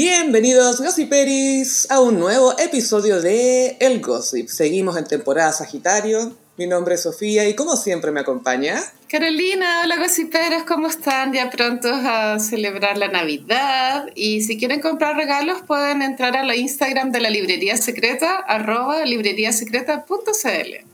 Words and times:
Bienvenidos, 0.00 0.80
Gossiperis, 0.80 1.90
a 1.90 2.00
un 2.00 2.20
nuevo 2.20 2.56
episodio 2.56 3.20
de 3.20 3.76
El 3.80 4.00
Gossip. 4.00 4.46
Seguimos 4.46 4.96
en 4.96 5.04
temporada 5.04 5.50
Sagitario. 5.50 6.36
Mi 6.56 6.68
nombre 6.68 6.94
es 6.94 7.02
Sofía 7.02 7.48
y 7.48 7.56
como 7.56 7.76
siempre 7.76 8.12
me 8.12 8.20
acompaña... 8.20 8.80
Carolina, 9.08 9.80
hola 9.82 9.96
gossiperos, 9.96 10.62
¿cómo 10.62 10.86
están? 10.86 11.32
Ya 11.32 11.50
prontos 11.50 11.90
a 12.04 12.38
celebrar 12.38 12.96
la 12.96 13.08
Navidad 13.08 14.06
y 14.14 14.42
si 14.42 14.56
quieren 14.56 14.80
comprar 14.80 15.16
regalos 15.16 15.62
pueden 15.66 16.02
entrar 16.02 16.36
a 16.36 16.44
la 16.44 16.54
Instagram 16.54 17.10
de 17.10 17.18
la 17.18 17.30
librería 17.30 17.76
secreta, 17.76 18.36
arroba 18.36 19.04
libreriasecreta.cl. 19.04 20.86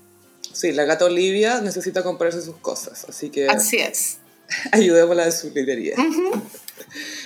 Sí, 0.51 0.73
la 0.73 0.85
gata 0.85 1.05
Olivia 1.05 1.61
necesita 1.61 2.03
comprarse 2.03 2.41
sus 2.41 2.57
cosas, 2.57 3.05
así 3.07 3.29
que... 3.29 3.49
Así 3.49 3.77
es. 3.77 4.17
Ayudémosla 4.73 5.27
en 5.27 5.33
su 5.33 5.51
librería. 5.51 5.95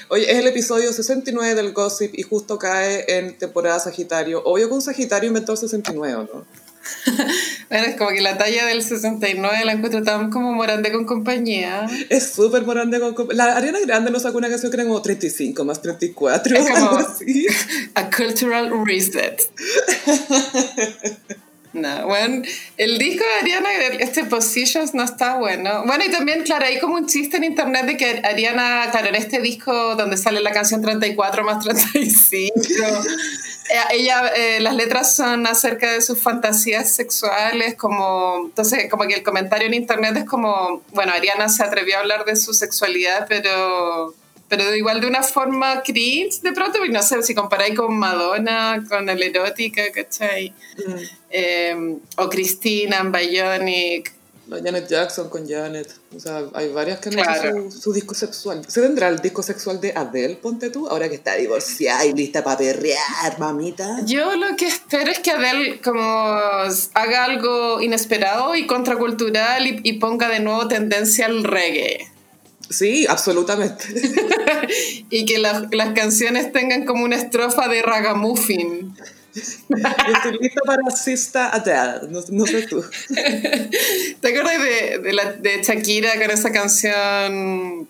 Oye, 0.09 0.31
es 0.31 0.39
el 0.39 0.47
episodio 0.47 0.93
69 0.93 1.55
del 1.55 1.73
Gossip 1.73 2.19
y 2.19 2.23
justo 2.23 2.59
cae 2.59 3.05
en 3.09 3.37
temporada 3.37 3.79
Sagitario. 3.79 4.43
Obvio 4.45 4.69
que 4.69 4.75
un 4.75 4.83
Sagitario 4.83 5.29
inventó 5.29 5.53
el 5.53 5.59
69, 5.59 6.29
¿no? 6.33 6.47
bueno, 7.71 7.87
es 7.87 7.97
como 7.97 8.11
que 8.11 8.21
la 8.21 8.39
talla 8.39 8.67
del 8.67 8.83
69 8.83 9.65
la 9.65 9.73
encuentro 9.73 10.03
tan 10.03 10.31
como 10.31 10.53
Morande 10.53 10.91
con 10.93 11.05
compañía. 11.05 11.87
Es 12.09 12.31
súper 12.31 12.65
Morande 12.65 12.99
con 13.01 13.15
compañía. 13.15 13.45
La 13.45 13.57
Ariana 13.57 13.81
Grande 13.81 14.11
nos 14.11 14.23
sacó 14.23 14.39
una 14.39 14.49
canción 14.49 14.71
que 14.71 14.77
era 14.77 14.85
como 14.85 15.03
35 15.03 15.65
más 15.65 15.83
34. 15.83 16.57
Es 16.57 16.71
como 16.71 16.91
así. 16.97 17.47
A 17.95 18.11
cultural 18.11 18.73
reset. 18.87 19.43
No, 21.73 22.07
bueno, 22.07 22.43
el 22.79 22.99
disco 22.99 23.25
de 23.25 23.41
Ariana, 23.43 23.69
este 23.99 24.25
Positions, 24.25 24.95
no 24.95 25.03
está 25.05 25.37
bueno. 25.37 25.85
Bueno, 25.85 26.05
y 26.05 26.11
también, 26.11 26.43
claro, 26.43 26.65
hay 26.65 26.81
como 26.81 26.95
un 26.95 27.07
chiste 27.07 27.37
en 27.37 27.45
internet 27.45 27.85
de 27.85 27.97
que 27.97 28.23
Ariana, 28.25 28.89
claro, 28.91 29.09
en 29.09 29.15
este 29.17 29.41
disco 29.41 29.95
donde 29.95 30.17
sale 30.17 30.41
la 30.41 30.53
canción 30.53 30.81
34 30.81 31.45
más 31.45 31.63
35, 31.63 32.55
eh, 33.71 33.77
ella, 33.93 34.29
eh, 34.35 34.61
las 34.61 34.75
letras 34.75 35.15
son 35.15 35.47
acerca 35.47 35.93
de 35.93 36.01
sus 36.01 36.19
fantasías 36.19 36.91
sexuales, 36.91 37.75
como, 37.75 38.47
entonces, 38.47 38.91
como 38.91 39.07
que 39.07 39.15
el 39.15 39.23
comentario 39.23 39.67
en 39.67 39.75
internet 39.75 40.17
es 40.17 40.25
como, 40.25 40.83
bueno, 40.93 41.13
Ariana 41.13 41.51
se 41.51 41.63
atrevió 41.63 41.99
a 41.99 42.01
hablar 42.01 42.25
de 42.25 42.37
su 42.37 42.55
sexualidad, 42.55 43.27
pero 43.29 44.15
pero 44.49 44.75
igual 44.75 45.01
de 45.01 45.07
una 45.07 45.23
forma 45.23 45.83
cringe 45.83 46.41
de 46.41 46.53
pronto, 46.53 46.85
y 46.85 46.89
no 46.89 47.03
sé, 47.03 47.23
si 47.23 47.35
comparáis 47.35 47.77
con 47.77 47.97
Madonna, 47.99 48.83
con 48.89 49.09
el 49.09 49.23
erótica, 49.23 49.83
¿cachai? 49.93 50.55
Mm. 50.87 51.18
Eh, 51.31 51.99
o 52.17 52.29
Cristina 52.29 52.99
en 52.99 53.13
Bionic. 53.13 54.19
Janet 54.51 54.89
Jackson 54.89 55.29
con 55.29 55.47
Janet. 55.47 55.93
O 56.17 56.21
sea, 56.21 56.43
hay 56.55 56.73
varias 56.73 57.01
que 57.01 57.11
han 57.11 57.19
hecho 57.19 57.71
su, 57.71 57.93
disco 57.93 58.15
sexual. 58.15 58.65
¿Se 58.67 58.81
vendrá 58.81 59.09
el 59.09 59.19
disco 59.19 59.43
sexual 59.43 59.81
de 59.81 59.93
Adele, 59.95 60.37
ponte 60.37 60.71
tú? 60.71 60.89
Ahora 60.89 61.09
que 61.09 61.17
está 61.17 61.35
divorciada 61.35 62.07
y 62.07 62.15
lista 62.15 62.43
para 62.43 62.59
perrear, 62.59 63.39
mamita. 63.39 64.01
Yo 64.07 64.37
lo 64.37 64.57
que 64.57 64.67
espero 64.69 65.11
es 65.11 65.19
que 65.19 65.33
Adele 65.33 65.81
como 65.83 66.01
haga 66.01 67.25
algo 67.25 67.83
inesperado 67.83 68.55
y 68.55 68.67
contracultural 68.67 69.67
y, 69.67 69.81
y 69.83 69.93
ponga 69.95 70.29
de 70.29 70.41
nuevo 70.41 70.67
tendencia 70.67 71.27
al 71.27 71.45
reggae. 71.45 72.11
Sí, 72.71 73.07
absolutamente. 73.09 73.85
y 75.11 75.25
que 75.25 75.39
las 75.39 75.93
canciones 75.95 76.53
tengan 76.53 76.85
como 76.85 77.05
una 77.05 77.17
estrofa 77.17 77.69
de 77.69 77.83
ragamuffin. 77.83 78.95
Estoy 79.69 80.39
lista 80.41 80.61
para 80.65 80.91
Sista 80.91 81.55
Adele, 81.55 82.09
no, 82.11 82.21
no, 82.31 82.47
sé 82.47 82.67
tú. 82.67 82.85
¿Te 84.21 84.29
acuerdas 84.29 84.63
de, 84.63 84.99
de, 84.99 85.13
la, 85.13 85.33
de 85.33 85.63
Shakira 85.63 86.15
con 86.15 86.31
esa 86.31 86.53
canción 86.53 87.89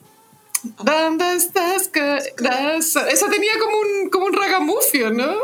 ¿Dónde 0.82 1.34
estás, 1.34 1.88
corazón? 1.88 3.04
Eso 3.10 3.26
tenía 3.28 3.52
como 3.58 3.76
un, 3.78 4.10
como 4.10 4.26
un 4.26 4.32
ragamufio, 4.32 5.10
¿no? 5.10 5.34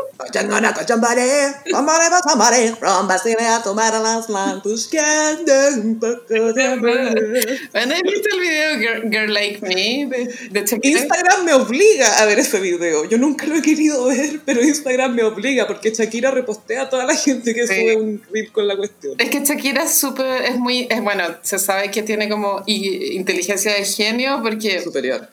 Bueno, 7.71 7.95
¿has 7.95 8.01
visto 8.01 8.29
el 8.33 8.39
video 8.39 9.09
Girl, 9.09 9.33
Like 9.33 9.61
Me 9.61 10.07
de, 10.51 10.65
Shakira? 10.65 10.99
Instagram 10.99 11.45
me 11.45 11.53
obliga 11.53 12.19
a 12.19 12.25
ver 12.25 12.39
ese 12.39 12.59
video. 12.59 13.05
Yo 13.05 13.17
nunca 13.17 13.45
lo 13.45 13.55
he 13.55 13.61
querido 13.61 14.05
ver, 14.05 14.41
pero 14.45 14.61
Instagram 14.61 15.15
me 15.15 15.23
obliga 15.23 15.67
porque 15.67 15.91
Shakira 15.91 16.31
repostea 16.31 16.83
a 16.83 16.89
toda 16.89 17.05
la 17.05 17.15
gente 17.15 17.53
que 17.53 17.67
sube 17.67 17.95
un 17.95 18.21
reel 18.31 18.51
con 18.51 18.67
la 18.67 18.75
cuestión. 18.75 19.15
Es 19.17 19.29
que 19.29 19.43
Shakira 19.43 19.83
es 19.83 19.95
súper, 19.95 20.43
es 20.43 20.57
muy, 20.57 20.87
es, 20.89 21.01
bueno, 21.01 21.23
se 21.41 21.59
sabe 21.59 21.91
que 21.91 22.03
tiene 22.03 22.29
como 22.29 22.63
inteligencia 22.65 23.73
de 23.73 23.85
genio 23.85 24.39
porque... 24.41 24.83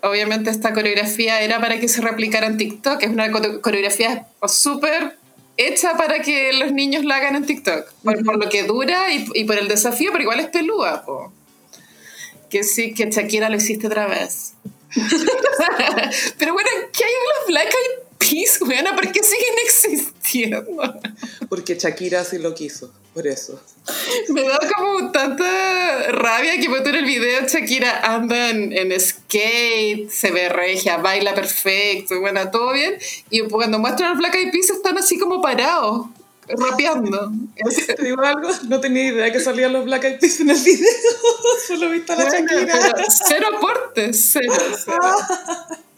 Obviamente 0.03 0.50
esta 0.50 0.72
coreografía 0.72 1.41
era 1.41 1.60
para 1.60 1.78
que 1.78 1.88
se 1.88 2.00
replicara 2.00 2.47
en 2.47 2.56
TikTok, 2.56 3.03
es 3.03 3.10
una 3.10 3.31
coreografía 3.31 4.26
súper 4.47 5.16
hecha 5.56 5.97
para 5.97 6.20
que 6.22 6.53
los 6.54 6.72
niños 6.72 7.04
la 7.04 7.16
hagan 7.16 7.37
en 7.37 7.47
TikTok, 7.47 7.92
por, 8.03 8.38
lo 8.38 8.48
que 8.48 8.65
dura 8.65 9.12
y, 9.12 9.44
por 9.44 9.59
el 9.59 9.69
desafío, 9.69 10.10
pero 10.12 10.22
igual 10.22 10.41
es 10.41 10.48
pelúa. 10.48 11.04
Que 12.50 12.65
sí, 12.65 12.92
que 12.94 13.10
Shakira 13.10 13.48
lo 13.48 13.56
hiciste 13.56 13.87
otra 13.87 14.06
vez. 14.06 14.54
pero 16.38 16.53
bueno, 16.53 16.71
¿qué 16.92 17.04
hay 17.04 17.10
en 17.10 17.38
los 17.38 17.47
Black 17.48 17.69
Eyed 17.69 18.02
Peas, 18.31 18.59
buena? 18.60 18.94
¿Por 18.94 19.10
qué 19.10 19.21
siguen 19.22 19.55
existiendo? 19.65 21.00
Porque 21.49 21.75
Shakira 21.75 22.25
sí 22.25 22.38
lo 22.38 22.55
quiso. 22.55 22.93
Por 23.15 23.27
eso. 23.27 23.60
Me 24.28 24.43
da 24.43 24.59
como 24.75 25.12
tanta 25.12 26.12
rabia 26.12 26.59
que 26.59 26.65
en 26.65 26.94
el 26.94 27.05
video 27.05 27.47
Shakira 27.47 28.00
anda 28.00 28.49
en, 28.49 28.99
skate, 28.99 30.09
se 30.09 30.31
ve 30.31 30.49
regia, 30.49 30.97
baila 30.97 31.34
perfecto, 31.34 32.21
bueno, 32.21 32.50
todo 32.50 32.72
bien. 32.72 32.97
Y 33.28 33.41
cuando 33.49 33.78
muestran 33.78 34.12
el 34.12 34.19
Black 34.19 34.37
Eyed 34.37 34.50
Peas 34.50 34.71
están 34.71 34.97
así 34.97 35.19
como 35.19 35.43
parados, 35.43 36.06
rapeando. 36.49 37.33
¿Te 37.97 38.03
digo 38.03 38.22
algo? 38.22 38.49
No 38.69 38.81
tenía 38.81 39.09
idea 39.09 39.31
que 39.31 39.41
salían 39.41 39.75
los 39.75 39.84
Black 39.84 40.04
Eyed 40.04 40.19
Peas 40.19 40.41
en 40.41 40.50
el 40.50 40.59
video. 40.59 40.89
Solo 41.66 41.89
he 41.89 41.93
visto 41.93 42.15
a 42.15 42.16
la 42.16 42.31
Shakira. 42.31 42.94
Cero 43.28 43.49
aportes, 43.54 44.31
cero. 44.33 44.54
cero. 44.84 45.00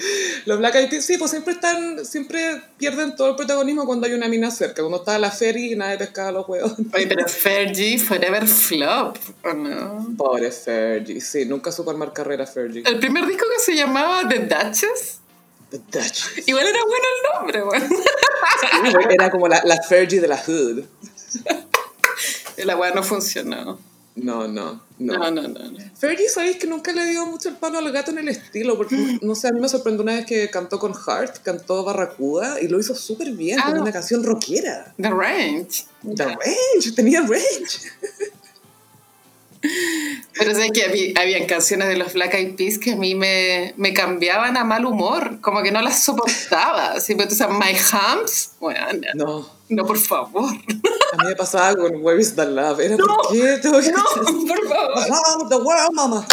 Los 0.46 0.58
Black 0.58 0.74
Eyed 0.76 0.90
Peas, 0.90 1.04
sí, 1.04 1.16
pues 1.18 1.30
siempre 1.30 1.54
están, 1.54 2.04
siempre 2.04 2.62
pierden 2.78 3.16
todo 3.16 3.30
el 3.30 3.36
protagonismo 3.36 3.86
cuando 3.86 4.06
hay 4.06 4.14
una 4.14 4.28
mina 4.28 4.50
cerca, 4.50 4.82
cuando 4.82 4.98
está 4.98 5.18
la 5.18 5.30
Fergie 5.30 5.72
y 5.72 5.76
nadie 5.76 5.98
pescaba 5.98 6.32
los 6.32 6.48
huevos. 6.48 6.72
Oye, 6.94 7.06
pero 7.06 7.26
Fergie 7.28 7.98
forever 7.98 8.46
flop, 8.46 9.16
¿o 9.44 9.52
no? 9.52 10.14
Pobre 10.16 10.50
Fergie, 10.50 11.20
sí, 11.20 11.44
nunca 11.44 11.72
supo 11.72 11.90
armar 11.90 12.12
carrera 12.12 12.46
Fergie. 12.46 12.82
El 12.86 12.98
primer 12.98 13.26
disco 13.26 13.44
que 13.56 13.62
se 13.62 13.76
llamaba 13.76 14.28
The 14.28 14.40
Duchess. 14.40 15.20
The 15.70 15.78
Duchess. 15.78 16.48
Igual 16.48 16.66
era 16.66 16.80
bueno 16.84 17.04
el 17.14 17.38
nombre, 17.38 17.62
bueno. 17.62 17.86
era 19.10 19.30
como 19.30 19.48
la, 19.48 19.62
la 19.64 19.82
Fergie 19.82 20.20
de 20.20 20.28
la 20.28 20.38
hood. 20.38 20.84
La 22.64 22.76
weá 22.76 22.90
no 22.92 23.02
funcionó. 23.02 23.78
No, 24.22 24.46
no, 24.46 24.80
no. 24.98 25.18
No, 25.18 25.30
no, 25.30 25.42
no. 25.48 25.70
Fergie, 25.98 26.28
¿sabéis 26.28 26.56
que 26.56 26.66
nunca 26.66 26.92
le 26.92 27.06
dio 27.06 27.24
mucho 27.26 27.48
el 27.48 27.56
palo 27.56 27.78
al 27.78 27.90
gato 27.90 28.10
en 28.10 28.18
el 28.18 28.28
estilo? 28.28 28.76
Porque, 28.76 29.18
no 29.22 29.34
sé, 29.34 29.48
a 29.48 29.52
mí 29.52 29.60
me 29.60 29.68
sorprendió 29.68 30.02
una 30.02 30.16
vez 30.16 30.26
que 30.26 30.50
cantó 30.50 30.78
con 30.78 30.92
Heart, 30.94 31.38
cantó 31.42 31.84
Barracuda 31.84 32.60
y 32.60 32.68
lo 32.68 32.78
hizo 32.78 32.94
súper 32.94 33.30
bien, 33.32 33.58
ah, 33.60 33.70
con 33.70 33.80
una 33.80 33.92
canción 33.92 34.22
rockera. 34.22 34.92
The 35.00 35.10
Range. 35.10 35.84
The 36.14 36.24
Range, 36.24 36.92
tenía 36.94 37.22
range. 37.22 37.90
Pero 40.38 40.54
sé 40.54 40.70
que 40.70 40.84
había, 40.84 41.20
había, 41.20 41.46
canciones 41.46 41.88
de 41.88 41.96
los 41.96 42.14
Black 42.14 42.34
Eyed 42.34 42.56
Peas 42.56 42.78
que 42.78 42.92
a 42.92 42.96
mí 42.96 43.14
me, 43.14 43.74
me 43.76 43.92
cambiaban 43.92 44.56
a 44.56 44.64
mal 44.64 44.86
humor, 44.86 45.40
como 45.40 45.62
que 45.62 45.70
no 45.70 45.82
las 45.82 46.02
soportaba. 46.02 46.94
Pero 47.06 47.28
tú 47.28 47.34
sabes, 47.34 47.56
My 47.58 47.74
Humps, 47.74 48.52
bueno, 48.58 48.86
no. 49.14 49.24
No, 49.24 49.59
por 49.76 49.98
favor. 49.98 50.50
A 51.12 51.22
mí 51.22 51.28
me 51.28 51.36
pasaba 51.36 51.74
con 51.76 52.02
Where 52.02 52.20
is 52.20 52.34
the 52.34 52.46
Love. 52.46 52.80
Era, 52.80 52.96
no, 52.96 53.06
¿por 53.06 53.32
qué? 53.32 53.60
No, 53.64 53.72
por 53.72 54.68
favor. 54.68 55.48
the 55.48 55.56
world, 55.56 55.92
mama. 55.92 56.26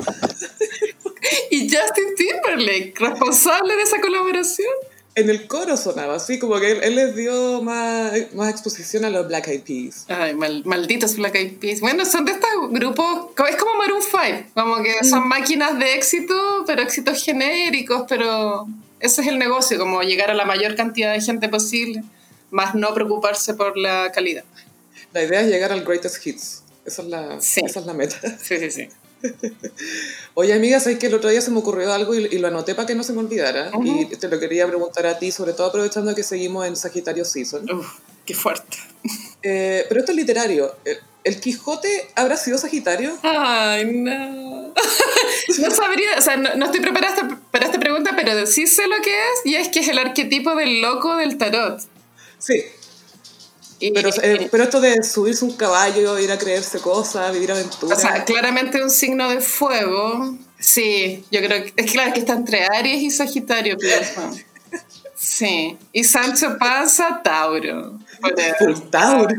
Y 1.51 1.69
Justin 1.69 2.15
Timberlake, 2.15 2.93
responsable 2.99 3.75
de 3.75 3.81
esa 3.83 3.99
colaboración 3.99 4.73
en 5.17 5.31
el 5.31 5.47
coro 5.47 5.75
sonaba 5.77 6.17
así, 6.17 6.37
como 6.37 6.59
que 6.59 6.73
él, 6.73 6.95
les 6.95 7.15
dio 7.15 7.63
más, 7.63 8.13
más, 8.35 8.51
exposición 8.51 9.03
a 9.03 9.09
los 9.09 9.27
Black 9.27 9.47
Eyed 9.47 9.61
Peas. 9.63 10.05
Ay, 10.09 10.35
malditos 10.35 11.15
Black 11.15 11.33
Eyed 11.33 11.57
Peas. 11.57 11.79
Bueno, 11.81 12.05
son 12.05 12.23
de 12.25 12.33
estos 12.33 12.49
grupos, 12.69 13.31
es 13.49 13.55
como 13.55 13.73
Maroon 13.79 14.01
5, 14.03 14.51
como 14.53 14.83
que 14.83 15.03
son 15.03 15.25
mm. 15.25 15.27
máquinas 15.27 15.79
de 15.79 15.95
éxito, 15.95 16.35
pero 16.67 16.83
éxitos 16.83 17.23
genéricos, 17.23 18.03
pero 18.07 18.67
ese 18.99 19.21
es 19.23 19.27
el 19.27 19.39
negocio, 19.39 19.79
como 19.79 20.03
llegar 20.03 20.29
a 20.29 20.35
la 20.35 20.45
mayor 20.45 20.75
cantidad 20.75 21.11
de 21.13 21.19
gente 21.19 21.49
posible, 21.49 22.03
más 22.51 22.75
no 22.75 22.93
preocuparse 22.93 23.53
por 23.53 23.77
la 23.77 24.11
calidad. 24.11 24.43
La 25.13 25.23
idea 25.23 25.41
es 25.41 25.47
llegar 25.47 25.71
al 25.71 25.83
greatest 25.83 26.25
hits, 26.25 26.63
esa 26.85 27.01
es 27.01 27.07
la, 27.07 27.37
esa 27.37 27.79
es 27.79 27.85
la 27.85 27.93
meta. 27.93 28.17
Sí, 28.41 28.57
sí, 28.57 28.71
sí. 28.71 28.89
Oye, 30.35 30.53
amiga, 30.53 30.79
sabes 30.79 30.99
que 30.99 31.07
el 31.07 31.13
otro 31.13 31.29
día 31.29 31.41
se 31.41 31.51
me 31.51 31.59
ocurrió 31.59 31.91
algo 31.91 32.13
y, 32.13 32.37
lo 32.37 32.47
anoté 32.47 32.75
para 32.75 32.87
que 32.87 32.95
no 32.95 33.03
se 33.03 33.13
me 33.13 33.19
olvidara. 33.19 33.71
Y 33.83 34.05
te 34.05 34.27
lo 34.27 34.39
quería 34.39 34.67
preguntar 34.67 35.05
a 35.07 35.17
ti, 35.17 35.31
sobre 35.31 35.53
todo 35.53 35.67
aprovechando 35.67 36.13
que 36.13 36.23
seguimos 36.23 36.65
en 36.65 36.75
Sagitario 36.75 37.25
Season. 37.25 37.69
Uf, 37.71 37.99
qué 38.25 38.33
fuerte. 38.33 38.77
Eh, 39.43 39.85
pero 39.87 40.01
esto 40.01 40.11
es 40.11 40.17
literario. 40.17 40.75
¿El, 41.23 41.39
Quijote 41.39 42.09
habrá 42.15 42.35
sido 42.35 42.57
Sagitario? 42.57 43.15
Ay, 43.21 43.85
no. 43.85 44.73
no 45.59 45.71
sabría, 45.71 46.17
o 46.17 46.21
sea, 46.21 46.37
no, 46.37 46.65
estoy 46.65 46.81
preparada 46.81 47.39
para 47.51 47.67
esta 47.67 47.79
pregunta, 47.79 48.13
pero 48.15 48.31
pero 48.33 48.47
sí 48.47 48.65
sé 48.65 48.87
lo 48.87 48.95
que 49.01 49.11
es 49.11 49.45
y 49.45 49.55
es 49.55 49.69
que 49.69 49.79
es 49.79 49.87
el 49.87 49.99
arquetipo 49.99 50.55
del 50.55 50.81
loco 50.81 51.15
del 51.15 51.37
tarot. 51.37 51.81
Sí. 52.39 52.63
pero, 53.93 54.09
eh, 54.21 54.47
pero 54.51 54.63
esto 54.63 54.81
de 54.81 55.03
subirse 55.03 55.45
un 55.45 55.55
caballo, 55.55 56.17
ir 56.19 56.31
a 56.31 56.37
creerse 56.37 56.79
cosas, 56.79 57.31
vivir 57.33 57.51
aventuras. 57.51 57.97
O 57.97 58.01
sea, 58.01 58.23
claramente 58.25 58.81
un 58.81 58.89
signo 58.89 59.29
de 59.29 59.41
fuego. 59.41 60.37
Sí, 60.59 61.25
yo 61.31 61.39
creo 61.41 61.63
que 61.63 61.73
es 61.75 61.91
claro 61.91 62.13
que 62.13 62.19
está 62.19 62.33
entre 62.33 62.65
Aries 62.65 63.01
y 63.01 63.11
Sagitario, 63.11 63.77
pienso. 63.77 64.31
Sí. 65.15 65.77
Y 65.91 66.03
Sancho 66.03 66.57
pasa 66.59 67.21
Tauro. 67.23 67.99
Tauro. 68.91 69.35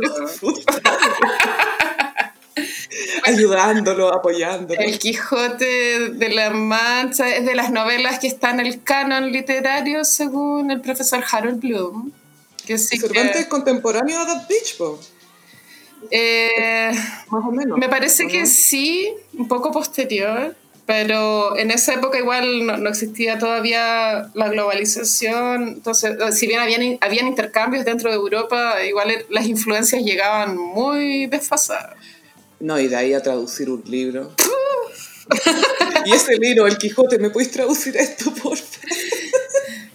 Ayudándolo, 3.25 4.13
apoyándolo. 4.13 4.81
El 4.81 4.99
Quijote 4.99 6.11
de 6.11 6.29
la 6.31 6.51
Mancha 6.51 7.29
es 7.29 7.47
de 7.47 7.55
las 7.55 7.71
novelas 7.71 8.19
que 8.19 8.27
están 8.27 8.59
en 8.61 8.67
el 8.67 8.83
canon 8.83 9.31
literario, 9.31 10.05
según 10.05 10.71
el 10.71 10.81
profesor 10.81 11.25
Harold 11.31 11.61
Bloom. 11.61 12.13
Que 12.69 12.79
sí 12.79 12.99
Cervantes 12.99 13.45
que... 13.45 13.49
contemporáneo 13.49 14.21
a 14.21 14.27
That 14.27 14.47
Beach, 14.47 14.77
eh, 16.11 16.93
Más 17.31 17.45
o 17.45 17.51
menos. 17.51 17.79
Me 17.79 17.89
parece 17.89 18.29
que 18.29 18.47
sí, 18.47 19.11
un 19.33 19.49
poco 19.49 19.73
posterior 19.73 20.55
pero 20.89 21.55
en 21.59 21.71
esa 21.71 21.93
época 21.93 22.19
igual 22.19 22.65
no, 22.65 22.89
existía 22.89 23.39
todavía 23.39 24.31
la 24.33 24.49
globalización, 24.49 25.69
entonces 25.69 26.17
si 26.35 26.47
bien 26.47 26.61
habían, 26.61 26.97
habían 27.03 27.27
intercambios 27.27 27.85
dentro 27.85 28.09
de 28.09 28.17
Europa, 28.17 28.83
igual 28.83 29.27
las 29.29 29.47
influencias 29.47 30.03
llegaban 30.03 30.57
muy 30.57 31.27
desfasadas. 31.27 31.95
No, 32.59 32.81
y 32.81 32.89
de 32.89 32.97
ahí 32.97 33.13
a 33.13 33.23
traducir 33.23 33.69
un 33.69 33.83
libro. 33.85 34.33
y 36.07 36.13
ese 36.15 36.37
libro, 36.39 36.67
El 36.67 36.79
Quijote, 36.79 37.19
¿me 37.19 37.29
puedes 37.29 37.51
traducir 37.51 37.95
esto, 37.95 38.33
por 38.33 38.57
favor? 38.57 39.38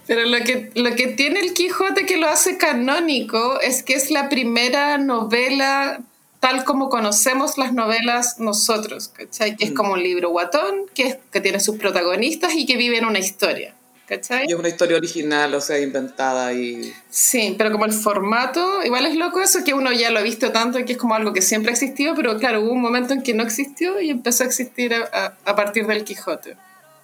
Pero 0.08 0.26
lo 0.26 0.40
que, 0.40 0.72
lo 0.76 0.96
que 0.96 1.08
tiene 1.08 1.40
el 1.40 1.54
Quijote 1.54 2.06
que 2.06 2.18
lo 2.18 2.28
hace 2.28 2.58
canónico 2.58 3.60
es 3.62 3.84
que 3.84 3.94
es 3.94 4.12
la 4.12 4.30
primera 4.30 4.98
novela 4.98 6.02
tal 6.44 6.66
como 6.66 6.90
conocemos 6.90 7.58
las 7.58 7.72
novelas 7.72 8.38
nosotros, 8.38 9.08
¿cachai? 9.08 9.56
Que 9.56 9.64
es 9.64 9.72
mm. 9.72 9.76
como 9.76 9.94
un 9.94 10.04
libro 10.04 10.30
guatón, 10.30 10.88
que, 10.94 11.18
que 11.32 11.40
tiene 11.40 11.62
sus 11.62 11.78
protagonistas 11.78 12.54
y 12.54 12.66
que 12.66 12.76
vive 12.76 12.98
en 12.98 13.06
una 13.06 13.20
historia. 13.20 13.74
¿Cachai? 14.06 14.48
Y 14.50 14.52
es 14.52 14.60
una 14.60 14.68
historia 14.68 14.98
original, 14.98 15.54
o 15.54 15.62
sea, 15.62 15.80
inventada 15.80 16.52
y... 16.52 16.94
Sí, 17.10 17.56
pero 17.58 17.72
como 17.72 17.86
el 17.86 17.94
formato, 17.94 18.84
igual 18.84 19.06
es 19.06 19.16
loco 19.16 19.40
eso, 19.40 19.64
que 19.64 19.74
uno 19.74 19.94
ya 19.94 20.12
lo 20.12 20.20
ha 20.20 20.22
visto 20.22 20.52
tanto 20.52 20.80
y 20.80 20.84
que 20.84 20.92
es 20.92 20.98
como 20.98 21.16
algo 21.16 21.32
que 21.32 21.42
siempre 21.42 21.72
ha 21.72 21.76
existido, 21.76 22.14
pero 22.14 22.38
claro, 22.38 22.60
hubo 22.60 22.74
un 22.74 22.82
momento 22.82 23.14
en 23.14 23.24
que 23.24 23.34
no 23.34 23.44
existió 23.44 24.02
y 24.02 24.10
empezó 24.10 24.44
a 24.44 24.48
existir 24.48 24.94
a, 24.94 25.38
a 25.46 25.56
partir 25.56 25.88
del 25.88 26.04
Quijote. 26.04 26.58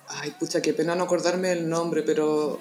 Ay, 0.10 0.34
pucha, 0.38 0.62
qué 0.62 0.74
pena 0.74 0.96
no 0.96 1.06
acordarme 1.06 1.54
el 1.54 1.70
nombre, 1.70 2.04
pero 2.04 2.60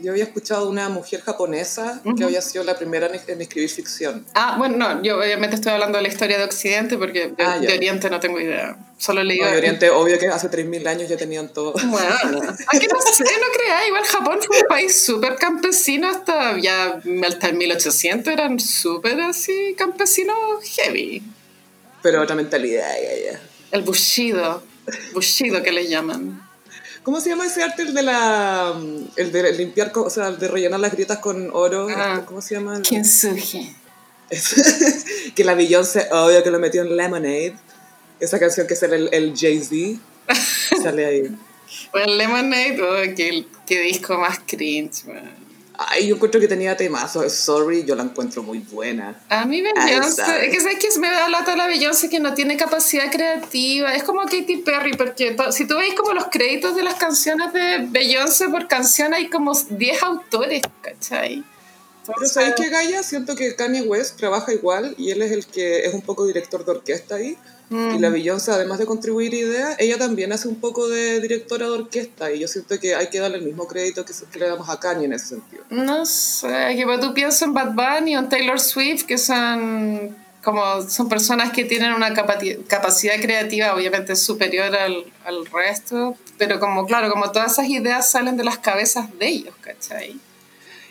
yo 0.00 0.12
había 0.12 0.24
escuchado 0.24 0.68
una 0.68 0.88
mujer 0.88 1.20
japonesa 1.22 2.00
que 2.16 2.24
había 2.24 2.40
sido 2.40 2.64
la 2.64 2.76
primera 2.76 3.08
en, 3.08 3.40
escribir 3.40 3.68
ficción. 3.68 4.24
Ah, 4.34 4.56
bueno, 4.58 4.76
no, 4.76 5.02
yo 5.02 5.18
obviamente 5.18 5.56
estoy 5.56 5.72
hablando 5.72 5.98
de 5.98 6.02
la 6.02 6.08
historia 6.08 6.38
de 6.38 6.44
Occidente 6.44 6.96
porque 6.96 7.28
de, 7.28 7.42
ah, 7.42 7.58
Oriente 7.60 8.08
no 8.08 8.20
tengo 8.20 8.40
idea. 8.40 8.76
Solo 8.96 9.22
leí. 9.24 9.40
No, 9.40 9.46
de 9.46 9.56
Oriente, 9.56 9.90
obvio 9.90 10.18
que 10.18 10.28
hace 10.28 10.50
3.000 10.50 10.86
años 10.86 11.08
ya 11.08 11.16
tenían 11.16 11.52
todo. 11.52 11.72
Bueno, 11.72 12.16
aquí 12.68 12.86
no 12.86 13.00
sé, 13.00 13.24
no 13.24 13.46
creáis. 13.54 13.88
Igual 13.88 14.04
Japón 14.04 14.38
fue 14.46 14.60
un 14.60 14.66
país 14.68 15.00
súper 15.00 15.36
campesino 15.36 16.08
hasta 16.08 16.58
ya 16.58 17.00
hasta 17.26 17.48
el 17.48 17.56
1800 17.56 18.32
eran 18.32 18.60
súper 18.60 19.20
así 19.20 19.74
campesinos 19.76 20.36
heavy. 20.76 21.22
Pero 22.02 22.22
otra 22.22 22.36
mentalidad, 22.36 22.94
ya, 23.02 23.32
ya. 23.32 23.40
El 23.72 23.82
bushido, 23.82 24.62
bushido 25.12 25.62
que 25.62 25.72
le 25.72 25.88
llaman. 25.88 26.47
¿Cómo 27.08 27.22
se 27.22 27.30
llama 27.30 27.46
ese 27.46 27.62
arte? 27.62 27.80
El 27.80 27.94
de 27.94 28.02
la. 28.02 28.74
El 29.16 29.32
de 29.32 29.52
limpiar, 29.54 29.90
o 29.94 30.10
sea, 30.10 30.28
el 30.28 30.38
de 30.38 30.46
rellenar 30.46 30.78
las 30.78 30.92
grietas 30.92 31.16
con 31.16 31.48
oro. 31.54 31.86
Ah, 31.88 32.22
¿Cómo 32.26 32.42
se 32.42 32.54
llama? 32.54 32.82
Kintsugi. 32.82 33.74
que 35.34 35.42
la 35.42 35.54
Beyoncé, 35.54 36.06
obvio 36.10 36.42
que 36.42 36.50
lo 36.50 36.58
metió 36.58 36.82
en 36.82 36.94
Lemonade. 36.94 37.56
Esa 38.20 38.38
canción 38.38 38.66
que 38.66 38.74
es 38.74 38.82
el, 38.82 39.08
el 39.10 39.34
Jay-Z. 39.34 39.98
sale 40.82 41.06
ahí. 41.06 41.22
Bueno, 41.92 42.14
Lemonade, 42.14 42.82
oh, 42.82 43.14
qué, 43.16 43.46
qué 43.66 43.80
disco 43.80 44.18
más 44.18 44.40
cringe, 44.40 45.06
man. 45.06 45.34
Ay, 45.80 46.08
yo 46.08 46.16
encuentro 46.16 46.40
que 46.40 46.48
tenía 46.48 46.76
temazo. 46.76 47.28
Sorry, 47.30 47.84
yo 47.84 47.94
la 47.94 48.02
encuentro 48.02 48.42
muy 48.42 48.58
buena. 48.58 49.14
A 49.28 49.44
mí 49.44 49.62
Beyoncé, 49.62 50.46
es 50.46 50.52
que 50.52 50.60
sabes 50.60 50.78
que 50.78 50.98
me 50.98 51.08
da 51.08 51.28
lata 51.28 51.54
la 51.54 51.68
Beyoncé 51.68 52.10
que 52.10 52.18
no 52.18 52.34
tiene 52.34 52.56
capacidad 52.56 53.10
creativa. 53.12 53.94
Es 53.94 54.02
como 54.02 54.22
Katy 54.22 54.56
Perry, 54.64 54.96
porque 54.96 55.36
si 55.52 55.68
tú 55.68 55.76
veis 55.76 55.94
como 55.94 56.14
los 56.14 56.26
créditos 56.26 56.74
de 56.74 56.82
las 56.82 56.96
canciones 56.96 57.52
de 57.52 57.86
Beyoncé 57.88 58.48
por 58.48 58.66
canción, 58.66 59.14
hay 59.14 59.28
como 59.28 59.52
10 59.54 60.02
autores, 60.02 60.62
¿cachai? 60.82 61.44
Pero 62.16 62.28
¿sabéis 62.28 62.54
que 62.54 62.68
Gaia? 62.68 63.02
Siento 63.02 63.36
que 63.36 63.54
Kanye 63.54 63.82
West 63.82 64.16
trabaja 64.16 64.52
igual 64.52 64.94
y 64.98 65.10
él 65.10 65.22
es 65.22 65.32
el 65.32 65.46
que 65.46 65.86
es 65.86 65.94
un 65.94 66.02
poco 66.02 66.26
director 66.26 66.64
de 66.64 66.72
orquesta 66.72 67.16
ahí. 67.16 67.36
Y 67.70 67.98
la 67.98 68.08
Beyoncé, 68.08 68.50
además 68.50 68.78
de 68.78 68.86
contribuir 68.86 69.34
ideas, 69.34 69.76
ella 69.78 69.98
también 69.98 70.32
hace 70.32 70.48
un 70.48 70.58
poco 70.58 70.88
de 70.88 71.20
directora 71.20 71.66
de 71.66 71.72
orquesta 71.72 72.32
y 72.32 72.38
yo 72.38 72.48
siento 72.48 72.80
que 72.80 72.94
hay 72.94 73.10
que 73.10 73.20
darle 73.20 73.36
el 73.36 73.44
mismo 73.44 73.66
crédito 73.66 74.06
que, 74.06 74.14
le 74.38 74.48
damos 74.48 74.70
a 74.70 74.80
Kanye 74.80 75.04
en 75.04 75.12
ese 75.12 75.26
sentido. 75.26 75.64
No 75.68 76.06
sé, 76.06 76.48
que 76.74 76.98
tú 76.98 77.12
piensas 77.12 77.42
en 77.42 77.52
Bad 77.52 77.74
Bunny 77.74 78.16
o 78.16 78.20
en 78.20 78.28
Taylor 78.30 78.58
Swift, 78.58 79.04
que 79.04 79.18
son 79.18 80.16
como 80.42 80.80
son 80.88 81.10
personas 81.10 81.52
que 81.52 81.64
tienen 81.66 81.92
una 81.92 82.14
capacidad 82.14 83.20
creativa 83.20 83.74
obviamente 83.74 84.16
superior 84.16 84.74
al, 84.74 85.04
al 85.26 85.44
resto, 85.44 86.16
pero 86.38 86.58
como 86.60 86.86
claro, 86.86 87.10
como 87.10 87.30
todas 87.32 87.52
esas 87.52 87.68
ideas 87.68 88.10
salen 88.10 88.38
de 88.38 88.44
las 88.44 88.56
cabezas 88.56 89.06
de 89.18 89.28
ellos, 89.28 89.54
¿cachai? 89.60 90.18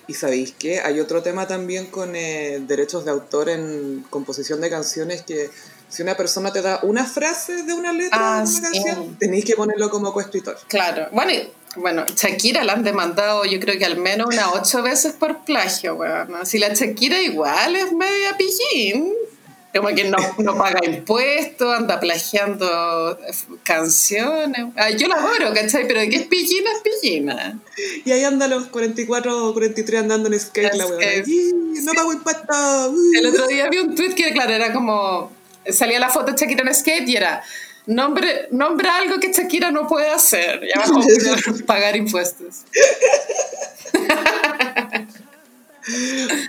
Y 0.07 0.13
sabéis 0.13 0.53
que 0.53 0.79
hay 0.79 0.99
otro 0.99 1.21
tema 1.21 1.47
también 1.47 1.87
con 1.87 2.15
eh, 2.15 2.61
derechos 2.65 3.03
de 3.03 3.11
autor 3.11 3.49
en 3.49 4.05
composición 4.09 4.61
de 4.61 4.69
canciones 4.69 5.21
que 5.21 5.49
si 5.89 6.01
una 6.01 6.15
persona 6.15 6.51
te 6.51 6.61
da 6.61 6.79
una 6.83 7.05
frase 7.05 7.63
de 7.63 7.73
una 7.73 7.93
letra 7.93 8.17
de 8.17 8.23
una 8.23 8.41
ah, 8.41 8.61
canción, 8.61 9.17
tenéis 9.17 9.45
que 9.45 9.55
ponerlo 9.55 9.89
como 9.89 10.13
coescritor. 10.13 10.57
Claro. 10.67 11.07
Bueno, 11.11 11.31
bueno, 11.75 12.05
Shakira 12.05 12.63
la 12.63 12.73
han 12.73 12.83
demandado 12.83 13.45
yo 13.45 13.59
creo 13.59 13.77
que 13.77 13.85
al 13.85 13.97
menos 13.97 14.27
unas 14.27 14.47
ocho 14.53 14.81
veces 14.81 15.13
por 15.13 15.43
plagio, 15.43 15.95
bueno. 15.95 16.45
Si 16.45 16.57
la 16.57 16.73
Shakira 16.73 17.21
igual 17.21 17.75
es 17.75 17.91
media 17.93 18.35
pillín, 18.37 19.13
como 19.75 19.89
que 19.89 20.05
no, 20.05 20.17
no 20.39 20.57
paga 20.57 20.79
impuestos, 20.85 21.77
anda 21.77 21.99
plagiando 21.99 23.19
canciones. 23.63 24.67
Ah, 24.75 24.89
yo 24.89 25.07
la 25.07 25.15
adoro, 25.15 25.53
¿cachai? 25.53 25.87
Pero 25.87 25.99
de 25.99 26.09
qué 26.09 26.15
es 26.17 26.27
pillina, 26.27 26.69
es 26.71 26.81
pillina. 26.81 27.59
Y 28.05 28.11
ahí 28.11 28.23
anda 28.23 28.47
los 28.47 28.67
44 28.67 29.49
o 29.49 29.53
43 29.53 30.01
andando 30.01 30.29
en 30.29 30.39
skate, 30.39 30.73
la 30.73 30.87
weá. 30.87 31.23
No 31.25 31.93
pago 31.93 32.13
impuestos. 32.13 32.91
El 33.19 33.27
otro 33.27 33.47
día 33.47 33.69
vi 33.69 33.77
un 33.77 33.95
tweet 33.95 34.15
que, 34.15 34.31
claro, 34.31 34.53
era 34.53 34.73
como 34.73 35.31
salía 35.69 35.99
la 35.99 36.09
foto 36.09 36.31
de 36.31 36.37
Shakira 36.37 36.63
en 36.63 36.73
skate 36.73 37.09
y 37.09 37.15
era 37.15 37.43
nombre, 37.85 38.47
nombre 38.51 38.89
algo 38.89 39.19
que 39.19 39.31
Shakira 39.31 39.71
no 39.71 39.87
puede 39.87 40.09
hacer. 40.09 40.61
Ya 40.73 40.81
abajo 40.81 41.01
pagar 41.65 41.95
impuestos. 41.95 42.63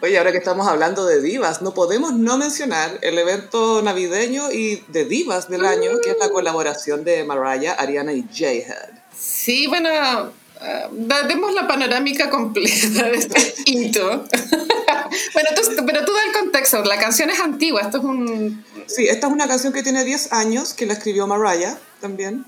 Oye, 0.03 0.19
ahora 0.19 0.33
que 0.33 0.39
estamos 0.39 0.67
hablando 0.67 1.07
de 1.07 1.21
divas, 1.21 1.63
no 1.63 1.73
podemos 1.73 2.13
no 2.13 2.39
mencionar 2.39 2.99
el 3.03 3.19
evento 3.19 3.83
navideño 3.83 4.51
y 4.51 4.83
de 4.89 5.05
divas 5.05 5.49
del 5.49 5.65
año, 5.65 6.01
que 6.03 6.11
es 6.11 6.17
la 6.19 6.29
colaboración 6.31 7.05
de 7.05 7.25
Mariah, 7.25 7.75
Ariana 7.75 8.13
y 8.13 8.23
J-Head. 8.23 8.91
Sí, 9.17 9.67
bueno, 9.69 9.89
uh, 9.91 11.29
demos 11.29 11.55
la 11.55 11.69
panorámica 11.69 12.31
completa 12.31 13.05
de 13.05 13.17
este 13.17 13.55
hito. 13.67 14.09
bueno, 15.35 15.51
pero 15.87 16.05
tú 16.05 16.13
da 16.13 16.25
el 16.27 16.33
contexto, 16.33 16.83
la 16.85 16.99
canción 16.99 17.31
es 17.31 17.39
antigua, 17.39 17.83
esto 17.83 17.99
es 17.99 18.05
un... 18.05 18.65
Sí, 18.87 19.07
esta 19.07 19.29
es 19.29 19.33
una 19.33 19.47
canción 19.47 19.73
que 19.73 19.83
tiene 19.83 20.05
10 20.05 20.33
años, 20.33 20.75
que 20.75 20.87
la 20.87 20.95
escribió 20.95 21.27
Mariah 21.27 21.79
también, 22.01 22.45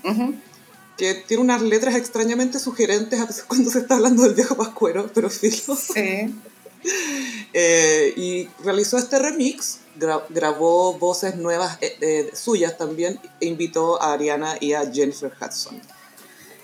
que 0.97 1.13
tiene 1.13 1.43
unas 1.43 1.61
letras 1.61 1.95
extrañamente 1.95 2.59
sugerentes 2.59 3.19
a 3.19 3.25
veces 3.25 3.43
cuando 3.43 3.71
se 3.71 3.79
está 3.79 3.95
hablando 3.95 4.23
del 4.23 4.33
viejo 4.33 4.55
pascuero, 4.55 5.09
pero 5.13 5.29
filo. 5.29 5.75
Sí. 5.75 6.33
Eh, 7.53 8.13
y 8.15 8.47
realizó 8.63 8.97
este 8.97 9.19
remix, 9.19 9.79
grabó 10.29 10.93
voces 10.93 11.35
nuevas 11.35 11.77
eh, 11.81 12.31
suyas 12.33 12.77
también, 12.77 13.19
e 13.41 13.47
invitó 13.47 14.01
a 14.01 14.13
Ariana 14.13 14.55
y 14.61 14.71
a 14.71 14.89
Jennifer 14.89 15.33
Hudson. 15.39 15.81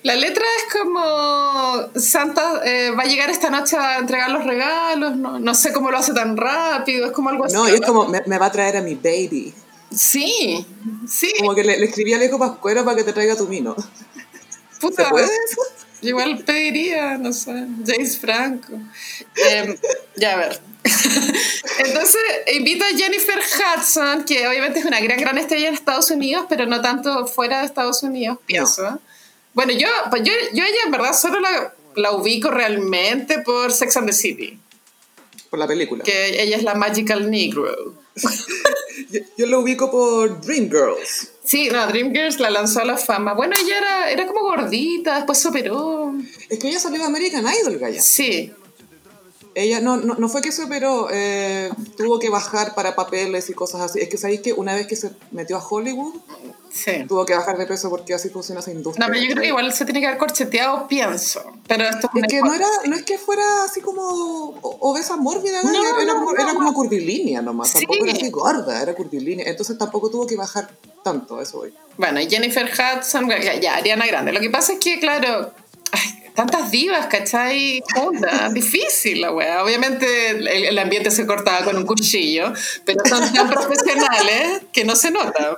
La 0.04 0.16
letra 0.16 0.46
es 0.58 0.74
como 0.74 1.90
Santa 2.00 2.62
eh, 2.64 2.92
va 2.92 3.04
a 3.04 3.06
llegar 3.06 3.30
esta 3.30 3.50
noche 3.50 3.76
a 3.76 3.98
entregar 3.98 4.30
los 4.30 4.46
regalos, 4.46 5.18
no, 5.18 5.40
no, 5.40 5.54
sé 5.54 5.74
cómo 5.74 5.92
lo 5.92 5.98
hace 5.98 6.14
tan 6.14 6.38
rápido, 6.38 7.08
es 7.08 7.12
como 7.12 7.28
algo 7.28 7.44
así. 7.44 7.56
No, 7.56 7.68
es 7.68 7.82
como 7.82 8.08
me, 8.08 8.38
va 8.38 8.46
a 8.46 8.52
traer 8.52 8.78
a 8.78 8.82
mi 8.82 8.96
baby. 8.96 9.54
Sí, 9.94 10.66
sí. 11.10 11.34
Como 11.40 11.54
que 11.54 11.66
le, 11.66 11.84
escribí 11.84 12.14
a 12.14 12.18
Leco 12.18 12.40
Pascuero 12.40 12.86
para 12.86 12.96
que 12.96 13.04
te 13.04 13.12
traiga 13.12 13.36
tu 13.36 13.48
mino. 13.48 13.76
Puta, 14.80 15.04
¿Se 15.04 15.10
puede 15.10 15.26
eso? 15.26 15.62
Igual 16.02 16.44
pediría, 16.44 17.18
no 17.18 17.34
sé, 17.34 17.66
James 17.86 18.18
Franco. 18.18 18.74
Em, 19.36 19.76
ya 20.16 20.34
a 20.34 20.38
ver. 20.38 20.60
Entonces 21.86 22.22
invito 22.54 22.86
a 22.86 22.98
Jennifer 22.98 23.40
Hudson, 23.40 24.24
que 24.24 24.48
obviamente 24.48 24.80
es 24.80 24.86
una 24.86 25.00
gran, 25.00 25.20
gran 25.20 25.38
estrella 25.38 25.68
en 25.70 25.74
Estados 25.74 26.12
Unidos, 26.12 26.46
pero 26.48 26.66
no 26.66 26.82
tanto 26.82 27.28
fuera 27.28 27.60
de 27.60 27.66
Estados 27.66 28.04
Unidos, 28.04 28.38
pienso. 28.46 29.00
Bueno, 29.54 29.74
yo, 29.74 29.88
pues 30.10 30.24
yo, 30.24 30.32
yo 30.54 30.64
ella 30.64 30.78
en 30.86 30.92
verdad 30.92 31.14
solo 31.14 31.40
la, 31.40 31.74
la 31.96 32.12
ubico 32.12 32.52
realmente 32.52 33.40
por 33.40 33.74
Sex 33.74 33.98
and 33.98 34.08
the 34.08 34.14
City. 34.14 34.60
Por 35.50 35.60
la 35.60 35.68
película. 35.68 36.04
Que 36.04 36.42
ella 36.42 36.58
es 36.58 36.64
la 36.64 36.76
Magical 36.76 37.30
Negro. 37.30 37.96
Yo, 39.10 39.20
yo 39.38 39.46
lo 39.48 39.60
ubico 39.62 39.90
por 39.92 40.42
Dreamgirls. 40.42 41.32
Sí, 41.44 41.70
no, 41.70 41.88
Dreamgirls 41.88 42.40
la 42.40 42.50
lanzó 42.50 42.82
a 42.82 42.86
la 42.86 42.98
fama. 42.98 43.34
Bueno, 43.34 43.56
ella 43.58 43.78
era, 43.78 44.12
era 44.12 44.28
como 44.28 44.42
gordita, 44.42 45.16
después 45.16 45.38
se 45.38 45.48
operó. 45.48 46.14
Es 46.50 46.60
que 46.60 46.68
ella 46.68 46.80
salió 46.80 47.00
de 47.00 47.06
American 47.06 47.46
Idol, 47.62 47.78
Gaya. 47.78 48.02
Sí. 48.02 48.52
Ella 49.60 49.80
no, 49.80 49.98
no, 49.98 50.14
no 50.16 50.30
fue 50.30 50.42
que 50.42 50.52
se 50.52 50.64
operó, 50.64 51.08
eh, 51.12 51.72
tuvo 51.98 52.20
que 52.20 52.30
bajar 52.30 52.76
para 52.76 52.96
papeles 52.96 53.50
y 53.50 53.54
cosas 53.54 53.82
así. 53.82 54.00
Es 54.00 54.08
que 54.10 54.18
sabéis 54.18 54.42
que 54.42 54.54
una 54.54 54.76
vez 54.76 54.86
que 54.86 54.96
se 54.96 55.12
metió 55.32 55.58
a 55.58 55.66
Hollywood, 55.68 56.14
Sí. 56.70 56.92
tuvo 57.08 57.26
que 57.26 57.34
bajar 57.34 57.58
de 57.58 57.66
peso 57.66 57.90
porque 57.90 58.14
así 58.14 58.30
funciona 58.30 58.60
esa 58.60 58.72
industria. 58.72 59.04
No, 59.08 59.12
pero 59.12 59.24
yo 59.26 59.32
creo 59.32 59.42
que 59.42 59.48
igual 59.48 59.74
se 59.74 59.84
tiene 59.86 60.00
que 60.00 60.06
haber 60.08 60.20
corcheteado, 60.20 60.88
pienso. 60.88 61.42
Pero 61.68 61.86
esto 61.86 62.08
Es 62.14 62.24
que 62.30 62.40
no, 62.42 62.54
era, 62.54 62.68
no 62.86 62.96
es 62.96 63.02
que 63.04 63.18
fuera 63.18 63.64
así 63.64 63.82
como 63.82 64.60
obesa 64.62 65.18
mórbida, 65.18 65.64
No, 65.64 65.72
era, 65.72 66.14
no, 66.14 66.34
era 66.36 66.54
como 66.54 66.74
curvilínea 66.74 67.42
nomás, 67.42 67.70
Sí. 67.70 67.80
tampoco 67.80 68.06
era 68.06 68.14
así 68.14 68.30
gorda, 68.30 68.80
era 68.80 68.94
curvilínea. 68.94 69.48
Entonces 69.50 69.76
tampoco 69.78 70.12
tuvo 70.12 70.28
que 70.28 70.36
bajar 70.36 70.70
tanto, 71.04 71.42
eso 71.42 71.58
voy. 71.60 71.74
Bueno, 71.98 72.20
Jennifer 72.30 72.70
Hudson, 72.72 73.28
ya, 73.28 73.56
ya, 73.60 73.76
Ariana 73.78 74.06
Grande. 74.06 74.32
Lo 74.32 74.40
que 74.40 74.52
pasa 74.52 74.74
es 74.74 74.80
que, 74.80 75.00
claro, 75.00 75.52
ay, 75.94 76.27
tantas 76.38 76.70
divas, 76.70 77.08
¿cachai? 77.08 77.82
Juntas, 77.96 78.54
difícil 78.54 79.22
la 79.22 79.32
wea. 79.32 79.64
Obviamente 79.64 80.30
el, 80.30 80.48
el 80.48 80.78
ambiente 80.78 81.10
se 81.10 81.26
cortaba 81.26 81.66
con 81.66 81.76
un 81.76 81.84
cuchillo, 81.88 82.54
pero 82.86 83.00
son 83.10 83.34
tan 83.34 83.50
profesionales 83.50 84.62
que 84.72 84.86
no 84.86 84.96
se 84.96 85.10
nota. 85.10 85.58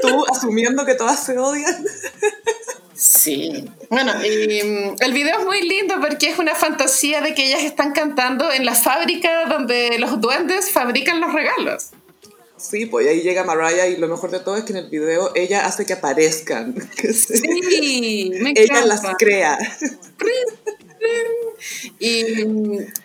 Tú 0.00 0.24
asumiendo 0.32 0.86
que 0.86 0.94
todas 0.94 1.24
se 1.24 1.36
odian. 1.36 1.84
Sí. 2.94 3.68
Bueno, 3.90 4.12
y 4.24 4.62
mm, 4.62 4.96
el 5.00 5.12
video 5.12 5.40
es 5.40 5.44
muy 5.44 5.60
lindo 5.62 5.96
porque 6.00 6.28
es 6.28 6.38
una 6.38 6.54
fantasía 6.54 7.20
de 7.20 7.34
que 7.34 7.48
ellas 7.48 7.64
están 7.64 7.90
cantando 7.90 8.52
en 8.52 8.64
la 8.64 8.76
fábrica 8.76 9.46
donde 9.46 9.98
los 9.98 10.20
duendes 10.20 10.70
fabrican 10.70 11.20
los 11.20 11.32
regalos. 11.32 11.90
Sí, 12.62 12.86
pues 12.86 13.08
ahí 13.08 13.22
llega 13.22 13.42
Mariah 13.44 13.88
y 13.88 13.96
lo 13.96 14.06
mejor 14.08 14.30
de 14.30 14.38
todo 14.40 14.56
es 14.56 14.64
que 14.64 14.72
en 14.72 14.78
el 14.78 14.88
video 14.88 15.32
ella 15.34 15.66
hace 15.66 15.84
que 15.84 15.94
aparezcan. 15.94 16.74
Sí, 17.12 18.30
me 18.40 18.50
ella 18.54 18.84
las 18.86 19.00
encanta. 19.00 19.16
crea. 19.18 19.58
Y 21.98 22.08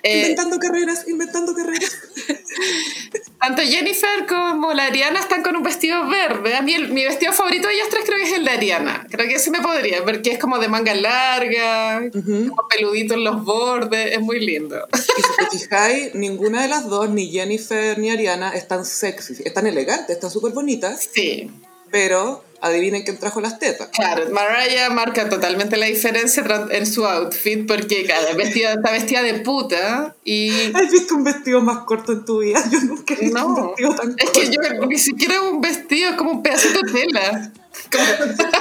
eh, 0.03 0.21
inventando 0.21 0.57
carreras, 0.59 1.07
inventando 1.07 1.53
carreras. 1.53 1.91
tanto 3.39 3.61
Jennifer 3.61 4.25
como 4.27 4.73
la 4.73 4.85
Ariana 4.85 5.19
están 5.19 5.43
con 5.43 5.55
un 5.55 5.63
vestido 5.63 6.07
verde. 6.07 6.55
A 6.55 6.61
mí 6.61 6.73
el- 6.73 6.89
mi 6.89 7.03
vestido 7.05 7.33
favorito 7.33 7.67
de 7.67 7.75
ellas 7.75 7.87
tres 7.89 8.03
creo 8.05 8.17
que 8.17 8.23
es 8.23 8.33
el 8.33 8.45
de 8.45 8.51
Ariana. 8.51 9.05
Creo 9.11 9.27
que 9.27 9.35
ese 9.35 9.51
me 9.51 9.61
podría, 9.61 10.03
porque 10.03 10.31
es 10.31 10.39
como 10.39 10.57
de 10.59 10.67
manga 10.67 10.93
larga, 10.95 12.01
como 12.11 12.67
peludito 12.67 13.13
en 13.13 13.23
los 13.23 13.43
bordes, 13.43 14.13
es 14.13 14.21
muy 14.21 14.39
lindo. 14.39 14.87
Y 14.93 14.97
si 15.21 15.49
te 15.49 15.57
fijáis, 15.57 16.15
ninguna 16.15 16.63
de 16.63 16.67
las 16.69 16.87
dos, 16.89 17.09
ni 17.09 17.29
Jennifer 17.31 17.97
ni 17.99 18.09
Ariana, 18.09 18.51
están 18.51 18.85
sexy. 18.85 19.35
Están 19.45 19.67
elegantes, 19.67 20.09
están 20.15 20.31
súper 20.31 20.53
bonitas, 20.53 21.07
Sí, 21.13 21.49
pero 21.91 22.43
adivinen 22.59 23.03
quién 23.03 23.19
trajo 23.19 23.39
las 23.39 23.59
tetas. 23.59 23.87
claro, 23.89 24.23
Mariah 24.31 24.89
marca 24.89 25.29
totalmente 25.29 25.77
la 25.77 25.85
diferencia 25.85 26.43
en 26.71 26.87
su 26.87 27.05
outfit, 27.05 27.67
porque 27.67 28.03
claro, 28.03 28.35
vestida, 28.35 28.73
está 28.73 28.91
vestida 28.91 29.21
de 29.21 29.35
puta 29.35 30.15
y... 30.23 30.71
¿Has 30.73 30.91
visto 30.91 31.13
un 31.15 31.23
vestido 31.23 31.61
más 31.61 31.79
corto 31.85 32.13
en 32.13 32.25
tu 32.25 32.39
vida? 32.39 32.63
Yo 32.71 32.79
nunca 32.81 33.13
he 33.13 33.17
visto 33.25 33.45
un 33.45 33.53
No, 33.53 33.67
vestido 33.67 33.95
tan 33.95 34.09
es 34.17 34.25
corto. 34.25 34.39
que 34.39 34.49
yo 34.79 34.85
ni 34.87 34.97
siquiera 34.97 35.35
es 35.35 35.41
un 35.41 35.61
vestido, 35.61 36.09
es 36.09 36.15
como 36.15 36.31
un 36.31 36.41
pedacito 36.43 36.79
de 36.81 36.91
tela. 36.91 37.51
Como- 37.91 38.03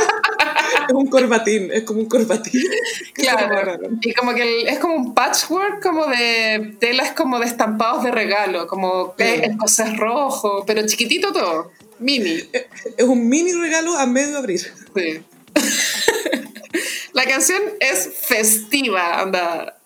Es 0.89 0.95
un 0.95 1.07
corbatín, 1.09 1.71
es 1.73 1.83
como 1.85 2.01
un 2.01 2.07
corbatín. 2.09 2.63
Claro, 3.15 3.79
y 4.03 4.13
como 4.13 4.35
que 4.35 4.43
el- 4.43 4.69
es 4.69 4.79
como 4.79 4.95
un 4.95 5.15
patchwork 5.15 5.83
como 5.83 6.07
de 6.07 6.77
telas 6.79 7.13
como 7.13 7.39
de 7.39 7.47
estampados 7.47 8.05
de 8.05 8.11
regalo, 8.11 8.67
como 8.67 9.15
Mm. 9.19 9.23
escocés 9.23 9.97
rojo, 9.97 10.65
pero 10.67 10.87
chiquitito 10.87 11.33
todo, 11.33 11.73
mini. 11.99 12.49
Es 12.97 13.05
un 13.05 13.29
mini 13.29 13.53
regalo 13.53 13.97
a 13.97 14.07
medio 14.07 14.39
abrir. 14.39 14.61
Sí. 14.61 15.23
La 17.13 17.25
canción 17.25 17.63
es 17.81 18.11
festiva, 18.27 19.21
anda 19.21 19.79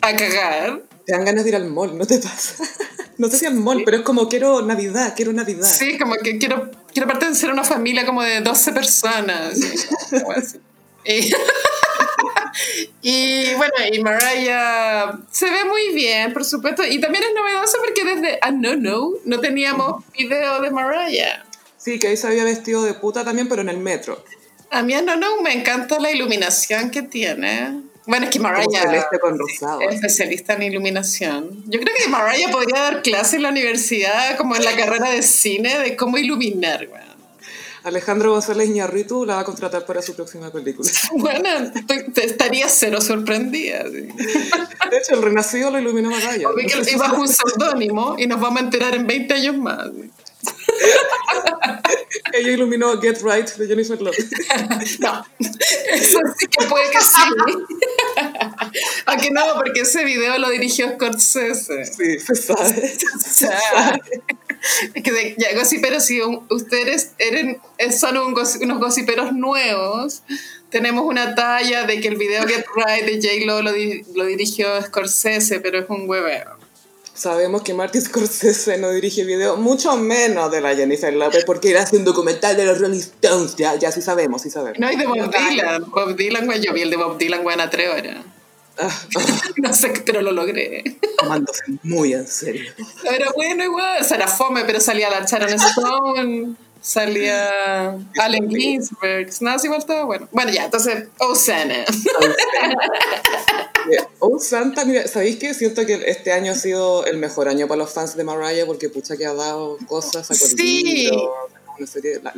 a 0.00 0.16
cagar. 0.16 0.82
Te 1.04 1.12
dan 1.12 1.24
ganas 1.24 1.44
de 1.44 1.50
ir 1.50 1.56
al 1.56 1.66
mall, 1.66 1.96
¿no 1.96 2.06
te 2.06 2.18
pasa? 2.18 2.62
No 3.18 3.26
sé 3.28 3.36
si 3.36 3.46
al 3.46 3.54
mall, 3.56 3.82
pero 3.84 3.96
es 3.96 4.02
como 4.04 4.28
quiero 4.28 4.62
Navidad, 4.62 5.14
quiero 5.16 5.32
Navidad. 5.32 5.66
Sí, 5.66 5.98
como 5.98 6.14
que 6.22 6.38
quiero, 6.38 6.70
quiero 6.92 7.08
pertenecer 7.08 7.50
a 7.50 7.52
una 7.52 7.64
familia 7.64 8.06
como 8.06 8.22
de 8.22 8.40
12 8.42 8.72
personas. 8.72 9.58
Y, 11.04 11.32
y 13.02 13.54
bueno, 13.54 13.72
y 13.90 14.02
Mariah 14.02 15.18
se 15.30 15.48
ve 15.50 15.64
muy 15.64 15.94
bien, 15.94 16.32
por 16.34 16.44
supuesto. 16.44 16.84
Y 16.84 17.00
también 17.00 17.24
es 17.24 17.30
novedoso 17.34 17.78
porque 17.78 18.04
desde 18.04 18.38
A 18.42 18.50
No 18.50 18.76
No 18.76 19.12
no 19.24 19.40
teníamos 19.40 20.04
video 20.12 20.60
de 20.60 20.70
Mariah. 20.70 21.47
Sí, 21.88 21.98
que 21.98 22.08
ahí 22.08 22.16
se 22.16 22.26
había 22.26 22.44
vestido 22.44 22.82
de 22.82 22.92
puta 22.94 23.24
también, 23.24 23.48
pero 23.48 23.62
en 23.62 23.68
el 23.70 23.78
metro. 23.78 24.22
A 24.70 24.82
mí 24.82 24.94
No 25.02 25.16
No 25.16 25.40
me 25.42 25.52
encanta 25.54 25.98
la 25.98 26.10
iluminación 26.10 26.90
que 26.90 27.02
tiene. 27.02 27.80
Bueno, 28.06 28.24
es 28.26 28.30
que 28.30 28.38
Mariah 28.40 28.82
celeste 28.82 29.18
con 29.18 29.38
rosado. 29.38 29.80
es 29.82 29.94
especialista 29.96 30.54
en 30.54 30.62
iluminación. 30.62 31.62
Yo 31.66 31.78
creo 31.80 31.94
que 31.96 32.08
Mariah 32.08 32.50
podría 32.50 32.80
dar 32.80 33.02
clase 33.02 33.36
en 33.36 33.42
la 33.42 33.50
universidad, 33.50 34.36
como 34.36 34.56
en 34.56 34.64
la 34.64 34.74
carrera 34.76 35.10
de 35.10 35.22
cine, 35.22 35.78
de 35.78 35.94
cómo 35.96 36.16
iluminar. 36.18 36.88
weón. 36.90 37.08
Alejandro 37.84 38.32
González 38.32 38.68
Iñárritu 38.68 39.24
la 39.24 39.36
va 39.36 39.40
a 39.40 39.44
contratar 39.44 39.86
para 39.86 40.02
su 40.02 40.14
próxima 40.14 40.50
película. 40.50 40.90
Bueno, 41.12 41.48
estoy- 41.74 42.10
te 42.12 42.26
estaría 42.26 42.68
cero 42.68 43.00
sorprendida. 43.00 43.84
sí. 43.84 44.08
De 44.90 44.96
hecho, 44.98 45.14
el 45.14 45.22
Renacido 45.22 45.70
lo 45.70 45.78
iluminó 45.78 46.10
Mariah. 46.10 46.48
Porque 46.48 46.64
No 46.64 46.70
sé 46.70 46.84
si 46.84 46.96
y 46.96 46.98
bajo 46.98 47.20
un 47.20 47.28
seudónimo 47.28 48.16
y 48.18 48.26
nos 48.26 48.40
vamos 48.40 48.60
a 48.60 48.64
enterar 48.64 48.94
en 48.94 49.06
20 49.06 49.34
años 49.34 49.56
más. 49.56 49.88
sí. 49.94 50.10
Ella 52.32 52.50
iluminó 52.52 53.00
Get 53.00 53.20
Right 53.22 53.48
de 53.56 53.66
Jennifer 53.66 54.00
Lopez. 54.00 54.28
No, 55.00 55.24
eso 55.38 56.18
sí 56.38 56.46
que 56.46 56.66
puede 56.66 56.90
que 56.90 57.00
sí. 57.00 57.22
Aunque 59.06 59.30
no, 59.30 59.42
porque 59.56 59.80
ese 59.80 60.04
video 60.04 60.38
lo 60.38 60.50
dirigió 60.50 60.90
Scorsese. 60.92 61.84
Sí, 61.84 62.18
se 62.20 62.34
sabe. 62.34 62.92
O 63.16 63.20
sea, 63.20 64.00
es 64.94 65.02
que 65.02 65.12
de- 65.12 65.36
ya, 65.38 65.54
gossiperos, 65.56 66.04
si 66.04 66.20
un- 66.20 66.46
ustedes 66.50 67.12
eren- 67.18 67.60
son 67.92 68.16
un 68.18 68.34
unos 68.34 68.78
gossiperos 68.80 69.32
nuevos, 69.32 70.22
tenemos 70.70 71.04
una 71.04 71.34
talla 71.34 71.84
de 71.86 72.00
que 72.00 72.08
el 72.08 72.16
video 72.16 72.46
Get 72.46 72.64
Right 72.74 73.04
de 73.06 73.16
J-Lo 73.22 73.62
lo, 73.62 73.72
di- 73.72 74.02
lo 74.14 74.24
dirigió 74.26 74.80
Scorsese, 74.82 75.60
pero 75.60 75.78
es 75.80 75.86
un 75.88 76.08
hueveo. 76.08 76.57
Sabemos 77.18 77.62
que 77.62 77.74
Martin 77.74 78.00
Scorsese 78.00 78.78
no 78.78 78.92
dirige 78.92 79.24
video, 79.24 79.56
mucho 79.56 79.96
menos 79.96 80.52
de 80.52 80.60
la 80.60 80.76
Jennifer 80.76 81.12
Lopez, 81.12 81.44
porque 81.44 81.72
era 81.72 81.82
hace 81.82 81.96
un 81.96 82.04
documental 82.04 82.56
de 82.56 82.64
los 82.64 82.78
Rolling 82.78 83.00
Stones. 83.00 83.56
Ya, 83.56 83.74
ya 83.74 83.90
sí 83.90 84.00
sabemos, 84.00 84.42
sí 84.42 84.50
sabemos. 84.50 84.78
No, 84.78 84.88
y 84.88 84.94
de 84.94 85.04
Bob 85.04 85.28
Dylan. 85.28 85.90
Bob 85.90 86.14
Dylan, 86.14 86.46
güey, 86.46 86.60
yo 86.60 86.72
vi 86.72 86.82
el 86.82 86.90
de 86.90 86.96
Bob 86.96 87.18
Dylan, 87.18 87.42
güey, 87.42 87.60
a 87.60 87.68
tres 87.68 87.90
horas. 87.92 88.18
Ah, 88.78 88.88
ah, 89.16 89.40
No 89.56 89.74
sé, 89.74 89.92
pero 90.06 90.22
lo 90.22 90.30
logré. 90.30 90.96
tomándose 91.18 91.64
muy 91.82 92.12
en 92.12 92.28
serio. 92.28 92.72
Era 93.02 93.32
bueno 93.34 93.64
igual, 93.64 94.00
o 94.00 94.04
sea, 94.04 94.18
era 94.18 94.28
fome, 94.28 94.62
pero 94.64 94.78
salía 94.78 95.10
la 95.10 95.26
Sharon 95.26 95.52
Stone, 95.54 96.54
salía 96.88 97.98
Allen 98.18 98.48
Ginsberg, 98.48 99.30
nada, 99.40 99.60
igual 99.62 99.80
estaba 99.80 100.04
bueno. 100.04 100.28
Bueno, 100.32 100.50
ya, 100.50 100.64
entonces, 100.64 101.08
Osana. 101.18 101.84
Eh, 103.90 104.04
Santa, 104.40 104.84
mira, 104.84 105.06
¿sabéis 105.08 105.36
qué? 105.38 105.54
Siento 105.54 105.86
que 105.86 105.94
este 106.10 106.30
año 106.32 106.52
ha 106.52 106.54
sido 106.54 107.06
el 107.06 107.16
mejor 107.16 107.48
año 107.48 107.66
para 107.68 107.78
los 107.78 107.90
fans 107.90 108.16
de 108.16 108.24
Mariah 108.24 108.66
porque 108.66 108.90
pucha 108.90 109.16
que 109.16 109.24
ha 109.24 109.32
dado 109.32 109.78
cosas, 109.86 110.26
sacó 110.26 110.44
Sí. 110.46 111.08
una 111.78 111.86
serie, 111.86 112.20
la- 112.22 112.34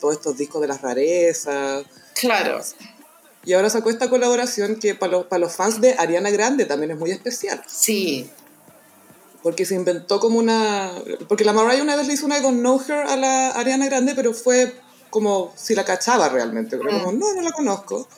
todos 0.00 0.14
estos 0.14 0.38
discos 0.38 0.62
de 0.62 0.68
las 0.68 0.80
rarezas. 0.80 1.84
Claro. 2.14 2.60
Y 3.44 3.52
ahora 3.52 3.68
sacó 3.68 3.90
esta 3.90 4.08
colaboración 4.08 4.76
que 4.76 4.94
para 4.94 5.12
los, 5.12 5.26
para 5.26 5.40
los 5.40 5.54
fans 5.54 5.80
de 5.82 5.94
Ariana 5.98 6.30
Grande 6.30 6.64
también 6.64 6.92
es 6.92 6.98
muy 6.98 7.10
especial. 7.10 7.62
Sí. 7.68 8.30
Porque 9.44 9.66
se 9.66 9.74
inventó 9.74 10.20
como 10.20 10.38
una... 10.38 10.90
Porque 11.28 11.44
la 11.44 11.52
Mariah 11.52 11.82
una 11.82 11.96
vez 11.96 12.08
le 12.08 12.14
hizo 12.14 12.24
una 12.24 12.38
I 12.38 12.42
don't 12.42 12.60
know 12.60 12.80
her 12.80 13.06
a 13.06 13.14
la 13.14 13.50
Ariana 13.50 13.84
Grande, 13.84 14.14
pero 14.16 14.32
fue 14.32 14.72
como 15.10 15.52
si 15.54 15.74
la 15.74 15.84
cachaba 15.84 16.30
realmente. 16.30 16.78
Pero 16.78 16.90
como, 16.90 17.12
no, 17.12 17.34
no 17.34 17.42
la 17.42 17.52
conozco. 17.52 18.08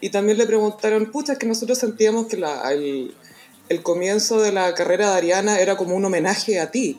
Y 0.00 0.08
también 0.08 0.38
le 0.38 0.46
preguntaron, 0.46 1.12
pucha, 1.12 1.34
es 1.34 1.38
que 1.38 1.46
nosotros 1.46 1.78
sentíamos 1.78 2.28
que 2.28 2.38
la, 2.38 2.72
el, 2.72 3.14
el 3.68 3.82
comienzo 3.82 4.40
de 4.40 4.52
la 4.52 4.74
carrera 4.74 5.10
de 5.10 5.16
Ariana 5.18 5.60
era 5.60 5.76
como 5.76 5.96
un 5.96 6.04
homenaje 6.06 6.58
a 6.58 6.70
ti. 6.70 6.98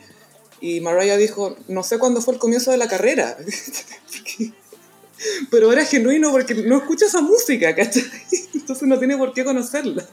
Y 0.60 0.80
Mariah 0.80 1.16
dijo, 1.16 1.56
no 1.66 1.82
sé 1.82 1.98
cuándo 1.98 2.22
fue 2.22 2.34
el 2.34 2.40
comienzo 2.40 2.70
de 2.70 2.76
la 2.76 2.86
carrera. 2.86 3.36
Pero 5.50 5.72
era 5.72 5.84
genuino 5.84 6.30
porque 6.30 6.54
no 6.54 6.78
escucha 6.78 7.06
esa 7.06 7.20
música, 7.20 7.74
¿cachai? 7.74 8.04
Entonces 8.54 8.86
no 8.86 8.96
tiene 8.96 9.16
por 9.16 9.32
qué 9.32 9.44
conocerla. 9.44 10.06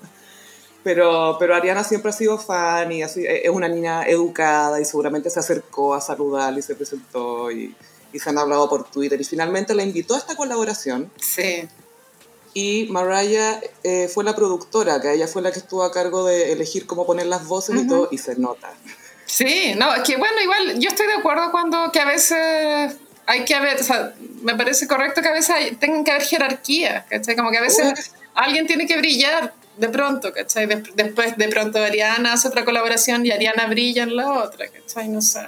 Pero, 0.84 1.38
pero 1.40 1.56
Ariana 1.56 1.84
siempre 1.84 2.10
ha 2.10 2.14
sido 2.14 2.38
fan 2.38 2.92
y 2.92 3.04
así, 3.04 3.24
es 3.26 3.50
una 3.50 3.70
niña 3.70 4.04
educada 4.06 4.82
y 4.82 4.86
seguramente 4.86 5.30
se 5.30 5.40
acercó 5.40 5.94
a 5.94 6.02
saludarle 6.02 6.60
y 6.60 6.64
se 6.64 6.76
presentó 6.76 7.50
y, 7.52 7.74
y 8.12 8.20
se 8.20 8.30
han 8.30 8.38
hablado 8.38 8.70
por 8.70 8.84
Twitter 8.90 9.20
y 9.20 9.24
finalmente 9.24 9.74
la 9.76 9.84
invitó 9.84 10.16
a 10.16 10.18
esta 10.18 10.36
colaboración 10.36 11.10
Sí. 11.22 11.68
y 12.54 12.88
Mariah 12.92 13.62
eh, 13.84 14.10
fue 14.14 14.26
la 14.26 14.36
productora, 14.36 15.00
que 15.00 15.14
ella 15.14 15.28
fue 15.28 15.42
la 15.42 15.52
que 15.54 15.60
estuvo 15.60 15.84
a 15.84 15.92
cargo 15.92 16.26
de 16.26 16.52
elegir 16.52 16.86
cómo 16.86 17.06
poner 17.06 17.28
las 17.28 17.48
voces 17.48 17.76
y 17.82 17.88
todo, 17.88 18.10
y 18.12 18.18
se 18.18 18.36
nota. 18.36 18.74
Sí, 19.26 19.74
no, 19.78 19.96
es 19.96 20.04
que 20.04 20.18
bueno, 20.18 20.42
igual 20.42 20.80
yo 20.80 20.90
estoy 20.90 21.08
de 21.08 21.14
acuerdo 21.14 21.50
cuando 21.52 21.92
que 21.94 22.02
a 22.02 22.06
veces 22.06 22.98
hay 23.26 23.46
que 23.46 23.56
haber, 23.56 23.80
o 23.80 23.84
sea, 23.84 24.14
me 24.42 24.54
parece 24.56 24.86
correcto 24.86 25.22
que 25.22 25.30
a 25.30 25.34
veces 25.34 25.50
hay, 25.50 25.76
tengan 25.78 26.04
que 26.04 26.12
haber 26.12 26.24
jerarquía, 26.24 27.06
¿cachai? 27.10 27.38
Como 27.38 27.52
que 27.52 27.58
a 27.58 27.62
veces 27.62 28.12
alguien 28.36 28.68
tiene 28.68 28.86
que 28.86 28.98
brillar 28.98 29.54
de 29.78 29.90
pronto, 29.90 30.32
¿cachai? 30.32 30.68
después 30.96 31.38
de 31.38 31.48
pronto 31.48 31.80
Ariana 31.80 32.34
hace 32.34 32.48
otra 32.48 32.64
colaboración 32.66 33.26
y 33.26 33.32
Ariana 33.32 33.68
brilla 33.68 34.04
en 34.04 34.16
la 34.16 34.44
otra, 34.44 34.68
¿cachai? 34.68 35.10
No 35.10 35.22
sé. 35.22 35.42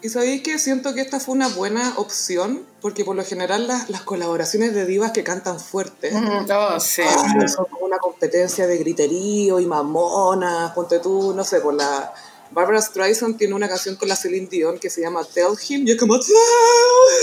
Y 0.00 0.10
sabéis 0.10 0.42
que 0.42 0.58
siento 0.60 0.94
que 0.94 1.00
esta 1.00 1.18
fue 1.18 1.34
una 1.34 1.48
buena 1.48 1.94
opción, 1.96 2.64
porque 2.80 3.04
por 3.04 3.16
lo 3.16 3.24
general 3.24 3.66
las, 3.66 3.90
las 3.90 4.02
colaboraciones 4.02 4.72
de 4.72 4.86
divas 4.86 5.10
que 5.10 5.24
cantan 5.24 5.58
fuerte 5.58 6.12
oh, 6.14 6.78
sí. 6.78 7.02
Ah, 7.04 7.48
son 7.48 7.64
como 7.66 7.84
una 7.86 7.98
competencia 7.98 8.68
de 8.68 8.78
griterío 8.78 9.58
y 9.58 9.66
mamonas, 9.66 10.70
ponte 10.72 11.00
tú, 11.00 11.34
no 11.34 11.44
sé, 11.44 11.60
por 11.60 11.74
la... 11.74 12.14
Barbara 12.50 12.80
Streisand 12.80 13.36
tiene 13.36 13.54
una 13.54 13.68
canción 13.68 13.96
con 13.96 14.08
la 14.08 14.16
Celine 14.16 14.46
Dion 14.46 14.78
que 14.78 14.88
se 14.88 15.02
llama 15.02 15.22
Tell 15.24 15.52
Him, 15.68 15.86
y 15.86 15.90
es 15.90 15.98
como 15.98 16.18
Tell 16.18 16.34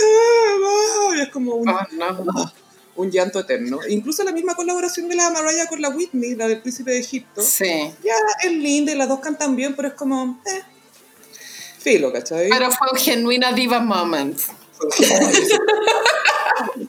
Him, 0.03 1.17
y 1.17 1.21
es 1.21 1.29
como 1.29 1.55
un, 1.55 1.69
oh, 1.69 2.51
un 2.95 3.11
llanto 3.11 3.39
eterno. 3.39 3.79
Incluso 3.87 4.23
la 4.23 4.31
misma 4.31 4.55
colaboración 4.55 5.07
de 5.09 5.15
la 5.15 5.29
Mariah 5.29 5.67
con 5.67 5.81
la 5.81 5.89
Whitney, 5.89 6.35
la 6.35 6.47
del 6.47 6.61
Príncipe 6.61 6.91
de 6.91 6.99
Egipto, 6.99 7.41
sí. 7.41 7.91
ya 8.03 8.13
es 8.43 8.51
linda 8.51 8.91
y 8.91 8.95
las 8.95 9.09
dos 9.09 9.19
cantan 9.19 9.55
bien, 9.55 9.75
pero 9.75 9.89
es 9.89 9.93
como... 9.93 10.41
Eh, 10.45 10.61
filo, 11.79 12.11
¿cachai? 12.11 12.49
Pero 12.49 12.71
fue 12.71 12.87
un 12.91 12.97
genuina 12.97 13.53
diva 13.53 13.79
moment. 13.79 14.39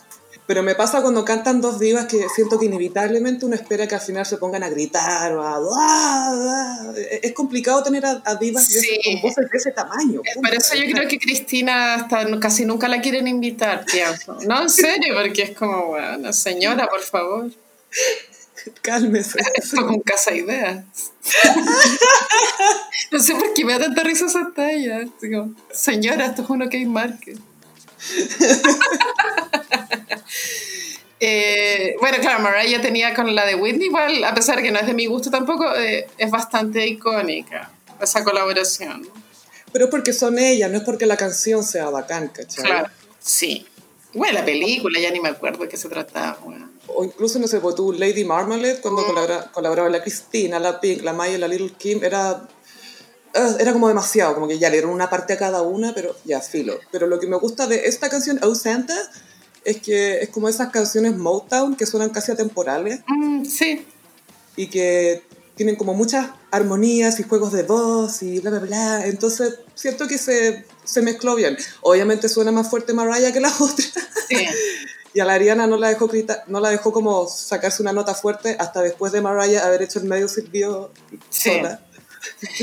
Pero 0.46 0.62
me 0.62 0.76
pasa 0.76 1.02
cuando 1.02 1.24
cantan 1.24 1.60
dos 1.60 1.80
divas 1.80 2.06
que 2.06 2.28
siento 2.34 2.58
que 2.58 2.66
inevitablemente 2.66 3.44
uno 3.44 3.56
espera 3.56 3.88
que 3.88 3.96
al 3.96 4.00
final 4.00 4.24
se 4.24 4.36
pongan 4.36 4.62
a 4.62 4.68
gritar 4.68 5.32
o 5.36 5.42
a... 5.42 6.92
Es 7.22 7.32
complicado 7.32 7.82
tener 7.82 8.04
a, 8.06 8.34
divas 8.36 8.68
de, 8.68 9.00
con 9.04 9.22
voces 9.22 9.50
de 9.50 9.58
ese 9.58 9.72
tamaño. 9.72 10.22
Por 10.34 10.54
eso 10.54 10.76
yo 10.76 10.92
creo 10.92 11.08
que 11.08 11.18
Cristina 11.18 11.94
hasta 11.94 12.38
casi 12.38 12.64
nunca 12.64 12.86
la 12.86 13.00
quieren 13.00 13.26
invitar, 13.26 13.84
pienso. 13.84 14.38
No, 14.46 14.62
en 14.62 14.70
serio, 14.70 15.14
porque 15.20 15.42
es 15.42 15.50
como, 15.50 15.86
bueno, 15.88 16.32
señora, 16.32 16.88
por 16.88 17.00
favor. 17.00 17.50
Cálmese. 18.82 19.38
Esto 19.54 19.86
con 19.86 20.00
casa 20.00 20.34
ideas. 20.34 20.84
no 23.10 23.18
sé 23.18 23.34
por 23.34 23.52
qué 23.52 23.64
me 23.64 23.72
da 23.72 23.80
tanta 23.80 24.02
risa 24.04 24.26
esa 24.26 24.52
talla. 24.54 25.04
Digo, 25.20 25.50
señora, 25.72 26.26
esto 26.26 26.42
es 26.42 26.50
uno 26.50 26.68
que 26.68 26.76
hay 26.78 26.86
market. 26.86 27.38
Eh, 31.18 31.96
bueno, 31.98 32.18
claro, 32.20 32.40
Mariah 32.40 32.82
tenía 32.82 33.14
con 33.14 33.34
la 33.34 33.46
de 33.46 33.54
Whitney, 33.54 33.86
igual, 33.86 34.22
a 34.22 34.34
pesar 34.34 34.56
de 34.56 34.62
que 34.62 34.70
no 34.70 34.78
es 34.78 34.86
de 34.86 34.92
mi 34.92 35.06
gusto 35.06 35.30
tampoco, 35.30 35.74
eh, 35.74 36.06
es 36.18 36.30
bastante 36.30 36.86
icónica 36.86 37.70
esa 38.00 38.22
colaboración. 38.22 39.08
Pero 39.72 39.86
es 39.86 39.90
porque 39.90 40.12
son 40.12 40.38
ellas, 40.38 40.70
no 40.70 40.78
es 40.78 40.84
porque 40.84 41.06
la 41.06 41.16
canción 41.16 41.64
sea 41.64 41.88
bacán, 41.88 42.28
¿cachai? 42.28 42.64
Claro, 42.64 42.90
sí. 43.18 43.66
Bueno, 44.12 44.38
la 44.38 44.44
película, 44.44 45.00
ya 45.00 45.10
ni 45.10 45.20
me 45.20 45.30
acuerdo 45.30 45.64
de 45.64 45.68
qué 45.68 45.76
se 45.76 45.88
trataba. 45.88 46.38
O 46.88 47.04
incluso, 47.04 47.38
no 47.38 47.48
sé, 47.48 47.60
pues 47.60 47.74
tú, 47.74 47.92
Lady 47.92 48.24
Marmalade, 48.24 48.80
cuando 48.80 49.02
mm. 49.02 49.52
colaboraba, 49.52 49.88
la 49.88 50.02
Cristina, 50.02 50.58
la 50.58 50.80
Pink, 50.80 51.02
la 51.02 51.12
Maya, 51.12 51.36
la 51.38 51.48
Little 51.48 51.72
Kim, 51.76 52.02
era 52.02 52.46
era 53.58 53.72
como 53.72 53.88
demasiado, 53.88 54.34
como 54.34 54.48
que 54.48 54.58
ya 54.58 54.68
le 54.68 54.76
dieron 54.76 54.92
una 54.92 55.10
parte 55.10 55.34
a 55.34 55.38
cada 55.38 55.62
una, 55.62 55.94
pero 55.94 56.16
ya, 56.24 56.40
filo. 56.40 56.78
Pero 56.90 57.06
lo 57.06 57.20
que 57.20 57.26
me 57.26 57.36
gusta 57.36 57.66
de 57.66 57.86
esta 57.86 58.08
canción, 58.08 58.38
Oh 58.42 58.54
Santa, 58.54 58.96
es 59.64 59.80
que 59.80 60.22
es 60.22 60.28
como 60.30 60.48
esas 60.48 60.70
canciones 60.70 61.16
Motown 61.16 61.76
que 61.76 61.86
suenan 61.86 62.10
casi 62.10 62.32
atemporales. 62.32 63.00
Mm, 63.08 63.44
sí. 63.44 63.86
Y 64.56 64.68
que 64.68 65.24
tienen 65.56 65.76
como 65.76 65.94
muchas 65.94 66.28
armonías 66.50 67.18
y 67.18 67.24
juegos 67.24 67.52
de 67.52 67.62
voz 67.62 68.22
y 68.22 68.40
bla, 68.40 68.50
bla, 68.50 68.60
bla. 68.60 69.06
Entonces 69.06 69.58
siento 69.74 70.06
que 70.06 70.18
se, 70.18 70.64
se 70.84 71.02
mezcló 71.02 71.34
bien. 71.34 71.56
Obviamente 71.80 72.28
suena 72.28 72.52
más 72.52 72.68
fuerte 72.68 72.92
Mariah 72.92 73.32
que 73.32 73.40
la 73.40 73.52
otra. 73.60 73.84
Sí. 74.28 74.46
y 75.14 75.20
a 75.20 75.24
la 75.24 75.34
Ariana 75.34 75.66
no 75.66 75.76
la, 75.78 75.88
dejó 75.88 76.10
no 76.46 76.60
la 76.60 76.70
dejó 76.70 76.92
como 76.92 77.26
sacarse 77.26 77.82
una 77.82 77.92
nota 77.92 78.14
fuerte 78.14 78.56
hasta 78.58 78.82
después 78.82 79.12
de 79.12 79.22
Mariah 79.22 79.64
haber 79.66 79.82
hecho 79.82 79.98
el 79.98 80.04
medio 80.04 80.28
silbido 80.28 80.92
sí. 81.30 81.50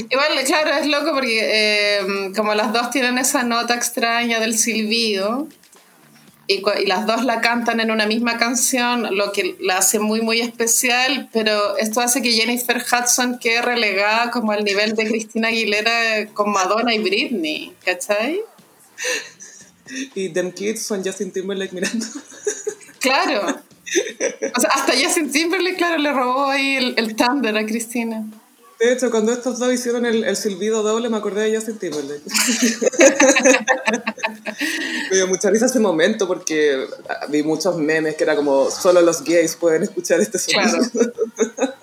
Igual, 0.09 0.43
claro, 0.45 0.73
es 0.73 0.87
loco 0.87 1.13
porque 1.13 1.39
eh, 1.41 2.31
como 2.35 2.53
las 2.53 2.73
dos 2.73 2.89
tienen 2.91 3.17
esa 3.17 3.43
nota 3.43 3.75
extraña 3.75 4.39
del 4.39 4.57
silbido, 4.57 5.47
y, 6.47 6.61
las 6.85 7.05
dos 7.05 7.23
la 7.23 7.41
cantan 7.41 7.79
en 7.79 7.89
una 7.91 8.05
misma 8.05 8.37
canción, 8.37 9.15
lo 9.15 9.31
que 9.31 9.55
la 9.59 9.77
hace 9.77 9.99
muy, 9.99 10.21
muy 10.21 10.41
especial, 10.41 11.29
pero 11.31 11.77
esto 11.77 12.01
hace 12.01 12.21
que 12.21 12.31
Jennifer 12.31 12.83
Hudson 12.83 13.39
quede 13.39 13.61
relegada 13.61 14.29
como 14.29 14.51
al 14.51 14.63
nivel 14.63 14.95
de 14.95 15.05
Cristina 15.07 15.47
Aguilera 15.47 16.27
con 16.33 16.51
Madonna 16.51 16.93
y 16.93 16.99
Britney, 16.99 17.73
¿cachai? 17.85 18.41
Y 20.15 20.29
Them 20.29 20.51
Kids 20.51 20.85
son 20.85 21.03
Justin 21.03 21.31
Timberlake 21.31 21.73
mirando. 21.73 22.05
Claro. 22.99 23.61
O 24.55 24.59
sea, 24.61 24.69
hasta 24.69 24.93
Justin 24.93 25.29
Timberlake, 25.29 25.75
claro, 25.75 25.97
le 25.97 26.11
robó 26.11 26.47
ahí 26.47 26.77
el, 26.77 26.93
el 26.97 27.15
Thunder 27.15 27.57
a 27.57 27.65
Cristina. 27.65 28.25
De 28.83 28.91
hecho, 28.91 29.09
cuando 29.09 29.31
estos 29.31 29.59
dos 29.59 29.71
hicieron 29.71 30.05
el, 30.05 30.25
el 30.25 30.35
silbido 30.35 30.83
doble, 30.83 31.07
me 31.07 31.15
acordé 31.15 31.49
de 31.49 31.55
Justin 31.55 31.77
Timberlake. 31.77 32.21
me 35.09 35.15
dio 35.15 35.25
mucha 35.25 35.49
risa 35.49 35.67
ese 35.67 35.79
momento 35.79 36.27
porque 36.27 36.85
vi 37.29 37.43
muchos 37.43 37.77
memes 37.77 38.17
que 38.17 38.25
era 38.25 38.35
como 38.35 38.69
solo 38.69 38.99
los 38.99 39.23
gays 39.23 39.55
pueden 39.55 39.83
escuchar 39.83 40.19
este 40.19 40.37
sonido. 40.37 40.79
Claro. 40.91 41.13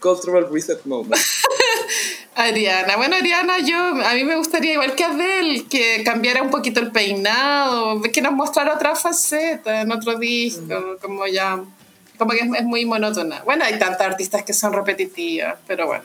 Cultural 0.00 0.48
reset 0.50 0.86
moment. 0.86 1.20
Ariana. 2.34 2.96
Bueno, 2.96 3.16
Ariana, 3.16 3.58
yo 3.58 3.76
a 3.76 4.14
mí 4.14 4.24
me 4.24 4.36
gustaría, 4.36 4.72
igual 4.72 4.94
que 4.94 5.04
Adele, 5.04 5.66
que 5.68 6.02
cambiara 6.02 6.42
un 6.42 6.50
poquito 6.50 6.80
el 6.80 6.92
peinado, 6.92 8.00
que 8.00 8.22
nos 8.22 8.32
mostrara 8.32 8.74
otra 8.74 8.96
faceta 8.96 9.82
en 9.82 9.92
otro 9.92 10.18
disco, 10.18 10.64
mm. 10.64 10.96
como 11.02 11.26
ya 11.26 11.62
como 12.18 12.32
que 12.32 12.40
es, 12.40 12.64
muy 12.64 12.84
monótona. 12.84 13.42
Bueno, 13.44 13.64
hay 13.64 13.78
tantas 13.78 14.06
artistas 14.06 14.44
que 14.44 14.52
son 14.52 14.72
repetitivas, 14.72 15.56
pero 15.66 15.86
bueno. 15.86 16.04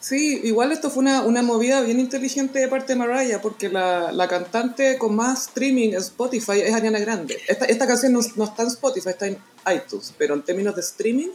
Sí, 0.00 0.40
igual 0.44 0.70
esto 0.70 0.88
fue 0.88 1.02
una, 1.02 1.22
una 1.22 1.42
movida 1.42 1.80
bien 1.80 1.98
inteligente 1.98 2.60
de 2.60 2.68
parte 2.68 2.92
de 2.92 2.98
Mariah, 2.98 3.40
porque 3.42 3.68
la, 3.68 4.12
la, 4.12 4.28
cantante 4.28 4.98
con 4.98 5.16
más 5.16 5.48
streaming 5.48 5.88
en 5.88 5.96
Spotify 5.96 6.60
es 6.64 6.72
Ariana 6.72 7.00
Grande. 7.00 7.36
Esta, 7.48 7.64
esta 7.64 7.88
canción 7.88 8.12
no, 8.12 8.20
no, 8.36 8.44
está 8.44 8.62
en 8.62 8.68
Spotify, 8.68 9.08
está 9.08 9.26
en 9.26 9.38
iTunes, 9.74 10.14
pero 10.16 10.34
en 10.34 10.42
términos 10.42 10.76
de 10.76 10.82
streaming 10.82 11.30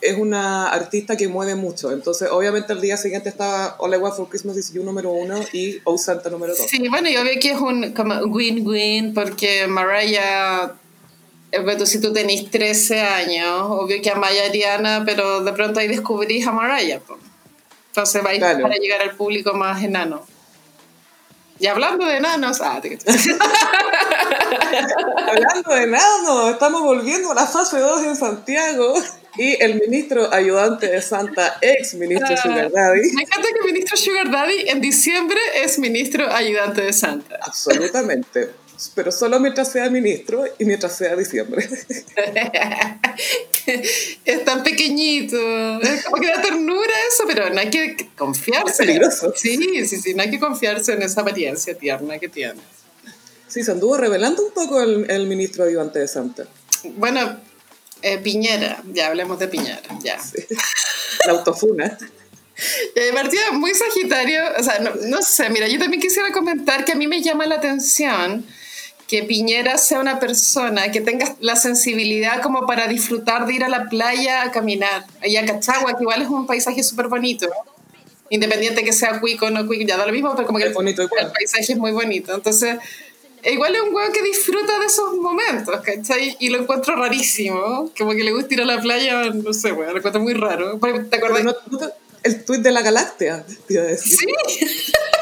es 0.00 0.16
una 0.16 0.68
artista 0.68 1.16
que 1.16 1.28
mueve 1.28 1.54
mucho. 1.54 1.90
Entonces, 1.92 2.28
obviamente, 2.30 2.72
el 2.72 2.80
día 2.80 2.96
siguiente 2.96 3.28
estaba 3.28 3.76
All 3.78 3.92
I 3.92 3.96
Want 3.96 4.16
for 4.16 4.28
Christmas 4.28 4.56
is 4.56 4.72
You 4.72 4.84
número 4.84 5.10
uno 5.10 5.38
y 5.52 5.78
Oh 5.84 5.98
Santa 5.98 6.30
número 6.30 6.54
dos. 6.54 6.66
Sí, 6.68 6.88
bueno, 6.88 7.10
yo 7.10 7.24
veo 7.24 7.38
que 7.40 7.52
es 7.52 7.60
un 7.60 7.94
win-win, 8.32 9.14
porque 9.14 9.66
Mariah 9.66 10.72
pero 11.50 11.86
si 11.86 12.00
tú 12.00 12.12
tenés 12.12 12.50
13 12.50 13.00
años, 13.00 13.62
obvio 13.68 14.02
que 14.02 14.10
amáis 14.10 14.40
a 14.40 14.44
Ariana, 14.46 15.02
pero 15.04 15.42
de 15.42 15.52
pronto 15.52 15.80
ahí 15.80 15.88
descubrís 15.88 16.46
a 16.46 16.52
Mariah. 16.52 17.00
Entonces 17.88 18.22
vais 18.22 18.38
para 18.38 18.76
llegar 18.76 19.00
al 19.02 19.16
público 19.16 19.54
más 19.54 19.82
enano. 19.82 20.26
Y 21.60 21.66
hablando 21.66 22.06
de 22.06 22.18
enanos, 22.18 22.60
ah, 22.60 22.80
hablando 25.26 25.74
de 25.74 25.82
enanos, 25.82 26.52
estamos 26.52 26.82
volviendo 26.82 27.32
a 27.32 27.34
la 27.34 27.46
fase 27.46 27.80
2 27.80 28.04
en 28.04 28.14
Santiago. 28.16 28.94
Y 29.36 29.60
el 29.62 29.80
ministro 29.80 30.32
ayudante 30.32 30.88
de 30.88 31.00
Santa, 31.00 31.58
ex 31.60 31.94
ministro 31.94 32.28
ah, 32.30 32.36
Sugar 32.36 32.70
Daddy. 32.72 33.12
Me 33.12 33.22
encanta 33.22 33.48
que 33.52 33.58
el 33.60 33.72
ministro 33.72 33.96
Sugar 33.96 34.30
Daddy 34.30 34.68
en 34.68 34.80
diciembre 34.80 35.38
es 35.56 35.78
ministro 35.78 36.28
ayudante 36.32 36.82
de 36.82 36.92
Santa. 36.92 37.38
Absolutamente 37.42 38.50
pero 38.94 39.10
solo 39.10 39.40
mientras 39.40 39.72
sea 39.72 39.90
ministro 39.90 40.44
y 40.58 40.64
mientras 40.64 40.96
sea 40.96 41.16
diciembre. 41.16 41.68
es 44.24 44.44
tan 44.44 44.62
pequeñito, 44.62 45.36
es 45.80 46.04
como 46.04 46.20
que 46.22 46.28
da 46.28 46.40
ternura 46.40 46.94
eso, 47.12 47.24
pero 47.26 47.50
no 47.50 47.60
hay 47.60 47.70
que 47.70 48.08
confiarse. 48.16 48.70
Es 48.70 48.78
peligroso. 48.78 49.32
Sí, 49.36 49.56
sí, 49.86 50.00
sí, 50.00 50.14
no 50.14 50.22
hay 50.22 50.30
que 50.30 50.38
confiarse 50.38 50.92
en 50.92 51.02
esa 51.02 51.22
apariencia 51.22 51.76
tierna 51.76 52.18
que 52.18 52.28
tiene. 52.28 52.60
Sí, 53.48 53.64
se 53.64 53.72
anduvo 53.72 53.96
revelando 53.96 54.44
un 54.44 54.52
poco 54.52 54.80
el, 54.80 55.10
el 55.10 55.26
ministro 55.26 55.64
ayudante 55.64 55.98
de 55.98 56.08
Santa. 56.08 56.46
Bueno, 56.84 57.40
eh, 58.02 58.18
Piñera, 58.18 58.82
ya 58.92 59.08
hablemos 59.08 59.38
de 59.38 59.48
Piñera, 59.48 59.80
ya. 60.02 60.18
La 61.26 61.32
autofuna. 61.32 61.98
Eh, 62.96 63.12
partida 63.14 63.52
muy 63.52 63.72
sagitario, 63.72 64.42
o 64.58 64.62
sea, 64.64 64.80
no, 64.80 64.92
no, 64.92 65.22
sé, 65.22 65.48
mira, 65.48 65.68
yo 65.68 65.78
también 65.78 66.02
quisiera 66.02 66.32
comentar 66.32 66.84
que 66.84 66.90
a 66.90 66.96
mí 66.96 67.06
me 67.06 67.22
llama 67.22 67.46
la 67.46 67.54
atención 67.54 68.44
que 69.08 69.22
Piñera 69.22 69.78
sea 69.78 70.00
una 70.00 70.20
persona 70.20 70.92
que 70.92 71.00
tenga 71.00 71.34
la 71.40 71.56
sensibilidad 71.56 72.42
como 72.42 72.66
para 72.66 72.86
disfrutar 72.86 73.46
de 73.46 73.54
ir 73.54 73.64
a 73.64 73.68
la 73.70 73.88
playa 73.88 74.42
a 74.42 74.52
caminar. 74.52 75.06
Allá 75.22 75.40
a 75.40 75.46
Cachagua, 75.46 75.96
que 75.96 76.02
igual 76.02 76.20
es 76.20 76.28
un 76.28 76.46
paisaje 76.46 76.82
súper 76.82 77.08
bonito. 77.08 77.48
Independiente 78.28 78.84
que 78.84 78.92
sea 78.92 79.18
cuico 79.18 79.46
o 79.46 79.50
no 79.50 79.66
cuico, 79.66 79.84
ya 79.88 79.96
da 79.96 80.04
lo 80.04 80.12
mismo, 80.12 80.34
pero 80.36 80.46
como 80.46 80.58
que 80.58 80.66
el, 80.66 80.74
bonito 80.74 81.02
el, 81.02 81.08
paisaje 81.08 81.72
es 81.72 81.78
muy 81.78 81.90
bonito. 81.92 82.34
Entonces, 82.34 82.76
igual 83.44 83.74
es 83.74 83.80
un 83.80 83.94
weón 83.94 84.12
que 84.12 84.22
disfruta 84.22 84.78
de 84.78 84.84
esos 84.84 85.14
momentos, 85.14 85.80
¿cachai? 85.80 86.36
Y 86.38 86.50
lo 86.50 86.58
encuentro 86.58 86.94
rarísimo, 86.94 87.90
como 87.98 88.10
que 88.10 88.22
le 88.22 88.32
gusta 88.32 88.52
ir 88.52 88.60
a 88.60 88.66
la 88.66 88.78
playa, 88.78 89.30
no 89.30 89.54
sé, 89.54 89.72
weón, 89.72 89.92
lo 89.92 89.98
encuentro 89.98 90.20
muy 90.20 90.34
raro. 90.34 90.78
¿Te 91.08 91.16
acuerdas? 91.16 91.56
el 92.24 92.44
tuit 92.44 92.60
de 92.60 92.72
la 92.72 92.82
Galáctea, 92.82 93.46
te 93.66 93.72
iba 93.72 93.84
a 93.84 93.86
decir. 93.86 94.18
Sí. 94.18 94.92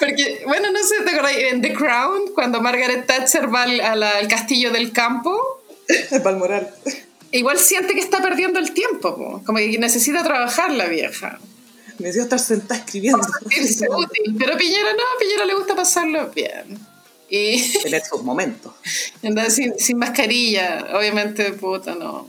Porque, 0.00 0.42
bueno, 0.46 0.70
no 0.70 0.82
sé, 0.82 1.02
¿te 1.04 1.10
acuerdas? 1.10 1.36
En 1.36 1.62
The 1.62 1.72
Crown, 1.72 2.32
cuando 2.34 2.60
Margaret 2.60 3.06
Thatcher 3.06 3.52
va 3.52 3.62
al, 3.62 3.80
al 3.80 4.28
castillo 4.28 4.70
del 4.70 4.92
campo. 4.92 5.62
El 6.10 6.20
Balmoral. 6.20 6.74
Igual 7.32 7.58
siente 7.58 7.94
que 7.94 8.00
está 8.00 8.22
perdiendo 8.22 8.58
el 8.58 8.72
tiempo, 8.72 9.42
como 9.44 9.58
que 9.58 9.78
necesita 9.78 10.22
trabajar 10.22 10.70
la 10.70 10.86
vieja. 10.86 11.38
Necesita 11.98 12.36
estar 12.36 12.38
sentada 12.38 12.80
escribiendo. 12.80 13.18
útil. 13.44 14.36
Pero 14.38 14.56
Piñera 14.56 14.92
no, 14.92 15.02
a 15.02 15.18
Piñera 15.20 15.44
le 15.44 15.54
gusta 15.54 15.74
pasarlo 15.74 16.30
bien. 16.30 16.78
Y... 17.28 17.72
Tener 17.82 18.02
sus 18.02 18.22
momentos. 18.22 18.72
Andar 19.22 19.50
sin, 19.50 19.78
sin 19.78 19.98
mascarilla, 19.98 20.86
obviamente, 20.94 21.52
puta, 21.52 21.94
no. 21.94 22.28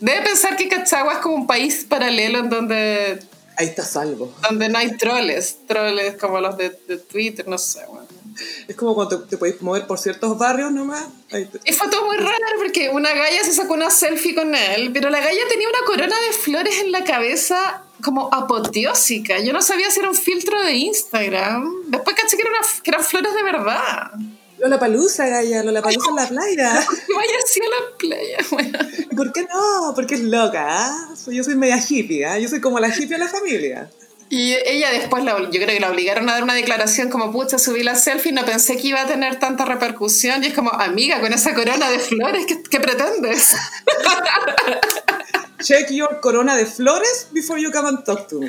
Debe 0.00 0.22
pensar 0.22 0.56
que 0.56 0.68
Cachagua 0.68 1.14
es 1.14 1.18
como 1.18 1.34
un 1.34 1.46
país 1.46 1.86
paralelo 1.88 2.38
en 2.40 2.50
donde 2.50 3.18
Ahí 3.58 3.66
está 3.66 3.84
salvo. 3.84 4.32
Donde 4.48 4.68
no 4.68 4.78
hay 4.78 4.96
troles, 4.96 5.58
troles 5.66 6.16
como 6.16 6.40
los 6.40 6.56
de, 6.56 6.70
de 6.86 6.98
Twitter, 6.98 7.46
no 7.48 7.58
sé, 7.58 7.84
bueno. 7.88 8.06
Es 8.68 8.76
como 8.76 8.94
cuando 8.94 9.24
te, 9.24 9.36
puedes 9.36 9.60
mover 9.62 9.86
por 9.86 9.98
ciertos 9.98 10.38
barrios 10.38 10.70
nomás. 10.70 11.06
Y 11.64 11.72
fue 11.72 11.88
todo 11.88 12.06
muy 12.06 12.16
raro 12.18 12.38
porque 12.56 12.88
una 12.90 13.12
galla 13.12 13.42
se 13.42 13.52
sacó 13.52 13.74
una 13.74 13.90
selfie 13.90 14.34
con 14.34 14.54
él, 14.54 14.90
pero 14.92 15.10
la 15.10 15.18
galla 15.20 15.40
tenía 15.48 15.68
una 15.68 15.86
corona 15.86 16.14
de 16.20 16.32
flores 16.32 16.78
en 16.78 16.92
la 16.92 17.02
cabeza 17.02 17.82
como 18.02 18.32
apoteósica. 18.32 19.40
Yo 19.40 19.52
no 19.52 19.60
sabía 19.60 19.90
si 19.90 20.00
era 20.00 20.08
un 20.08 20.14
filtro 20.14 20.62
de 20.62 20.74
Instagram. 20.74 21.68
Después 21.86 22.14
caché 22.14 22.36
que, 22.36 22.44
que 22.44 22.90
eran 22.90 23.02
flores 23.02 23.34
de 23.34 23.42
verdad. 23.42 24.12
Lola 24.60 24.78
Palusa, 24.78 25.26
Gaya, 25.26 25.62
Lola 25.62 25.82
Palusa 25.82 26.10
en 26.10 26.16
la 26.16 26.28
playa. 26.28 26.72
Vaya 27.16 27.32
así 27.44 27.60
a 27.60 27.64
la 27.64 27.96
playa, 27.96 28.38
bueno. 28.50 28.78
¿Por 29.16 29.32
qué 29.32 29.42
no? 29.42 29.92
Porque 29.94 30.14
es 30.16 30.22
loca, 30.22 30.66
¿ah? 30.68 31.14
Yo 31.26 31.44
soy 31.44 31.54
media 31.54 31.78
hippie, 31.78 32.26
¿ah? 32.26 32.38
Yo 32.38 32.48
soy 32.48 32.60
como 32.60 32.80
la 32.80 32.88
hippie 32.88 33.08
de 33.08 33.18
la 33.18 33.28
familia. 33.28 33.90
Y 34.30 34.54
ella 34.66 34.90
después, 34.90 35.24
la, 35.24 35.38
yo 35.40 35.48
creo 35.50 35.68
que 35.68 35.80
la 35.80 35.90
obligaron 35.90 36.28
a 36.28 36.34
dar 36.34 36.42
una 36.42 36.54
declaración 36.54 37.08
como, 37.08 37.32
pucha, 37.32 37.58
subí 37.58 37.82
la 37.82 37.94
selfie, 37.94 38.32
no 38.32 38.44
pensé 38.44 38.76
que 38.76 38.88
iba 38.88 39.00
a 39.00 39.06
tener 39.06 39.38
tanta 39.38 39.64
repercusión. 39.64 40.44
Y 40.44 40.48
es 40.48 40.54
como, 40.54 40.70
amiga, 40.70 41.20
con 41.20 41.32
esa 41.32 41.54
corona 41.54 41.88
de 41.90 41.98
flores, 41.98 42.44
¿qué, 42.46 42.62
qué 42.62 42.80
pretendes? 42.80 43.54
Check 45.60 45.90
your 45.90 46.20
corona 46.20 46.54
de 46.56 46.66
flores 46.66 47.28
before 47.32 47.60
you 47.60 47.72
come 47.72 47.88
and 47.88 48.04
talk 48.04 48.28
to 48.28 48.40
me. 48.40 48.48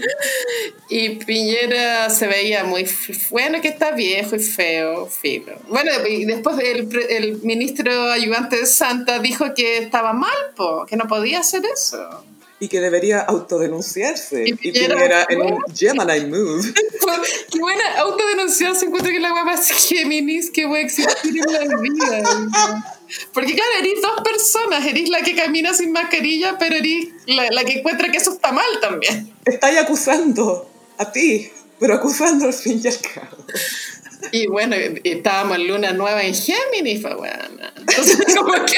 Y 0.89 1.15
Piñera 1.25 2.09
se 2.09 2.27
veía 2.27 2.63
muy 2.63 2.87
bueno, 3.31 3.61
que 3.61 3.69
está 3.69 3.91
viejo 3.91 4.35
y 4.35 4.39
feo, 4.39 5.07
feo. 5.07 5.57
Bueno, 5.67 5.91
y 6.07 6.25
después 6.25 6.59
el, 6.59 6.87
el 7.09 7.41
ministro 7.41 8.11
ayudante 8.11 8.57
de 8.57 8.65
Santa 8.67 9.17
dijo 9.19 9.53
que 9.55 9.79
estaba 9.79 10.13
mal, 10.13 10.37
po, 10.55 10.85
que 10.85 10.97
no 10.97 11.07
podía 11.07 11.39
hacer 11.39 11.63
eso 11.65 12.23
y 12.59 12.67
que 12.67 12.81
debería 12.81 13.21
autodenunciarse. 13.21 14.43
Y, 14.47 14.53
Piñera, 14.53 15.25
en 15.29 15.41
un 15.41 15.59
Gemini 15.73 16.25
move. 16.25 16.73
Qué 17.51 17.59
buena 17.59 17.99
autodenunciarse. 17.99 18.85
Encuentro 18.85 19.11
que 19.11 19.19
la 19.19 19.31
guapa 19.31 19.53
es 19.53 19.69
Géminis 19.87 20.51
que 20.51 20.65
voy 20.65 20.79
a 20.79 20.81
existir 20.83 21.41
en 21.47 21.67
la 21.69 21.77
vida. 21.77 22.98
Porque 23.33 23.53
claro, 23.53 23.71
eres 23.79 24.01
dos 24.01 24.21
personas. 24.23 24.85
Eres 24.85 25.09
la 25.09 25.21
que 25.21 25.35
camina 25.35 25.73
sin 25.73 25.91
mascarilla, 25.91 26.57
pero 26.57 26.75
eres 26.75 27.07
la, 27.25 27.63
que 27.63 27.79
encuentra 27.79 28.11
que 28.11 28.17
eso 28.17 28.33
está 28.33 28.51
mal 28.51 28.79
también. 28.81 29.33
Estáis 29.45 29.79
acusando 29.79 30.69
a 30.97 31.11
ti, 31.11 31.51
pero 31.79 31.95
acusando 31.95 32.45
al 32.45 32.53
fin 32.53 32.81
y 32.83 32.87
al 32.87 32.99
cabo. 32.99 33.37
Y 34.31 34.47
bueno, 34.47 34.75
estábamos 35.03 35.57
en 35.57 35.67
luna 35.67 35.93
nueva 35.93 36.23
en 36.23 36.35
Géminis, 36.35 37.01
fue 37.01 37.15
buena. 37.15 37.73
Entonces, 37.75 38.17
como 38.35 38.53
que... 38.65 38.77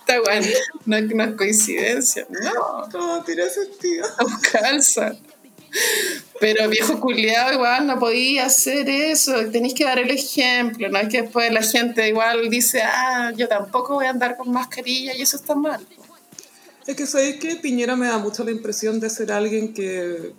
Está 0.00 0.20
bueno, 0.20 0.46
no, 0.84 1.00
no, 1.00 1.24
es 1.24 1.36
coincidencia, 1.36 2.26
no. 2.28 2.86
No, 2.92 3.24
tiene 3.24 3.48
sentido. 3.48 4.06
No 4.20 4.38
calza. 4.52 5.16
Pero 6.40 6.68
viejo 6.68 7.00
culiado 7.00 7.52
igual 7.52 7.86
no 7.86 7.98
podía 7.98 8.46
hacer 8.46 8.88
eso, 8.88 9.32
tenéis 9.50 9.74
que 9.74 9.84
dar 9.84 9.98
el 9.98 10.10
ejemplo, 10.10 10.88
no 10.88 10.98
es 10.98 11.08
que 11.08 11.22
después 11.22 11.52
la 11.52 11.62
gente 11.62 12.08
igual 12.08 12.50
dice, 12.50 12.82
ah, 12.82 13.32
yo 13.36 13.48
tampoco 13.48 13.94
voy 13.94 14.06
a 14.06 14.10
andar 14.10 14.36
con 14.36 14.50
mascarilla 14.50 15.14
y 15.16 15.22
eso 15.22 15.36
está 15.36 15.54
mal. 15.54 15.86
Es 16.86 16.96
que 16.96 17.06
sabéis 17.06 17.36
que 17.36 17.56
Piñera 17.56 17.96
me 17.96 18.06
da 18.06 18.18
mucho 18.18 18.44
la 18.44 18.50
impresión 18.50 19.00
de 19.00 19.08
ser 19.08 19.32
alguien 19.32 19.72
que 19.72 20.34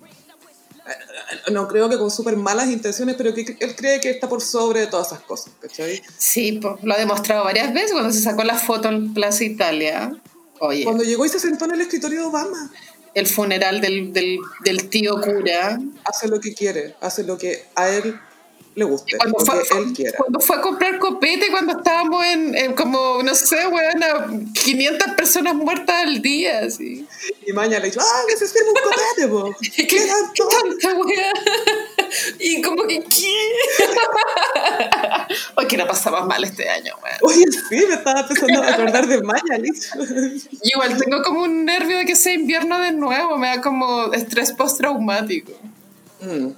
no 1.51 1.67
creo 1.67 1.89
que 1.89 1.97
con 1.97 2.11
súper 2.11 2.35
malas 2.37 2.69
intenciones, 2.69 3.15
pero 3.15 3.33
que 3.33 3.57
él 3.59 3.75
cree 3.75 3.99
que 3.99 4.11
está 4.11 4.29
por 4.29 4.41
sobre 4.41 4.81
de 4.81 4.87
todas 4.87 5.07
esas 5.07 5.21
cosas, 5.21 5.53
¿cachai? 5.59 6.01
Sí, 6.17 6.59
pues, 6.61 6.75
lo 6.83 6.93
ha 6.93 6.97
demostrado 6.97 7.43
varias 7.43 7.73
veces 7.73 7.93
cuando 7.93 8.11
se 8.11 8.21
sacó 8.21 8.43
la 8.43 8.55
foto 8.55 8.89
en 8.89 9.13
Plaza 9.13 9.43
Italia. 9.43 10.11
Oye. 10.59 10.83
Cuando 10.83 11.03
llegó 11.03 11.25
y 11.25 11.29
se 11.29 11.39
sentó 11.39 11.65
en 11.65 11.71
el 11.71 11.81
escritorio 11.81 12.21
de 12.21 12.25
Obama. 12.27 12.71
El 13.15 13.25
funeral 13.25 13.81
del, 13.81 14.13
del, 14.13 14.37
del 14.63 14.89
tío 14.89 15.19
cura. 15.19 15.79
Hace 16.03 16.27
lo 16.27 16.39
que 16.39 16.53
quiere, 16.53 16.95
hace 17.01 17.23
lo 17.23 17.37
que 17.37 17.65
a 17.75 17.89
él 17.89 18.19
le 18.75 18.83
guste, 18.83 19.17
cuando 19.17 19.39
fue, 19.39 19.63
él 19.79 19.93
quiera. 19.93 20.17
Cuando 20.17 20.39
fue 20.41 20.57
a 20.57 20.61
comprar 20.61 20.99
copete, 20.99 21.49
cuando 21.49 21.77
estábamos 21.77 22.25
en, 22.25 22.73
como, 22.73 23.23
no 23.23 23.33
sé, 23.33 23.65
weón, 23.67 24.51
500 24.51 25.13
personas 25.15 25.55
muertas 25.55 25.95
al 26.03 26.21
día, 26.21 26.59
así. 26.59 27.07
Y 27.47 27.53
mañana 27.53 27.79
le 27.79 27.91
dijo, 27.91 28.01
ah, 28.01 28.23
que 28.27 28.35
se 28.35 28.47
sirve 28.47 28.67
un 28.67 28.75
copete, 28.75 29.27
po. 29.29 29.55
¿Qué, 29.75 29.87
¿Qué 29.87 30.43
tanta 30.49 30.93
weá? 30.99 31.33
Y 32.39 32.61
como 32.61 32.83
que, 32.83 33.03
¿qué? 33.03 33.35
Oye, 35.55 35.67
que 35.67 35.77
la 35.77 35.87
pasaba 35.87 36.25
mal 36.25 36.43
este 36.43 36.69
año, 36.69 36.93
weón. 37.01 37.17
Oye, 37.21 37.45
sí, 37.51 37.85
me 37.87 37.95
estaba 37.95 38.21
empezando 38.21 38.63
a 38.63 38.69
acordar 38.69 39.07
de 39.07 39.21
Maya, 39.21 39.57
Igual 40.61 40.97
tengo 40.97 41.21
como 41.23 41.43
un 41.43 41.65
nervio 41.65 41.97
de 41.97 42.05
que 42.05 42.15
sea 42.15 42.33
invierno 42.33 42.79
de 42.79 42.91
nuevo, 42.91 43.37
me 43.37 43.47
da 43.47 43.61
como 43.61 44.13
estrés 44.13 44.51
postraumático. 44.51 45.53
Mm. 46.21 46.49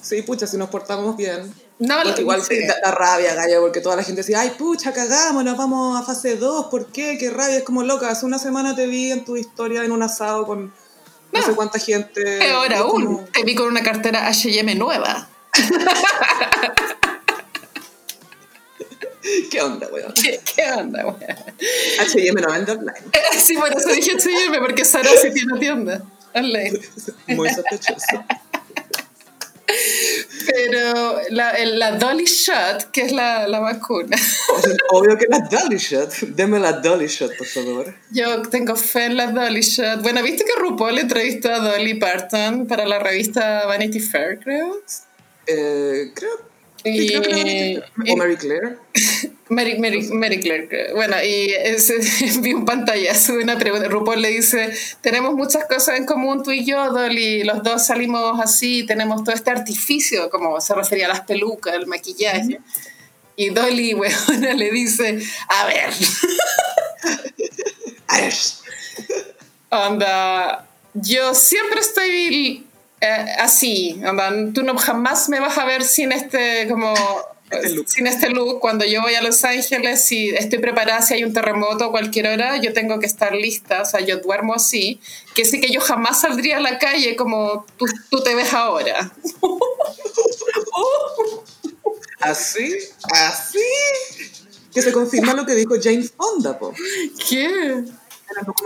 Sí, 0.00 0.22
pucha, 0.22 0.46
si 0.46 0.56
nos 0.56 0.68
portamos 0.68 1.16
bien. 1.16 1.52
No, 1.78 1.96
porque 2.04 2.20
igual 2.20 2.42
da, 2.82 2.90
rabia, 2.92 3.34
Gaya, 3.34 3.58
porque 3.60 3.80
toda 3.80 3.96
la 3.96 4.04
gente 4.04 4.20
decía, 4.20 4.40
ay, 4.40 4.50
pucha, 4.56 4.92
cagamos, 4.92 5.42
nos 5.42 5.56
vamos 5.56 6.00
a 6.00 6.04
fase 6.04 6.36
2, 6.36 6.66
¿por 6.66 6.86
qué? 6.86 7.18
Qué 7.18 7.30
rabia, 7.30 7.56
es 7.56 7.64
como 7.64 7.82
loca. 7.82 8.08
Hace 8.08 8.24
una 8.24 8.38
semana 8.38 8.76
te 8.76 8.86
vi 8.86 9.10
en 9.10 9.24
tu 9.24 9.36
historia 9.36 9.84
en 9.84 9.90
un 9.90 10.02
asado 10.02 10.46
con 10.46 10.72
no, 11.32 11.42
sé 11.42 11.54
cuánta 11.54 11.78
gente. 11.78 12.22
Peor 12.38 12.74
aún, 12.74 13.26
te 13.32 13.44
vi 13.44 13.54
con 13.54 13.68
una 13.68 13.82
cartera 13.82 14.30
HM 14.30 14.76
nueva. 14.78 15.28
¿Qué 19.50 19.60
onda, 19.60 19.88
weón? 19.92 20.12
¿Qué, 20.14 20.40
¿Qué, 20.44 20.70
onda, 20.72 21.06
weón? 21.06 21.18
HM 21.20 22.40
no 22.40 22.50
vende 22.52 22.72
online. 22.72 23.06
sí, 23.38 23.56
por 23.56 23.72
eso 23.74 23.88
dije 23.90 24.16
HM, 24.16 24.58
porque 24.60 24.84
Sara 24.84 25.10
sí 25.20 25.32
tiene 25.32 25.58
tienda 25.58 26.02
online. 26.34 26.80
Muy 27.28 27.48
sospechoso. 27.50 28.24
Pero 30.46 31.20
la, 31.30 31.54
la, 31.64 31.92
Dolly 31.92 32.24
Shot, 32.24 32.90
que 32.90 33.02
es 33.02 33.12
la, 33.12 33.46
la 33.48 33.60
vacuna. 33.60 34.16
Obvio 34.90 35.16
que 35.16 35.26
la 35.28 35.40
Dolly 35.40 35.78
Shot. 35.78 36.12
Deme 36.34 36.58
la 36.58 36.72
Dolly 36.72 37.06
Shot, 37.06 37.36
por 37.36 37.46
favor. 37.46 37.94
Yo 38.10 38.42
tengo 38.42 38.76
fe 38.76 39.06
en 39.06 39.16
la 39.16 39.28
Dolly 39.28 39.62
Shot. 39.62 40.02
Bueno, 40.02 40.22
¿viste 40.22 40.44
que 40.44 40.60
RuPaul 40.60 40.98
entrevistó 40.98 41.52
a 41.52 41.58
Dolly 41.58 41.94
Parton 41.94 42.66
para 42.66 42.86
la 42.86 42.98
revista 42.98 43.66
Vanity 43.66 44.00
Fair, 44.00 44.38
creo? 44.40 44.82
Eh, 45.46 46.12
creo 46.14 46.52
y, 46.84 47.16
o 47.16 48.16
Mary 48.16 48.36
Claire. 48.36 48.76
Mary, 49.48 49.78
Mary, 49.78 50.02
Mary, 50.12 50.40
Claire. 50.40 50.92
Bueno, 50.94 51.16
y 51.22 51.52
ese, 51.52 51.98
vi 52.40 52.54
un 52.54 52.64
pantallazo 52.64 53.36
de 53.36 53.44
una 53.44 53.58
pregunta. 53.58 53.88
RuPaul 53.88 54.22
le 54.22 54.28
dice: 54.28 54.72
Tenemos 55.00 55.34
muchas 55.34 55.66
cosas 55.66 55.98
en 55.98 56.06
común 56.06 56.42
tú 56.42 56.50
y 56.50 56.64
yo, 56.64 56.90
Dolly. 56.90 57.44
Los 57.44 57.62
dos 57.62 57.86
salimos 57.86 58.40
así, 58.40 58.84
tenemos 58.86 59.24
todo 59.24 59.34
este 59.34 59.50
artificio, 59.50 60.30
como 60.30 60.60
se 60.60 60.74
refería 60.74 61.06
a 61.06 61.10
las 61.10 61.22
pelucas, 61.22 61.74
el 61.74 61.86
maquillaje. 61.86 62.60
Y 63.36 63.50
Dolly, 63.50 63.94
bueno, 63.94 64.16
le 64.54 64.70
dice: 64.70 65.18
A 65.48 65.66
ver. 65.66 65.90
A 68.08 68.20
ver. 68.20 68.34
Onda, 69.70 70.68
yo 70.92 71.34
siempre 71.34 71.80
estoy 71.80 72.66
eh, 73.00 73.26
así, 73.40 74.00
tú 74.54 74.62
no 74.62 74.76
jamás 74.76 75.28
me 75.28 75.40
vas 75.40 75.58
a 75.58 75.64
ver 75.64 75.82
sin 75.82 76.12
este 76.12 76.68
como 76.68 76.94
este 77.52 77.82
sin 77.86 78.06
este 78.06 78.30
look. 78.30 78.60
Cuando 78.60 78.84
yo 78.84 79.02
voy 79.02 79.14
a 79.14 79.22
Los 79.22 79.44
Ángeles, 79.44 80.04
si 80.04 80.30
estoy 80.30 80.58
preparada, 80.58 81.02
si 81.02 81.14
hay 81.14 81.24
un 81.24 81.32
terremoto 81.32 81.84
a 81.84 81.90
cualquier 81.90 82.28
hora, 82.28 82.56
yo 82.58 82.72
tengo 82.72 82.98
que 82.98 83.06
estar 83.06 83.34
lista, 83.34 83.82
o 83.82 83.84
sea, 83.84 84.00
yo 84.00 84.18
duermo 84.18 84.54
así, 84.54 85.00
que 85.34 85.44
sí 85.44 85.60
que 85.60 85.72
yo 85.72 85.80
jamás 85.80 86.20
saldría 86.20 86.58
a 86.58 86.60
la 86.60 86.78
calle 86.78 87.16
como 87.16 87.66
tú, 87.76 87.86
tú 88.10 88.22
te 88.22 88.34
ves 88.34 88.52
ahora. 88.52 89.10
¿Así? 92.20 92.76
¿Así? 93.10 93.58
Que 94.72 94.80
se 94.80 94.92
confirma 94.92 95.34
lo 95.34 95.44
que 95.44 95.54
dijo 95.54 95.74
Jane 95.82 96.04
Fonda, 96.04 96.58
po. 96.58 96.72
¿Qué? 97.28 97.84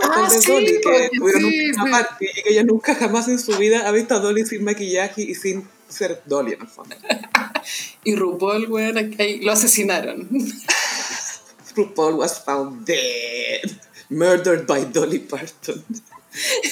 ah, 0.01 0.29
de 0.29 0.39
Dolly, 0.39 0.81
que 0.81 1.09
tuvieron 1.17 1.91
parte 1.91 2.31
y 2.33 2.43
que 2.43 2.49
ella 2.49 2.63
nunca 2.63 2.95
jamás 2.95 3.27
en 3.27 3.39
su 3.39 3.57
vida 3.57 3.87
ha 3.87 3.91
visto 3.91 4.15
a 4.15 4.19
Dolly 4.19 4.45
sin 4.45 4.63
maquillaje 4.63 5.23
y 5.23 5.35
sin 5.35 5.67
ser 5.87 6.21
Dolly 6.25 6.53
en 6.53 6.61
el 6.61 6.67
fondo. 6.67 6.95
y 8.03 8.15
RuPaul, 8.15 8.71
weón, 8.71 8.97
ahí 8.97 9.39
lo 9.41 9.51
asesinaron. 9.51 10.27
RuPaul 11.75 12.15
was 12.15 12.39
found 12.43 12.85
dead. 12.85 13.79
Murdered 14.09 14.65
by 14.65 14.85
Dolly 14.85 15.19
Parton. 15.19 15.83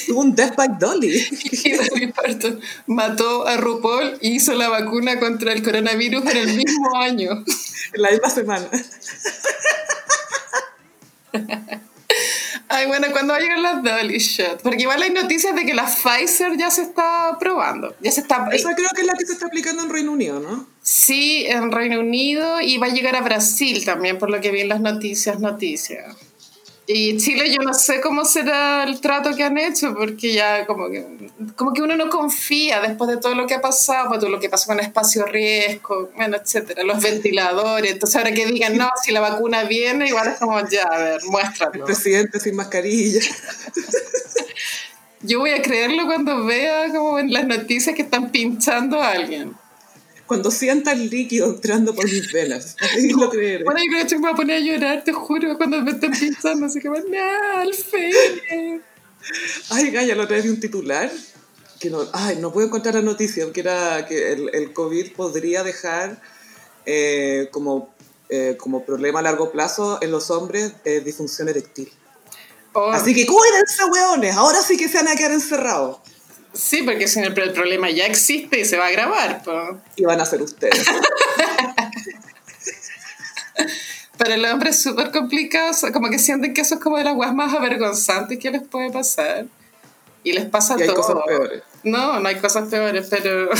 Tuvo 0.05 0.21
un 0.21 0.35
death 0.35 0.55
by 0.55 0.67
Dolly. 0.79 1.25
Y 1.63 1.71
Dolly 1.71 2.07
Parton 2.11 2.59
mató 2.87 3.47
a 3.47 3.57
RuPaul 3.57 4.17
y 4.21 4.35
hizo 4.35 4.53
la 4.53 4.69
vacuna 4.69 5.19
contra 5.19 5.53
el 5.53 5.63
coronavirus 5.63 6.25
en 6.27 6.37
el 6.37 6.57
mismo 6.57 6.95
año. 6.97 7.43
En 7.93 8.01
la 8.01 8.11
misma 8.11 8.29
semana. 8.29 8.69
Ay, 12.67 12.87
bueno, 12.87 13.07
¿cuándo 13.11 13.33
va 13.33 13.37
a 13.37 13.41
llegar 13.41 13.59
la 13.59 13.75
Dolly 13.75 14.17
Shot? 14.17 14.61
Porque 14.61 14.81
igual 14.81 15.01
hay 15.01 15.11
noticias 15.11 15.55
de 15.55 15.65
que 15.65 15.73
la 15.73 15.85
Pfizer 15.85 16.57
ya 16.57 16.71
se 16.71 16.81
está 16.81 17.37
probando. 17.39 17.95
Ya 18.01 18.11
se 18.11 18.21
está... 18.21 18.47
Esa 18.51 18.73
creo 18.75 18.89
que 18.95 19.01
es 19.01 19.07
la 19.07 19.13
que 19.13 19.25
se 19.25 19.33
está 19.33 19.47
aplicando 19.47 19.83
en 19.83 19.89
Reino 19.89 20.11
Unido, 20.11 20.39
¿no? 20.39 20.67
Sí, 20.81 21.45
en 21.47 21.71
Reino 21.71 21.99
Unido 21.99 22.61
y 22.61 22.77
va 22.77 22.87
a 22.87 22.89
llegar 22.89 23.15
a 23.15 23.21
Brasil 23.21 23.85
también, 23.85 24.17
por 24.17 24.29
lo 24.29 24.41
que 24.41 24.51
vi 24.51 24.61
en 24.61 24.69
las 24.69 24.81
noticias, 24.81 25.39
noticias. 25.39 26.15
Y 26.87 27.17
Chile 27.17 27.51
yo 27.51 27.63
no 27.63 27.73
sé 27.73 27.99
cómo 27.99 28.25
será 28.25 28.83
el 28.83 29.01
trato 29.01 29.35
que 29.35 29.43
han 29.43 29.57
hecho, 29.57 29.95
porque 29.95 30.33
ya 30.33 30.67
como 30.67 30.89
que, 30.89 31.03
como 31.55 31.73
que 31.73 31.81
uno 31.81 31.95
no 31.95 32.09
confía 32.09 32.79
después 32.79 33.09
de 33.09 33.17
todo 33.17 33.33
lo 33.33 33.47
que 33.47 33.55
ha 33.55 33.61
pasado, 33.61 34.09
pues 34.09 34.19
todo 34.19 34.29
lo 34.29 34.39
que 34.39 34.49
pasó 34.49 34.67
con 34.67 34.79
el 34.79 34.85
espacio 34.85 35.25
riesgo, 35.25 36.11
bueno, 36.15 36.37
etcétera, 36.37 36.83
los 36.83 37.01
ventiladores. 37.01 37.93
Entonces 37.93 38.15
ahora 38.17 38.33
que 38.33 38.45
digan, 38.45 38.77
no, 38.77 38.89
si 39.03 39.11
la 39.11 39.19
vacuna 39.19 39.63
viene, 39.63 40.07
igual 40.07 40.27
es 40.27 40.35
como, 40.35 40.59
ya, 40.69 40.83
a 40.83 40.97
ver, 40.97 41.23
muéstralo. 41.25 41.73
El 41.73 41.83
presidente 41.83 42.39
sin 42.39 42.55
mascarilla. 42.55 43.21
Yo 45.21 45.39
voy 45.39 45.51
a 45.51 45.61
creerlo 45.63 46.05
cuando 46.05 46.45
vea 46.45 46.89
como 46.93 47.17
en 47.17 47.33
las 47.33 47.47
noticias 47.47 47.95
que 47.95 48.03
están 48.03 48.29
pinchando 48.29 49.01
a 49.01 49.09
alguien 49.11 49.55
cuando 50.27 50.51
sienta 50.51 50.91
el 50.91 51.09
líquido 51.09 51.47
entrando 51.47 51.93
por 51.93 52.05
mis 52.05 52.31
venas. 52.31 52.75
Ahí 52.95 53.09
lo 53.09 53.29
creeré. 53.29 53.63
Bueno, 53.63 53.79
yo 53.79 53.91
creo 53.91 54.07
que 54.07 54.15
me 54.15 54.21
voy 54.21 54.31
a 54.31 54.35
poner 54.35 54.57
a 54.57 54.59
llorar, 54.59 55.03
te 55.03 55.13
juro, 55.13 55.57
cuando 55.57 55.81
me 55.81 55.91
estén 55.91 56.11
pensando, 56.11 56.65
así 56.65 56.79
que, 56.79 56.89
no, 56.89 56.95
al 57.57 57.73
fin. 57.73 58.81
Ay, 59.69 59.91
Gaya, 59.91 60.15
la 60.15 60.23
otra 60.23 60.37
vez 60.37 60.45
un 60.45 60.59
titular 60.59 61.11
que 61.79 61.89
no, 61.89 61.99
ay, 62.13 62.37
no 62.37 62.53
puedo 62.53 62.67
encontrar 62.67 62.95
la 62.95 63.01
noticia, 63.01 63.51
que 63.51 63.59
era 63.59 64.05
que 64.07 64.31
el, 64.31 64.49
el 64.53 64.73
COVID 64.73 65.13
podría 65.13 65.63
dejar 65.63 66.21
eh, 66.85 67.49
como, 67.51 67.93
eh, 68.29 68.55
como 68.59 68.85
problema 68.85 69.19
a 69.19 69.23
largo 69.23 69.51
plazo 69.51 69.99
en 70.01 70.11
los 70.11 70.29
hombres 70.31 70.73
eh, 70.85 71.01
disfunción 71.01 71.49
eréctil. 71.49 71.91
Oh. 72.73 72.91
Así 72.91 73.13
que 73.13 73.25
cuídense, 73.25 73.85
weones, 73.85 74.35
ahora 74.35 74.61
sí 74.61 74.77
que 74.77 74.87
se 74.87 74.97
van 74.97 75.07
a 75.07 75.15
quedar 75.15 75.31
encerrados. 75.31 75.99
Sí, 76.55 76.83
porque 76.83 77.07
si 77.07 77.19
el, 77.19 77.33
problema 77.33 77.89
ya 77.89 78.05
existe 78.05 78.59
y 78.61 78.65
se 78.65 78.77
va 78.77 78.87
a 78.87 78.91
grabar. 78.91 79.43
Y 79.95 80.05
van 80.05 80.21
a 80.21 80.25
ser 80.25 80.41
ustedes. 80.41 80.85
Para 84.17 84.35
el 84.35 84.45
hombre 84.45 84.69
es 84.69 84.81
súper 84.81 85.11
complicado, 85.11 85.73
como 85.91 86.09
que 86.09 86.17
sienten 86.17 86.53
que 86.53 86.61
eso 86.61 86.75
es 86.75 86.81
como 86.81 86.97
de 86.97 87.03
las 87.03 87.15
guas 87.15 87.33
más 87.33 87.53
avergonzantes 87.53 88.39
que 88.39 88.49
les 88.49 88.63
puede 88.63 88.89
pasar. 88.89 89.47
Y 90.23 90.31
les 90.31 90.45
pasa 90.45 90.75
y 90.79 90.83
hay 90.83 90.87
todo. 90.87 90.95
cosas 90.95 91.17
peores. 91.27 91.61
No, 91.83 92.19
no 92.19 92.29
hay 92.29 92.35
cosas 92.37 92.69
peores, 92.69 93.07
pero... 93.09 93.49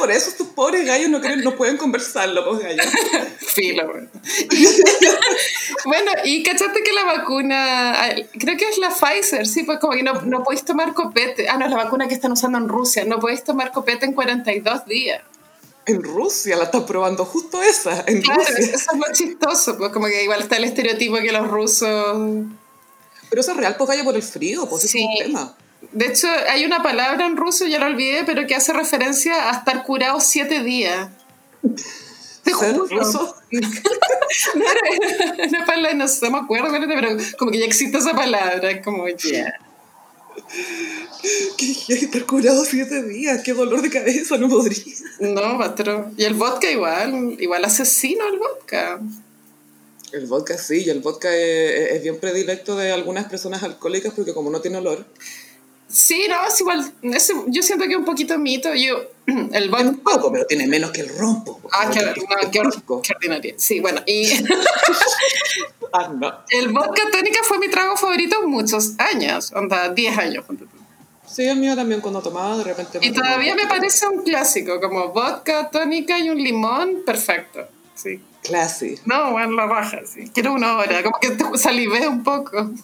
Por 0.00 0.10
eso 0.10 0.30
estos 0.30 0.46
pobres 0.46 0.86
gallos 0.86 1.10
no, 1.10 1.18
no 1.18 1.56
pueden 1.56 1.76
conversarlo, 1.76 2.42
pues 2.48 2.60
gallos. 2.60 2.86
Filo, 3.38 3.86
bueno. 3.86 4.08
bueno, 5.84 6.12
y 6.24 6.42
cachaste 6.42 6.82
que 6.82 6.92
la 6.94 7.04
vacuna, 7.04 8.14
creo 8.38 8.56
que 8.56 8.66
es 8.66 8.78
la 8.78 8.88
Pfizer, 8.88 9.46
sí, 9.46 9.62
pues 9.64 9.78
como 9.78 9.92
que 9.92 10.02
no, 10.02 10.22
no 10.22 10.42
podéis 10.42 10.64
tomar 10.64 10.94
copete. 10.94 11.50
Ah, 11.50 11.58
no, 11.58 11.66
es 11.66 11.70
la 11.70 11.76
vacuna 11.76 12.08
que 12.08 12.14
están 12.14 12.32
usando 12.32 12.56
en 12.56 12.66
Rusia. 12.70 13.04
No 13.04 13.20
podéis 13.20 13.44
tomar 13.44 13.72
copete 13.72 14.06
en 14.06 14.14
42 14.14 14.86
días. 14.86 15.20
En 15.84 16.02
Rusia, 16.02 16.56
la 16.56 16.64
están 16.64 16.86
probando 16.86 17.26
justo 17.26 17.60
esa. 17.60 18.02
En 18.06 18.22
claro, 18.22 18.40
Rusia. 18.40 18.74
eso 18.74 18.90
es 18.94 18.98
lo 18.98 19.12
chistoso, 19.12 19.76
pues 19.76 19.92
como 19.92 20.06
que 20.06 20.24
igual 20.24 20.40
está 20.40 20.56
el 20.56 20.64
estereotipo 20.64 21.16
que 21.16 21.30
los 21.30 21.46
rusos. 21.46 22.46
Pero 23.28 23.42
eso 23.42 23.50
es 23.50 23.56
real, 23.58 23.76
pues 23.76 23.90
gallo 23.90 24.04
por 24.04 24.16
el 24.16 24.22
frío, 24.22 24.66
pues 24.66 24.84
sí. 24.84 24.98
es 24.98 25.04
un 25.04 25.26
tema. 25.26 25.56
De 25.92 26.06
hecho, 26.06 26.28
hay 26.48 26.64
una 26.64 26.82
palabra 26.82 27.26
en 27.26 27.36
ruso, 27.36 27.66
ya 27.66 27.78
la 27.78 27.86
olvidé, 27.86 28.24
pero 28.24 28.46
que 28.46 28.54
hace 28.54 28.72
referencia 28.72 29.50
a 29.50 29.58
estar 29.58 29.82
curado 29.84 30.20
siete 30.20 30.62
días. 30.62 31.08
Te 32.44 32.52
juro. 32.52 32.84
una 35.50 35.66
palabra, 35.66 35.94
no, 35.94 36.06
sé, 36.08 36.26
no 36.26 36.30
me 36.32 36.38
acuerdo, 36.38 36.68
pero 36.70 37.16
como 37.38 37.50
que 37.50 37.58
ya 37.58 37.64
existe 37.64 37.98
esa 37.98 38.14
palabra, 38.14 38.80
como 38.82 39.08
ya. 39.08 39.16
Yeah. 39.16 39.60
¿Qué 41.56 41.94
estar 41.94 42.24
curado 42.24 42.64
siete 42.64 43.02
días? 43.02 43.42
¡Qué 43.42 43.52
dolor 43.52 43.82
de 43.82 43.90
cabeza! 43.90 44.36
No 44.38 44.48
podría. 44.48 44.82
No, 45.20 45.58
patrón. 45.58 46.14
Y 46.16 46.24
el 46.24 46.34
vodka 46.34 46.70
igual, 46.70 47.36
igual 47.38 47.64
asesino 47.64 48.26
el 48.28 48.38
vodka. 48.38 49.00
El 50.12 50.26
vodka 50.26 50.58
sí, 50.58 50.84
y 50.86 50.90
el 50.90 51.00
vodka 51.00 51.34
es, 51.34 51.92
es 51.92 52.02
bien 52.02 52.18
predilecto 52.18 52.76
de 52.76 52.90
algunas 52.92 53.26
personas 53.26 53.62
alcohólicas 53.62 54.12
porque 54.14 54.34
como 54.34 54.50
no 54.50 54.60
tiene 54.60 54.78
olor, 54.78 55.04
Sí, 55.90 56.26
no, 56.28 56.46
es 56.46 56.60
igual. 56.60 56.92
Es, 57.02 57.32
yo 57.48 57.62
siento 57.62 57.84
que 57.86 57.92
es 57.92 57.98
un 57.98 58.04
poquito 58.04 58.38
mito. 58.38 58.72
Yo, 58.74 59.02
el 59.52 59.70
vodka. 59.70 59.88
Un 59.88 59.98
poco, 59.98 60.32
pero 60.32 60.46
tiene 60.46 60.66
menos 60.66 60.90
que 60.90 61.00
el 61.00 61.08
rompo. 61.16 61.60
Ah, 61.72 61.90
qué, 61.92 62.00
no, 62.04 62.14
qué, 62.50 62.60
qué 63.02 63.12
ordinaria. 63.14 63.54
Sí, 63.56 63.80
bueno, 63.80 64.00
y. 64.06 64.30
ah, 65.92 66.08
no. 66.08 66.32
El 66.50 66.68
vodka 66.68 67.02
tónica 67.10 67.40
fue 67.42 67.58
mi 67.58 67.68
trago 67.68 67.96
favorito 67.96 68.46
muchos 68.46 68.92
años, 68.98 69.52
onda, 69.52 69.88
10 69.88 70.18
años. 70.18 70.44
Sí, 71.26 71.46
el 71.46 71.58
mío 71.58 71.76
también 71.76 72.00
cuando 72.00 72.22
tomaba 72.22 72.56
de 72.58 72.64
repente. 72.64 72.98
Y 73.02 73.12
todavía 73.12 73.54
me 73.54 73.66
parece 73.66 74.06
un 74.08 74.22
clásico, 74.22 74.80
como 74.80 75.08
vodka 75.08 75.70
tónica 75.70 76.18
y 76.18 76.30
un 76.30 76.38
limón, 76.38 77.02
perfecto. 77.04 77.66
Sí. 77.94 78.20
Classy. 78.42 78.98
No, 79.04 79.32
bueno, 79.32 79.52
la 79.52 79.66
baja, 79.66 80.00
sí. 80.06 80.30
Quiero 80.32 80.54
una 80.54 80.76
hora, 80.76 81.02
como 81.02 81.18
que 81.20 81.30
te 81.30 81.44
salivé 81.58 82.08
un 82.08 82.22
poco. 82.22 82.70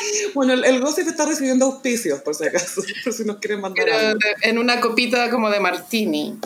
bueno, 0.34 0.52
el, 0.52 0.64
el 0.64 0.80
Gossip 0.80 1.06
está 1.08 1.26
recibiendo 1.26 1.66
auspicios, 1.66 2.20
por 2.20 2.34
si 2.34 2.46
acaso, 2.46 2.82
por 3.04 3.12
si 3.12 3.24
nos 3.24 3.36
quieren 3.38 3.60
mandar 3.60 3.84
Pero 3.84 3.98
algo. 3.98 4.20
en 4.42 4.58
una 4.58 4.80
copita 4.80 5.30
como 5.30 5.50
de 5.50 5.60
martini. 5.60 6.38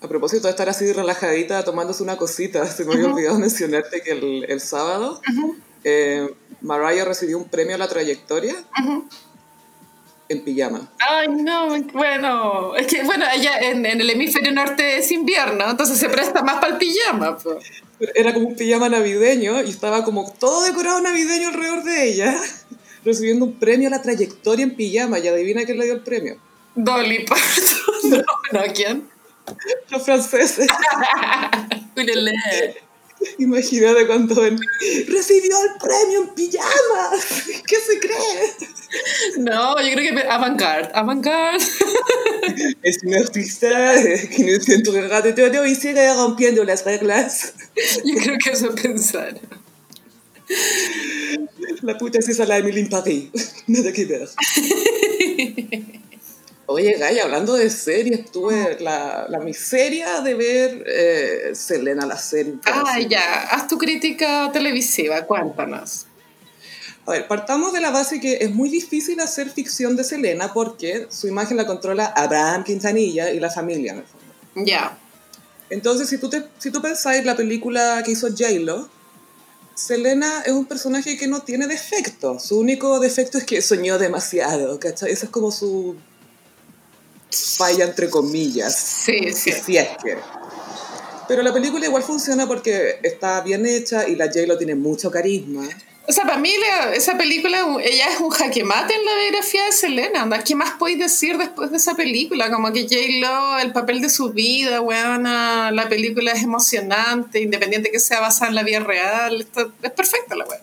A 0.00 0.08
propósito 0.08 0.48
de 0.48 0.50
estar 0.50 0.68
así 0.68 0.92
relajadita, 0.92 1.64
tomándose 1.64 2.02
una 2.02 2.16
cosita, 2.16 2.66
se 2.70 2.84
me 2.84 2.94
había 2.94 3.06
olvidado 3.06 3.38
mencionarte 3.38 4.02
que 4.02 4.10
el, 4.12 4.44
el 4.48 4.60
sábado 4.60 5.20
uh 5.26 5.32
-huh. 5.32 5.56
eh, 5.84 6.34
Mariah 6.60 7.04
recibió 7.04 7.38
un 7.38 7.48
premio 7.48 7.74
a 7.74 7.78
la 7.78 7.88
trayectoria. 7.88 8.54
Uh 8.54 8.88
-huh 8.88 9.08
en 10.28 10.44
pijama. 10.44 10.88
Ay, 10.98 11.28
no, 11.28 11.68
bueno, 11.92 12.74
es 12.76 12.86
que, 12.86 13.02
bueno, 13.02 13.26
allá 13.26 13.58
en, 13.58 13.84
en, 13.84 14.00
el 14.00 14.10
hemisferio 14.10 14.52
norte 14.52 14.98
es 14.98 15.10
invierno, 15.12 15.70
entonces 15.70 15.98
se 15.98 16.08
presta 16.08 16.42
más 16.42 16.56
para 16.56 16.72
el 16.72 16.78
pijama. 16.78 17.36
Era 18.14 18.32
como 18.32 18.48
un 18.48 18.56
pijama 18.56 18.88
navideño 18.88 19.62
y 19.62 19.70
estaba 19.70 20.04
como 20.04 20.30
todo 20.32 20.64
decorado 20.64 21.00
navideño 21.00 21.48
alrededor 21.48 21.84
de 21.84 22.08
ella, 22.08 22.36
recibiendo 23.04 23.44
un 23.44 23.54
premio 23.54 23.88
a 23.88 23.90
la 23.90 24.02
trayectoria 24.02 24.64
en 24.64 24.74
pijama. 24.74 25.18
Y 25.18 25.28
adivina 25.28 25.64
quién 25.64 25.78
le 25.78 25.84
dio 25.84 25.94
el 25.94 26.02
premio. 26.02 26.36
Dolly 26.74 27.24
Parton. 27.24 27.44
No, 28.04 28.22
no, 28.52 28.60
¿quién? 28.74 29.08
Los 29.88 30.04
franceses. 30.04 30.68
Imagínate 33.38 34.06
cuando 34.06 34.40
ven, 34.40 34.58
recibió 35.08 35.56
el 35.64 35.70
premio 35.80 36.22
en 36.22 36.28
pijama. 36.34 37.10
¿Qué 37.66 37.76
se 37.76 37.98
cree? 37.98 38.52
No, 39.38 39.80
yo 39.80 39.94
creo 39.94 40.14
que 40.14 40.22
avant-garde, 40.22 40.90
avant-garde. 40.94 41.64
Es 42.82 43.02
un 43.02 43.14
artista 43.14 43.68
que 44.36 44.44
no 44.44 44.60
siento 44.60 44.92
de 44.92 45.32
todo 45.32 45.66
y 45.66 45.74
sigue 45.74 46.14
rompiendo 46.14 46.64
las 46.64 46.84
reglas. 46.84 47.54
Yo 48.04 48.14
creo 48.22 48.38
que 48.42 48.50
eso 48.50 48.74
pensaron. 48.74 49.40
La 51.82 51.96
puta 51.98 52.18
es 52.18 52.28
esa 52.28 52.44
la 52.44 52.58
Emily 52.58 52.80
en 52.80 52.88
París. 52.88 53.30
Nada 53.66 53.92
que 53.92 54.04
ver. 54.04 54.28
Oye, 56.66 56.96
Gaya, 56.98 57.24
hablando 57.24 57.54
de 57.54 57.68
series, 57.68 58.30
tuve 58.30 58.78
la, 58.80 59.26
la 59.28 59.38
miseria 59.40 60.20
de 60.22 60.34
ver 60.34 60.84
eh, 60.86 61.54
Selena 61.54 62.06
la 62.06 62.16
serie. 62.16 62.54
Ah, 62.64 62.98
ya. 63.00 63.42
Haz 63.50 63.68
tu 63.68 63.76
crítica 63.76 64.50
televisiva, 64.52 65.26
cuéntanos. 65.26 66.06
A 67.06 67.12
ver, 67.12 67.28
partamos 67.28 67.74
de 67.74 67.80
la 67.82 67.90
base 67.90 68.18
que 68.18 68.38
es 68.40 68.50
muy 68.50 68.70
difícil 68.70 69.20
hacer 69.20 69.50
ficción 69.50 69.94
de 69.94 70.04
Selena 70.04 70.54
porque 70.54 71.06
su 71.10 71.28
imagen 71.28 71.58
la 71.58 71.66
controla 71.66 72.06
Abraham 72.06 72.64
Quintanilla 72.64 73.30
y 73.30 73.40
la 73.40 73.50
familia, 73.50 73.92
en 73.92 73.98
el 73.98 74.04
fondo. 74.04 74.26
Ya. 74.56 74.64
Yeah. 74.64 74.98
Entonces, 75.68 76.08
si 76.08 76.16
tú, 76.16 76.30
te, 76.30 76.44
si 76.58 76.70
tú 76.70 76.80
pensáis 76.80 77.24
la 77.26 77.36
película 77.36 78.02
que 78.04 78.12
hizo 78.12 78.28
J-Lo, 78.28 78.88
Selena 79.74 80.42
es 80.46 80.52
un 80.52 80.66
personaje 80.66 81.18
que 81.18 81.26
no 81.26 81.42
tiene 81.42 81.66
defecto. 81.66 82.38
Su 82.38 82.58
único 82.58 83.00
defecto 83.00 83.38
es 83.38 83.44
que 83.44 83.60
soñó 83.60 83.98
demasiado, 83.98 84.78
¿cachai? 84.78 85.10
Esa 85.10 85.26
es 85.26 85.30
como 85.30 85.50
su 85.50 85.96
falla 87.34 87.84
entre 87.84 88.08
comillas. 88.10 88.76
Sí, 88.76 89.32
sí. 89.32 89.52
Si 89.52 89.76
es 89.76 89.88
que. 90.02 90.16
Pero 91.26 91.42
la 91.42 91.52
película 91.52 91.86
igual 91.86 92.02
funciona 92.02 92.46
porque 92.46 92.98
está 93.02 93.40
bien 93.40 93.66
hecha 93.66 94.08
y 94.08 94.16
la 94.16 94.26
J-Lo 94.26 94.58
tiene 94.58 94.74
mucho 94.74 95.10
carisma. 95.10 95.66
O 96.06 96.12
sea, 96.12 96.24
para 96.24 96.36
mí 96.36 96.50
esa 96.92 97.16
película, 97.16 97.58
ella 97.82 98.10
es 98.10 98.20
un 98.20 98.28
jaque 98.28 98.62
mate 98.62 98.92
en 98.94 99.04
la 99.06 99.12
biografía 99.22 99.64
de 99.64 99.72
Selena. 99.72 100.28
¿Qué 100.44 100.54
más 100.54 100.72
podéis 100.72 100.98
decir 100.98 101.38
después 101.38 101.70
de 101.70 101.78
esa 101.78 101.94
película? 101.94 102.50
Como 102.50 102.70
que 102.72 102.82
J-Lo, 102.82 103.58
el 103.58 103.72
papel 103.72 104.02
de 104.02 104.10
su 104.10 104.30
vida, 104.30 104.82
weona, 104.82 105.70
la 105.70 105.88
película 105.88 106.32
es 106.32 106.42
emocionante, 106.42 107.40
independiente 107.40 107.90
que 107.90 108.00
sea 108.00 108.20
basada 108.20 108.50
en 108.50 108.54
la 108.54 108.62
vida 108.62 108.80
real. 108.80 109.46
es 109.82 109.90
perfecta 109.92 110.34
la 110.34 110.44
weá. 110.44 110.60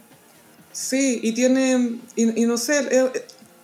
Sí, 0.71 1.19
y 1.23 1.33
tiene, 1.33 1.97
y, 2.15 2.25
no 2.45 2.57
sé, 2.57 2.87
eh, 2.91 3.11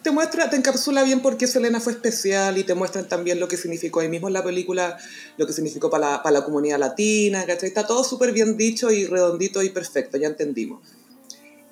te 0.08 0.12
muestra, 0.12 0.50
te 0.50 0.56
encapsula 0.56 1.04
bien 1.04 1.20
por 1.20 1.36
qué 1.36 1.48
Selena 1.48 1.82
fue 1.82 1.92
especial 1.92 2.58
y 2.58 2.64
te 2.64 2.76
muestran 2.76 3.10
también 3.10 3.42
lo 3.42 3.50
que 3.50 3.58
significó 3.58 4.00
ahí 4.00 4.08
mismo 4.08 4.30
en 4.30 4.34
la 4.36 4.42
película, 4.42 4.98
lo 5.36 5.46
que 5.46 5.52
significó 5.52 5.90
para 5.90 6.12
la, 6.12 6.24
para 6.24 6.40
la 6.40 6.46
comunidad 6.46 6.80
latina, 6.80 7.46
¿cachai? 7.46 7.68
Está 7.68 7.86
todo 7.86 8.06
súper 8.06 8.32
bien 8.32 8.56
dicho 8.56 8.90
y 8.90 9.06
redondito 9.06 9.62
y 9.62 9.70
perfecto, 9.70 10.18
ya 10.18 10.28
entendimos. 10.28 10.80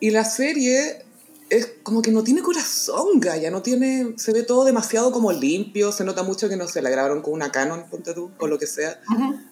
Y 0.02 0.10
la 0.10 0.26
serie 0.26 1.06
es 1.50 1.76
como 1.82 2.02
que 2.02 2.12
no 2.12 2.26
tiene 2.26 2.42
corazón, 2.42 3.22
Gaya, 3.22 3.50
no 3.52 3.62
tiene, 3.62 4.16
se 4.18 4.34
ve 4.34 4.44
todo 4.44 4.66
demasiado 4.66 5.14
como 5.14 5.32
limpio, 5.32 5.94
se 5.94 6.04
nota 6.04 6.24
mucho 6.24 6.50
que 6.50 6.58
no 6.58 6.68
se 6.68 6.82
la 6.82 6.90
grabaron 6.90 7.22
con 7.22 7.36
una 7.36 7.54
Canon, 7.54 7.86
ponte 7.90 8.14
tú, 8.14 8.32
o 8.38 8.48
lo 8.48 8.60
que 8.60 8.68
sea, 8.68 9.00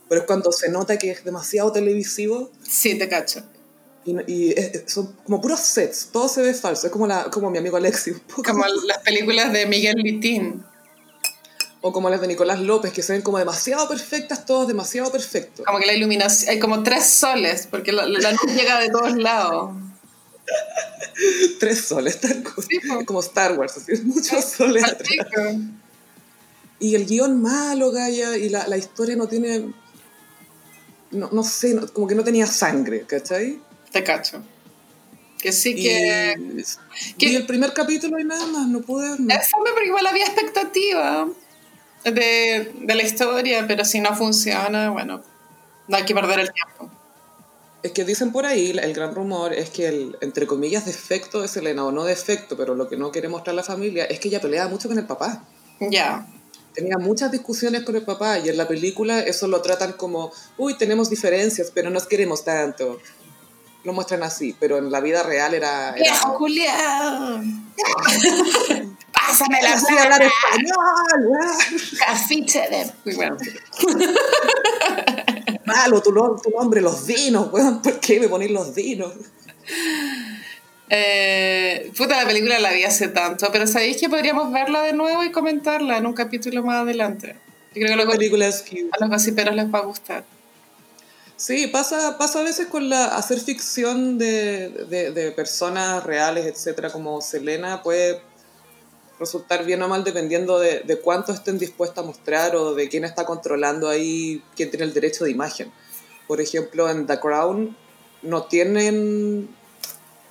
pero 0.09 0.19
es 0.19 0.27
cuando 0.27 0.51
se 0.51 0.69
nota 0.69 0.97
que 0.97 1.11
es 1.11 1.23
demasiado 1.23 1.71
televisivo. 1.71 2.51
Sí, 2.67 2.97
te 2.97 3.07
cacho. 3.07 3.43
Y, 4.05 4.53
son 4.85 5.15
como 5.23 5.39
puros 5.39 5.59
sets, 5.61 6.09
todo 6.11 6.27
se 6.27 6.41
ve 6.41 6.53
falso, 6.53 6.87
es 6.87 6.93
como, 6.93 7.07
la, 7.07 7.25
como 7.25 7.49
mi 7.49 7.57
amigo 7.57 7.77
Alexi. 7.77 8.11
Como 8.45 8.65
las 8.85 8.99
películas 8.99 9.53
de 9.53 9.65
Miguel 9.65 10.01
Vitín. 10.03 10.63
O 11.81 11.91
como 11.91 12.09
las 12.09 12.21
de 12.21 12.27
Nicolás 12.27 12.59
López, 12.59 12.93
que 12.93 13.01
se 13.01 13.13
ven 13.13 13.21
como 13.21 13.37
demasiado 13.37 13.87
perfectas, 13.89 14.45
todos 14.45 14.67
demasiado 14.67 15.11
perfectos. 15.11 15.65
Como 15.65 15.79
que 15.79 15.85
la 15.85 15.93
iluminación, 15.93 16.51
hay 16.51 16.59
como 16.59 16.81
tres 16.81 17.05
soles, 17.05 17.67
porque 17.69 17.91
la, 17.91 18.05
la 18.05 18.31
luz 18.31 18.41
llega 18.55 18.79
de 18.79 18.89
todos 18.89 19.15
lados. 19.15 19.71
Tres 21.59 21.85
soles, 21.85 22.19
tal 22.19 22.43
como 23.05 23.19
Star 23.21 23.57
Wars, 23.57 23.77
así, 23.77 24.01
muchos 24.03 24.43
soles 24.45 24.83
Y 26.79 26.95
el 26.95 27.05
guion 27.05 27.41
malo, 27.41 27.91
Gaia, 27.91 28.37
y 28.37 28.49
la, 28.49 28.67
la 28.67 28.77
historia 28.77 29.15
no 29.15 29.27
tiene. 29.27 29.73
No, 31.11 31.29
no 31.31 31.43
sé, 31.43 31.79
como 31.93 32.07
que 32.07 32.15
no 32.15 32.23
tenía 32.23 32.47
sangre, 32.47 33.05
¿cachai? 33.05 33.61
Te 33.93 34.03
cacho. 34.03 34.43
Que 35.39 35.53
sí 35.53 35.75
que. 35.75 36.36
Y, 37.17 37.36
el 37.36 37.45
primer 37.45 37.73
capítulo 37.73 38.19
y 38.19 38.25
nada 38.25 38.45
más, 38.47 38.67
no 38.67 38.82
pude. 38.82 39.15
No. 39.19 39.34
Es 39.34 39.51
porque 39.51 39.86
igual 39.86 40.08
había 40.08 40.25
expectativa 40.25 41.27
de, 42.03 42.73
de 42.82 42.95
la 42.95 43.03
historia, 43.03 43.65
pero 43.67 43.86
si 43.86 44.01
no 44.01 44.15
funciona, 44.15 44.89
bueno, 44.89 45.21
no 45.88 45.97
hay 45.97 46.03
que 46.03 46.15
perder 46.15 46.39
el 46.39 46.51
tiempo. 46.51 46.91
Es 47.84 47.91
que 47.91 48.03
dicen 48.03 48.32
por 48.32 48.45
ahí, 48.45 48.71
el 48.71 48.93
gran 48.93 49.13
rumor 49.13 49.53
es 49.53 49.69
que 49.69 49.88
el, 49.88 50.17
entre 50.21 50.47
comillas, 50.47 50.86
defecto 50.86 51.41
de 51.41 51.47
Selena, 51.47 51.86
o 51.86 51.91
no 51.91 52.06
defecto, 52.06 52.58
pero 52.58 52.75
lo 52.75 52.88
que 52.88 52.97
no 52.97 53.12
quiere 53.12 53.27
mostrar 53.27 53.56
la 53.56 53.63
familia, 53.63 54.06
es 54.06 54.19
que 54.19 54.29
ella 54.29 54.41
peleaba 54.41 54.69
mucho 54.69 54.88
con 54.88 54.97
el 54.97 55.06
papá. 55.06 55.43
Ya. 55.82 56.25
Tenía 56.73 56.97
muchas 56.97 57.32
discusiones 57.32 57.84
con 57.84 57.95
el 57.95 58.03
papá 58.03 58.39
y 58.39 58.49
en 58.49 58.58
la 58.58 58.67
película 58.67 59.19
eso 59.19 59.47
lo 59.47 59.62
tratan 59.62 59.93
como, 59.93 60.32
uy, 60.58 60.77
tenemos 60.77 61.10
diferencias, 61.10 61.71
pero 61.75 61.89
nos 61.89 62.08
queremos 62.08 62.45
tanto. 62.45 62.99
Lo 63.83 63.91
muestran 63.93 64.23
así, 64.23 64.55
pero 64.59 64.77
en 64.77 64.89
la 64.91 65.01
vida 65.01 65.23
real 65.23 65.53
era... 65.53 65.93
era... 65.95 66.15
Julián! 66.15 67.73
¡Pásame 69.11 69.61
la 69.61 69.73
Así 69.73 69.97
hablar 69.97 70.21
español! 70.21 71.41
Cafiche 71.99 72.61
de... 72.69 72.91
Muy 73.03 73.15
bueno. 73.15 73.37
Malo, 75.65 76.01
tu, 76.01 76.11
tu 76.11 76.49
nombre, 76.57 76.81
los 76.81 77.05
dinos, 77.05 77.51
weón. 77.51 77.81
¿Por 77.81 77.99
qué 77.99 78.19
me 78.19 78.29
ponéis 78.29 78.51
los 78.51 78.73
dinos? 78.73 79.13
Eh, 80.89 81.91
puta, 81.97 82.17
la 82.17 82.27
película 82.27 82.59
la 82.59 82.71
vi 82.71 82.83
hace 82.83 83.07
tanto, 83.07 83.49
pero 83.51 83.65
¿sabéis 83.67 83.97
que 83.97 84.09
podríamos 84.09 84.51
verla 84.51 84.81
de 84.81 84.93
nuevo 84.93 85.23
y 85.23 85.31
comentarla 85.31 85.97
en 85.97 86.05
un 86.05 86.13
capítulo 86.13 86.63
más 86.63 86.83
adelante? 86.83 87.35
Yo 87.73 87.81
creo 87.85 87.97
que 87.97 88.05
la 88.05 88.11
película 88.11 88.47
es 88.47 88.63
a 88.91 88.99
los 88.99 89.09
gossiperos 89.09 89.55
les 89.55 89.73
va 89.73 89.79
a 89.79 89.83
gustar. 89.83 90.23
Sí, 91.35 91.67
pasa, 91.67 92.17
pasa 92.17 92.39
a 92.39 92.43
veces 92.43 92.67
con 92.67 92.89
la 92.89 93.05
hacer 93.05 93.39
ficción 93.39 94.17
de, 94.17 94.69
de, 94.69 95.31
personas 95.31 96.03
reales, 96.03 96.45
etcétera, 96.45 96.91
como 96.91 97.21
Selena, 97.21 97.81
puede 97.81 98.21
resultar 99.19 99.65
bien 99.65 99.81
o 99.81 99.87
mal 99.87 100.03
dependiendo 100.03 100.59
de, 100.59 100.81
de, 100.81 100.99
cuánto 100.99 101.31
estén 101.31 101.57
dispuestos 101.57 102.03
a 102.03 102.07
mostrar 102.07 102.55
o 102.55 102.75
de 102.75 102.87
quién 102.87 103.03
está 103.03 103.25
controlando 103.25 103.89
ahí, 103.89 104.43
quién 104.55 104.69
tiene 104.69 104.85
el 104.85 104.93
derecho 104.93 105.25
de 105.25 105.31
imagen. 105.31 105.71
Por 106.27 106.39
ejemplo, 106.39 106.89
en 106.89 107.07
The 107.07 107.19
Crown 107.19 107.75
no 108.21 108.43
tienen... 108.43 109.49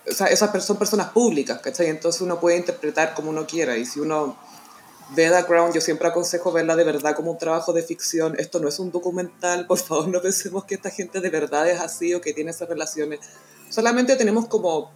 O 0.08 0.12
sea, 0.12 0.26
esas 0.28 0.64
son 0.64 0.78
personas 0.78 1.10
públicas, 1.10 1.60
¿cachai? 1.60 1.88
Entonces 1.88 2.22
uno 2.22 2.40
puede 2.40 2.56
interpretar 2.56 3.14
como 3.14 3.30
uno 3.30 3.46
quiera 3.46 3.76
y 3.76 3.86
si 3.86 4.00
uno 4.00 4.36
ve 5.14 5.30
The 5.30 5.44
Crown, 5.44 5.72
yo 5.72 5.80
siempre 5.80 6.08
aconsejo 6.08 6.52
verla 6.52 6.76
de 6.76 6.84
verdad 6.84 7.14
como 7.14 7.32
un 7.32 7.38
trabajo 7.38 7.72
de 7.72 7.82
ficción. 7.82 8.34
Esto 8.38 8.60
no 8.60 8.68
es 8.68 8.78
un 8.78 8.90
documental, 8.90 9.66
por 9.66 9.78
favor 9.78 10.08
no 10.08 10.20
pensemos 10.20 10.64
que 10.64 10.74
esta 10.74 10.90
gente 10.90 11.20
de 11.20 11.30
verdad 11.30 11.68
es 11.68 11.80
así 11.80 12.14
o 12.14 12.20
que 12.20 12.32
tiene 12.32 12.50
esas 12.50 12.68
relaciones. 12.68 13.20
Solamente 13.68 14.16
tenemos 14.16 14.46
como 14.48 14.90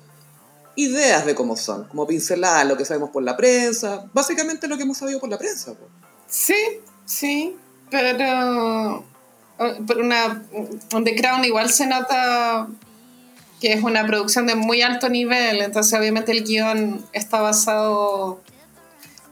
ideas 0.77 1.25
de 1.25 1.35
cómo 1.35 1.57
son, 1.57 1.85
como 1.89 2.07
pinceladas, 2.07 2.67
lo 2.67 2.77
que 2.77 2.85
sabemos 2.85 3.11
por 3.11 3.23
la 3.23 3.37
prensa, 3.37 4.05
básicamente 4.13 4.69
lo 4.69 4.77
que 4.77 4.83
hemos 4.83 4.99
sabido 4.99 5.21
por 5.21 5.31
la 5.31 5.39
prensa. 5.39 5.75
Sí, 6.29 6.81
sí, 7.05 7.57
pero, 7.91 9.05
pero 9.87 10.01
una, 10.01 10.45
The 11.03 11.17
Crown 11.17 11.45
igual 11.45 11.71
se 11.71 11.87
nota 11.87 12.69
que 13.61 13.73
es 13.73 13.83
una 13.83 14.07
producción 14.07 14.47
de 14.47 14.55
muy 14.55 14.83
alto 14.83 15.09
nivel, 15.09 15.63
entonces 15.63 15.99
obviamente 15.99 16.33
el 16.33 16.45
guion 16.45 17.05
está 17.15 17.41
basado 17.41 18.43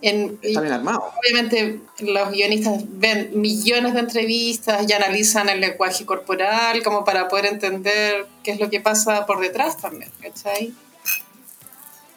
en... 0.09 0.39
Está 0.43 0.61
bien 0.61 0.73
armado. 0.73 1.13
Obviamente 1.19 1.81
los 2.01 2.31
guionistas 2.31 2.83
ven 2.87 3.31
millones 3.35 3.95
de 3.95 4.01
entrevistas 4.01 4.85
y 4.89 4.93
analizan 4.93 5.49
el 5.49 5.61
lenguaje 5.61 6.05
corporal 6.05 6.83
como 6.83 7.05
para 7.05 7.29
poder 7.29 7.47
entender 7.47 8.27
qué 8.43 8.53
es 8.53 8.61
lo 8.61 8.71
que 8.71 8.81
pasa 8.81 9.27
por 9.27 9.41
detrás 9.41 9.79
también, 9.79 10.11
¿cachai? 10.21 10.75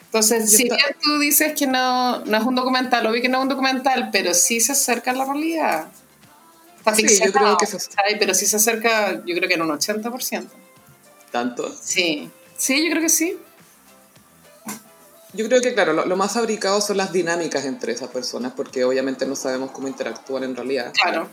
Entonces, 0.05 0.51
si 0.51 0.63
bien 0.63 0.79
tú 1.01 1.19
dices 1.19 1.53
que 1.53 1.67
no, 1.67 2.19
no 2.25 2.37
es 2.37 2.43
un 2.43 2.55
documental, 2.55 3.05
obvio 3.05 3.21
que 3.21 3.29
no 3.29 3.39
es 3.39 3.43
un 3.43 3.49
documental, 3.49 4.09
pero 4.11 4.33
sí 4.33 4.59
se 4.61 4.71
acerca 4.71 5.11
a 5.11 5.13
la 5.13 5.25
realidad. 5.25 5.87
Está 6.77 6.95
sí, 6.95 7.07
yo 7.25 7.31
creo 7.31 7.57
que 7.57 7.65
se... 7.65 7.77
pero 8.17 8.33
sí 8.33 8.45
se 8.45 8.55
acerca, 8.55 9.23
yo 9.25 9.35
creo 9.35 9.49
que 9.49 9.55
en 9.55 9.61
un 9.61 9.69
80%. 9.69 10.47
¿Tanto? 11.31 11.75
Sí, 11.81 12.29
sí, 12.57 12.85
yo 12.85 12.91
creo 12.91 13.01
que 13.01 13.09
sí. 13.09 13.37
Yo 15.33 15.45
creo 15.47 15.61
que, 15.61 15.73
claro, 15.73 15.93
lo, 15.93 16.05
lo, 16.05 16.15
más 16.15 16.33
fabricado 16.33 16.79
son 16.81 16.97
las 16.97 17.11
dinámicas 17.11 17.65
entre 17.65 17.93
esas 17.93 18.09
personas, 18.09 18.53
porque 18.55 18.85
obviamente 18.85 19.25
no 19.25 19.35
sabemos 19.35 19.71
cómo 19.71 19.87
interactúan 19.87 20.43
en 20.43 20.55
realidad. 20.55 20.93
Claro. 20.93 21.27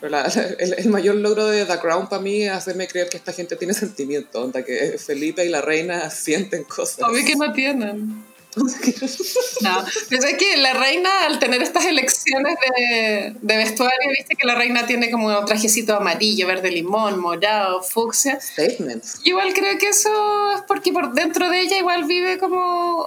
Pero 0.00 0.16
el, 0.58 0.74
el, 0.74 0.88
mayor 0.90 1.16
logro 1.16 1.46
de 1.46 1.64
The 1.64 1.78
Crown 1.78 2.08
para 2.08 2.22
mí 2.22 2.42
es 2.42 2.52
hacerme 2.52 2.86
creer 2.86 3.08
que 3.08 3.16
esta 3.16 3.32
gente 3.32 3.56
tiene 3.56 3.74
sentimiento, 3.74 4.42
onda 4.42 4.64
que 4.64 4.96
Felipe 4.98 5.44
y 5.44 5.48
la 5.48 5.60
reina 5.60 6.08
sienten 6.10 6.64
cosas. 6.64 7.08
Obvio 7.08 7.24
que 7.24 7.34
no 7.34 7.52
tienen. 7.52 8.24
no, 9.60 9.84
pero 10.08 10.24
es 10.24 10.36
que 10.36 10.56
la 10.56 10.72
reina 10.74 11.26
al 11.26 11.38
tener 11.38 11.62
estas 11.62 11.84
elecciones 11.84 12.56
de, 12.76 13.34
de, 13.40 13.56
vestuario, 13.56 14.10
viste 14.10 14.34
que 14.34 14.46
la 14.46 14.54
reina 14.54 14.86
tiene 14.86 15.10
como 15.10 15.28
un 15.28 15.44
trajecito 15.44 15.96
amarillo, 15.96 16.46
verde 16.46 16.70
limón, 16.70 17.20
morado, 17.20 17.82
fucsia. 17.82 18.40
Statements. 18.40 19.20
Igual 19.24 19.52
creo 19.52 19.78
que 19.78 19.88
eso 19.88 20.52
es 20.56 20.62
porque 20.62 20.92
por 20.92 21.12
dentro 21.12 21.50
de 21.50 21.60
ella 21.60 21.78
igual 21.78 22.04
vive 22.04 22.38
como 22.38 23.06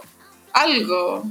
algo. 0.54 1.24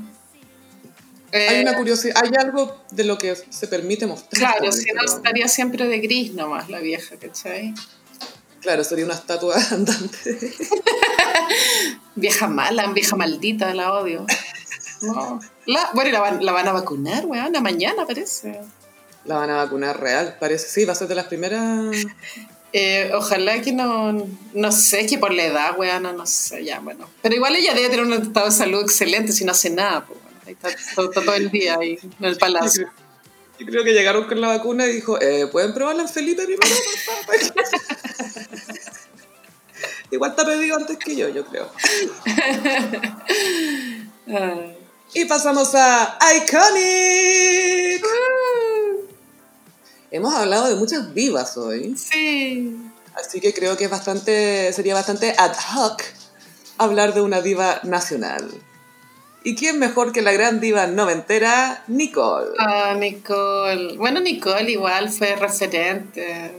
hay 1.32 1.62
una 1.62 1.72
eh, 1.72 1.76
curiosidad, 1.76 2.22
hay 2.22 2.30
algo 2.38 2.76
de 2.90 3.04
lo 3.04 3.16
que 3.16 3.36
se 3.36 3.68
permite 3.68 4.06
mostrar. 4.06 4.58
Claro, 4.58 4.72
si 4.72 4.92
no 4.92 5.02
estaría 5.04 5.48
siempre 5.48 5.86
de 5.86 5.98
gris 6.00 6.34
nomás 6.34 6.68
la 6.68 6.80
vieja, 6.80 7.16
¿cachai? 7.16 7.74
Claro, 8.60 8.84
sería 8.84 9.04
una 9.04 9.14
estatua 9.14 9.56
andante. 9.70 10.52
vieja 12.14 12.46
mala, 12.46 12.86
vieja 12.92 13.16
maldita, 13.16 13.74
la 13.74 13.94
odio. 13.94 14.26
No. 15.02 15.40
La, 15.66 15.90
bueno, 15.94 16.10
la 16.10 16.20
van, 16.20 16.44
la 16.44 16.52
van 16.52 16.68
a 16.68 16.72
vacunar, 16.72 17.24
weón, 17.26 17.52
mañana 17.62 18.06
parece. 18.06 18.60
La 19.24 19.36
van 19.36 19.50
a 19.50 19.56
vacunar 19.56 20.00
real, 20.00 20.36
parece. 20.38 20.68
Sí, 20.68 20.84
va 20.84 20.92
a 20.92 20.96
ser 20.96 21.08
de 21.08 21.14
las 21.14 21.26
primeras. 21.26 21.96
Eh, 22.72 23.10
ojalá 23.14 23.60
que 23.62 23.72
no, 23.72 24.28
no 24.54 24.72
sé, 24.72 25.06
que 25.06 25.18
por 25.18 25.32
la 25.32 25.44
edad, 25.44 25.78
weón, 25.78 26.02
no, 26.02 26.26
sé, 26.26 26.64
ya, 26.64 26.80
bueno. 26.80 27.08
Pero 27.22 27.34
igual 27.34 27.56
ella 27.56 27.74
debe 27.74 27.88
tener 27.88 28.04
un 28.04 28.12
estado 28.12 28.46
de 28.46 28.52
salud 28.52 28.82
excelente 28.82 29.32
si 29.32 29.44
no 29.44 29.52
hace 29.52 29.70
nada, 29.70 30.06
pues, 30.06 30.18
ahí 30.46 30.52
está, 30.52 31.10
todo, 31.10 31.34
el 31.34 31.50
día 31.50 31.78
ahí 31.80 31.98
en 32.20 32.24
el 32.24 32.36
palacio. 32.36 32.90
Yo 33.60 33.66
creo 33.66 33.84
que 33.84 33.92
llegaron 33.92 34.24
con 34.24 34.40
la 34.40 34.48
vacuna 34.48 34.86
y 34.86 34.92
dijo, 34.92 35.20
eh, 35.20 35.46
¿pueden 35.46 35.74
probarla 35.74 36.00
en 36.00 36.08
Felipe 36.08 36.44
primero, 36.44 36.64
Igual 40.10 40.30
está 40.30 40.46
pedido 40.46 40.76
antes 40.76 40.96
que 40.96 41.14
yo, 41.14 41.28
yo 41.28 41.44
creo. 41.44 41.70
y 45.14 45.26
pasamos 45.26 45.74
a 45.74 46.18
Iconic. 46.36 48.02
Hemos 50.10 50.34
hablado 50.34 50.68
de 50.68 50.76
muchas 50.76 51.12
vivas 51.12 51.58
hoy. 51.58 51.94
Sí. 51.98 52.78
Así 53.14 53.42
que 53.42 53.52
creo 53.52 53.76
que 53.76 53.84
es 53.84 53.90
bastante, 53.90 54.72
sería 54.72 54.94
bastante 54.94 55.34
ad 55.36 55.54
hoc 55.76 56.02
hablar 56.78 57.12
de 57.12 57.20
una 57.20 57.42
diva 57.42 57.80
nacional. 57.84 58.50
¿Y 59.42 59.54
quién 59.54 59.78
mejor 59.78 60.12
que 60.12 60.20
la 60.20 60.32
gran 60.32 60.60
diva 60.60 60.86
noventera, 60.86 61.82
Nicole? 61.88 62.50
Ah, 62.58 62.94
Nicole. 62.98 63.96
Bueno, 63.96 64.20
Nicole 64.20 64.70
igual 64.70 65.08
fue 65.10 65.34
referente 65.36 66.52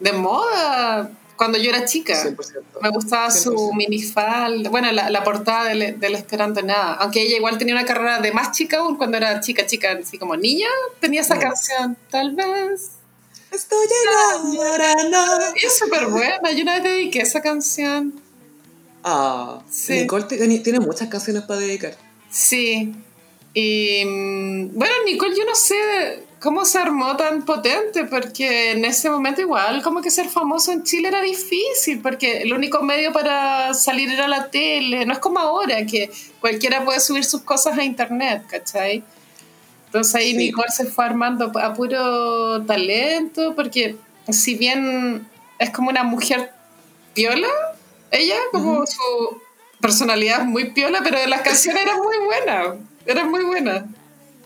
de 0.00 0.12
moda 0.12 1.10
cuando 1.36 1.58
yo 1.58 1.70
era 1.70 1.84
chica. 1.84 2.14
100%. 2.14 2.62
Me 2.82 2.90
gustaba 2.90 3.30
su 3.30 3.52
100%. 3.52 3.74
minifalda, 3.74 4.70
bueno, 4.70 4.92
la, 4.92 5.10
la 5.10 5.24
portada 5.24 5.64
del, 5.64 5.98
del 5.98 6.14
Esperando 6.14 6.62
Nada. 6.62 6.94
Aunque 6.94 7.22
ella 7.22 7.36
igual 7.36 7.58
tenía 7.58 7.74
una 7.74 7.86
carrera 7.86 8.20
de 8.20 8.32
más 8.32 8.52
chica 8.52 8.78
aún 8.78 8.96
cuando 8.96 9.16
era 9.16 9.40
chica, 9.40 9.66
chica, 9.66 9.98
así 10.00 10.18
como 10.18 10.36
niña, 10.36 10.68
tenía 11.00 11.22
esa 11.22 11.38
canción. 11.38 11.96
Tal 12.10 12.34
vez. 12.34 12.90
Estoy 13.50 13.86
enamorada. 14.42 15.52
Y 15.54 15.64
es 15.64 15.78
súper 15.78 16.06
buena. 16.06 16.50
Yo 16.52 16.62
una 16.62 16.74
vez 16.74 16.82
dediqué 16.84 17.20
esa 17.20 17.40
canción. 17.40 18.20
Ah, 19.04 19.60
Sí. 19.70 20.00
Nicole 20.00 20.24
tiene, 20.24 20.80
muchas 20.80 21.08
canciones 21.08 21.42
para 21.42 21.60
dedicar. 21.60 21.94
Sí. 22.30 22.94
Y 23.52 24.02
mm, 24.04 24.70
bueno, 24.74 24.94
Nicole, 25.04 25.36
yo 25.36 25.44
no 25.44 25.54
sé 25.54 26.24
cómo 26.40 26.64
se 26.64 26.78
armó 26.78 27.16
tan 27.16 27.44
potente, 27.44 28.04
porque 28.04 28.72
en 28.72 28.84
ese 28.84 29.08
momento 29.10 29.40
igual 29.42 29.82
como 29.82 30.00
que 30.00 30.10
ser 30.10 30.28
famoso 30.28 30.72
en 30.72 30.82
Chile 30.82 31.08
era 31.08 31.20
difícil, 31.22 32.00
porque 32.02 32.42
el 32.42 32.52
único 32.52 32.82
medio 32.82 33.12
para 33.12 33.72
salir 33.74 34.10
era 34.10 34.26
la 34.26 34.50
tele, 34.50 35.06
no 35.06 35.12
es 35.12 35.18
como 35.20 35.38
ahora, 35.38 35.86
que 35.86 36.10
cualquiera 36.40 36.84
puede 36.84 37.00
subir 37.00 37.24
sus 37.24 37.42
cosas 37.42 37.78
a 37.78 37.84
internet, 37.84 38.42
¿cachai? 38.48 39.02
Entonces 39.86 40.14
ahí 40.16 40.30
Sí. 40.32 40.36
Nicole 40.36 40.70
se 40.74 40.86
fue 40.86 41.04
armando 41.04 41.52
a 41.58 41.74
puro 41.74 42.62
talento, 42.64 43.54
porque 43.54 43.96
si 44.28 44.54
bien 44.54 45.26
es 45.58 45.70
como 45.70 45.90
una 45.90 46.02
mujer 46.04 46.50
piola, 47.14 47.48
ella, 48.14 48.36
como 48.52 48.86
su 48.86 49.40
personalidad 49.80 50.40
es 50.42 50.46
muy 50.46 50.70
piola, 50.70 51.00
pero 51.02 51.18
las 51.26 51.42
canciones 51.42 51.82
eran 51.82 51.98
muy 52.00 52.16
buenas, 52.18 52.76
eran 53.06 53.30
muy 53.30 53.44
buenas. 53.44 53.84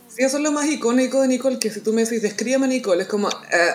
Sí, 0.08 0.24
eso 0.24 0.38
es 0.38 0.42
lo 0.42 0.50
más 0.52 0.66
icónico 0.66 1.20
de 1.22 1.28
Nicole, 1.28 1.58
que 1.58 1.70
si 1.70 1.80
tú 1.80 1.92
me 1.92 2.04
decís, 2.04 2.22
descríbeme 2.22 2.66
a 2.66 2.68
Nicole, 2.68 3.02
es 3.02 3.08
como, 3.08 3.28
eh, 3.28 3.70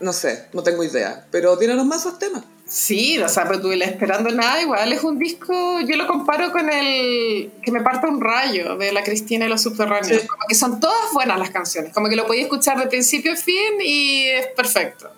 no 0.00 0.12
sé, 0.12 0.46
no 0.52 0.62
tengo 0.62 0.84
idea, 0.84 1.26
pero 1.30 1.56
tiene 1.56 1.74
los 1.74 1.86
mazos 1.86 2.18
temas. 2.18 2.44
Sí, 2.68 3.16
o 3.20 3.28
sea, 3.28 3.46
pero 3.46 3.60
tú 3.60 3.70
esperando 3.70 4.28
nada, 4.30 4.60
igual 4.60 4.92
es 4.92 5.04
un 5.04 5.18
disco, 5.20 5.80
yo 5.82 5.96
lo 5.96 6.08
comparo 6.08 6.50
con 6.50 6.68
el 6.68 7.52
que 7.62 7.70
me 7.70 7.80
parta 7.80 8.08
un 8.08 8.20
rayo 8.20 8.76
de 8.76 8.92
la 8.92 9.04
Cristina 9.04 9.46
y 9.46 9.48
los 9.48 9.62
subterráneos, 9.62 10.22
Sí. 10.22 10.26
como 10.26 10.42
que 10.48 10.54
son 10.56 10.80
todas 10.80 11.12
buenas 11.12 11.38
las 11.38 11.50
canciones, 11.50 11.92
como 11.94 12.08
que 12.08 12.16
lo 12.16 12.26
podías 12.26 12.44
escuchar 12.46 12.78
de 12.80 12.88
principio 12.88 13.32
a 13.34 13.36
fin 13.36 13.74
y 13.80 14.26
es 14.26 14.48
perfecto. 14.48 15.08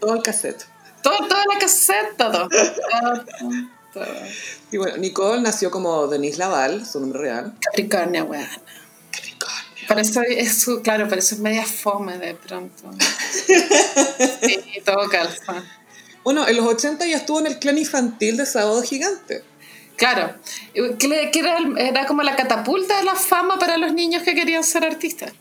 Todo 0.00 0.14
el 0.14 0.22
cassette. 0.22 0.64
Todo, 1.04 1.28
toda 1.28 1.44
la 1.52 1.58
cassette, 1.58 2.16
todo. 2.16 2.48
Todo, 2.48 3.24
todo. 3.92 4.06
Y 4.72 4.78
bueno, 4.78 4.96
Nicole 4.96 5.42
nació 5.42 5.70
como 5.70 6.06
Denise 6.06 6.38
Laval, 6.38 6.86
su 6.86 6.98
nombre 6.98 7.20
real. 7.20 7.54
Capricornio, 7.60 8.24
weón. 8.24 8.48
Para 9.86 10.00
eso 10.00 10.22
es 10.22 10.62
su, 10.62 10.80
claro, 10.80 11.06
para 11.06 11.18
eso 11.18 11.34
es 11.34 11.42
media 11.42 11.66
fome 11.66 12.18
de 12.18 12.34
pronto. 12.34 12.90
Sí, 14.44 14.80
todo 14.84 15.08
calza. 15.08 15.62
Bueno, 16.22 16.48
en 16.48 16.56
los 16.56 16.66
80 16.66 17.06
ya 17.06 17.16
estuvo 17.16 17.40
en 17.40 17.46
el 17.46 17.58
clan 17.58 17.76
infantil 17.76 18.38
de 18.38 18.46
Sábado 18.46 18.82
Gigante. 18.82 19.42
Claro, 19.96 20.34
que 20.72 21.30
era, 21.38 21.58
era 21.76 22.06
como 22.06 22.22
la 22.22 22.34
catapulta 22.36 22.96
de 22.96 23.04
la 23.04 23.14
fama 23.14 23.58
para 23.58 23.76
los 23.76 23.92
niños 23.92 24.22
que 24.22 24.34
querían 24.34 24.64
ser 24.64 24.84
artistas. 24.84 25.32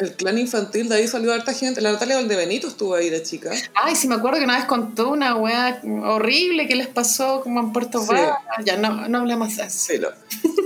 El 0.00 0.14
clan 0.14 0.38
infantil, 0.38 0.88
de 0.88 0.94
ahí 0.96 1.06
salió 1.06 1.32
harta 1.32 1.52
gente. 1.52 1.80
La 1.82 1.92
Natalia 1.92 2.16
Valdebenito 2.16 2.66
estuvo 2.68 2.94
ahí 2.94 3.10
de 3.10 3.22
chica. 3.22 3.50
Ay, 3.74 3.94
sí 3.94 4.08
me 4.08 4.14
acuerdo 4.14 4.38
que 4.38 4.44
una 4.44 4.56
vez 4.56 4.64
contó 4.64 5.10
una 5.10 5.36
weá 5.36 5.80
horrible 5.84 6.66
que 6.66 6.74
les 6.74 6.88
pasó 6.88 7.42
como 7.42 7.60
en 7.60 7.72
Puerto 7.72 8.00
Sí. 8.00 8.08
Varas. 8.08 8.38
Ya 8.64 8.76
no, 8.78 9.08
no 9.08 9.18
hablamos 9.18 9.54
de 9.56 9.64
eso. 9.64 9.78
Sí, 9.78 10.00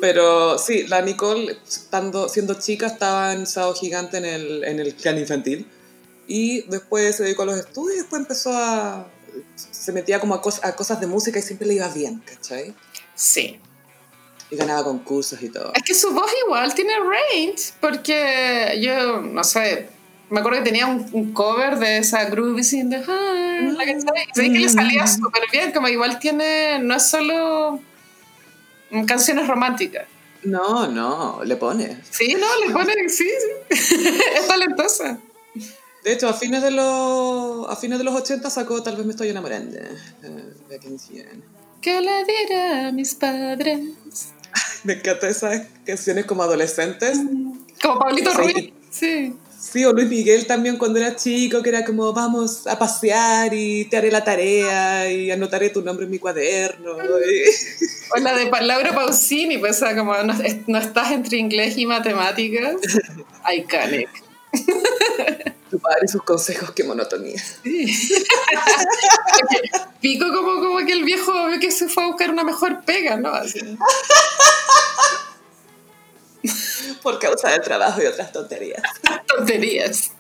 Pero 0.01 0.57
sí, 0.59 0.87
la 0.87 1.03
Nicole, 1.03 1.59
estando, 1.67 2.29
siendo 2.29 2.55
chica, 2.55 2.87
estaba 2.87 3.33
en 3.33 3.47
Sábado 3.47 3.75
Gigante 3.75 4.19
en 4.19 4.25
el, 4.25 4.65
en 4.65 4.79
el 4.79 4.95
clan 4.95 5.19
infantil. 5.19 5.67
Y 6.29 6.63
después 6.71 7.17
se 7.17 7.25
dedicó 7.25 7.43
a 7.43 7.47
los 7.47 7.59
estudios 7.59 7.97
y 7.97 8.01
después 8.01 8.21
empezó 8.23 8.51
a... 8.57 9.09
Se 9.73 9.91
metía 9.93 10.21
como 10.21 10.35
a, 10.35 10.41
cos- 10.43 10.61
a 10.63 10.77
cosas 10.77 11.01
de 11.01 11.09
música 11.09 11.39
y 11.41 11.43
siempre 11.43 11.67
le 11.67 11.75
iba 11.75 11.89
bien, 11.89 12.23
¿cachai? 12.25 12.73
Sí. 13.17 13.59
Y 14.51 14.57
ganaba 14.57 14.85
concursos 14.85 15.43
y 15.43 15.49
todo. 15.49 15.73
Es 15.75 15.83
que 15.83 15.95
su 15.95 16.13
voz 16.13 16.31
igual 16.47 16.75
tiene 16.75 16.93
range, 16.99 17.73
porque 17.81 18.79
yo, 18.81 19.21
no 19.21 19.43
sé, 19.43 19.89
me 20.31 20.41
acuerdo 20.41 20.59
que 20.59 20.65
tenía 20.65 20.87
un, 20.87 21.09
un 21.13 21.33
cover 21.33 21.79
de 21.79 21.99
esa 21.99 22.25
Groovies 22.27 22.73
in 22.73 22.91
the 22.91 22.99
Heart, 22.99 23.77
la 23.77 23.85
que 23.85 23.99
y 24.43 24.53
que 24.53 24.59
le 24.59 24.69
salía 24.69 25.07
súper 25.07 25.43
bien, 25.51 25.73
como 25.73 25.89
igual 25.89 26.19
tiene, 26.19 26.79
no 26.81 26.95
es 26.95 27.07
solo 27.07 27.81
mm, 28.91 29.05
canciones 29.05 29.47
románticas. 29.47 30.07
No, 30.45 30.87
no, 30.87 31.43
le 31.45 31.57
pone. 31.57 32.01
Sí, 32.11 32.37
no, 32.39 32.67
le 32.67 32.73
ponen, 32.73 33.09
sí, 33.09 33.29
sí. 33.71 33.95
es 34.37 34.47
talentosa. 34.47 35.19
De 36.05 36.13
hecho, 36.13 36.29
a 36.29 36.35
fines 36.35 36.63
de 36.63 36.71
los, 36.71 37.67
a 37.69 37.77
fines 37.77 37.97
de 37.97 38.05
los 38.05 38.15
80 38.15 38.51
sacó 38.51 38.83
Tal 38.83 38.97
vez 38.97 39.07
me 39.07 39.13
estoy 39.13 39.31
enamorando. 39.31 39.79
eh, 39.79 40.55
de 40.69 40.79
canción. 40.79 41.43
Que 41.81 42.01
le 42.01 42.25
diré 42.25 42.87
a 42.87 42.93
mis 42.93 43.15
padres. 43.15 43.81
Me 44.85 44.95
encantan 44.95 45.31
esas 45.31 45.63
canciones 45.87 46.25
como 46.27 46.43
adolescentes. 46.43 47.19
Como 47.83 47.99
Pablito 47.99 48.31
Sí. 48.31 48.37
Ruiz. 48.37 48.73
Sí. 48.91 49.35
Sí, 49.59 49.83
o 49.87 49.93
Luis 49.95 50.09
Miguel 50.11 50.47
también 50.47 50.77
cuando 50.77 50.99
era 50.99 51.17
chico, 51.17 51.63
que 51.63 51.71
era 51.71 51.87
como 51.87 52.13
vamos 52.13 52.67
a 52.67 52.79
pasear 52.79 53.55
y 53.55 53.87
te 53.87 53.97
haré 53.97 54.11
la 54.11 54.23
tarea 54.23 55.11
y 55.11 55.31
anotaré 55.31 55.71
tu 55.71 55.81
nombre 55.81 56.05
en 56.05 56.11
mi 56.11 56.19
cuaderno. 56.19 56.93
O 58.17 58.19
la 58.21 58.37
de 58.37 58.51
Laura 58.61 58.95
Pausini, 58.95 59.57
pues, 59.59 59.77
o 59.77 59.79
sea, 59.81 59.97
como 59.97 60.15
no, 60.23 60.35
es- 60.43 60.69
no 60.69 60.79
estás 60.79 61.11
entre 61.13 61.39
inglés 61.39 61.79
y 61.79 61.87
matemáticas. 61.87 62.77
Iconic. 63.57 64.09
tu 65.71 65.79
padre 65.81 66.01
y 66.05 66.09
sus 66.09 66.23
consejos, 66.23 66.71
qué 66.73 66.85
monotonía. 66.85 67.43
Pico 70.01 70.27
como, 70.35 70.61
como 70.61 70.87
que 70.87 70.93
el 70.93 71.05
viejo 71.05 71.33
que 71.61 71.71
se 71.71 71.89
fue 71.89 72.05
a 72.05 72.07
buscar 72.09 72.31
una 72.31 72.45
mejor 72.45 72.85
pega, 72.85 73.17
¿no? 73.17 73.31
Así. 73.31 73.59
Por 77.03 77.19
causa 77.19 77.51
del 77.51 77.61
trabajo 77.63 78.03
y 78.03 78.07
otras 78.07 78.33
tonterías. 78.33 78.83
Tonterías. 79.27 80.11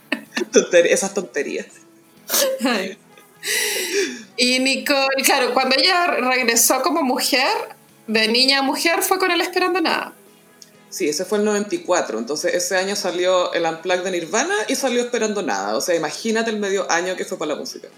Tonter- 0.52 0.86
esas 0.86 1.14
tonterías. 1.14 1.66
Ay. 2.64 2.98
Y 4.36 4.58
Nicole, 4.58 5.22
claro, 5.24 5.52
cuando 5.52 5.76
ella 5.76 6.06
regresó 6.06 6.82
como 6.82 7.02
mujer, 7.02 7.48
de 8.06 8.28
niña 8.28 8.60
a 8.60 8.62
mujer, 8.62 9.02
fue 9.02 9.18
con 9.18 9.30
el 9.30 9.40
Esperando 9.40 9.80
Nada. 9.80 10.12
Sí, 10.90 11.08
ese 11.08 11.24
fue 11.24 11.38
el 11.38 11.44
94, 11.44 12.18
entonces 12.18 12.54
ese 12.54 12.76
año 12.76 12.94
salió 12.94 13.52
el 13.52 13.64
Unplugged 13.64 14.04
de 14.04 14.10
Nirvana 14.12 14.54
y 14.68 14.76
salió 14.76 15.02
Esperando 15.02 15.42
Nada. 15.42 15.76
O 15.76 15.80
sea, 15.80 15.94
imagínate 15.94 16.50
el 16.50 16.58
medio 16.58 16.90
año 16.90 17.16
que 17.16 17.24
fue 17.24 17.36
para 17.36 17.52
la 17.54 17.56
música. 17.58 17.88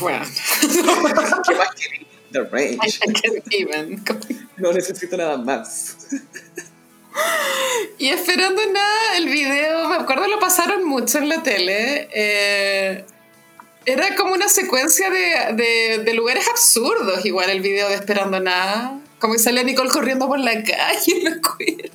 Bueno, 0.00 0.24
¿Qué 0.60 1.54
más 1.54 1.68
quería? 1.74 2.06
The 2.30 2.44
range. 2.44 2.78
I 3.06 3.12
can't 3.12 3.52
even. 3.52 4.04
No 4.56 4.72
necesito 4.72 5.16
nada 5.16 5.36
más. 5.36 5.96
Y 7.98 8.08
esperando 8.08 8.60
nada, 8.72 9.16
el 9.16 9.26
video, 9.28 9.88
me 9.88 9.96
acuerdo 9.96 10.26
lo 10.28 10.38
pasaron 10.38 10.84
mucho 10.84 11.18
en 11.18 11.28
la 11.28 11.42
tele. 11.42 12.08
eh, 12.12 13.04
era 13.84 14.14
como 14.14 14.32
una 14.34 14.48
secuencia 14.48 15.10
de, 15.10 15.54
de- 15.54 15.98
de 16.04 16.14
lugares 16.14 16.46
absurdos, 16.48 17.24
igual 17.26 17.50
el 17.50 17.60
video 17.60 17.88
de 17.88 17.96
Esperando 17.96 18.38
Nada. 18.40 18.98
Como 19.18 19.34
que 19.34 19.38
salía 19.40 19.62
Nicole 19.64 19.90
corriendo 19.90 20.26
por 20.28 20.38
la 20.38 20.52
calle, 20.62 21.20
me 21.24 21.30
acuerdo. 21.30 21.90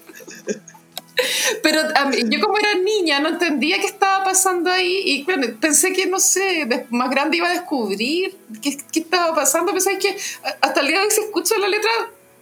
Pero 1.63 1.81
mí- 2.09 2.23
yo 2.29 2.39
como 2.41 2.57
era 2.59 2.75
niña 2.75 3.19
no 3.19 3.29
entendía 3.29 3.79
qué 3.79 3.87
estaba 3.87 4.23
pasando 4.23 4.69
ahí 4.71 5.01
y 5.05 5.23
pensé 5.59 5.91
que, 5.93 6.05
no 6.07 6.19
sé, 6.19 6.67
más 6.89 7.09
grande 7.09 7.37
iba 7.37 7.47
a 7.47 7.53
descubrir 7.53 8.37
qué, 8.61 8.77
qué 8.91 8.99
estaba 8.99 9.33
pasando. 9.33 9.77
Sabes 9.79 9.99
que 9.99 10.15
hasta 10.61 10.81
el 10.81 10.87
día 10.87 10.99
de 10.99 11.05
hoy 11.05 11.11
si 11.11 11.21
escucho 11.21 11.57
la 11.57 11.67
letra 11.69 11.89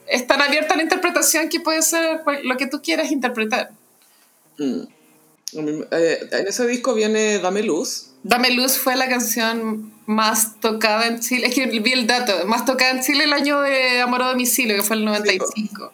es 0.07 0.27
tan 0.27 0.41
abierta 0.41 0.73
a 0.73 0.77
la 0.77 0.83
interpretación 0.83 1.49
que 1.49 1.59
puede 1.59 1.81
ser 1.81 2.21
lo 2.43 2.57
que 2.57 2.67
tú 2.67 2.81
quieras 2.81 3.11
interpretar. 3.11 3.71
Mm. 4.57 4.81
Eh, 5.91 6.29
en 6.31 6.47
ese 6.47 6.67
disco 6.67 6.93
viene 6.93 7.39
Dame 7.39 7.63
Luz. 7.63 8.11
Dame 8.23 8.51
Luz 8.51 8.77
fue 8.77 8.95
la 8.95 9.07
canción 9.07 9.93
más 10.05 10.59
tocada 10.59 11.07
en 11.07 11.19
Chile. 11.19 11.47
Es 11.47 11.55
que 11.55 11.67
vi 11.67 11.91
el 11.91 12.07
dato, 12.07 12.45
más 12.45 12.65
tocada 12.65 12.91
en 12.91 13.01
Chile 13.01 13.23
el 13.23 13.33
año 13.33 13.61
de 13.61 14.01
Amor 14.01 14.23
a 14.23 14.29
Domicilio, 14.29 14.75
que 14.75 14.83
fue 14.83 14.97
el 14.97 15.05
95. 15.05 15.93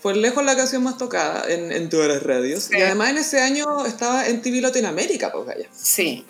Fue 0.00 0.14
lejos 0.16 0.44
la 0.44 0.56
canción 0.56 0.82
más 0.82 0.98
tocada 0.98 1.44
en, 1.48 1.72
en 1.72 1.88
todas 1.88 2.08
las 2.08 2.22
radios. 2.22 2.64
Sí. 2.64 2.76
Y 2.76 2.82
además 2.82 3.10
en 3.10 3.18
ese 3.18 3.40
año 3.40 3.86
estaba 3.86 4.26
en 4.26 4.42
TV 4.42 4.60
Latinoamérica, 4.60 5.32
pues 5.32 5.46
vaya. 5.46 5.68
Sí. 5.72 6.24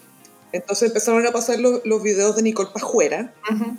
Entonces 0.52 0.88
empezaron 0.88 1.26
a 1.26 1.32
pasar 1.32 1.58
los, 1.58 1.80
los 1.84 2.02
videos 2.02 2.36
de 2.36 2.42
Nicole 2.42 2.70
Pajuera. 2.72 3.34
Ujú. 3.50 3.76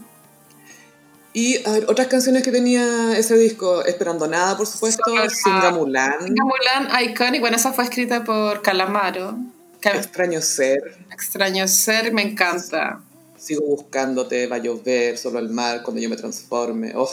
Y 1.35 1.57
a 1.67 1.71
ver, 1.73 1.85
otras 1.89 2.07
canciones 2.07 2.43
que 2.43 2.51
tenía 2.53 3.11
ese 3.17 3.37
disco, 3.37 3.83
Esperando 3.83 4.25
Nada, 4.25 4.55
por 4.55 4.65
supuesto, 4.65 5.03
Singa. 5.27 5.69
Mulan, 5.71 6.23
Singa 6.23 6.45
Mulan, 6.45 7.03
Iconic, 7.09 7.41
bueno, 7.41 7.57
esa 7.57 7.73
fue 7.73 7.83
escrita 7.83 8.23
por 8.23 8.61
Calamaro. 8.61 9.37
Extraño 9.81 10.41
Ser, 10.41 10.97
extraño 11.11 11.67
ser, 11.67 12.13
me 12.13 12.21
encanta. 12.21 13.01
Sigo 13.37 13.65
Buscándote, 13.65 14.47
Va 14.47 14.55
a 14.55 14.59
llover, 14.59 15.17
Solo 15.17 15.39
al 15.39 15.49
mar, 15.49 15.83
Cuando 15.83 16.01
yo 16.01 16.09
me 16.09 16.15
transforme. 16.15 16.93
Oh, 16.95 17.11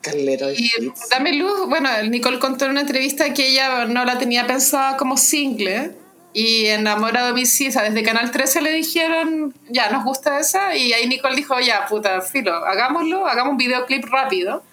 Calero 0.00 0.48
de 0.48 0.54
Y 0.54 0.72
hits. 0.76 1.08
Dame 1.10 1.34
Luz, 1.34 1.68
bueno, 1.68 1.88
Nicole 2.10 2.40
contó 2.40 2.64
en 2.64 2.72
una 2.72 2.80
entrevista 2.80 3.32
que 3.34 3.50
ella 3.50 3.84
no 3.84 4.04
la 4.04 4.18
tenía 4.18 4.48
pensada 4.48 4.96
como 4.96 5.16
single. 5.16 5.92
Y 6.36 6.66
en 6.66 6.88
Amor 6.88 7.16
a 7.16 7.28
Domicilio, 7.28 7.70
o 7.70 7.72
sea, 7.72 7.84
desde 7.84 8.02
Canal 8.02 8.32
13 8.32 8.60
le 8.60 8.72
dijeron, 8.72 9.54
ya, 9.68 9.88
nos 9.90 10.04
gusta 10.04 10.40
esa. 10.40 10.74
Y 10.74 10.92
ahí 10.92 11.06
Nicole 11.06 11.36
dijo, 11.36 11.60
ya, 11.60 11.86
puta, 11.86 12.20
filo, 12.22 12.52
hagámoslo, 12.52 13.24
hagamos 13.24 13.52
un 13.52 13.56
videoclip 13.56 14.04
rápido. 14.06 14.64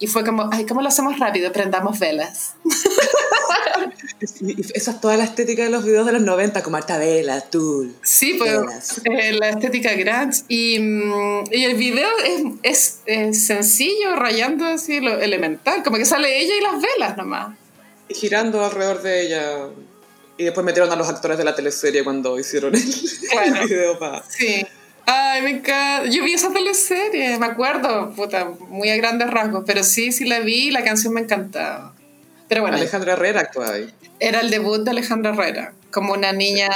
Y 0.00 0.08
fue 0.08 0.24
como, 0.24 0.50
ay, 0.52 0.66
¿cómo 0.66 0.82
lo 0.82 0.88
hacemos 0.88 1.16
rápido? 1.20 1.52
Prendamos 1.52 2.00
velas. 2.00 2.54
Esa 4.74 4.90
es 4.90 5.00
toda 5.00 5.16
la 5.16 5.24
estética 5.24 5.62
de 5.62 5.70
los 5.70 5.84
videos 5.84 6.06
de 6.06 6.12
los 6.12 6.22
90, 6.22 6.62
como 6.62 6.72
Marta 6.72 6.98
Vela, 6.98 7.40
Tool. 7.40 7.94
Sí, 8.02 8.34
pues 8.34 9.00
eh, 9.04 9.32
la 9.32 9.50
estética 9.50 9.94
grunge. 9.94 10.42
Y, 10.48 10.80
mm, 10.80 11.44
y 11.52 11.64
el 11.64 11.76
video 11.76 12.08
es, 12.24 12.42
es, 12.62 13.00
es 13.06 13.46
sencillo, 13.46 14.16
rayando 14.16 14.66
así 14.66 14.98
lo 15.00 15.20
elemental. 15.20 15.84
Como 15.84 15.98
que 15.98 16.04
sale 16.04 16.40
ella 16.40 16.56
y 16.56 16.60
las 16.60 16.82
velas 16.82 17.16
nomás. 17.16 17.56
Y 18.08 18.14
girando 18.14 18.64
alrededor 18.64 19.02
de 19.02 19.26
ella. 19.26 19.68
Y 20.38 20.44
después 20.44 20.64
metieron 20.64 20.92
a 20.92 20.96
los 20.96 21.08
actores 21.08 21.38
de 21.38 21.44
la 21.44 21.54
teleserie 21.54 22.04
cuando 22.04 22.38
hicieron 22.38 22.74
el, 22.74 22.82
Claro. 23.30 23.62
el 23.62 23.68
video 23.68 23.98
para... 23.98 24.22
Sí. 24.28 24.66
Ay, 25.06 25.40
me 25.42 25.50
encanta. 25.50 26.04
Yo 26.10 26.24
vi 26.24 26.34
esa 26.34 26.52
teleserie, 26.52 27.38
me 27.38 27.46
acuerdo, 27.46 28.12
puta, 28.14 28.50
muy 28.68 28.90
a 28.90 28.96
grandes 28.96 29.30
rasgos, 29.30 29.62
pero 29.66 29.84
sí, 29.84 30.10
sí 30.12 30.24
la 30.24 30.40
vi 30.40 30.68
y 30.68 30.70
la 30.72 30.82
canción 30.82 31.14
me 31.14 31.20
encantaba. 31.20 31.94
Pero 32.48 32.62
bueno, 32.62 32.76
Alejandra 32.76 33.12
Herrera 33.14 33.40
actuaba 33.40 33.72
ahí. 33.74 33.92
era 34.20 34.40
el 34.40 34.50
debut 34.50 34.82
de 34.82 34.90
Alejandra 34.90 35.32
Herrera, 35.32 35.72
como 35.92 36.12
una 36.12 36.32
niña, 36.32 36.68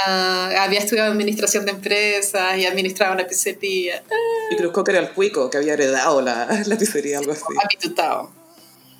había 0.63 0.79
estudiado 0.79 1.11
administración 1.11 1.65
de 1.65 1.71
empresas 1.71 2.57
y 2.57 2.65
administraba 2.65 3.13
una 3.13 3.27
pizzería. 3.27 4.01
Y 4.49 4.55
Cruz 4.55 4.71
Cocker 4.71 4.95
era 4.95 5.07
el 5.07 5.13
cuico, 5.13 5.49
que 5.49 5.57
había 5.57 5.73
heredado 5.73 6.21
la, 6.21 6.47
la 6.65 6.77
pizzería, 6.77 7.19
algo 7.19 7.33
así. 7.33 7.43
Apitutado. 7.63 8.31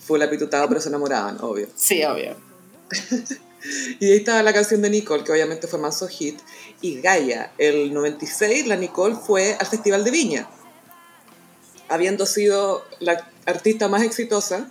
Fue 0.01 0.17
el 0.17 0.23
apitutado, 0.23 0.67
pero 0.67 0.81
se 0.81 0.89
enamoraban, 0.89 1.37
obvio. 1.41 1.67
Sí, 1.75 2.03
obvio. 2.03 2.35
Y 3.99 4.05
ahí 4.05 4.17
estaba 4.17 4.43
la 4.43 4.53
canción 4.53 4.81
de 4.81 4.89
Nicole, 4.89 5.23
que 5.23 5.31
obviamente 5.31 5.67
fue 5.67 5.79
manso 5.79 6.07
hit. 6.07 6.39
Y 6.81 7.01
Gaia, 7.01 7.51
el 7.57 7.93
96, 7.93 8.67
la 8.67 8.75
Nicole 8.75 9.15
fue 9.15 9.55
al 9.59 9.67
Festival 9.67 10.03
de 10.03 10.11
Viña. 10.11 10.47
Habiendo 11.89 12.25
sido 12.25 12.85
la 12.99 13.29
artista 13.45 13.87
más 13.87 14.03
exitosa. 14.03 14.69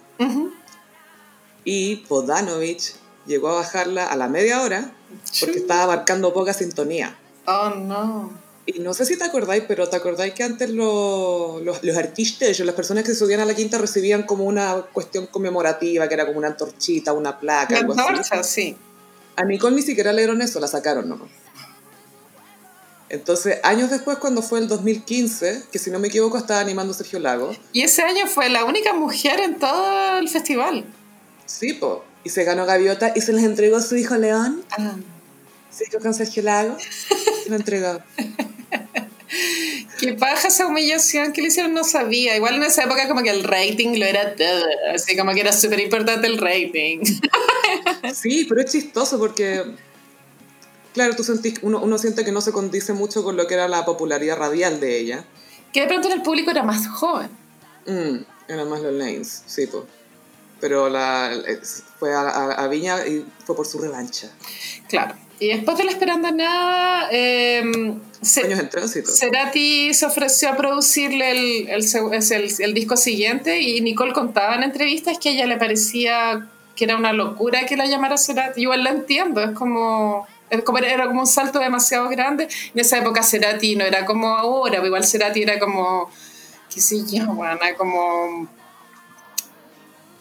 Y 1.65 1.97
Podanovich 1.97 2.95
llegó 3.27 3.49
a 3.51 3.57
bajarla 3.57 4.07
a 4.07 4.17
la 4.17 4.29
media 4.29 4.63
hora 4.63 4.93
porque 5.39 5.59
estaba 5.59 5.85
abarcando 5.85 6.33
poca 6.33 6.53
sintonía. 6.53 7.17
Oh, 7.47 7.71
no. 7.71 8.50
Y 8.73 8.79
no 8.81 8.95
sé 8.95 9.05
si 9.05 9.17
te 9.17 9.25
acordáis, 9.25 9.65
pero 9.67 9.89
te 9.89 9.97
acordáis 9.97 10.33
que 10.35 10.43
antes 10.45 10.71
lo- 10.71 11.61
los, 11.65 11.83
los 11.83 11.97
artistas, 11.97 12.59
las 12.61 12.75
personas 12.75 13.05
que 13.05 13.15
subían 13.15 13.41
a 13.41 13.45
la 13.45 13.55
quinta 13.55 13.79
recibían 13.79 14.23
como 14.25 14.45
una 14.45 14.83
cuestión 14.93 15.27
conmemorativa, 15.27 16.07
que 16.09 16.15
era 16.15 16.27
como 16.27 16.39
una 16.39 16.49
antorchita, 16.49 17.13
una 17.13 17.39
placa, 17.41 17.75
así. 17.77 17.85
antorcha, 17.85 18.43
sí. 18.45 18.77
A 19.37 19.45
Nicole 19.45 19.77
ni 19.77 19.83
siquiera 19.83 20.13
le 20.13 20.23
dieron 20.23 20.41
eso, 20.43 20.61
la 20.61 20.69
sacaron 20.69 21.09
nomás. 21.09 21.29
Entonces, 23.09 23.59
años 23.65 23.91
después, 23.91 24.19
cuando 24.19 24.41
fue 24.43 24.61
el 24.61 24.69
2015, 24.69 25.65
que 25.73 25.79
si 25.81 25.91
no 25.91 25.99
me 25.99 26.09
equivoco 26.09 26.39
estaba 26.39 26.61
animando 26.61 26.95
Sergio 26.95 27.19
Lago, 27.19 27.51
Y 27.73 27.83
ese 27.83 28.03
año 28.03 28.27
fue 28.29 28.49
la 28.51 28.65
única 28.65 28.93
mujer 28.93 29.41
en 29.41 29.59
todo 29.59 30.19
el 30.19 30.29
festival. 30.29 30.85
sí, 31.47 31.73
po, 31.73 32.05
y 32.23 32.29
se 32.31 32.45
ganó 32.45 32.67
Gaviota 32.67 33.13
y 33.17 33.21
se 33.23 33.33
les 33.33 33.43
entregó 33.45 33.79
a 33.79 33.83
su 33.83 33.97
hijo 33.97 34.15
León, 34.17 34.63
Ah. 34.79 34.95
se 35.71 35.87
con 35.99 36.15
Sergio 36.15 36.43
Lago, 36.45 36.77
se 37.43 37.49
lo 37.51 37.57
entregó. 37.57 37.99
Qué 40.01 40.15
paja 40.15 40.49
esa 40.49 40.67
humillación 40.67 41.33
que 41.33 41.43
le 41.43 41.49
hicieron, 41.49 41.75
no 41.75 41.85
sabía. 41.85 42.35
Igual 42.37 42.55
en 42.57 42.63
esa 42.65 42.85
época 42.85 43.07
como 43.07 43.23
que 43.23 43.31
el 43.31 43.45
rating 43.45 43.99
lo 43.99 44.07
era 44.07 44.35
todo. 44.35 44.65
Así 44.95 45.17
como 45.17 45.33
que 45.35 45.41
era 45.41 45.53
súper 45.53 45.81
importante 45.81 46.27
el 46.27 46.39
rating. 46.39 47.01
Sí, 48.15 48.47
pero 48.49 48.63
es 48.63 48.73
chistoso 48.73 49.19
porque, 49.19 49.63
claro, 50.93 51.15
tú 51.15 51.23
sentís, 51.23 51.55
uno, 51.63 51.81
uno 51.81 51.99
siente 51.99 52.25
que 52.25 52.33
no 52.33 52.41
se 52.41 52.51
condice 52.51 52.93
mucho 52.93 53.23
con 53.23 53.37
lo 53.37 53.47
que 53.47 53.55
era 53.55 53.69
la 53.69 53.85
popularidad 53.85 54.37
radial 54.39 54.81
de 54.81 54.99
ella. 54.99 55.25
Que 55.73 55.83
de 55.83 55.87
pronto 55.87 56.09
en 56.09 56.15
el 56.15 56.23
público 56.23 56.51
era 56.51 56.63
más 56.65 56.89
joven. 56.89 57.29
Mm, 57.87 58.25
eran 58.49 58.69
más 58.69 58.81
los 58.81 58.93
lanes, 58.93 59.43
sí, 59.47 59.67
pues. 59.67 59.85
Pero 60.61 60.89
la, 60.89 61.31
fue 61.99 62.13
a, 62.13 62.21
a- 62.23 62.53
a 62.65 62.69
Viña 62.69 63.07
y 63.07 63.25
fue 63.47 63.55
por 63.55 63.67
su 63.67 63.79
revancha. 63.79 64.31
Claro. 64.89 65.15
Y 65.41 65.49
después 65.49 65.79
de 65.79 65.85
la 65.85 65.91
Esperando 65.93 66.31
Nada, 66.31 67.09
eh, 67.11 67.63
se- 68.21 68.43
Años 68.45 68.61
en 68.61 68.69
tránsito. 68.69 69.11
Cerati 69.11 69.95
se 69.95 70.05
ofreció 70.07 70.51
a 70.51 70.57
producirle 70.57 71.31
el, 71.31 71.69
el, 71.71 71.83
seg- 71.83 72.15
es 72.15 72.31
el- 72.31 72.51
el 72.59 72.75
disco 72.75 72.97
siguiente 72.97 73.59
y 73.61 73.81
Nicole 73.81 74.13
contaba 74.13 74.55
en 74.57 74.63
entrevistas 74.65 75.19
que 75.19 75.31
a 75.31 75.33
ella 75.33 75.47
le 75.47 75.57
parecía 75.57 76.47
que 76.77 76.85
era 76.85 76.97
una 76.97 77.13
locura 77.15 77.65
que 77.67 77.77
la 77.77 77.87
llamara 77.87 78.17
Cerati. 78.19 78.61
Igual 78.63 78.85
la 78.85 78.91
entiendo, 78.91 79.43
es 79.43 79.51
como, 79.53 80.27
era 80.51 81.07
como 81.07 81.21
un 81.21 81.27
salto 81.27 81.59
demasiado 81.59 82.09
grande. 82.11 82.47
En 82.75 82.81
esa 82.81 82.99
época 82.99 83.23
Cerati 83.23 83.77
no 83.77 83.85
era 83.85 84.05
como 84.05 84.29
ahora, 84.29 84.75
pero 84.77 84.87
igual 84.87 85.05
Cerati 85.07 85.43
era 85.43 85.59
como, 85.59 86.11
qué 86.73 86.81
sé 86.83 86.97
yo, 87.11 87.27
bueno, 87.29 87.59
como... 87.79 88.47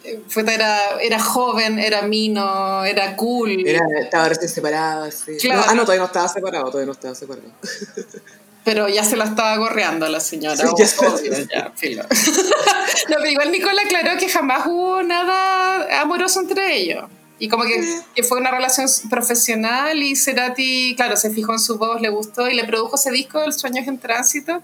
Era, 0.02 1.00
era 1.00 1.18
joven, 1.20 1.78
era 1.78 2.02
mino, 2.02 2.84
era 2.84 3.16
cool. 3.16 3.66
Era, 3.66 3.80
estaba 4.00 4.28
recién 4.28 4.48
separado, 4.48 5.10
sí. 5.10 5.36
Claro. 5.40 5.60
No, 5.60 5.66
ah, 5.68 5.74
no, 5.74 5.82
todavía 5.82 6.00
no 6.00 6.06
estaba 6.06 6.28
separado, 6.28 6.64
todavía 6.66 6.86
no 6.86 6.92
estaba 6.92 7.14
separado. 7.14 7.48
Pero 8.64 8.88
ya 8.88 9.02
se 9.04 9.16
la 9.16 9.24
estaba 9.24 9.56
gorreando 9.56 10.06
la 10.08 10.20
señora. 10.20 10.56
Sí, 10.56 10.62
ya 10.62 11.08
obvio, 11.08 11.32
ya, 11.52 11.72
filo. 11.76 12.02
no, 13.08 13.16
pero 13.16 13.26
igual 13.30 13.50
Nicole 13.52 13.80
aclaró 13.80 14.18
que 14.18 14.28
jamás 14.28 14.66
hubo 14.66 15.02
nada 15.02 16.00
amoroso 16.02 16.40
entre 16.40 16.76
ellos. 16.76 17.04
Y 17.38 17.48
como 17.48 17.64
que, 17.64 17.82
Sí. 17.82 18.02
que 18.14 18.22
fue 18.22 18.38
una 18.38 18.50
relación 18.50 18.86
profesional 19.08 20.02
y 20.02 20.14
Cerati, 20.14 20.94
claro, 20.94 21.16
se 21.16 21.30
fijó 21.30 21.54
en 21.54 21.58
su 21.58 21.78
voz, 21.78 22.02
le 22.02 22.10
gustó 22.10 22.48
y 22.48 22.54
le 22.54 22.64
produjo 22.64 22.96
ese 22.96 23.10
disco, 23.10 23.42
El 23.42 23.54
sueño 23.54 23.80
es 23.80 23.88
en 23.88 23.98
tránsito. 23.98 24.60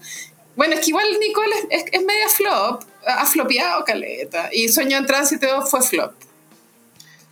Bueno, 0.57 0.73
es 0.73 0.81
que 0.81 0.87
igual 0.87 1.05
Nicole 1.19 1.55
es, 1.55 1.83
es, 1.83 1.85
es 1.93 2.03
media 2.03 2.27
flop, 2.27 2.83
ha 3.05 3.25
flopeado 3.25 3.85
caleta. 3.85 4.49
Y 4.51 4.67
Sueño 4.67 4.97
en 4.97 5.05
tránsito 5.05 5.65
fue 5.65 5.81
flop. 5.81 6.13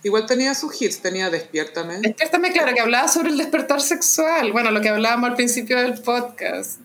Igual 0.04 0.28
tenía 0.28 0.54
sus 0.54 0.80
hits, 0.80 1.02
tenía 1.02 1.32
Despiértame. 1.32 1.98
Despiértame, 2.02 2.52
claro, 2.52 2.76
que 2.76 2.80
hablaba 2.80 3.08
sobre 3.08 3.30
el 3.32 3.40
despertar 3.40 3.82
sexual. 3.82 4.52
Bueno, 4.52 4.70
lo 4.70 4.80
que 4.80 4.90
hablábamos 4.90 5.32
al 5.32 5.36
principio 5.36 5.82
del 5.82 6.00
podcast. 6.00 6.80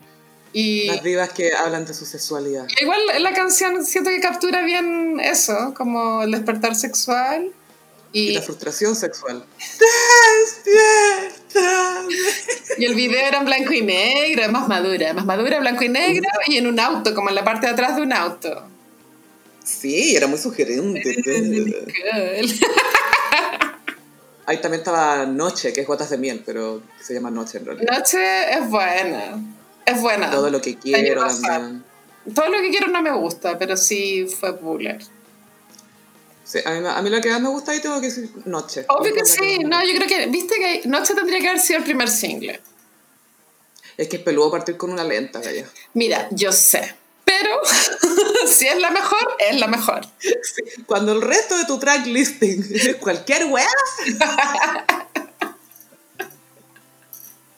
Y... 0.54 0.86
Las 0.86 1.02
divas 1.02 1.28
que 1.28 1.52
hablan 1.52 1.84
de 1.84 1.92
su 1.92 2.06
sexualidad. 2.06 2.66
Igual 2.80 2.98
la 3.18 3.34
canción 3.34 3.84
siento 3.84 4.08
que 4.08 4.20
captura 4.20 4.62
bien 4.62 5.20
eso, 5.20 5.74
como 5.76 6.22
el 6.22 6.30
despertar 6.30 6.74
sexual. 6.74 7.52
Y 8.12 8.30
Y, 8.30 8.32
la 8.32 8.42
frustración 8.42 8.96
sexual. 8.96 9.44
Despiértame. 11.48 12.14
y 12.78 12.84
el 12.84 12.94
video 12.94 13.20
era 13.20 13.38
en 13.38 13.44
blanco 13.44 13.72
y 13.72 13.82
negro, 13.82 14.50
más 14.50 14.68
madura, 14.68 15.12
más 15.12 15.24
madura, 15.24 15.60
blanco 15.60 15.84
y 15.84 15.88
negro, 15.88 16.28
y 16.46 16.56
en 16.56 16.66
un 16.66 16.80
auto, 16.80 17.14
como 17.14 17.28
en 17.28 17.34
la 17.36 17.44
parte 17.44 17.66
de 17.66 17.72
atrás 17.72 17.96
de 17.96 18.02
un 18.02 18.12
auto. 18.12 18.64
Sí, 19.64 20.16
era 20.16 20.26
muy 20.26 20.38
sugerente. 20.38 21.00
Ahí 24.46 24.60
también 24.60 24.80
estaba 24.80 25.26
Noche, 25.26 25.72
que 25.72 25.82
es 25.82 25.86
Gotas 25.86 26.10
de 26.10 26.18
Miel, 26.18 26.42
pero 26.44 26.82
se 27.00 27.14
llama 27.14 27.30
Noche 27.30 27.58
en 27.58 27.66
realidad. 27.66 27.98
Noche 27.98 28.52
es 28.52 28.68
buena, 28.68 29.40
es 29.86 30.00
buena. 30.00 30.30
Todo 30.30 30.50
lo 30.50 30.60
que 30.60 30.76
quiero 30.76 31.24
también. 31.24 31.84
Todo 32.34 32.48
lo 32.48 32.60
que 32.60 32.70
quiero 32.70 32.88
no 32.88 33.00
me 33.00 33.12
gusta, 33.12 33.56
pero 33.58 33.76
sí 33.76 34.26
fue 34.26 34.58
popular. 34.58 34.98
Sí, 36.50 36.58
a, 36.64 36.72
mí, 36.72 36.84
a 36.84 37.00
mí 37.00 37.10
lo 37.10 37.20
que 37.20 37.30
más 37.30 37.40
me 37.40 37.48
gusta 37.48 37.70
ahí 37.70 37.80
tengo 37.80 38.00
que 38.00 38.08
decir 38.08 38.28
Noche. 38.44 38.84
Obvio 38.88 39.14
que 39.14 39.24
sí, 39.24 39.60
no, 39.60 39.84
yo 39.84 39.94
creo 39.94 40.08
que, 40.08 40.26
viste 40.26 40.56
que 40.56 40.88
Noche 40.88 41.14
tendría 41.14 41.38
que 41.38 41.48
haber 41.48 41.60
sido 41.60 41.78
el 41.78 41.84
primer 41.84 42.08
single. 42.08 42.60
Es 43.96 44.08
que 44.08 44.16
es 44.16 44.22
peludo 44.22 44.50
partir 44.50 44.76
con 44.76 44.90
una 44.90 45.04
lenta, 45.04 45.40
Gaya. 45.40 45.68
Mira, 45.94 46.26
yo 46.32 46.50
sé, 46.50 46.96
pero 47.24 47.60
si 48.48 48.66
es 48.66 48.80
la 48.80 48.90
mejor, 48.90 49.36
es 49.38 49.60
la 49.60 49.68
mejor. 49.68 50.04
Sí, 50.18 50.82
Cuando 50.86 51.12
el 51.12 51.22
resto 51.22 51.56
de 51.56 51.66
tu 51.66 51.78
track 51.78 52.06
listing 52.06 52.64
es 52.74 52.96
cualquier 52.96 53.44
weá, 53.44 53.68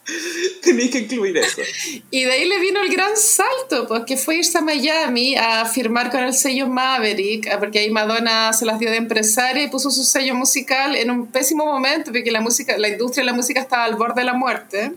tenéis 0.62 0.90
que 0.90 0.98
incluir 1.00 1.36
eso. 1.36 1.62
Y 2.10 2.24
de 2.24 2.32
ahí 2.32 2.44
le 2.48 2.58
vino 2.58 2.82
el 2.82 2.92
gran 2.92 3.16
salto, 3.16 3.86
pues 3.86 4.02
que 4.06 4.16
fue 4.16 4.36
irse 4.36 4.58
a 4.58 4.60
Miami 4.60 5.36
a 5.36 5.64
firmar 5.66 6.10
con 6.10 6.24
el 6.24 6.34
sello 6.34 6.68
Maverick, 6.68 7.48
ah, 7.48 7.58
porque 7.58 7.80
ahí 7.80 7.90
Madonna 7.90 8.52
se 8.52 8.66
las 8.66 8.78
dio 8.78 8.90
de 8.90 8.96
empresaria 8.96 9.64
y 9.64 9.68
puso 9.68 9.90
su 9.90 10.04
sello 10.04 10.34
musical 10.34 10.96
en 10.96 11.10
un 11.10 11.26
pésimo 11.28 11.64
momento, 11.64 12.12
porque 12.12 12.30
la 12.30 12.40
música, 12.40 12.76
la 12.78 12.88
industria 12.88 13.22
de 13.22 13.30
la 13.30 13.36
música 13.36 13.60
estaba 13.60 13.84
al 13.84 13.96
borde 13.96 14.22
de 14.22 14.24
la 14.24 14.34
muerte. 14.34 14.92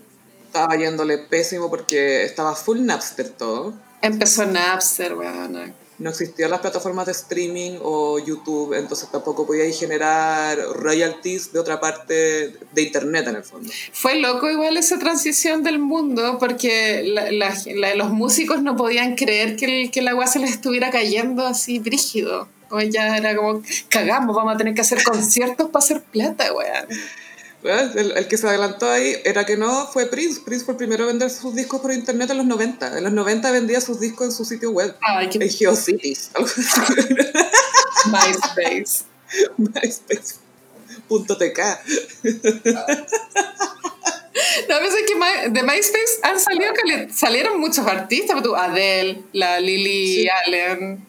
Estaba 0.45 0.75
yéndole 0.75 1.17
pésimo 1.17 1.69
porque 1.69 2.23
estaba 2.23 2.55
full 2.55 2.79
Napster 2.81 3.29
todo. 3.29 3.73
Empezó 4.01 4.45
Napster, 4.45 5.13
weona. 5.15 5.73
No 5.97 6.09
existían 6.09 6.51
las 6.51 6.59
plataformas 6.59 7.05
de 7.05 7.13
streaming 7.13 7.77
o 7.81 8.19
YouTube, 8.19 8.73
entonces 8.73 9.09
tampoco 9.09 9.47
podíais 9.47 9.79
generar 9.79 10.57
royalties 10.73 11.53
de 11.53 11.59
otra 11.59 11.79
parte 11.79 12.13
de 12.73 12.81
internet 12.81 13.27
en 13.27 13.35
el 13.37 13.43
fondo. 13.43 13.69
Fue 13.93 14.15
loco 14.19 14.49
igual 14.49 14.75
esa 14.75 14.99
transición 14.99 15.63
del 15.63 15.79
mundo, 15.79 16.37
porque 16.37 17.03
la- 17.05 17.95
los 17.95 18.09
músicos 18.11 18.61
no 18.61 18.75
podían 18.75 19.15
creer 19.15 19.55
que 19.55 19.83
el, 19.83 19.91
que 19.91 20.01
el 20.01 20.07
agua 20.09 20.27
se 20.27 20.39
les 20.39 20.51
estuviera 20.51 20.91
cayendo 20.91 21.45
así 21.47 21.79
brígido. 21.79 22.49
Hoy 22.71 22.89
ya 22.91 23.15
era 23.15 23.35
como, 23.35 23.61
cagamos, 23.89 24.35
vamos 24.35 24.55
a 24.55 24.57
tener 24.57 24.73
que 24.73 24.81
hacer 24.81 25.01
conciertos 25.03 25.69
para 25.69 25.83
hacer 25.83 26.01
plata, 26.01 26.51
weón. 26.51 26.87
El, 27.67 28.13
el, 28.15 28.27
que 28.27 28.37
se 28.37 28.47
adelantó 28.47 28.89
ahí 28.89 29.15
era 29.23 29.45
que 29.45 29.57
no, 29.57 29.87
fue 29.87 30.05
Prince. 30.05 30.41
Prince 30.41 30.65
fue 30.65 30.73
el 30.73 30.77
primero 30.77 31.03
a 31.03 31.07
vender 31.07 31.29
sus 31.29 31.55
discos 31.55 31.81
por 31.81 31.91
internet 31.91 32.29
en 32.29 32.37
los 32.37 32.45
90. 32.45 32.97
En 32.97 33.03
los 33.03 33.13
90 33.13 33.51
vendía 33.51 33.81
sus 33.81 33.99
discos 33.99 34.27
en 34.27 34.31
su 34.31 34.45
sitio 34.45 34.71
web. 34.71 34.95
Ay, 35.01 35.29
qué... 35.29 35.43
En 35.43 35.49
GeoCities. 35.49 36.31
MySpace. 38.07 39.05
MySpace.tk. 39.57 41.59
No, 44.67 44.75
a 44.75 44.79
veces 44.79 45.03
que 45.07 45.15
My, 45.15 45.51
de 45.51 45.63
MySpace 45.63 46.19
han 46.23 46.39
salido, 46.39 46.71
salieron 47.11 47.59
muchos 47.59 47.85
artistas, 47.87 48.41
tú, 48.43 48.55
Adele, 48.55 49.23
la 49.33 49.59
Lily 49.59 50.23
sí. 50.23 50.29
Allen, 50.29 51.05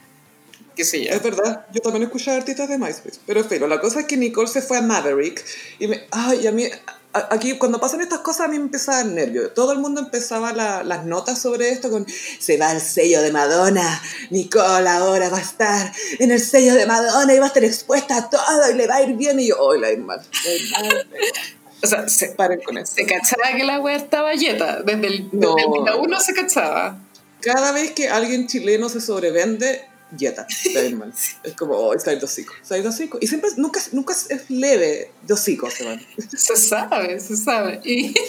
qué 0.77 0.85
sé 0.85 1.05
yo. 1.05 1.11
Es 1.11 1.23
verdad, 1.23 1.67
yo 1.73 1.81
también 1.81 2.05
escuché 2.05 2.31
artistas 2.31 2.69
de 2.69 2.79
MySpace, 2.79 3.19
pero 3.27 3.45
pero 3.49 3.67
la 3.67 3.81
cosa 3.81 4.01
es 4.01 4.07
que 4.07 4.17
Nicole 4.17 4.47
se 4.49 4.63
fue 4.63 4.77
a 4.79 4.83
Maverick 4.83 5.43
y 5.79 5.89
me, 5.89 6.05
ay, 6.13 6.47
a 6.47 6.53
mí, 6.53 6.67
a, 7.13 7.29
aquí 7.35 7.57
cuando 7.59 7.81
pasan 7.81 8.03
estas 8.03 8.21
cosas 8.21 8.43
a 8.47 8.49
mí 8.49 8.59
me 8.59 8.65
empieza 8.67 8.93
a 8.93 8.97
dar 8.97 9.07
nervio. 9.07 9.51
Todo 9.51 9.73
el 9.73 9.79
mundo 9.79 10.01
empezaba 10.03 10.53
la, 10.53 10.85
las 10.85 11.05
notas 11.07 11.41
sobre 11.41 11.71
esto 11.71 11.91
con, 11.91 12.07
se 12.39 12.59
va 12.59 12.73
el 12.73 12.81
sello 12.81 13.23
de 13.23 13.33
Madonna, 13.33 14.03
Nicole 14.31 14.89
ahora 14.89 15.29
va 15.31 15.39
a 15.39 15.43
estar 15.43 15.93
en 16.19 16.31
el 16.31 16.41
sello 16.41 16.75
de 16.75 16.87
Madonna 16.87 17.35
y 17.35 17.39
va 17.39 17.47
a 17.47 17.49
estar 17.49 17.65
expuesta 17.65 18.17
a 18.19 18.31
todo 18.31 18.71
y 18.71 18.75
le 18.75 18.87
va 18.87 18.97
a 18.97 19.03
ir 19.03 19.17
bien 19.17 19.41
y 19.41 19.49
yo, 19.49 19.59
hoy 19.59 19.79
mal. 19.97 20.23
La 20.45 20.53
ir 20.53 20.71
mal 20.71 21.07
o 21.83 21.87
sea, 21.87 22.09
se, 22.09 22.29
Paren 22.31 22.61
con 22.63 22.79
eso. 22.79 22.95
se 22.95 23.07
cachaba 23.07 23.55
que 23.57 23.65
la 23.65 23.81
wea 23.81 23.97
estaba 23.97 24.35
yeta. 24.35 24.83
Desde 24.83 25.07
el, 25.07 25.29
No. 25.33 25.55
desde 25.55 25.79
el 25.79 25.85
día 25.85 25.97
uno 25.97 26.21
se 26.21 26.35
cachaba. 26.35 26.99
Cada 27.41 27.73
vez 27.73 27.93
que 27.93 28.09
alguien 28.09 28.47
chileno 28.47 28.89
se 28.89 29.01
sobrevende, 29.01 29.85
yeta, 30.17 30.47
está 30.65 30.81
bien 30.83 30.99
mal. 30.99 31.13
Es 31.43 31.55
como, 31.55 31.75
oh, 31.75 31.95
está 31.95 32.13
el 32.13 32.21
dosico, 32.21 32.53
está 32.61 32.77
el 32.77 32.83
dosico. 32.83 33.19
Y 33.21 33.27
siempre, 33.27 33.51
nunca, 33.57 33.81
nunca 33.93 34.13
es 34.13 34.51
leve 34.51 35.11
dosico, 35.27 35.71
se 35.71 35.85
van. 35.85 36.01
Se 36.37 36.57
sabe, 36.57 37.19
se 37.21 37.37
sabe. 37.37 37.81
Y, 37.85 38.15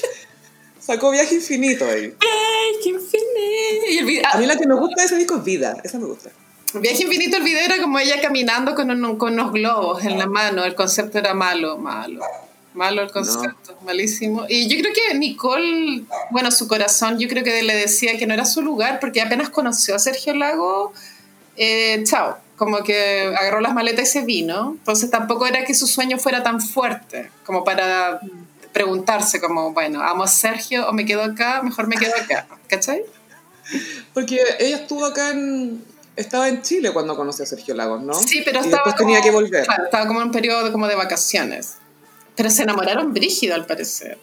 Sacó 0.79 1.11
viaje 1.11 1.35
infinito 1.35 1.83
ahí. 1.85 2.13
¡Ay, 2.21 2.75
qué 2.81 2.89
infinito! 2.89 4.29
A 4.31 4.37
mí 4.37 4.45
la 4.45 4.55
que 4.57 4.65
me 4.65 4.75
gusta 4.75 5.01
de 5.01 5.05
ese 5.07 5.17
disco 5.17 5.35
es 5.35 5.43
Vida, 5.43 5.75
esa 5.83 5.99
me 5.99 6.05
gusta. 6.05 6.29
Viaje 6.73 7.03
Infinito, 7.03 7.37
el 7.37 7.43
video 7.43 7.61
era 7.61 7.81
como 7.81 7.97
ella 7.97 8.21
caminando 8.21 8.75
con, 8.75 8.89
un- 8.91 9.17
con 9.17 9.33
unos 9.33 9.51
globos 9.53 10.03
en 10.03 10.17
la 10.19 10.27
mano. 10.27 10.63
El 10.65 10.75
concepto 10.75 11.17
era 11.17 11.33
malo, 11.33 11.77
malo. 11.77 12.21
Malo 12.73 13.01
el 13.01 13.11
concepto, 13.11 13.77
malísimo. 13.83 14.45
Y 14.47 14.67
yo 14.67 14.77
creo 14.81 14.93
que 14.93 15.17
Nicole, 15.17 16.03
bueno, 16.29 16.51
su 16.51 16.67
corazón, 16.67 17.17
yo 17.19 17.27
creo 17.27 17.43
que 17.43 17.63
le 17.63 17.73
decía 17.75 18.17
que 18.17 18.27
no 18.27 18.33
era 18.33 18.45
su 18.45 18.61
lugar 18.61 18.99
porque 18.99 19.21
apenas 19.21 19.49
conoció 19.49 19.95
a 19.95 19.99
Sergio 19.99 20.35
Lago, 20.35 20.93
eh, 21.57 22.03
chao. 22.05 22.37
Como 22.55 22.83
que 22.83 23.33
agarró 23.37 23.59
las 23.61 23.73
maletas 23.73 24.07
y 24.09 24.11
se 24.11 24.21
vino. 24.25 24.75
Entonces 24.79 25.09
tampoco 25.11 25.45
era 25.45 25.63
que 25.63 25.73
su 25.75 25.85
sueño 25.85 26.17
fuera 26.17 26.41
tan 26.41 26.59
fuerte 26.61 27.29
como 27.45 27.63
para 27.63 28.19
preguntarse 28.73 29.39
como, 29.39 29.73
bueno, 29.73 30.01
amo 30.01 30.23
a 30.23 30.27
Sergio 30.27 30.87
o 30.87 30.93
me 30.93 31.05
quedo 31.05 31.23
acá, 31.23 31.61
mejor 31.63 31.87
me 31.87 31.95
quedo 31.97 32.13
acá. 32.15 32.47
¿Cachai? 32.67 33.03
Porque 34.13 34.39
ella 34.59 34.77
estuvo 34.77 35.05
acá 35.05 35.31
en... 35.31 35.83
Estaba 36.15 36.47
en 36.49 36.63
Chile 36.63 36.91
cuando 36.93 37.15
conoció 37.15 37.43
a 37.43 37.47
Sergio 37.47 37.75
Lagos, 37.75 38.01
¿no? 38.01 38.13
Sí, 38.15 38.41
pero 38.43 38.59
y 38.59 38.63
estaba 38.65 38.83
después 38.85 38.95
como- 38.95 39.07
tenía 39.09 39.21
que 39.21 39.29
volver. 39.29 39.65
Claro, 39.65 39.85
estaba 39.85 40.07
como 40.07 40.21
en 40.21 40.27
un 40.27 40.31
periodo 40.33 40.71
como 40.71 40.87
de 40.87 40.95
vacaciones. 40.95 41.75
Pero 42.35 42.49
se 42.49 42.63
enamoraron 42.63 43.13
brígido, 43.13 43.53
al 43.53 43.67
parecer. 43.67 44.17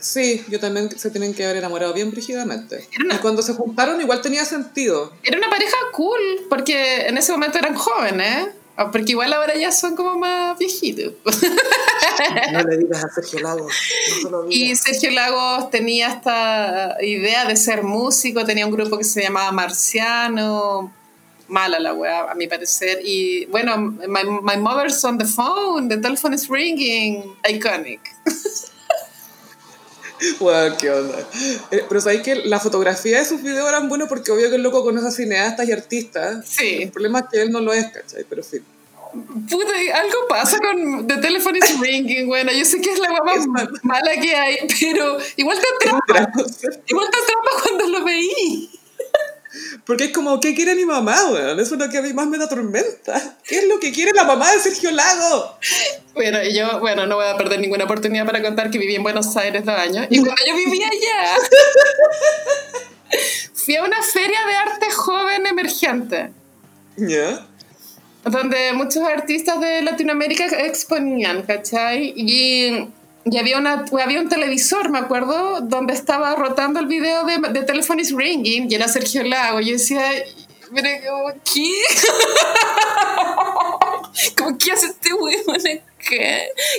Sí, 0.00 0.44
yo 0.48 0.60
también 0.60 0.96
se 0.96 1.10
tienen 1.10 1.34
que 1.34 1.44
haber 1.44 1.56
enamorado 1.56 1.92
bien 1.92 2.10
brígidamente. 2.10 2.86
Una- 3.04 3.16
Y 3.16 3.18
cuando 3.18 3.42
se 3.42 3.52
juntaron 3.54 4.00
igual 4.00 4.20
tenía 4.22 4.44
sentido. 4.44 5.12
Era 5.24 5.38
una 5.38 5.50
pareja 5.50 5.76
cool, 5.92 6.20
porque 6.48 7.06
en 7.08 7.18
ese 7.18 7.32
momento 7.32 7.58
eran 7.58 7.74
jóvenes. 7.74 8.48
Ah, 8.80 8.92
Porque 8.92 9.10
igual 9.10 9.32
ahora 9.32 9.56
ya 9.56 9.72
son 9.72 9.96
como 9.96 10.16
más 10.16 10.56
viejitos. 10.56 11.14
No 12.52 12.62
le 12.62 12.78
digas 12.78 13.04
a 13.04 13.08
Sergio 13.10 13.40
Lagos, 13.40 13.72
no 14.10 14.22
se 14.22 14.30
lo 14.30 14.46
Y. 14.50 14.74
Sergio 14.76 15.10
Lagos 15.10 15.70
tenía 15.70 16.08
esta 16.08 16.96
idea 17.02 17.44
de 17.44 17.56
ser 17.56 17.82
músico, 17.82 18.44
tenía 18.44 18.64
un 18.66 18.72
grupo 18.72 18.96
que 18.98 19.04
se 19.04 19.22
llamaba 19.22 19.50
Marciano. 19.52 20.92
Mala 21.48 21.80
la 21.80 21.92
weá, 21.94 22.30
a 22.30 22.34
mi 22.34 22.46
parecer. 22.46 23.00
Y 23.04 23.46
bueno, 23.46 23.76
my, 23.78 24.22
my 24.42 24.56
mother's 24.58 25.02
on 25.04 25.18
the 25.18 25.24
phone, 25.24 25.88
the 25.88 25.96
telephone 25.96 26.34
is 26.34 26.48
ringing. 26.48 27.34
Iconic. 27.48 28.00
Bueno, 30.40 30.76
qué 30.78 30.90
onda. 30.90 31.18
Eh, 31.70 31.84
Pero 31.88 32.00
sabéis 32.00 32.22
que 32.22 32.34
la 32.36 32.60
fotografía 32.60 33.18
de 33.18 33.24
sus 33.24 33.42
videos 33.42 33.68
eran 33.68 33.88
buenos 33.88 34.08
porque 34.08 34.30
obvio 34.30 34.48
que 34.50 34.56
el 34.56 34.62
loco 34.62 34.82
conoce 34.82 35.08
a 35.08 35.10
cineastas 35.10 35.68
y 35.68 35.72
artistas. 35.72 36.46
Sí. 36.46 36.82
El 36.82 36.90
problema 36.90 37.20
es 37.20 37.24
que 37.30 37.42
él 37.42 37.50
no 37.50 37.60
lo 37.60 37.72
es, 37.72 37.86
¿cachai? 37.92 38.24
Pero 38.28 38.42
fin. 38.42 38.64
Puta, 39.12 39.72
algo 39.94 40.28
pasa 40.28 40.58
con 40.58 41.06
The 41.06 41.16
Telephone 41.16 41.58
is 41.58 41.80
Ringing, 41.80 42.26
bueno, 42.26 42.52
yo 42.52 42.64
sé 42.64 42.80
que 42.80 42.92
es 42.92 42.98
la 42.98 43.08
guapa 43.08 43.36
mala 43.82 44.12
que 44.20 44.36
hay, 44.36 44.58
pero 44.80 45.16
igual 45.36 45.58
te 45.58 45.90
atrapa, 45.92 46.42
igual 46.86 47.08
te 47.10 47.18
atrapa 47.18 47.62
cuando 47.62 47.86
lo 47.86 48.04
veí. 48.04 48.70
Porque 49.84 50.04
es 50.04 50.12
como, 50.12 50.40
¿qué 50.40 50.54
quiere 50.54 50.74
mi 50.74 50.84
mamá, 50.84 51.30
weón? 51.30 51.58
Eso 51.60 51.74
es 51.74 51.80
lo 51.80 51.88
que 51.88 51.98
a 51.98 52.02
mí 52.02 52.12
más 52.12 52.26
me 52.26 52.38
da 52.38 52.48
tormenta. 52.48 53.36
¿Qué 53.44 53.58
es 53.58 53.68
lo 53.68 53.78
que 53.78 53.92
quiere 53.92 54.12
la 54.12 54.24
mamá 54.24 54.52
de 54.52 54.60
Sergio 54.60 54.90
Lago? 54.90 55.58
Bueno, 56.14 56.42
y 56.42 56.54
yo, 56.54 56.80
bueno, 56.80 57.06
no 57.06 57.16
voy 57.16 57.26
a 57.26 57.36
perder 57.36 57.60
ninguna 57.60 57.84
oportunidad 57.84 58.26
para 58.26 58.42
contar 58.42 58.70
que 58.70 58.78
viví 58.78 58.94
en 58.94 59.02
Buenos 59.02 59.36
Aires 59.36 59.64
dos 59.64 59.74
años, 59.74 60.06
y 60.10 60.18
cuando 60.18 60.42
yo 60.46 60.56
vivía 60.56 60.88
allá, 60.88 61.36
fui 63.54 63.76
a 63.76 63.84
una 63.84 64.02
feria 64.02 64.38
de 64.46 64.54
arte 64.54 64.90
joven 64.90 65.46
emergente, 65.46 66.30
¿Ya? 66.96 67.46
donde 68.24 68.72
muchos 68.72 69.02
artistas 69.04 69.60
de 69.60 69.82
Latinoamérica 69.82 70.46
exponían, 70.64 71.42
¿cachai? 71.42 72.12
Y, 72.16 72.88
y 73.30 73.38
había, 73.38 73.58
una, 73.58 73.84
había 74.02 74.20
un 74.20 74.28
televisor, 74.28 74.90
me 74.90 74.98
acuerdo, 74.98 75.60
donde 75.60 75.94
estaba 75.94 76.34
rotando 76.36 76.80
el 76.80 76.86
video 76.86 77.24
de, 77.24 77.38
de 77.52 77.62
Telephone 77.62 78.00
is 78.02 78.12
Ringing 78.14 78.70
y 78.70 78.74
era 78.74 78.88
Sergio 78.88 79.22
Lago. 79.22 79.60
Yo 79.60 79.72
decía, 79.72 80.02
¿qué? 81.44 81.72
como, 84.36 84.58
¿qué 84.58 84.72
hace 84.72 84.86
este 84.86 85.12
weón 85.14 85.42
acá? 85.50 85.78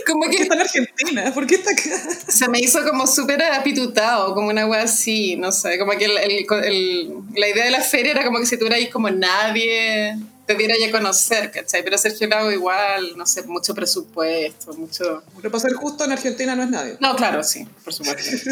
Como 0.07 0.21
¿Por 0.23 0.31
qué 0.31 0.37
que 0.37 0.43
está 0.43 0.55
en 0.55 0.61
Argentina? 0.61 1.31
¿Por 1.33 1.47
qué 1.47 1.55
está 1.55 1.71
acá? 1.71 1.81
se 2.27 2.47
me 2.47 2.59
hizo 2.59 2.83
como 2.85 3.05
súper 3.07 3.41
apitutado, 3.43 4.33
como 4.33 4.47
una 4.49 4.65
wea 4.65 4.83
así, 4.83 5.35
no 5.35 5.51
sé, 5.51 5.77
como 5.77 5.91
que 5.93 6.05
el- 6.05 6.17
el- 6.17 6.45
el- 6.65 7.13
la 7.35 7.47
idea 7.47 7.65
de 7.65 7.71
la 7.71 7.81
feria 7.81 8.11
era 8.11 8.25
como 8.25 8.39
que 8.39 8.45
si 8.45 8.57
tú 8.57 8.65
eras 8.65 8.79
como 8.91 9.09
nadie 9.09 10.17
te 10.49 10.55
diera 10.55 10.73
ya 10.79 10.87
a 10.87 10.91
conocer, 10.91 11.51
¿cachai? 11.51 11.83
Pero 11.83 11.95
Sergio 11.95 12.27
Lago 12.27 12.51
igual, 12.51 13.15
no 13.15 13.27
sé, 13.27 13.43
mucho 13.43 13.75
presupuesto, 13.75 14.73
mucho... 14.73 15.21
Pero 15.35 15.51
para 15.51 15.61
ser 15.61 15.73
justo, 15.73 16.05
en 16.05 16.11
Argentina 16.11 16.55
no 16.55 16.63
es 16.63 16.69
nadie. 16.71 16.97
No, 16.99 17.15
claro, 17.15 17.43
sí, 17.43 17.67
por 17.83 17.93
supuesto. 17.93 18.23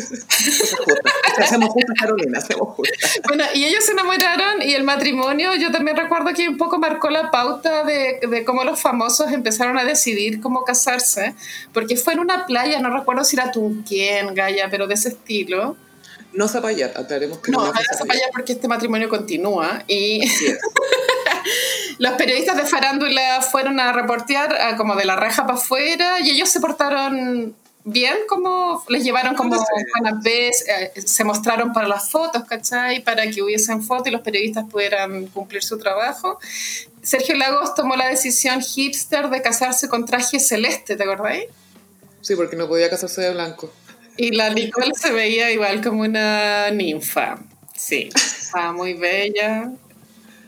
Hacemos 1.40 1.70
justas, 1.70 1.96
Carolina, 2.00 2.38
hacemos 2.38 2.76
justas. 2.76 3.20
Bueno, 3.28 3.46
y 3.56 3.66
ellos 3.66 3.84
se 3.84 3.94
enamoraron 3.94 4.62
y 4.62 4.76
el 4.76 4.84
matrimonio, 4.84 5.56
yo 5.56 5.72
también 5.72 5.98
recuerdo 5.98 6.36
que 6.36 6.48
un 6.48 6.58
poco 6.58 6.78
marcó 6.78 7.10
la 7.10 7.32
pauta 7.32 7.84
de, 7.84 8.20
de 8.30 8.46
cómo 8.46 8.64
los 8.64 8.80
famosos 8.80 9.32
empezaron 9.32 9.80
a 9.80 9.84
decidir 9.84 10.40
cómo 10.40 10.66
casarse, 10.66 11.34
porque 11.74 11.98
fue 11.98 12.14
en 12.14 12.20
una 12.20 12.46
playa, 12.46 12.80
no 12.80 12.96
recuerdo 12.96 13.24
si 13.24 13.38
era 13.38 13.52
Tunquén, 13.52 14.36
Gaya, 14.36 14.68
pero 14.70 14.86
de 14.86 14.94
ese 14.94 15.10
estilo. 15.10 15.76
No 16.34 16.48
Zapallat, 16.48 16.96
aclaremos 16.96 17.40
que 17.40 17.52
No, 17.52 17.66
no, 17.66 17.74
no. 17.74 17.98
Zapallat 17.98 18.32
porque 18.32 18.54
este 18.54 18.68
matrimonio 18.68 19.10
continúa 19.10 19.84
y 19.88 20.28
Sí 20.28 20.46
es. 20.46 20.60
Los 22.00 22.14
periodistas 22.14 22.58
de 22.58 22.66
farándula 22.66 23.42
fueron 23.42 23.80
a 23.80 23.92
reportear 23.92 24.56
ah, 24.60 24.76
como 24.78 24.96
de 24.96 25.06
la 25.06 25.16
reja 25.16 25.46
para 25.46 25.58
afuera 25.58 26.20
y 26.20 26.32
ellos 26.32 26.50
se 26.50 26.60
portaron 26.60 27.56
bien, 27.84 28.16
como 28.28 28.84
les 28.90 29.04
llevaron 29.04 29.34
como 29.36 29.56
No 29.56 29.62
sé. 30.22 30.50
eh, 30.50 31.02
se 31.06 31.24
mostraron 31.24 31.72
para 31.74 31.88
las 31.88 32.10
fotos, 32.12 32.44
¿cachai? 32.44 33.02
Para 33.02 33.30
que 33.32 33.42
hubiesen 33.42 33.82
fotos 33.82 34.08
y 34.08 34.12
los 34.12 34.22
periodistas 34.22 34.66
pudieran 34.70 35.28
cumplir 35.28 35.64
su 35.64 35.78
trabajo. 35.78 36.40
Sergio 37.02 37.36
Lagos 37.36 37.74
tomó 37.76 37.96
la 37.96 38.10
decisión 38.10 38.62
hipster 38.62 39.30
de 39.30 39.42
casarse 39.42 39.88
con 39.88 40.06
traje 40.06 40.40
celeste, 40.40 40.98
¿te 40.98 41.04
acordáis? 41.04 41.46
Sí, 42.22 42.36
porque 42.36 42.58
no 42.58 42.68
podía 42.68 42.90
casarse 42.90 43.22
de 43.22 43.32
blanco. 43.32 43.72
Y 44.18 44.32
la 44.32 44.50
Nicole 44.50 44.94
se 44.94 45.14
veía 45.14 45.52
igual 45.52 45.82
como 45.82 46.02
una 46.02 46.70
ninfa. 46.72 47.38
Sí, 47.76 48.10
estaba 48.16 48.74
muy 48.74 48.96
bella. 48.96 49.72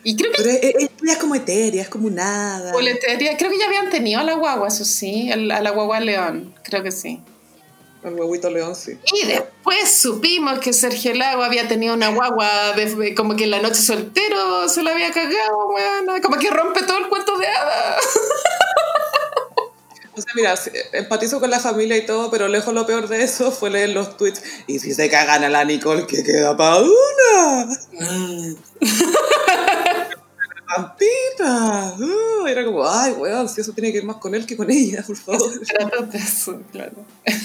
Y 0.04 0.16
creo 0.16 0.32
que 0.32 0.38
Pero 0.44 0.50
es, 0.50 0.64
es- 0.64 0.90
ella 1.04 1.14
es 1.14 1.18
como 1.18 1.36
etérea, 1.36 1.82
es 1.84 1.90
como 1.90 2.10
nada. 2.10 2.72
boletería, 2.72 3.36
creo 3.38 3.52
que 3.52 3.60
ya 3.60 3.66
habían 3.68 3.90
tenido 3.90 4.20
a 4.20 4.24
la 4.24 4.34
guagua, 4.36 4.68
eso 4.70 4.86
sí, 4.86 5.32
al- 5.32 5.52
a 5.52 5.62
la 5.62 5.72
guagua 5.72 6.00
León, 6.00 6.56
creo 6.64 6.82
que 6.84 6.92
sí. 6.92 7.22
El 8.02 8.14
huevito 8.14 8.50
león, 8.50 8.78
sí. 8.78 8.98
Y 9.14 9.28
después 9.28 9.92
supimos 9.92 10.60
que 10.60 10.72
Sergio 10.72 11.14
Lago 11.16 11.44
había 11.44 11.68
tenido 11.68 11.94
una 11.94 12.08
guagua, 12.08 12.72
de, 12.72 13.14
como 13.14 13.36
que 13.36 13.44
en 13.44 13.52
la 13.52 13.60
noche 13.62 13.82
soltero 13.82 14.70
se 14.70 14.84
la 14.84 14.92
había 14.92 15.12
cagado, 15.12 15.68
bueno, 15.70 16.14
como 16.24 16.38
que 16.38 16.50
rompe 16.50 16.82
todo 16.84 16.98
el 17.00 17.10
cuento 17.10 17.38
de 17.38 17.48
hadas. 17.48 18.04
O 20.16 20.22
sea, 20.22 20.34
mira, 20.36 20.54
empatizo 20.92 21.40
con 21.40 21.50
la 21.50 21.62
familia 21.62 21.96
y 21.96 22.06
todo, 22.06 22.30
pero 22.30 22.50
lejos 22.50 22.74
lo 22.74 22.86
peor 22.86 23.08
de 23.08 23.24
eso 23.24 23.54
fue 23.54 23.70
leer 23.70 23.92
los 23.92 24.18
tweets. 24.18 24.42
Y 24.68 24.80
si 24.80 24.94
se 24.94 25.10
cagan 25.10 25.46
a 25.46 25.50
la 25.50 25.64
Nicole, 25.64 26.06
¿qué 26.08 26.24
queda 26.26 26.58
para 26.58 26.80
una? 26.80 27.70
Pampita. 30.76 31.96
Uh, 31.98 32.46
era 32.48 32.64
como, 32.64 32.88
ay, 32.88 33.14
weón, 33.14 33.50
si 33.50 33.62
eso 33.62 33.74
tiene 33.74 33.92
que 33.92 33.98
ir 33.98 34.06
más 34.06 34.18
con 34.18 34.36
él 34.36 34.46
que 34.46 34.56
con 34.56 34.70
ella, 34.70 35.04
por 35.06 35.18
favor. 35.18 35.52
Eso, 36.14 36.62
claro. 36.72 36.94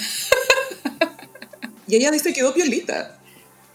Y 1.86 1.96
ella 1.96 2.10
dice 2.10 2.30
que 2.30 2.36
quedó 2.36 2.54
piolita. 2.54 3.18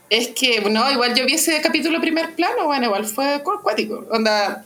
Es 0.08 0.30
que, 0.30 0.60
no, 0.62 0.90
igual 0.90 1.14
yo 1.14 1.24
vi 1.24 1.34
ese 1.34 1.60
capítulo 1.60 2.00
primer 2.00 2.34
plano, 2.34 2.66
bueno, 2.66 2.86
igual 2.86 3.06
fue 3.06 3.34
acuático. 3.34 4.04
Onda, 4.10 4.64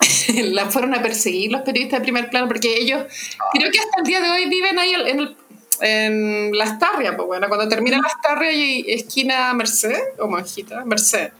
la 0.34 0.70
fueron 0.70 0.94
a 0.94 1.02
perseguir 1.02 1.52
los 1.52 1.60
periodistas 1.60 2.00
de 2.00 2.04
primer 2.04 2.30
plano 2.30 2.48
porque 2.48 2.78
ellos, 2.78 3.04
creo 3.52 3.70
que 3.70 3.78
hasta 3.78 3.98
el 3.98 4.04
día 4.04 4.20
de 4.20 4.30
hoy 4.30 4.46
viven 4.46 4.78
ahí 4.78 4.94
en, 4.94 5.20
el, 5.20 5.36
en 5.80 6.56
Las 6.56 6.78
Tarrias, 6.78 7.14
pues 7.16 7.26
bueno, 7.26 7.48
cuando 7.48 7.68
termina 7.68 7.98
Las 7.98 8.18
Tarrias 8.22 8.54
y 8.54 8.84
esquina 8.88 9.52
Merced, 9.52 10.18
o 10.18 10.26
Monjita, 10.26 10.84
Merced. 10.86 11.32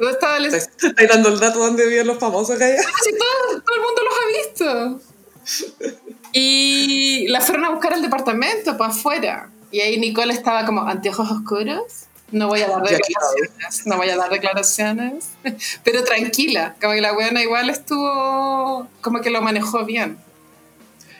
¿Dónde 0.00 0.14
estaba 0.14 0.38
el... 0.38 0.46
Estoy 0.46 1.06
dando 1.06 1.28
el 1.28 1.38
dato 1.38 1.58
donde 1.58 1.86
viven 1.86 2.06
los 2.06 2.18
famosos 2.18 2.56
acá 2.56 2.64
allá. 2.64 2.82
Sí, 3.04 3.10
todo, 3.12 3.60
todo 3.60 3.76
el 3.76 3.82
mundo 3.82 4.02
los 4.08 4.14
ha 4.18 4.96
visto. 4.96 6.00
Y 6.32 7.28
la 7.28 7.42
fueron 7.42 7.66
a 7.66 7.70
buscar 7.70 7.92
al 7.92 8.00
departamento, 8.00 8.78
para 8.78 8.90
afuera. 8.90 9.50
Y 9.70 9.80
ahí 9.80 9.98
Nicole 9.98 10.32
estaba 10.32 10.64
como, 10.64 10.82
anteojos 10.82 11.30
oscuros. 11.30 11.82
No 12.32 12.48
voy 12.48 12.62
a 12.62 12.68
dar 12.68 12.80
declaraciones, 12.80 13.86
no 13.86 13.96
voy 13.96 14.08
a 14.08 14.16
dar 14.16 14.30
declaraciones, 14.30 15.30
pero 15.84 16.04
tranquila, 16.04 16.76
como 16.80 16.94
que 16.94 17.00
la 17.00 17.12
buena 17.12 17.42
igual 17.42 17.68
estuvo, 17.68 18.86
como 19.00 19.20
que 19.20 19.30
lo 19.30 19.42
manejó 19.42 19.84
bien. 19.84 20.16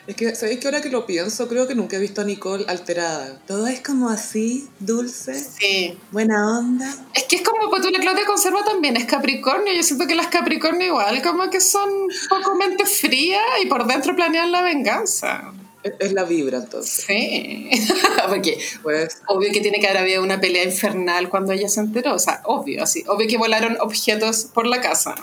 Es 0.07 0.15
que, 0.15 0.35
¿sabéis 0.35 0.59
que 0.59 0.67
ahora 0.67 0.81
que 0.81 0.89
lo 0.89 1.05
pienso? 1.05 1.47
Creo 1.47 1.67
que 1.67 1.75
nunca 1.75 1.97
he 1.97 1.99
visto 1.99 2.21
a 2.21 2.23
Nicole 2.23 2.65
alterada. 2.67 3.39
Todo 3.45 3.67
es 3.67 3.81
como 3.81 4.09
así, 4.09 4.67
dulce. 4.79 5.35
Sí. 5.35 5.97
Buena 6.11 6.57
onda. 6.57 6.93
Es 7.13 7.23
que 7.23 7.37
es 7.37 7.41
como, 7.43 7.69
pues 7.69 7.83
tú 7.83 7.89
la 7.91 7.99
Claudia 7.99 8.25
Conserva 8.25 8.63
también 8.65 8.97
es 8.97 9.05
Capricornio. 9.05 9.73
Yo 9.73 9.83
siento 9.83 10.07
que 10.07 10.15
las 10.15 10.27
Capricornio 10.27 10.87
igual, 10.87 11.21
como 11.21 11.49
que 11.49 11.61
son 11.61 11.89
poco 12.29 12.55
mente 12.55 12.85
fría 12.85 13.41
y 13.63 13.67
por 13.67 13.85
dentro 13.85 14.15
planean 14.15 14.51
la 14.51 14.63
venganza. 14.63 15.53
Es 15.99 16.13
la 16.13 16.23
vibra, 16.23 16.59
entonces. 16.59 17.05
Sí. 17.05 17.69
Porque 18.29 18.59
pues, 18.83 19.19
obvio 19.27 19.51
que 19.51 19.61
tiene 19.61 19.79
que 19.79 19.87
haber 19.87 20.01
habido 20.01 20.23
una 20.23 20.39
pelea 20.39 20.63
infernal 20.63 21.29
cuando 21.29 21.53
ella 21.53 21.69
se 21.69 21.79
enteró. 21.79 22.15
O 22.15 22.19
sea, 22.19 22.41
obvio, 22.45 22.83
así. 22.83 23.03
Obvio 23.07 23.27
que 23.27 23.37
volaron 23.37 23.77
objetos 23.79 24.47
por 24.53 24.67
la 24.67 24.81
casa. 24.81 25.15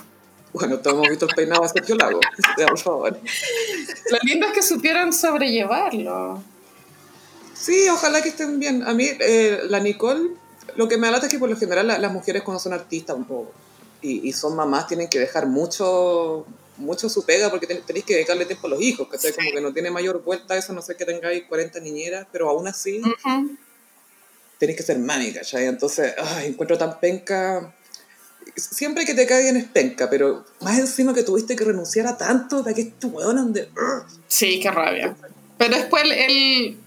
Bueno, 0.53 0.79
todos 0.79 0.95
hemos 0.95 1.09
visto 1.09 1.27
el 1.27 1.35
peinado 1.35 1.61
de 1.61 1.69
Sergio 1.69 1.95
Lago. 1.95 2.19
por 2.67 2.79
favor. 2.79 3.19
Lo 4.11 4.17
lindo 4.23 4.47
es 4.47 4.53
que 4.53 4.61
supieran 4.63 5.13
sobrellevarlo. 5.13 6.41
Sí, 7.53 7.87
ojalá 7.89 8.21
que 8.21 8.29
estén 8.29 8.59
bien. 8.59 8.83
A 8.83 8.93
mí, 8.93 9.09
eh, 9.19 9.61
la 9.65 9.79
Nicole, 9.79 10.31
lo 10.75 10.87
que 10.87 10.97
me 10.97 11.07
alata 11.07 11.27
es 11.27 11.31
que 11.31 11.39
por 11.39 11.49
lo 11.49 11.57
general 11.57 11.87
las 11.87 12.11
mujeres 12.11 12.43
cuando 12.43 12.59
son 12.59 12.73
artistas 12.73 13.15
un 13.15 13.25
poco 13.25 13.51
y, 14.01 14.27
y 14.27 14.33
son 14.33 14.55
mamás 14.55 14.87
tienen 14.87 15.09
que 15.09 15.19
dejar 15.19 15.45
mucho 15.45 16.45
mucho 16.79 17.09
su 17.09 17.25
pega 17.25 17.49
porque 17.49 17.67
tenéis 17.67 18.05
que 18.05 18.13
dedicarle 18.13 18.45
tiempo 18.45 18.67
a 18.67 18.71
los 18.71 18.81
hijos, 18.81 19.07
que 19.09 19.17
sea 19.17 19.33
como 19.33 19.51
que 19.51 19.61
no 19.61 19.73
tiene 19.73 19.91
mayor 19.91 20.23
vuelta 20.23 20.55
eso, 20.57 20.73
no 20.73 20.81
sé 20.81 20.95
que 20.95 21.05
tengáis 21.05 21.43
40 21.43 21.79
niñeras, 21.81 22.25
pero 22.31 22.49
aún 22.49 22.67
así 22.67 23.01
tenéis 24.57 24.77
que 24.77 24.83
ser 24.83 24.97
mami, 24.99 25.33
¿cachai? 25.33 25.65
Entonces, 25.65 26.13
encuentro 26.43 26.77
tan 26.77 26.99
penca. 26.99 27.73
Siempre 28.59 29.05
que 29.05 29.13
te 29.13 29.25
caigan 29.25 29.57
es 29.57 29.65
penca, 29.65 30.09
pero 30.09 30.45
más 30.61 30.77
encima 30.77 31.13
que 31.13 31.23
tuviste 31.23 31.55
que 31.55 31.63
renunciar 31.63 32.07
a 32.07 32.17
tanto, 32.17 32.63
de 32.63 32.73
que 32.73 32.81
es 32.81 32.99
tu 32.99 33.09
weón 33.09 33.53
de... 33.53 33.69
Sí, 34.27 34.59
qué 34.59 34.71
rabia. 34.71 35.15
Pero 35.57 35.75
después 35.75 36.03
él 36.05 36.77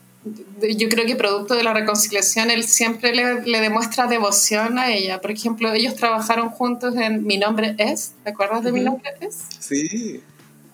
yo 0.76 0.88
creo 0.88 1.04
que 1.04 1.16
producto 1.16 1.54
de 1.54 1.64
la 1.64 1.74
reconciliación, 1.74 2.50
él 2.50 2.62
siempre 2.64 3.14
le, 3.14 3.42
le, 3.42 3.60
demuestra 3.60 4.06
devoción 4.06 4.78
a 4.78 4.92
ella. 4.92 5.20
Por 5.20 5.32
ejemplo, 5.32 5.72
ellos 5.72 5.96
trabajaron 5.96 6.50
juntos 6.50 6.94
en 6.96 7.24
Mi 7.24 7.38
nombre 7.38 7.74
es, 7.78 8.12
¿te 8.22 8.30
acuerdas 8.30 8.62
de 8.62 8.72
Mi 8.72 8.80
nombre 8.80 9.10
es? 9.20 9.36
Sí. 9.58 10.22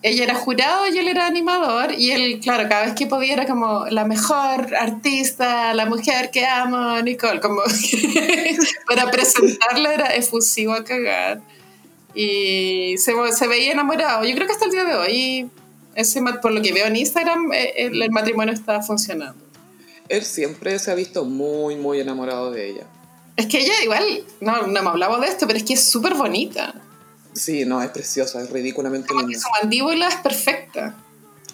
Ella 0.01 0.23
era 0.23 0.35
jurado 0.35 0.87
y 0.87 0.97
él 0.97 1.09
era 1.09 1.27
animador 1.27 1.91
y 1.91 2.11
él, 2.11 2.39
claro, 2.39 2.69
cada 2.69 2.85
vez 2.85 2.93
que 2.95 3.05
podía 3.05 3.33
era 3.33 3.45
como 3.45 3.85
la 3.87 4.05
mejor 4.05 4.73
artista, 4.75 5.73
la 5.73 5.85
mujer 5.85 6.31
que 6.31 6.45
amo, 6.45 7.01
Nicole, 7.01 7.41
como 7.41 7.61
para 8.87 9.11
presentarla 9.11 9.93
era 9.93 10.15
efusivo 10.15 10.73
a 10.73 10.83
cagar. 10.85 11.41
Y 12.15 12.95
se, 12.97 13.13
se 13.33 13.47
veía 13.47 13.73
enamorado. 13.73 14.25
Yo 14.25 14.33
creo 14.35 14.47
que 14.47 14.53
hasta 14.53 14.65
el 14.65 14.71
día 14.71 14.85
de 14.85 14.95
hoy 14.95 15.49
ese, 15.95 16.21
por 16.41 16.51
lo 16.51 16.61
que 16.61 16.71
veo 16.71 16.85
en 16.87 16.95
Instagram, 16.95 17.51
eh, 17.53 17.73
el, 17.75 18.09
matrimonio 18.11 18.53
está 18.53 18.81
funcionando. 18.81 19.43
Él 20.07 20.23
siempre 20.23 20.79
se 20.79 20.91
ha 20.91 20.95
visto 20.95 21.25
muy, 21.25 21.75
muy 21.75 21.99
enamorado 21.99 22.51
de 22.51 22.69
ella. 22.69 22.87
Es 23.35 23.47
que 23.47 23.59
ella 23.59 23.73
igual, 23.83 24.03
no, 24.39 24.67
no 24.67 24.81
me 24.81 24.89
hablaba 24.89 25.19
de 25.19 25.27
esto, 25.27 25.45
pero 25.45 25.57
es 25.57 25.63
que 25.63 25.73
es 25.73 25.83
súper 25.83 26.15
bonita. 26.15 26.73
Sí, 27.39 27.63
no, 27.63 27.81
es 27.81 27.89
preciosa, 27.91 28.41
es 28.41 28.49
ridículamente 28.49 29.13
linda. 29.13 29.39
su 29.39 29.47
mandíbula 29.61 30.09
es 30.09 30.15
perfecta. 30.15 30.93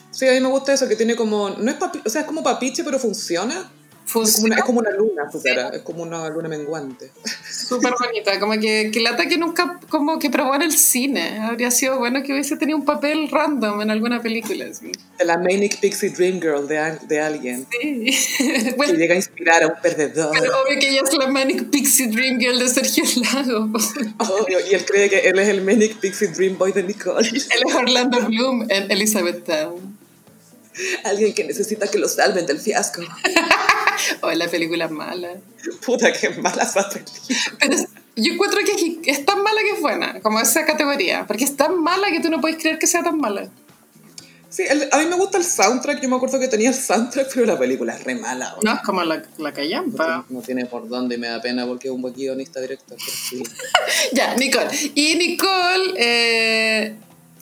Sí, 0.09 0.27
a 0.27 0.31
mí 0.31 0.39
me 0.39 0.47
gusta 0.47 0.73
eso, 0.73 0.88
que 0.88 0.95
tiene 0.95 1.15
como, 1.15 1.51
no 1.51 1.71
es 1.71 1.77
o 2.05 2.09
sea, 2.09 2.21
es 2.21 2.27
como 2.27 2.41
papiche, 2.41 2.83
pero 2.83 2.97
funciona. 2.97 3.69
Es 4.05 4.35
como, 4.35 4.45
una, 4.45 4.55
es 4.55 4.63
como 4.63 4.79
una 4.79 4.91
luna 4.91 5.31
su 5.31 5.41
cara, 5.41 5.69
es 5.69 5.81
como 5.81 6.03
una 6.03 6.29
luna 6.29 6.47
menguante. 6.47 7.11
Súper 7.49 7.93
bonita, 7.99 8.39
como 8.39 8.53
que, 8.53 8.91
que 8.93 8.99
lata 9.01 9.27
que 9.27 9.37
nunca 9.37 9.79
como 9.89 10.19
que 10.19 10.29
probó 10.29 10.55
en 10.55 10.61
el 10.61 10.71
cine. 10.71 11.39
Habría 11.39 11.71
sido 11.71 11.97
bueno 11.97 12.21
que 12.23 12.31
hubiese 12.31 12.55
tenido 12.57 12.77
un 12.77 12.85
papel 12.85 13.29
random 13.29 13.81
en 13.81 13.89
alguna 13.89 14.21
película. 14.21 14.65
Así. 14.65 14.91
De 15.17 15.25
la 15.25 15.37
Manic 15.37 15.79
Pixie 15.79 16.09
Dream 16.09 16.39
Girl 16.39 16.67
de, 16.67 16.97
de 17.07 17.19
alguien. 17.19 17.65
Sí. 17.71 18.05
que 18.77 18.93
llega 18.93 19.13
a 19.13 19.17
inspirar 19.17 19.63
a 19.63 19.67
un 19.67 19.81
perdedor. 19.81 20.31
Pero 20.39 20.51
obvio 20.61 20.79
que 20.79 20.89
ella 20.89 21.01
es 21.03 21.17
la 21.17 21.27
Manic 21.27 21.69
Pixie 21.69 22.07
Dream 22.07 22.39
Girl 22.39 22.59
de 22.59 22.69
Sergio 22.69 23.03
Lago. 23.33 23.71
Obvio, 24.19 24.59
y 24.69 24.75
él 24.75 24.85
cree 24.85 25.09
que 25.09 25.19
él 25.29 25.39
es 25.39 25.49
el 25.49 25.61
Manic 25.61 25.95
Pixie 25.99 26.27
Dream 26.27 26.57
Boy 26.57 26.71
de 26.71 26.83
Nicole. 26.83 27.27
Él 27.27 27.35
es 27.35 27.75
Orlando 27.75 28.21
Bloom 28.27 28.67
en 28.69 28.91
Elizabeth 28.91 29.43
Town. 29.45 29.94
Alguien 31.03 31.34
que 31.34 31.43
necesita 31.43 31.88
que 31.88 31.97
lo 31.97 32.07
salven 32.07 32.45
del 32.45 32.59
fiasco. 32.59 33.01
o 34.21 34.30
es 34.30 34.38
la 34.38 34.47
película 34.47 34.88
mala. 34.88 35.36
Puta, 35.86 36.11
que 36.11 36.30
mala 36.30 36.63
esa 36.63 36.89
película. 36.89 37.88
yo 38.15 38.34
encuentro 38.34 38.59
que 38.63 39.11
es 39.11 39.26
tan 39.26 39.41
mala 39.43 39.61
que 39.61 39.71
es 39.71 39.82
buena, 39.82 40.21
como 40.21 40.39
esa 40.39 40.65
categoría. 40.65 41.26
Porque 41.28 41.45
es 41.45 41.55
tan 41.55 41.82
mala 41.82 42.11
que 42.11 42.19
tú 42.19 42.30
no 42.30 42.41
puedes 42.41 42.57
creer 42.57 42.80
que 42.80 42.88
sea 42.88 43.03
tan 43.03 43.17
mala. 43.17 43.49
Sí, 44.55 44.63
a 44.69 44.97
mí 44.99 45.05
me 45.07 45.17
gusta 45.17 45.38
el 45.38 45.43
soundtrack. 45.43 46.01
Yo 46.01 46.07
me 46.07 46.15
acuerdo 46.15 46.39
que 46.39 46.47
tenía 46.47 46.69
el 46.69 46.76
soundtrack, 46.76 47.30
pero 47.34 47.45
la 47.45 47.59
película 47.59 47.93
es 47.93 48.03
re 48.05 48.15
mala. 48.15 48.55
No, 48.63 48.73
es 48.73 48.80
como 48.86 49.03
la, 49.03 49.21
la 49.38 49.51
callampa. 49.51 50.26
No, 50.30 50.41
tiene 50.41 50.65
por 50.65 50.88
dónde 50.88 51.15
y 51.15 51.17
me 51.17 51.28
da 51.28 51.41
pena 51.41 51.65
porque 51.65 51.89
es 51.89 51.93
un 51.93 52.01
buen 52.01 52.13
guionista 52.13 52.61
directo. 52.61 52.95
ya, 54.13 54.34
Nicole. 54.36 54.69
Y 54.95 55.15
Nicole 55.15 55.93
eh, 55.97 56.95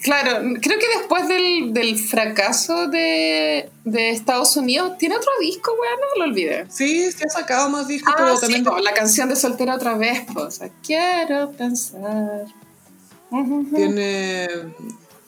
Claro, 0.03 0.41
creo 0.61 0.79
que 0.79 0.97
después 0.99 1.29
del, 1.29 1.73
del 1.73 1.97
fracaso 1.97 2.87
de, 2.87 3.69
de, 3.85 4.09
Estados 4.09 4.57
Unidos, 4.57 4.97
¿tiene 4.97 5.15
otro 5.15 5.31
disco, 5.39 5.71
weón? 5.71 5.99
No 6.01 6.25
lo 6.25 6.29
olvidé. 6.29 6.65
Sí, 6.69 7.09
se 7.09 7.23
ha 7.25 7.29
sacado 7.29 7.69
más 7.69 7.87
discos, 7.87 8.13
ah, 8.13 8.19
pero 8.19 8.37
también... 8.37 8.65
la 8.83 8.93
canción 8.93 9.29
de 9.29 9.37
Soltera 9.37 9.75
otra 9.75 9.95
vez, 9.95 10.23
pues. 10.33 10.59
Quiero 10.85 11.51
pensar. 11.51 12.45
Tiene... 13.73 14.49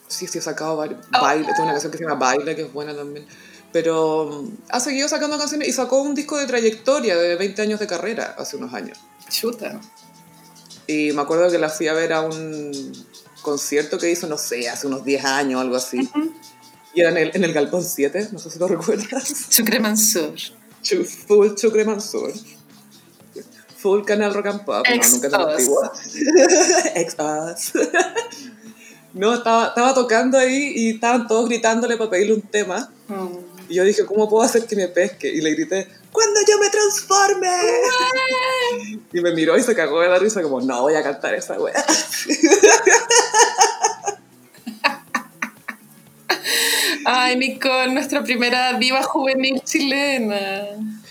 Sí, 0.08 0.26
sí, 0.26 0.38
ha 0.38 0.42
sacado 0.42 0.76
baile. 0.76 0.96
Oh. 1.18 1.26
Tiene 1.26 1.62
una 1.62 1.72
canción 1.72 1.90
que 1.90 1.98
se 1.98 2.04
llama 2.04 2.16
Baile, 2.16 2.54
que 2.54 2.62
es 2.62 2.72
buena 2.72 2.94
también. 2.94 3.26
Pero 3.72 4.44
ha 4.68 4.78
seguido 4.78 5.08
sacando 5.08 5.38
canciones 5.38 5.68
y 5.68 5.72
sacó 5.72 6.02
un 6.02 6.14
disco 6.14 6.36
de 6.36 6.46
trayectoria 6.46 7.16
de 7.16 7.34
20 7.36 7.62
años 7.62 7.80
de 7.80 7.86
carrera 7.86 8.34
hace 8.38 8.58
unos 8.58 8.74
años. 8.74 8.98
Chuta. 9.30 9.80
Y 10.86 11.12
me 11.12 11.22
acuerdo 11.22 11.50
que 11.50 11.58
la 11.58 11.70
fui 11.70 11.88
a 11.88 11.94
ver 11.94 12.12
a 12.12 12.20
un 12.20 12.72
concierto 13.46 13.96
que 13.96 14.10
hizo, 14.10 14.26
no 14.26 14.36
sé, 14.36 14.68
hace 14.68 14.88
unos 14.88 15.04
10 15.04 15.24
años 15.24 15.58
o 15.58 15.60
algo 15.60 15.76
así. 15.76 16.10
Y 16.92 17.00
era 17.00 17.10
en 17.10 17.16
el, 17.16 17.30
en 17.32 17.44
el 17.44 17.52
Galpón 17.52 17.84
7, 17.84 18.30
no 18.32 18.38
sé 18.40 18.50
si 18.50 18.58
lo 18.58 18.66
recuerdas. 18.66 19.48
Chucre 19.50 19.78
Mansur. 19.78 20.34
full 21.28 21.54
Chucre 21.54 21.84
Mansur. 21.84 22.32
Full 23.76 24.04
Canal 24.04 24.34
Rock 24.34 24.46
and 24.46 24.64
Pop. 24.64 24.84
no, 24.88 25.08
nunca 25.10 25.28
te 25.30 25.36
antiguo. 25.36 25.80
Ex 26.96 27.16
No, 29.14 29.32
estaba, 29.32 29.68
estaba 29.68 29.94
tocando 29.94 30.36
ahí 30.36 30.72
y 30.74 30.90
estaban 30.90 31.26
todos 31.26 31.48
gritándole 31.48 31.96
para 31.96 32.10
pedirle 32.10 32.34
un 32.34 32.42
tema. 32.42 32.90
Mm. 33.08 33.70
Y 33.70 33.74
yo 33.76 33.84
dije, 33.84 34.04
¿cómo 34.04 34.28
puedo 34.28 34.42
hacer 34.42 34.66
que 34.66 34.76
me 34.76 34.88
pesque? 34.88 35.28
Y 35.28 35.40
le 35.40 35.52
grité, 35.52 35.88
¡Cuando 36.16 36.40
yo 36.48 36.58
me 36.58 36.70
transforme! 36.70 37.50
y 39.12 39.20
me 39.20 39.34
miró 39.34 39.58
y 39.58 39.62
se 39.62 39.74
cagó 39.74 40.00
de 40.00 40.08
la 40.08 40.18
risa 40.18 40.42
como, 40.42 40.62
no 40.62 40.80
voy 40.80 40.94
a 40.94 41.02
cantar 41.02 41.34
esa 41.34 41.60
wea. 41.60 41.74
Ay, 47.04 47.36
Nicole, 47.36 47.92
nuestra 47.92 48.24
primera 48.24 48.72
diva 48.78 49.02
juvenil 49.02 49.60
chilena. 49.60 50.62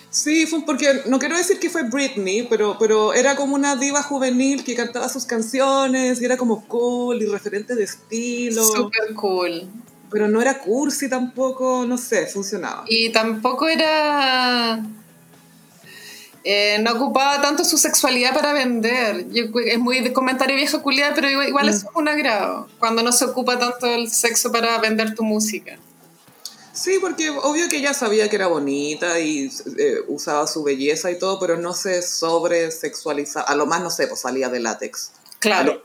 Sí, 0.09 0.47
fue 0.47 0.65
porque 0.65 1.03
no 1.05 1.19
quiero 1.19 1.37
decir 1.37 1.59
que 1.59 1.69
fue 1.69 1.83
Britney, 1.83 2.47
pero, 2.49 2.77
pero 2.79 3.13
era 3.13 3.35
como 3.35 3.53
una 3.53 3.75
diva 3.75 4.01
juvenil 4.01 4.63
que 4.63 4.73
cantaba 4.73 5.07
sus 5.07 5.25
canciones 5.25 6.19
y 6.19 6.25
era 6.25 6.35
como 6.35 6.67
cool 6.67 7.21
y 7.21 7.27
referente 7.27 7.75
de 7.75 7.83
estilo. 7.83 8.63
Super 8.63 9.13
cool 9.13 9.69
pero 10.09 10.27
no 10.27 10.41
era 10.41 10.59
cursi 10.59 11.09
tampoco, 11.09 11.85
no 11.87 11.97
sé, 11.97 12.27
funcionaba. 12.27 12.85
Y 12.87 13.09
tampoco 13.11 13.67
era... 13.67 14.81
eh, 16.43 16.77
no 16.79 16.93
ocupaba 16.93 17.41
tanto 17.41 17.65
su 17.65 17.77
sexualidad 17.77 18.33
para 18.33 18.53
vender. 18.53 19.27
es 19.65 19.79
muy 19.79 20.01
de 20.01 20.13
comentario 20.13 20.55
viejo 20.55 20.81
culiar, 20.81 21.13
pero 21.15 21.29
igual, 21.29 21.69
es 21.69 21.83
mm. 21.83 21.87
un 21.97 22.07
agrado, 22.07 22.67
cuando 22.79 23.03
no 23.03 23.11
se 23.11 23.25
ocupa 23.25 23.57
tanto 23.59 23.87
el 23.87 24.09
sexo 24.09 24.51
para 24.51 24.77
vender 24.79 25.15
tu 25.15 25.23
música. 25.23 25.77
Sí, 26.75 26.97
porque 26.99 27.29
obvio 27.29 27.69
que 27.69 27.77
ella 27.77 27.93
sabía 27.93 28.29
que 28.29 28.35
era 28.35 28.47
bonita 28.47 29.17
y 29.21 29.49
eh, 29.77 29.95
usaba 30.09 30.45
su 30.45 30.61
belleza 30.61 31.09
y 31.09 31.17
todo, 31.17 31.39
pero 31.39 31.55
no 31.55 31.73
se 31.73 32.01
sobre 32.01 32.69
sexualizaba. 32.69 33.45
A 33.47 33.55
lo 33.55 33.65
más, 33.65 33.81
no 33.81 33.89
sé, 33.89 34.07
pues 34.07 34.19
salía 34.19 34.49
de 34.49 34.59
látex. 34.59 35.11
Claro. 35.39 35.81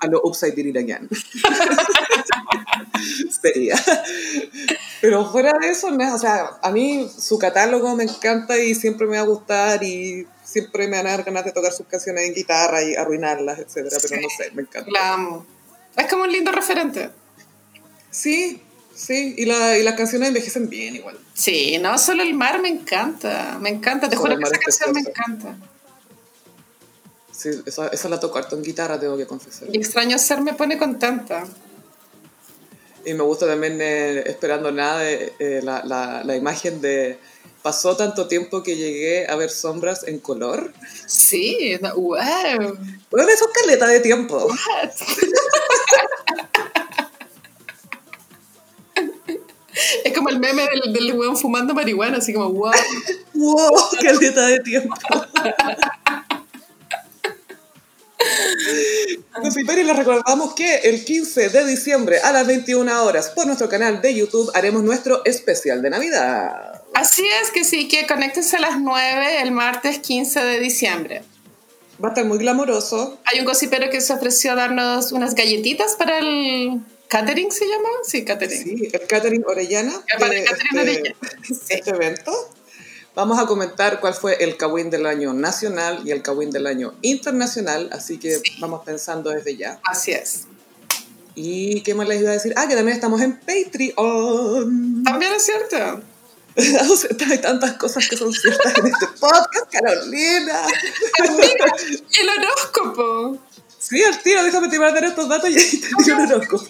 A 0.00 0.06
lo, 0.06 0.20
upside 0.22 0.58
it 0.58 0.76
again. 0.76 1.08
Sería. 3.42 3.76
Pero 5.00 5.30
fuera 5.30 5.52
de 5.60 5.68
eso, 5.68 5.88
o 5.88 6.18
sea, 6.18 6.58
a 6.62 6.70
mí 6.70 7.08
su 7.16 7.38
catálogo 7.38 7.94
me 7.94 8.04
encanta 8.04 8.58
y 8.58 8.74
siempre 8.74 9.06
me 9.06 9.16
va 9.16 9.22
a 9.22 9.26
gustar 9.26 9.82
y 9.82 10.26
siempre 10.44 10.88
me 10.88 10.96
van 10.96 11.06
a 11.06 11.10
dar 11.10 11.24
ganas 11.24 11.44
de 11.44 11.52
tocar 11.52 11.72
sus 11.72 11.86
canciones 11.86 12.28
en 12.28 12.34
guitarra 12.34 12.82
y 12.82 12.94
arruinarlas, 12.94 13.58
etcétera, 13.58 13.96
pero 14.00 14.22
no 14.22 14.28
sé, 14.36 14.50
me 14.52 14.62
encanta. 14.62 14.90
La 14.90 15.14
amo. 15.14 15.46
Es 15.96 16.06
como 16.06 16.24
un 16.24 16.32
lindo 16.32 16.52
referente. 16.52 17.10
Sí, 18.10 18.62
sí, 18.94 19.34
y, 19.36 19.44
la, 19.44 19.76
y 19.76 19.82
las 19.82 19.94
canciones 19.94 20.28
envejecen 20.28 20.68
bien 20.68 20.96
igual. 20.96 21.18
Sí, 21.34 21.78
no, 21.78 21.98
solo 21.98 22.22
el 22.22 22.34
mar 22.34 22.60
me 22.62 22.68
encanta, 22.68 23.58
me 23.60 23.70
encanta, 23.70 24.08
te 24.08 24.16
juro 24.16 24.36
que 24.38 24.44
esa 24.44 24.58
canción 24.58 24.92
me 24.92 25.00
encanta. 25.00 25.56
Sí, 27.32 27.50
esa, 27.66 27.88
esa 27.88 28.08
la 28.08 28.20
toco 28.20 28.38
harto 28.38 28.56
en 28.56 28.62
guitarra, 28.62 28.98
tengo 28.98 29.16
que 29.16 29.26
confesar. 29.26 29.68
Y 29.72 29.76
extraño 29.76 30.18
ser 30.18 30.40
me 30.40 30.54
pone 30.54 30.78
contenta. 30.78 31.44
Y 33.06 33.14
me 33.14 33.22
gusta 33.22 33.46
también, 33.46 33.80
eh, 33.80 34.22
esperando 34.26 34.70
nada, 34.72 35.08
eh, 35.10 35.60
la, 35.62 35.82
la, 35.84 36.22
la, 36.24 36.36
imagen 36.36 36.80
de... 36.80 37.18
Pasó 37.62 37.96
tanto 37.96 38.28
tiempo 38.28 38.62
que 38.62 38.76
llegué 38.76 39.26
a 39.26 39.36
ver 39.36 39.48
sombras 39.48 40.06
en 40.06 40.18
color. 40.18 40.72
Sí, 41.06 41.78
wow. 41.96 42.18
Bueno, 43.10 43.28
eso 43.28 43.46
es 43.46 43.52
caleta 43.62 43.86
de 43.86 44.00
tiempo. 44.00 44.48
es 50.04 50.12
como 50.14 50.28
el 50.28 50.38
meme 50.38 50.66
del, 50.68 50.92
del 50.92 51.12
weón 51.14 51.36
fumando 51.38 51.72
marihuana, 51.72 52.18
así 52.18 52.34
como 52.34 52.50
wow. 52.50 52.72
wow, 53.34 53.70
caleta 54.02 54.46
de 54.46 54.60
tiempo. 54.60 54.94
y 59.78 59.82
les 59.82 59.96
recordamos 59.96 60.54
que 60.54 60.76
el 60.76 61.04
15 61.04 61.48
de 61.48 61.64
diciembre 61.64 62.18
a 62.20 62.32
las 62.32 62.46
21 62.46 63.04
horas 63.04 63.30
por 63.30 63.46
nuestro 63.46 63.68
canal 63.68 64.00
de 64.00 64.14
YouTube 64.14 64.50
haremos 64.54 64.82
nuestro 64.82 65.24
especial 65.24 65.82
de 65.82 65.90
Navidad. 65.90 66.82
Así 66.94 67.26
es 67.42 67.50
que 67.50 67.64
sí, 67.64 67.88
que 67.88 68.06
conéctense 68.06 68.56
a 68.56 68.60
las 68.60 68.78
9 68.78 69.42
el 69.42 69.50
martes 69.50 69.98
15 69.98 70.40
de 70.40 70.60
diciembre. 70.60 71.22
Va 72.02 72.08
a 72.08 72.12
estar 72.12 72.24
muy 72.24 72.38
glamoroso. 72.38 73.18
Hay 73.24 73.40
un 73.40 73.46
cosipero 73.46 73.90
que 73.90 74.00
se 74.00 74.12
ofreció 74.12 74.52
a 74.52 74.54
darnos 74.54 75.12
unas 75.12 75.34
galletitas 75.34 75.94
para 75.94 76.18
el 76.18 76.80
catering, 77.08 77.50
¿se 77.50 77.66
llama? 77.66 77.88
Sí, 78.04 78.24
catering. 78.24 78.62
Sí, 78.62 78.90
el 78.92 79.06
catering 79.06 79.44
Orellana. 79.46 79.92
Para 80.18 80.34
el 80.34 80.44
catering 80.44 80.78
este, 80.78 80.80
Orellana. 80.80 81.16
Este 81.68 81.90
evento. 81.90 82.32
Vamos 83.14 83.38
a 83.38 83.46
comentar 83.46 84.00
cuál 84.00 84.14
fue 84.14 84.42
el 84.42 84.56
Kawin 84.56 84.90
del 84.90 85.06
año 85.06 85.32
nacional 85.32 86.02
y 86.04 86.10
el 86.10 86.20
Kawin 86.20 86.50
del 86.50 86.66
año 86.66 86.94
internacional, 87.00 87.88
así 87.92 88.18
que 88.18 88.42
vamos 88.58 88.82
pensando 88.84 89.30
desde 89.30 89.56
ya. 89.56 89.80
Así 89.84 90.10
es. 90.10 90.46
¿Y 91.36 91.80
qué 91.82 91.94
más 91.94 92.08
les 92.08 92.20
iba 92.20 92.30
a 92.30 92.34
decir? 92.34 92.52
Ah, 92.56 92.66
que 92.66 92.74
también 92.74 92.96
estamos 92.96 93.20
en 93.20 93.38
Patreon. 93.38 95.04
También 95.04 95.32
es 95.32 95.44
cierto. 95.44 96.02
Hay 97.30 97.38
tantas 97.38 97.74
cosas 97.74 98.08
que 98.08 98.16
son 98.16 98.32
ciertas 98.32 98.78
en 98.78 98.86
este 98.86 99.06
podcast, 99.06 99.70
Carolina. 99.70 100.66
el 101.18 102.28
horóscopo. 102.28 103.38
Sí, 103.78 104.02
al 104.02 104.20
tiro, 104.22 104.42
déjame 104.42 104.68
te 104.68 104.78
dar 104.78 105.04
estos 105.04 105.28
datos 105.28 105.50
y 105.50 105.58
ahí 105.58 105.80
te 105.80 105.88
digo 106.04 106.18
el 106.20 106.32
horóscopo. 106.32 106.66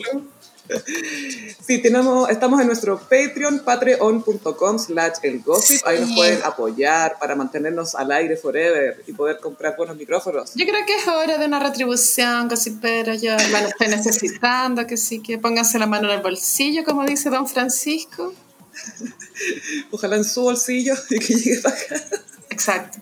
Sí, 1.67 1.79
tenemos, 1.83 2.29
estamos 2.31 2.61
en 2.61 2.67
nuestro 2.67 2.99
Patreon, 2.99 3.61
patreon.com 3.65 4.79
slash 4.79 5.15
el 5.23 5.43
gossip. 5.43 5.87
Ahí 5.87 6.01
nos 6.01 6.13
pueden 6.13 6.43
apoyar 6.43 7.19
para 7.19 7.35
mantenernos 7.35 7.95
al 7.95 8.11
aire 8.13 8.37
forever 8.37 9.03
y 9.07 9.13
poder 9.13 9.39
comprar 9.39 9.77
buenos 9.77 9.97
micrófonos. 9.97 10.55
Yo 10.55 10.65
creo 10.65 10.87
que 10.87 10.97
es 10.97 11.07
hora 11.07 11.39
de 11.39 11.47
una 11.47 11.59
retribución, 11.59 12.49
gossipera. 12.49 13.15
Yo 13.15 13.37
la 13.37 13.69
estoy 13.69 13.89
necesitando, 13.89 14.87
que 14.87 14.97
sí, 14.97 15.21
que 15.21 15.39
pónganse 15.39 15.79
la 15.79 15.87
mano 15.87 16.09
en 16.09 16.17
el 16.17 16.23
bolsillo, 16.23 16.85
como 16.85 17.05
dice 17.05 17.31
don 17.31 17.47
Francisco. 17.47 18.33
Ojalá 19.91 20.17
en 20.17 20.25
su 20.25 20.43
bolsillo 20.43 20.95
y 21.11 21.19
que 21.19 21.35
llegue 21.35 21.61
para 21.61 21.75
acá. 21.75 22.03
Exacto. 22.51 22.99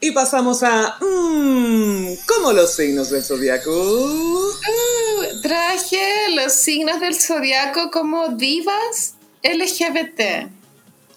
Y 0.00 0.10
pasamos 0.12 0.62
a. 0.62 0.96
Mmm, 1.00 2.14
¿Cómo 2.26 2.52
los 2.52 2.74
signos 2.74 3.10
del 3.10 3.22
zodiaco? 3.22 3.70
Uh, 3.70 5.42
traje 5.42 6.30
los 6.34 6.52
signos 6.52 7.00
del 7.00 7.14
zodiaco 7.14 7.90
como 7.90 8.28
divas 8.28 9.14
LGBT. 9.42 10.50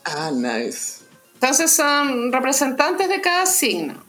Ah, 0.04 0.32
nice. 0.32 1.04
Entonces 1.36 1.72
son 1.72 2.32
representantes 2.32 3.10
de 3.10 3.22
cada 3.22 3.46
signo. 3.46 4.04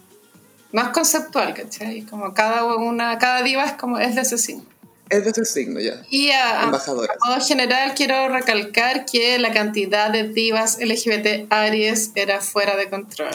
Más 0.71 0.89
conceptual, 0.89 1.53
¿cachai? 1.53 2.01
Como 2.03 2.33
cada 2.33 2.65
una, 2.65 3.17
cada 3.17 3.41
diva 3.41 3.65
es 3.65 3.73
como 3.73 3.97
es 3.99 4.15
de 4.15 4.21
ese 4.21 4.37
signo. 4.37 4.65
Es 5.09 5.23
de 5.23 5.31
ese 5.31 5.45
signo 5.45 5.79
ya. 5.79 6.01
Y 6.09 6.31
a, 6.31 6.65
modo 6.65 7.07
general 7.45 7.93
quiero 7.95 8.27
recalcar 8.29 9.05
que 9.05 9.39
la 9.39 9.53
cantidad 9.53 10.09
de 10.09 10.27
divas 10.27 10.79
LGBT 10.79 11.51
Aries 11.51 12.11
era 12.15 12.41
fuera 12.41 12.75
de 12.75 12.89
control. 12.89 13.31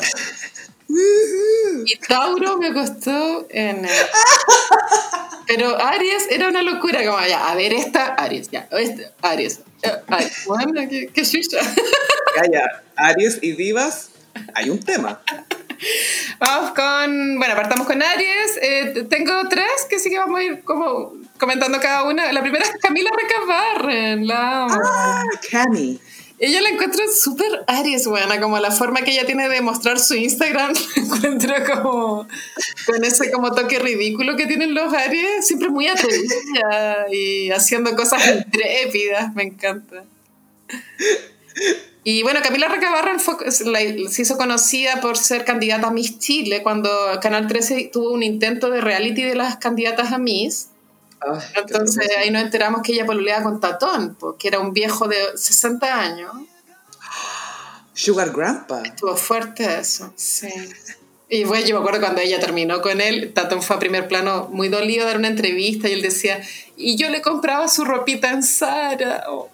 y 0.89 1.97
Tauro 2.07 2.59
me 2.59 2.73
costó 2.73 3.47
en... 3.51 3.87
Pero 5.47 5.77
Aries 5.81 6.27
era 6.31 6.49
una 6.49 6.63
locura, 6.63 7.05
como 7.05 7.19
ya, 7.27 7.51
a 7.51 7.55
ver 7.55 7.73
esta, 7.73 8.15
Aries, 8.15 8.51
ya, 8.51 8.69
esta, 8.71 9.11
Aries. 9.23 9.61
Aries. 10.07 10.47
Bueno, 10.47 10.89
qué, 10.89 11.09
qué 11.13 11.23
Calla, 12.37 12.83
Aries 12.97 13.39
y 13.43 13.53
divas, 13.53 14.11
hay 14.55 14.71
un 14.71 14.81
tema. 14.81 15.21
Vamos 16.39 16.71
con, 16.73 17.39
bueno, 17.39 17.55
partamos 17.57 17.87
con 17.87 18.03
Aries. 18.03 18.59
Eh, 18.63 19.07
tengo 19.11 19.49
tres 19.49 19.87
que 19.91 19.99
sí 19.99 20.11
que 20.11 20.19
vamos 20.19 20.41
a 20.41 20.43
ir 20.43 20.63
como 20.63 21.22
comentando 21.43 21.81
cada 21.81 22.05
una. 22.05 22.33
La 22.33 22.41
primera 22.41 22.65
es 22.65 22.71
Camila 22.81 23.11
Recabarren. 23.21 24.27
La 24.27 24.67
Ah, 24.71 25.25
Cami. 25.51 25.99
Ella 26.39 26.61
la 26.61 26.71
encuentro 26.71 27.05
súper 27.13 27.65
Aries, 27.69 28.07
buena, 28.07 28.41
como 28.41 28.59
la 28.59 28.71
forma 28.71 29.03
que 29.03 29.13
ella 29.13 29.27
tiene 29.27 29.49
de 29.49 29.61
mostrar 29.61 30.01
su 30.01 30.15
Instagram, 30.15 30.73
encuentro 30.97 31.55
como 31.73 32.27
con 32.87 33.05
ese 33.05 33.31
como 33.31 33.53
toque 33.53 33.79
ridículo 33.79 34.35
que 34.35 34.47
tienen 34.47 34.75
los 34.75 34.93
Aries, 34.93 35.47
siempre 35.47 35.69
muy 35.69 35.87
atrevida 35.87 37.07
y 37.13 37.51
haciendo 37.53 37.95
cosas 37.95 38.27
intrépidas, 38.27 39.33
me 39.35 39.45
encanta. 39.45 40.05
Y 42.03 42.25
bueno, 42.25 42.41
Camila 42.43 42.67
Recabarren 42.67 43.21
se 43.21 44.23
hizo 44.23 44.37
conocida 44.37 45.01
por 45.01 45.17
ser 45.17 45.45
candidata 45.45 45.89
a 45.89 45.93
Miss 45.93 46.19
Chile 46.19 46.65
cuando 46.65 46.91
Canal 47.21 47.47
13 47.47 47.91
tuvo 47.93 48.11
un 48.13 48.25
intento 48.25 48.69
de 48.69 48.81
reality 48.81 49.23
de 49.23 49.37
las 49.37 49.59
candidatas 49.59 50.13
a 50.13 50.19
Miss. 50.19 50.72
Entonces 51.55 52.09
ahí 52.17 52.31
nos 52.31 52.43
enteramos 52.43 52.83
que 52.83 52.93
ella 52.93 53.07
poluleaba 53.07 53.45
con 53.45 53.61
Tatón, 53.61 54.17
porque 54.19 54.49
era 54.49 54.59
un 54.59 54.73
viejo 54.73 55.09
de 55.09 55.17
60 55.37 56.01
años. 56.01 56.33
Sugar 57.95 58.33
Grandpa. 58.33 58.83
Estuvo 58.85 59.17
fuerte 59.17 59.81
eso, 59.81 60.13
sí. 60.17 60.49
Y 61.29 61.45
bueno, 61.45 61.67
yo 61.67 61.77
me 61.77 61.81
acuerdo 61.81 62.01
cuando 62.01 62.21
ella 62.21 62.39
terminó 62.41 62.83
con 62.83 63.01
él, 63.01 63.33
Tatón 63.33 63.63
fue 63.63 63.77
a 63.77 63.79
primer 63.79 64.07
plano 64.07 64.49
muy 64.53 64.69
dolido 64.69 65.05
a 65.05 65.07
dar 65.07 65.17
una 65.17 65.29
entrevista 65.29 65.89
y 65.89 65.93
él 65.93 66.03
decía, 66.03 66.43
y 66.77 66.97
yo 66.97 67.09
le 67.09 67.23
compraba 67.23 67.69
su 67.69 67.85
ropita 67.85 68.31
en 68.31 68.43
Sara. 68.43 69.25
Oh. 69.29 69.49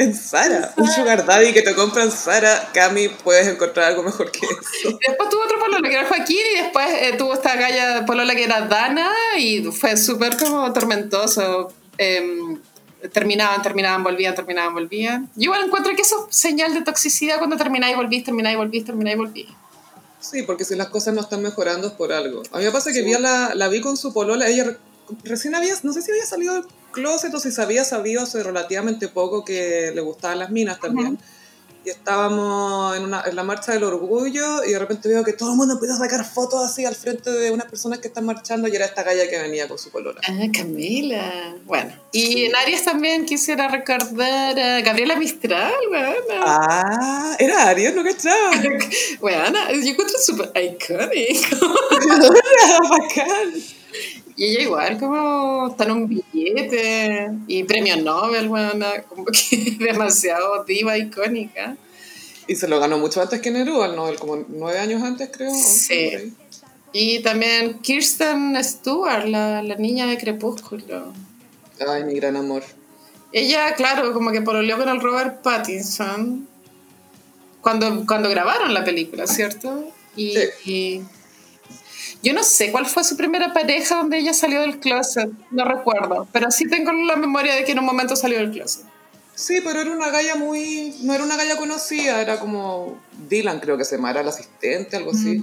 En 0.00 0.14
Sara, 0.14 0.72
un 0.78 0.90
sugar 0.90 1.26
daddy 1.26 1.52
que 1.52 1.60
te 1.60 1.74
compra 1.74 2.04
en 2.04 2.10
Sara, 2.10 2.70
Cami, 2.72 3.08
puedes 3.22 3.46
encontrar 3.46 3.88
algo 3.88 4.02
mejor 4.02 4.32
que 4.32 4.38
eso. 4.46 4.98
Después 5.06 5.28
tuvo 5.28 5.42
otro 5.42 5.58
polola 5.58 5.86
que 5.86 5.94
era 5.94 6.08
Joaquín 6.08 6.38
y 6.54 6.62
después 6.62 6.86
eh, 7.02 7.16
tuvo 7.18 7.34
esta 7.34 7.54
galla 7.54 8.06
polola 8.06 8.34
que 8.34 8.44
era 8.44 8.62
Dana 8.62 9.10
y 9.36 9.62
fue 9.64 9.98
súper 9.98 10.38
como 10.38 10.72
tormentoso. 10.72 11.70
Em, 11.98 12.58
terminaban, 13.12 13.60
terminaban, 13.60 14.02
volvían, 14.02 14.34
terminaban, 14.34 14.72
volvían. 14.72 15.28
Yo 15.36 15.42
igual 15.44 15.66
encuentro 15.66 15.94
que 15.94 16.00
eso 16.00 16.28
es 16.30 16.34
señal 16.34 16.72
de 16.72 16.80
toxicidad 16.80 17.36
cuando 17.36 17.58
termináis, 17.58 17.94
volvís, 17.94 18.24
termináis, 18.24 18.56
volvís, 18.56 18.86
termináis, 18.86 19.18
volvís. 19.18 19.48
Sí, 20.18 20.44
porque 20.44 20.64
si 20.64 20.76
las 20.76 20.88
cosas 20.88 21.12
no 21.12 21.20
están 21.20 21.42
mejorando 21.42 21.88
es 21.88 21.92
por 21.92 22.10
algo. 22.10 22.42
A 22.52 22.58
mí 22.58 22.64
me 22.64 22.70
pasa 22.70 22.90
que 22.90 23.02
vi 23.02 23.12
la, 23.18 23.54
la 23.54 23.68
vi 23.68 23.82
con 23.82 23.98
su 23.98 24.14
polola, 24.14 24.48
ella 24.48 24.78
recién 25.24 25.54
había, 25.54 25.74
no 25.82 25.92
sé 25.92 26.00
si 26.00 26.10
había 26.10 26.24
salido 26.24 26.66
closet 26.90 27.32
o 27.34 27.40
si 27.40 27.50
sabía 27.50 27.84
sabido 27.84 28.22
hace 28.22 28.42
relativamente 28.42 29.08
poco 29.08 29.44
que 29.44 29.92
le 29.94 30.00
gustaban 30.00 30.38
las 30.38 30.50
minas 30.50 30.80
también. 30.80 31.18
y 31.82 31.88
estábamos 31.88 32.94
en, 32.96 33.04
una, 33.04 33.22
en 33.26 33.34
la 33.34 33.42
marcha 33.42 33.72
del 33.72 33.84
orgullo 33.84 34.62
y 34.64 34.72
de 34.72 34.78
repente 34.78 35.08
veo 35.08 35.24
que 35.24 35.32
todo 35.32 35.52
el 35.52 35.56
mundo 35.56 35.74
empieza 35.74 35.94
a 35.94 35.98
sacar 35.98 36.26
fotos 36.26 36.62
así 36.62 36.84
al 36.84 36.94
frente 36.94 37.30
de 37.30 37.50
unas 37.50 37.66
personas 37.70 38.00
que 38.00 38.08
están 38.08 38.26
marchando 38.26 38.68
y 38.68 38.76
era 38.76 38.84
esta 38.84 39.02
galla 39.02 39.28
que 39.30 39.38
venía 39.38 39.66
con 39.66 39.78
su 39.78 39.90
color. 39.90 40.16
Ah, 40.28 40.46
Camila. 40.52 41.56
Bueno, 41.64 41.92
y 42.12 42.44
en 42.44 42.56
Aries 42.56 42.84
también 42.84 43.24
quisiera 43.24 43.68
recordar 43.68 44.58
a 44.58 44.80
Gabriela 44.82 45.16
Mistral, 45.16 45.72
bueno. 45.88 46.12
Ah, 46.44 47.34
era 47.38 47.68
Aries, 47.68 47.94
no 47.94 48.04
cachaba. 48.04 48.50
bueno, 49.20 49.58
yo 49.72 49.90
encuentro 49.90 50.18
súper 50.18 50.52
icónico. 50.62 51.66
Bacán. 52.90 53.79
Y 54.40 54.46
ella 54.46 54.62
igual 54.62 54.98
como 54.98 55.68
está 55.68 55.84
en 55.84 55.90
un 55.90 56.08
billete 56.08 57.30
y 57.46 57.62
premio 57.64 57.98
Nobel, 57.98 58.48
bueno, 58.48 58.86
como 59.06 59.26
que 59.26 59.76
demasiado 59.78 60.64
diva 60.64 60.96
icónica. 60.96 61.76
Y 62.46 62.56
se 62.56 62.66
lo 62.66 62.80
ganó 62.80 62.96
mucho 62.96 63.20
antes 63.20 63.42
que 63.42 63.50
Neruda, 63.50 63.84
el 63.84 63.96
Nobel, 63.96 64.18
como 64.18 64.42
nueve 64.48 64.78
años 64.78 65.02
antes 65.02 65.28
creo. 65.30 65.52
Sí. 65.54 66.32
Y 66.90 67.18
también 67.18 67.80
Kirsten 67.80 68.56
Stewart, 68.64 69.26
la, 69.26 69.62
la 69.62 69.76
niña 69.76 70.06
de 70.06 70.16
Crepúsculo. 70.16 71.12
Ay, 71.86 72.04
mi 72.04 72.14
gran 72.14 72.34
amor. 72.36 72.62
Ella, 73.32 73.74
claro, 73.74 74.14
como 74.14 74.32
que 74.32 74.40
pololeó 74.40 74.78
con 74.78 74.88
el 74.88 75.02
Robert 75.02 75.42
Pattinson 75.42 76.48
cuando, 77.60 78.06
cuando 78.06 78.30
grabaron 78.30 78.72
la 78.72 78.84
película, 78.84 79.26
¿cierto? 79.26 79.92
Y, 80.16 80.32
Sí. 80.32 80.40
y 80.64 81.02
yo 82.22 82.32
no 82.34 82.42
sé 82.44 82.70
cuál 82.70 82.86
fue 82.86 83.02
su 83.04 83.16
primera 83.16 83.52
pareja 83.52 83.96
donde 83.96 84.18
ella 84.18 84.34
salió 84.34 84.60
del 84.60 84.78
closet, 84.78 85.30
no 85.50 85.64
recuerdo, 85.64 86.28
pero 86.32 86.50
sí 86.50 86.68
tengo 86.68 86.92
la 86.92 87.16
memoria 87.16 87.54
de 87.54 87.64
que 87.64 87.72
en 87.72 87.78
un 87.78 87.86
momento 87.86 88.14
salió 88.16 88.38
del 88.38 88.50
closet. 88.50 88.84
Sí, 89.34 89.60
pero 89.64 89.80
era 89.80 89.90
una 89.90 90.10
galla 90.10 90.34
muy... 90.36 90.94
No 91.02 91.14
era 91.14 91.24
una 91.24 91.36
galla 91.36 91.56
conocida, 91.56 92.20
era 92.20 92.38
como 92.38 93.00
Dylan 93.28 93.58
creo 93.60 93.78
que 93.78 93.86
se 93.86 93.96
llama, 93.96 94.10
era 94.10 94.20
el 94.20 94.28
asistente, 94.28 94.96
algo 94.96 95.12
así. 95.12 95.42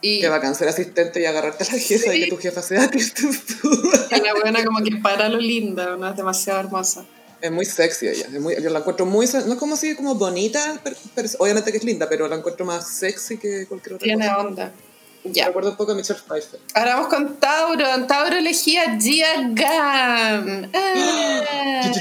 Y 0.00 0.20
Que 0.20 0.28
bacán 0.28 0.54
ser 0.54 0.68
asistente 0.68 1.20
y 1.20 1.24
agarrarte 1.26 1.64
a 1.64 1.72
la 1.72 1.78
jefa 1.78 2.14
y 2.14 2.20
que 2.20 2.26
tu 2.28 2.36
jefa 2.38 2.62
sea 2.62 2.88
Kristen 2.90 3.32
Stewart. 3.32 4.10
la 4.10 4.34
buena 4.40 4.64
como 4.64 4.82
que 4.82 4.96
para 4.96 5.28
lo 5.28 5.38
linda, 5.38 5.96
¿no? 5.96 6.08
es 6.08 6.16
demasiado 6.16 6.60
hermosa. 6.60 7.04
Es 7.40 7.50
muy 7.52 7.66
sexy 7.66 8.08
ella, 8.08 8.26
es 8.32 8.40
muy, 8.40 8.54
yo 8.62 8.70
la 8.70 8.78
encuentro 8.78 9.04
muy... 9.04 9.26
No 9.26 9.52
es 9.52 9.58
como 9.58 9.74
así 9.74 9.94
como 9.94 10.14
bonita, 10.14 10.80
pero- 10.82 10.96
pero- 11.14 11.28
obviamente 11.38 11.70
que 11.72 11.78
es 11.78 11.84
linda, 11.84 12.08
pero 12.08 12.26
la 12.28 12.36
encuentro 12.36 12.64
más 12.64 12.88
sexy 12.88 13.36
que 13.36 13.66
cualquier 13.66 13.96
otra 13.96 14.04
Tiene 14.04 14.26
cosa. 14.28 14.38
onda. 14.38 14.72
Ya. 15.32 15.46
recuerda 15.46 15.70
un 15.70 15.76
poco 15.76 15.92
a 15.92 15.94
Michelle 15.94 16.20
Pfeiffer. 16.20 16.60
Ahora 16.74 16.94
vamos 16.96 17.08
con 17.08 17.36
Tauro. 17.36 18.06
Tauro 18.06 18.36
elegía 18.36 18.96
Gia 18.98 19.42
Gunn. 19.42 20.70
Ah. 20.74 21.92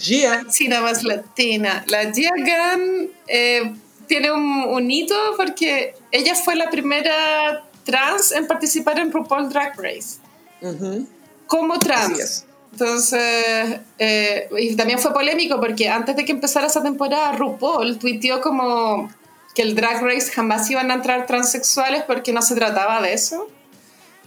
Gia. 0.00 0.46
China 0.48 0.80
más 0.80 1.02
latina. 1.02 1.84
La 1.88 2.12
Gia 2.12 2.30
Gunn 2.30 3.10
eh, 3.26 3.74
tiene 4.06 4.32
un, 4.32 4.42
un 4.42 4.90
hito 4.90 5.16
porque 5.36 5.94
ella 6.10 6.34
fue 6.34 6.56
la 6.56 6.70
primera 6.70 7.64
trans 7.84 8.32
en 8.32 8.46
participar 8.46 8.98
en 8.98 9.12
RuPaul 9.12 9.48
Drag 9.48 9.78
Race. 9.78 10.18
Ujú. 10.60 11.06
Como 11.46 11.78
trans. 11.78 12.46
Entonces, 12.72 13.80
eh, 13.98 14.48
y 14.58 14.74
también 14.74 14.98
fue 14.98 15.12
polémico 15.12 15.60
porque 15.60 15.88
antes 15.88 16.16
de 16.16 16.24
que 16.24 16.32
empezara 16.32 16.66
esa 16.66 16.82
temporada, 16.82 17.32
RuPaul 17.32 17.98
tuiteó 17.98 18.40
como 18.40 19.12
que 19.54 19.62
el 19.62 19.74
Drag 19.74 20.02
Race 20.02 20.30
jamás 20.32 20.68
iban 20.70 20.90
a 20.90 20.94
entrar 20.94 21.26
transexuales 21.26 22.02
porque 22.02 22.32
no 22.32 22.42
se 22.42 22.54
trataba 22.54 23.00
de 23.02 23.12
eso. 23.12 23.48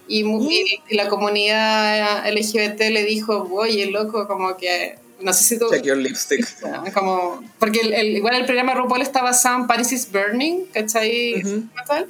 Y, 0.07 0.23
mu- 0.23 0.49
y- 0.49 0.81
y 0.89 0.95
la 0.95 1.09
comunidad 1.09 2.25
LGBT 2.31 2.79
le 2.91 3.03
dijo, 3.03 3.47
oye, 3.51 3.87
loco, 3.87 4.25
como 4.27 4.55
que, 4.55 4.97
no 5.19 5.33
sé 5.33 5.43
si 5.43 5.59
tú... 5.59 5.69
Check 5.69 5.83
your 5.83 5.97
lipstick. 5.97 6.47
Como, 6.93 7.43
porque 7.59 7.81
el, 7.81 7.93
el- 7.93 8.15
igual 8.17 8.35
el 8.35 8.45
programa 8.45 8.73
RuPaul 8.73 9.01
está 9.01 9.21
basado 9.21 9.57
en 9.59 9.67
Paris 9.67 9.91
is 9.91 10.09
Burning, 10.11 10.65
¿cachai? 10.73 11.41
Ujú. 11.43 11.49
¿Cómo 11.73 11.83
tal? 11.87 12.07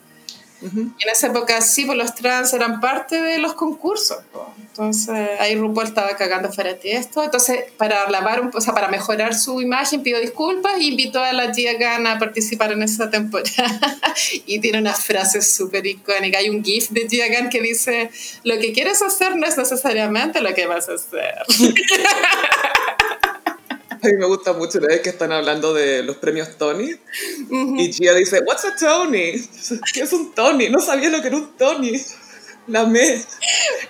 Ujú. 0.61 0.79
Y 0.99 1.03
en 1.03 1.09
esa 1.11 1.27
época 1.27 1.59
sí, 1.61 1.85
pues 1.85 1.97
los 1.97 2.13
trans 2.13 2.53
eran 2.53 2.79
parte 2.79 3.19
de 3.21 3.39
los 3.39 3.53
concursos. 3.53 4.19
Entonces 4.77 5.31
ahí 5.39 5.55
RuPaul 5.55 5.87
estaba 5.87 6.15
cagando 6.15 6.53
fuera 6.53 6.75
de 6.75 6.91
esto. 6.91 7.23
Entonces, 7.23 7.63
para 7.77 8.07
lavar, 8.11 8.41
un, 8.41 8.51
o 8.53 8.61
sea, 8.61 8.75
para 8.75 8.89
mejorar 8.89 9.33
su 9.33 9.59
imagen, 9.59 10.03
pidió 10.03 10.19
disculpas 10.19 10.79
y 10.79 10.89
invitó 10.89 11.19
a 11.19 11.33
la 11.33 11.51
Gia 11.51 11.73
Gunn 11.73 12.05
a 12.05 12.19
participar 12.19 12.73
en 12.73 12.83
esa 12.83 13.09
temporada. 13.09 13.97
y 14.45 14.59
tiene 14.59 14.77
una 14.77 14.93
frase 14.93 15.41
súper 15.41 15.87
icónica. 15.87 16.37
Hay 16.37 16.49
un 16.49 16.63
GIF 16.63 16.89
de 16.89 17.07
Gia 17.09 17.27
Gunn 17.27 17.49
que 17.49 17.59
dice: 17.59 18.11
Lo 18.43 18.59
que 18.59 18.71
quieres 18.71 19.01
hacer 19.01 19.35
no 19.35 19.47
es 19.47 19.57
necesariamente 19.57 20.41
lo 20.41 20.53
que 20.53 20.67
vas 20.67 20.87
a 20.89 20.93
hacer. 20.93 21.33
A 23.89 24.07
mí 24.09 24.13
me 24.19 24.27
gusta 24.27 24.53
mucho 24.53 24.79
la 24.79 24.89
vez 24.89 25.01
que 25.01 25.09
están 25.09 25.31
hablando 25.31 25.73
de 25.73 26.03
los 26.03 26.17
premios 26.17 26.55
Tony 26.57 26.91
y 27.49 27.91
Gia 27.91 28.13
dice, 28.13 28.41
What's 28.45 28.63
a 28.63 28.75
Tony? 28.75 29.33
¿Qué 29.91 30.01
es 30.03 30.13
un 30.13 30.35
Tony? 30.35 30.69
No 30.69 30.79
sabía 30.79 31.09
lo 31.09 31.19
que 31.19 31.29
era 31.29 31.37
un 31.37 31.57
Tony. 31.57 31.99
La 32.67 32.85
me. 32.85 33.23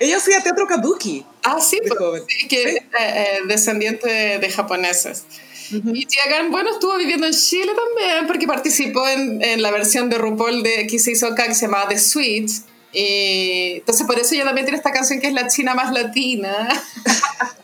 Ella 0.00 0.16
hacía 0.18 0.40
teatro 0.42 0.66
kabuki. 0.66 1.24
Ah, 1.42 1.60
sí, 1.60 1.80
pues, 1.86 2.22
sí, 2.28 2.46
que 2.48 2.62
Sí. 2.62 2.76
eh, 2.76 2.80
eh, 2.98 3.38
descendiente 3.48 4.38
de, 4.38 4.50
japoneses. 4.50 5.24
Y 5.70 6.06
Gia 6.08 6.38
Gunn, 6.40 6.50
bueno, 6.50 6.70
estuvo 6.70 6.96
viviendo 6.96 7.26
en 7.26 7.32
Chile 7.32 7.72
también 7.74 8.26
porque 8.26 8.46
participó 8.46 9.06
en, 9.08 9.42
en 9.42 9.60
la 9.62 9.70
versión 9.70 10.08
de 10.08 10.16
RuPaul 10.18 10.62
de, 10.62 10.86
que 10.86 10.98
se 10.98 11.10
hizo 11.12 11.26
acá 11.26 11.46
que 11.46 11.54
se 11.54 11.62
llamaba 11.66 11.88
The 11.88 11.98
Sweet. 11.98 12.50
Y 12.92 13.72
entonces 13.78 14.06
por 14.06 14.18
eso 14.18 14.34
ella 14.34 14.44
también 14.44 14.64
tiene 14.66 14.78
esta 14.78 14.92
canción 14.92 15.20
que 15.20 15.26
es 15.26 15.34
la 15.34 15.46
china 15.48 15.74
más 15.74 15.92
latina. 15.92 16.68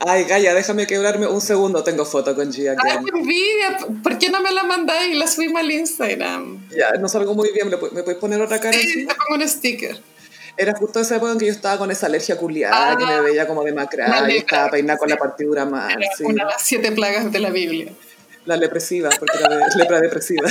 Ay, 0.00 0.24
Gaya, 0.24 0.52
déjame 0.54 0.86
quebrarme 0.86 1.26
un 1.26 1.40
segundo. 1.40 1.82
Tengo 1.82 2.04
foto 2.04 2.34
con 2.34 2.52
Gia 2.52 2.72
Ay, 2.72 2.98
qué 3.04 3.18
envidia. 3.18 3.78
¿Por 4.02 4.18
qué 4.18 4.28
no 4.28 4.40
me 4.42 4.50
la 4.52 4.64
mandáis 4.64 5.12
y 5.12 5.14
la 5.14 5.26
subimos 5.26 5.60
al 5.60 5.70
Instagram? 5.70 6.68
Ya, 6.70 6.98
no 7.00 7.08
salgo 7.08 7.34
muy 7.34 7.50
bien. 7.52 7.70
¿Me 7.70 7.78
pu- 7.78 7.90
¿Me 7.92 8.02
puedes 8.02 8.18
poner 8.20 8.40
otra 8.42 8.60
cara 8.60 8.76
Sí, 8.78 8.86
encima? 8.86 9.12
te 9.12 9.18
pongo 9.18 9.42
un 9.42 9.48
sticker. 9.48 10.02
Era 10.58 10.74
justo 10.74 11.00
esa 11.00 11.16
época 11.16 11.32
en 11.32 11.38
que 11.38 11.46
yo 11.46 11.52
estaba 11.52 11.76
con 11.78 11.90
esa 11.90 12.06
alergia 12.06 12.36
culiada, 12.38 12.92
Ah. 12.92 12.96
que 12.96 13.04
me 13.04 13.20
veía 13.20 13.46
como 13.46 13.62
demacrada 13.62 14.30
y 14.30 14.38
estaba 14.38 14.70
peinada 14.70 14.98
con 14.98 15.08
la 15.08 15.16
partidura 15.16 15.64
mal. 15.66 15.90
Era 15.90 16.10
sí. 16.16 16.24
una 16.24 16.44
de 16.44 16.50
las 16.50 16.62
siete 16.62 16.92
plagas 16.92 17.30
de 17.30 17.38
la 17.40 17.50
Biblia. 17.50 17.92
La 18.46 18.56
lepresiva, 18.56 19.10
porque 19.18 19.36
era 19.38 19.48
de- 19.56 19.64
lepra 19.76 20.00
depresiva. 20.00 20.48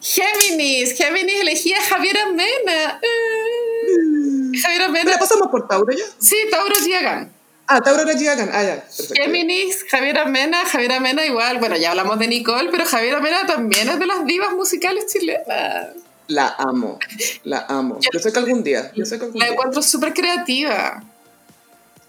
Géminis. 0.00 0.94
Géminis 0.96 1.40
elegía 1.40 1.78
a 1.78 1.82
Javiera 1.82 2.26
Mena. 2.26 3.00
Eh, 3.02 4.58
Javiera 4.62 4.88
¿Me 4.88 5.04
la 5.04 5.18
pasamos 5.18 5.48
por 5.48 5.68
Tauro 5.68 5.92
ya? 5.92 6.04
Sí, 6.18 6.36
Tauro 6.50 6.74
Gunn. 6.74 7.32
Ah, 7.68 7.80
Tauro 7.80 8.02
era 8.02 8.16
Gia 8.18 8.34
Gunn. 8.36 8.50
Ah, 8.52 8.62
ya. 8.62 8.74
Perfecto. 8.80 9.14
Géminis, 9.14 9.84
Javiera 9.90 10.24
Mena, 10.24 10.64
Javiera 10.64 11.00
Mena 11.00 11.24
igual, 11.26 11.58
bueno, 11.58 11.76
ya 11.76 11.90
hablamos 11.90 12.18
de 12.18 12.28
Nicole, 12.28 12.70
pero 12.70 12.84
Javiera 12.86 13.20
Mena 13.20 13.46
también 13.46 13.88
es 13.88 13.98
de 13.98 14.06
las 14.06 14.24
divas 14.24 14.52
musicales 14.52 15.06
chilenas. 15.06 15.88
La 16.28 16.54
amo, 16.58 16.98
la 17.44 17.66
amo. 17.68 17.98
Yo 18.12 18.18
sé 18.18 18.32
que 18.32 18.38
algún 18.38 18.64
día, 18.64 18.90
yo 18.94 19.04
sé 19.04 19.18
que 19.18 19.24
algún 19.26 19.38
La 19.38 19.46
día. 19.46 19.52
encuentro 19.54 19.80
súper 19.82 20.12
creativa. 20.12 21.04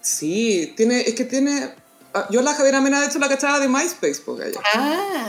Sí, 0.00 0.72
tiene, 0.76 1.00
es 1.02 1.14
que 1.14 1.24
tiene... 1.24 1.70
ah, 2.14 2.26
Yo 2.30 2.42
la 2.42 2.54
Javiera 2.54 2.80
Mena, 2.80 3.00
de 3.00 3.06
hecho, 3.06 3.18
la 3.18 3.28
cachaba 3.28 3.58
de 3.60 3.68
MySpace, 3.68 4.20
porque 4.24 4.48
ella. 4.48 4.60
Ah, 4.74 5.28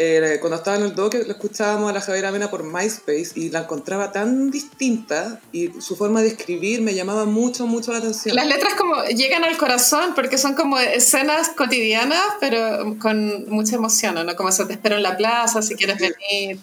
Eh, 0.00 0.36
cuando 0.40 0.58
estaba 0.58 0.76
en 0.76 0.84
el 0.84 0.94
doque, 0.94 1.24
la 1.24 1.32
escuchábamos 1.32 1.90
a 1.90 1.92
la 1.92 2.00
Javiera 2.00 2.30
Mena 2.30 2.48
por 2.48 2.62
MySpace 2.62 3.32
y 3.34 3.50
la 3.50 3.62
encontraba 3.62 4.12
tan 4.12 4.48
distinta 4.52 5.40
y 5.50 5.72
su 5.80 5.96
forma 5.96 6.22
de 6.22 6.28
escribir 6.28 6.82
me 6.82 6.94
llamaba 6.94 7.24
mucho, 7.24 7.66
mucho 7.66 7.90
la 7.90 7.98
atención. 7.98 8.36
las 8.36 8.46
letras 8.46 8.74
como 8.76 9.02
llegan 9.06 9.42
al 9.42 9.56
corazón 9.56 10.14
porque 10.14 10.38
son 10.38 10.54
como 10.54 10.78
escenas 10.78 11.48
cotidianas, 11.48 12.22
pero 12.38 12.96
con 13.00 13.48
mucha 13.50 13.74
emoción, 13.74 14.14
¿no? 14.14 14.36
Como 14.36 14.50
eso, 14.50 14.68
te 14.68 14.74
espero 14.74 14.94
en 14.98 15.02
la 15.02 15.16
plaza 15.16 15.62
si 15.62 15.74
quieres 15.74 15.98
venir. 15.98 16.60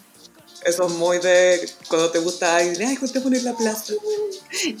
Eso 0.66 0.86
es 0.86 0.92
muy 0.94 1.18
de 1.20 1.68
cuando 1.88 2.10
te 2.10 2.18
gusta 2.18 2.56
ay, 2.56 2.72
ay, 2.84 2.96
juntémonos 2.96 3.38
en 3.38 3.44
la 3.44 3.56
plaza. 3.56 3.92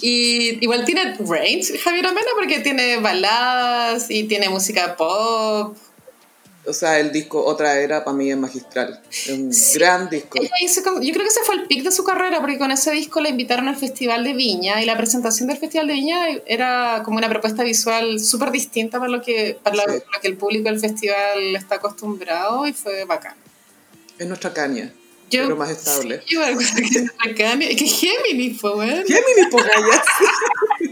Y 0.00 0.62
igual 0.64 0.84
tiene 0.84 1.14
range 1.18 1.78
Javiera 1.78 2.10
Mena 2.10 2.26
porque 2.34 2.58
tiene 2.58 2.96
baladas 2.98 4.10
y 4.10 4.24
tiene 4.24 4.48
música 4.48 4.96
pop. 4.96 5.76
O 6.68 6.72
sea, 6.72 6.98
el 6.98 7.12
disco 7.12 7.44
Otra 7.44 7.78
Era 7.78 8.04
para 8.04 8.16
mí 8.16 8.28
es 8.28 8.36
magistral. 8.36 9.00
Es 9.10 9.28
un 9.28 9.52
gran 9.74 10.10
disco. 10.10 10.36
Hizo 10.60 10.80
yo 11.00 11.12
creo 11.12 11.22
que 11.22 11.28
ese 11.28 11.44
fue 11.44 11.54
el 11.54 11.66
pic 11.68 11.84
de 11.84 11.92
su 11.92 12.02
carrera, 12.02 12.40
porque 12.40 12.58
con 12.58 12.72
ese 12.72 12.90
disco 12.90 13.20
la 13.20 13.28
invitaron 13.28 13.68
al 13.68 13.76
Festival 13.76 14.24
de 14.24 14.32
Viña 14.32 14.82
y 14.82 14.86
la 14.86 14.96
presentación 14.96 15.46
del 15.48 15.58
Festival 15.58 15.86
de 15.86 15.92
Viña 15.92 16.18
era 16.46 17.02
como 17.04 17.18
una 17.18 17.28
propuesta 17.28 17.62
visual 17.62 18.18
súper 18.18 18.50
distinta 18.50 18.98
para 18.98 19.12
lo 19.12 19.22
que 19.22 19.56
para 19.62 19.76
Sí. 19.76 19.82
lo, 19.86 19.94
lo 19.94 20.20
que 20.20 20.26
el 20.26 20.36
público 20.36 20.68
del 20.68 20.80
festival 20.80 21.54
está 21.54 21.76
acostumbrado 21.76 22.66
y 22.66 22.72
fue 22.72 23.04
bacán. 23.04 23.36
Es 24.18 24.26
nuestra 24.26 24.52
caña, 24.52 24.92
Yo, 25.30 25.42
pero 25.42 25.56
más 25.56 25.70
estable. 25.70 26.22
Sí, 26.24 26.34
yo 26.34 26.44
acuerdo 26.44 26.70
que. 26.76 27.84
Es 27.84 28.00
Géminis 28.00 28.60
fue, 28.60 28.74
bueno. 28.74 29.02
Gemini, 29.06 29.50
po, 29.50 29.58
gallas. 29.58 30.06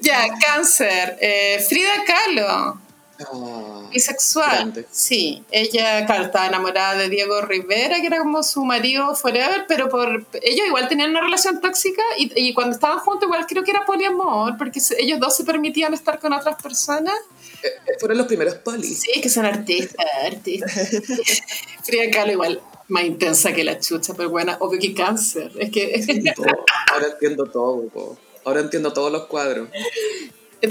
Ya, 0.00 0.26
cáncer. 0.38 1.16
Eh, 1.20 1.64
Frida 1.68 2.04
Kahlo. 2.06 2.78
Ah, 3.20 3.88
bisexual. 3.92 4.50
grande. 4.50 4.86
Sí, 4.90 5.42
ella 5.50 6.06
claro, 6.06 6.26
estaba 6.26 6.46
enamorada 6.46 6.94
de 6.94 7.08
Diego 7.08 7.40
Rivera, 7.40 8.00
que 8.00 8.06
era 8.06 8.18
como 8.18 8.42
su 8.42 8.64
marido 8.64 9.14
forever, 9.16 9.64
pero 9.66 9.88
por 9.88 10.24
ellos 10.42 10.66
igual 10.66 10.88
tenían 10.88 11.10
una 11.10 11.22
relación 11.22 11.60
tóxica 11.60 12.02
y, 12.16 12.30
y 12.36 12.54
cuando 12.54 12.74
estaban 12.74 13.00
juntos 13.00 13.24
igual 13.24 13.46
creo 13.46 13.64
que 13.64 13.72
era 13.72 13.84
poliamor, 13.84 14.56
porque 14.56 14.80
ellos 14.98 15.18
dos 15.18 15.36
se 15.36 15.44
permitían 15.44 15.94
estar 15.94 16.20
con 16.20 16.32
otras 16.32 16.62
personas. 16.62 17.14
Eh, 17.62 17.68
Fueron 17.98 18.18
los 18.18 18.26
primeros 18.28 18.54
polis. 18.56 19.00
Sí, 19.00 19.20
que 19.20 19.28
son 19.28 19.46
artistas, 19.46 20.06
artistas. 20.24 20.72
Frida 21.82 22.10
Kahlo 22.12 22.32
igual 22.32 22.62
más 22.88 23.04
intensa 23.04 23.52
que 23.52 23.64
la 23.64 23.78
chucha, 23.78 24.14
pero 24.14 24.30
bueno, 24.30 24.56
obvio 24.60 24.80
que 24.80 24.94
cáncer. 24.94 25.52
Es 25.58 25.70
que 25.70 26.32
Todo. 26.34 26.46
Ahora 26.92 27.06
entiendo 27.12 27.46
todo. 27.46 27.88
po. 27.88 28.16
Ahora 28.44 28.60
entiendo 28.60 28.92
todos 28.92 29.12
los 29.12 29.26
cuadros. 29.26 29.68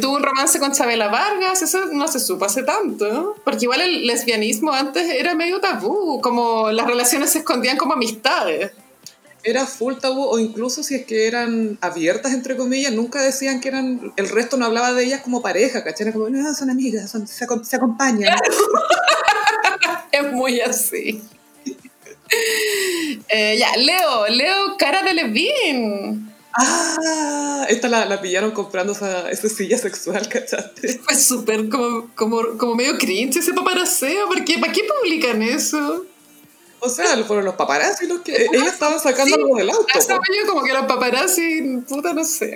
tuvo 0.01 0.15
un 0.17 0.23
romance 0.23 0.59
con 0.59 0.71
Chabela 0.73 1.09
Vargas, 1.09 1.61
eso 1.61 1.85
no 1.91 2.07
se 2.07 2.19
supo 2.19 2.45
hace 2.45 2.63
tanto, 2.63 3.11
¿no? 3.13 3.35
porque 3.43 3.65
igual 3.65 3.81
el 3.81 4.07
lesbianismo 4.07 4.73
antes 4.73 5.07
era 5.09 5.35
medio 5.35 5.59
tabú, 5.61 6.19
como 6.21 6.71
las 6.71 6.87
relaciones 6.87 7.29
se 7.29 7.39
escondían 7.39 7.77
como 7.77 7.93
amistades. 7.93 8.71
Era 9.43 9.65
full 9.67 9.93
tabú 9.95 10.23
o 10.23 10.39
incluso 10.39 10.81
si 10.83 10.95
es 10.95 11.05
que 11.05 11.27
eran 11.27 11.77
abiertas, 11.79 12.33
entre 12.33 12.57
comillas, 12.57 12.91
nunca 12.91 13.21
decían 13.21 13.61
que 13.61 13.69
eran... 13.69 14.11
El 14.17 14.27
resto 14.27 14.57
no 14.57 14.65
hablaba 14.65 14.91
de 14.93 15.03
ellas 15.05 15.21
como 15.21 15.41
pareja, 15.41 15.83
¿cachai? 15.85 16.11
Como, 16.11 16.27
no, 16.29 16.53
son 16.55 16.69
amigas, 16.71 17.09
son- 17.11 17.27
se, 17.27 17.45
acom- 17.47 17.63
se 17.63 17.75
acompañan. 17.75 18.35
Es 20.11 20.31
muy 20.33 20.59
así. 20.61 21.21
Eh, 23.29 23.57
ya, 23.57 23.75
Leo, 23.75 24.27
Leo, 24.27 24.77
cara 24.77 25.03
de 25.03 25.13
Levin. 25.13 26.33
Ah, 26.57 27.65
esta 27.69 27.87
la, 27.87 28.05
la 28.05 28.21
pillaron 28.21 28.51
comprando 28.51 28.93
esa, 28.93 29.29
esa 29.29 29.49
silla 29.49 29.77
sexual, 29.77 30.27
¿cachaste? 30.29 30.99
Fue 30.99 31.15
súper 31.15 31.69
como, 31.69 32.09
como, 32.15 32.57
como 32.57 32.75
medio 32.75 32.97
cringe 32.97 33.37
ese 33.37 33.53
paparaseo, 33.53 34.27
porque 34.27 34.57
¿para 34.57 34.71
qué 34.71 34.81
publican 34.83 35.41
eso? 35.43 36.05
O 36.79 36.89
sea, 36.89 37.23
fueron 37.23 37.45
los 37.45 37.55
paparazzi 37.55 38.07
los 38.07 38.21
que... 38.21 38.33
Estaban 38.53 38.99
sacando 38.99 39.35
Sí, 39.35 39.41
algo 39.41 39.57
del 39.57 39.69
auto. 39.71 39.87
Yo 39.87 40.47
como 40.47 40.63
que 40.63 40.73
los 40.73 40.85
paparazzi, 40.85 41.81
puta, 41.87 42.13
no 42.13 42.23
sé. 42.23 42.55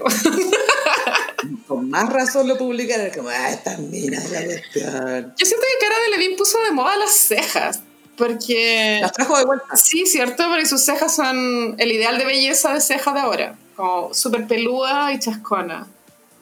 Con 1.67 1.89
más 1.89 2.07
razón 2.11 2.47
lo 2.47 2.57
publicaron. 2.57 3.09
Como, 3.09 3.29
ah, 3.29 3.49
esta 3.49 3.77
mina 3.77 4.19
es 4.19 4.31
la 4.31 4.45
cuestión. 4.45 5.33
Yo 5.37 5.45
siento 5.45 5.65
que 5.65 5.85
cara 5.85 5.99
de 6.01 6.09
Levin 6.09 6.37
puso 6.37 6.61
de 6.61 6.71
moda 6.71 6.95
las 6.97 7.11
cejas, 7.11 7.81
porque... 8.17 8.99
Las 9.01 9.11
trajo 9.13 9.37
de 9.37 9.45
vuelta. 9.45 9.75
Sí, 9.75 10.05
cierto, 10.05 10.47
porque 10.49 10.65
sus 10.65 10.81
cejas 10.81 11.15
son 11.15 11.75
el 11.77 11.91
ideal 11.91 12.17
de 12.17 12.25
belleza 12.25 12.73
de 12.73 12.81
ceja 12.81 13.13
de 13.13 13.19
ahora, 13.19 13.55
como 13.75 14.13
súper 14.13 14.47
peluda 14.47 15.11
y 15.13 15.19
chascona. 15.19 15.87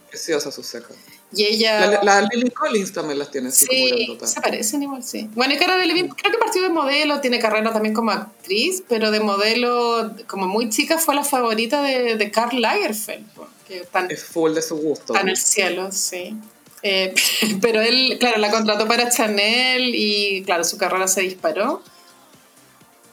Preciosa 0.09 0.51
sus 0.51 0.65
cejas. 0.67 0.95
Y 1.31 1.45
ella... 1.45 1.85
La, 2.01 2.03
la 2.03 2.21
Lily 2.33 2.49
Collins 2.49 2.91
también 2.91 3.19
las 3.19 3.29
tiene 3.29 3.49
así 3.49 3.67
como 3.67 3.77
Sí, 3.79 3.89
grandotas. 3.95 4.33
se 4.33 4.41
parecen 4.41 4.81
igual, 4.83 5.03
sí. 5.03 5.29
Bueno, 5.35 5.53
y 5.53 5.57
Cara 5.57 5.77
Delevingne 5.77 6.11
creo 6.15 6.31
que 6.31 6.39
partió 6.39 6.63
de 6.63 6.69
modelo, 6.69 7.21
tiene 7.21 7.37
carrera 7.39 7.71
también 7.71 7.93
como 7.93 8.09
actriz, 8.11 8.83
pero 8.89 9.11
de 9.11 9.19
modelo, 9.19 10.11
como 10.27 10.47
muy 10.47 10.69
chica, 10.69 10.97
fue 10.97 11.13
la 11.13 11.23
favorita 11.23 11.83
de, 11.83 12.15
de 12.15 12.31
Karl 12.31 12.59
Lagerfeld, 12.59 13.27
que 13.67 13.87
en- 13.93 14.09
Es 14.11 14.23
full 14.23 14.53
de 14.55 14.63
su 14.63 14.75
gusto. 14.77 15.13
está 15.13 15.21
en 15.21 15.29
el 15.29 15.37
cielo, 15.37 15.91
sí. 15.91 16.35
Eh, 16.83 17.13
pero 17.61 17.81
él, 17.81 18.17
claro, 18.19 18.37
la 18.39 18.51
contrató 18.51 18.87
para 18.87 19.09
Chanel 19.09 19.93
y, 19.95 20.43
claro, 20.43 20.63
su 20.63 20.77
carrera 20.77 21.07
se 21.07 21.21
disparó. 21.21 21.81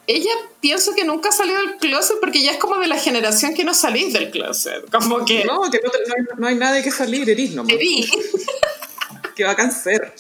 Ella 0.09 0.31
pienso 0.61 0.95
que 0.95 1.03
nunca 1.05 1.33
salió 1.33 1.59
del 1.59 1.79
closet 1.79 2.19
porque 2.21 2.41
ya 2.41 2.53
es 2.53 2.59
como 2.59 2.77
de 2.79 2.87
la 2.87 2.97
generación 2.97 3.55
que 3.55 3.65
no 3.65 3.75
salís 3.75 4.13
del 4.13 4.31
closet. 4.31 4.89
Como 4.93 5.25
que... 5.25 5.45
No, 5.45 5.63
que 5.69 5.81
no, 5.83 5.91
te- 5.91 5.99
no 6.07 6.15
hay, 6.17 6.39
no 6.39 6.47
hay 6.47 6.55
nadie 6.55 6.83
que 6.85 6.93
salir, 6.93 7.29
eris 7.29 7.51
nomás. 7.55 7.73
Erí. 7.75 8.09
Que 9.35 9.43
va 9.43 9.51
a 9.51 9.57
cáncer. 9.57 10.15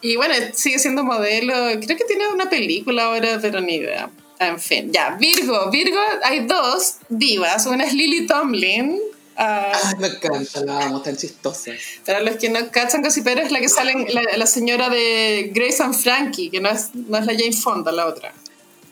Y 0.00 0.16
bueno, 0.16 0.34
sigue 0.52 0.78
siendo 0.80 1.04
modelo. 1.04 1.54
Creo 1.80 1.96
que 1.96 2.04
tiene 2.04 2.26
una 2.28 2.50
película 2.50 3.04
ahora, 3.04 3.38
pero 3.40 3.60
ni 3.60 3.76
idea. 3.76 4.10
En 4.40 4.58
fin, 4.58 4.90
ya, 4.92 5.10
Virgo. 5.10 5.70
Virgo, 5.70 6.00
hay 6.24 6.46
dos 6.46 6.96
divas. 7.08 7.66
Una 7.66 7.84
es 7.84 7.92
Lily 7.94 8.26
Tomlin. 8.26 8.98
Ah, 9.40 9.72
Ay, 9.84 9.94
me 9.98 10.06
encanta, 10.08 10.64
la 10.64 10.86
amo, 10.86 11.02
tan 11.02 11.16
chistosa. 11.16 11.72
para 12.06 12.20
los 12.20 12.36
que 12.36 12.48
no 12.48 12.70
cachan 12.70 13.02
Gossipero, 13.02 13.42
es 13.42 13.50
la 13.50 13.60
que 13.60 13.68
sale 13.68 13.94
la, 14.12 14.22
la 14.36 14.46
señora 14.46 14.88
de 14.88 15.50
Grace 15.54 15.82
and 15.82 15.94
Frankie, 15.94 16.50
que 16.50 16.60
no 16.60 16.68
es, 16.68 16.94
no 16.94 17.18
es 17.18 17.26
la 17.26 17.32
Jane 17.32 17.52
Fonda, 17.52 17.90
la 17.90 18.06
otra. 18.06 18.32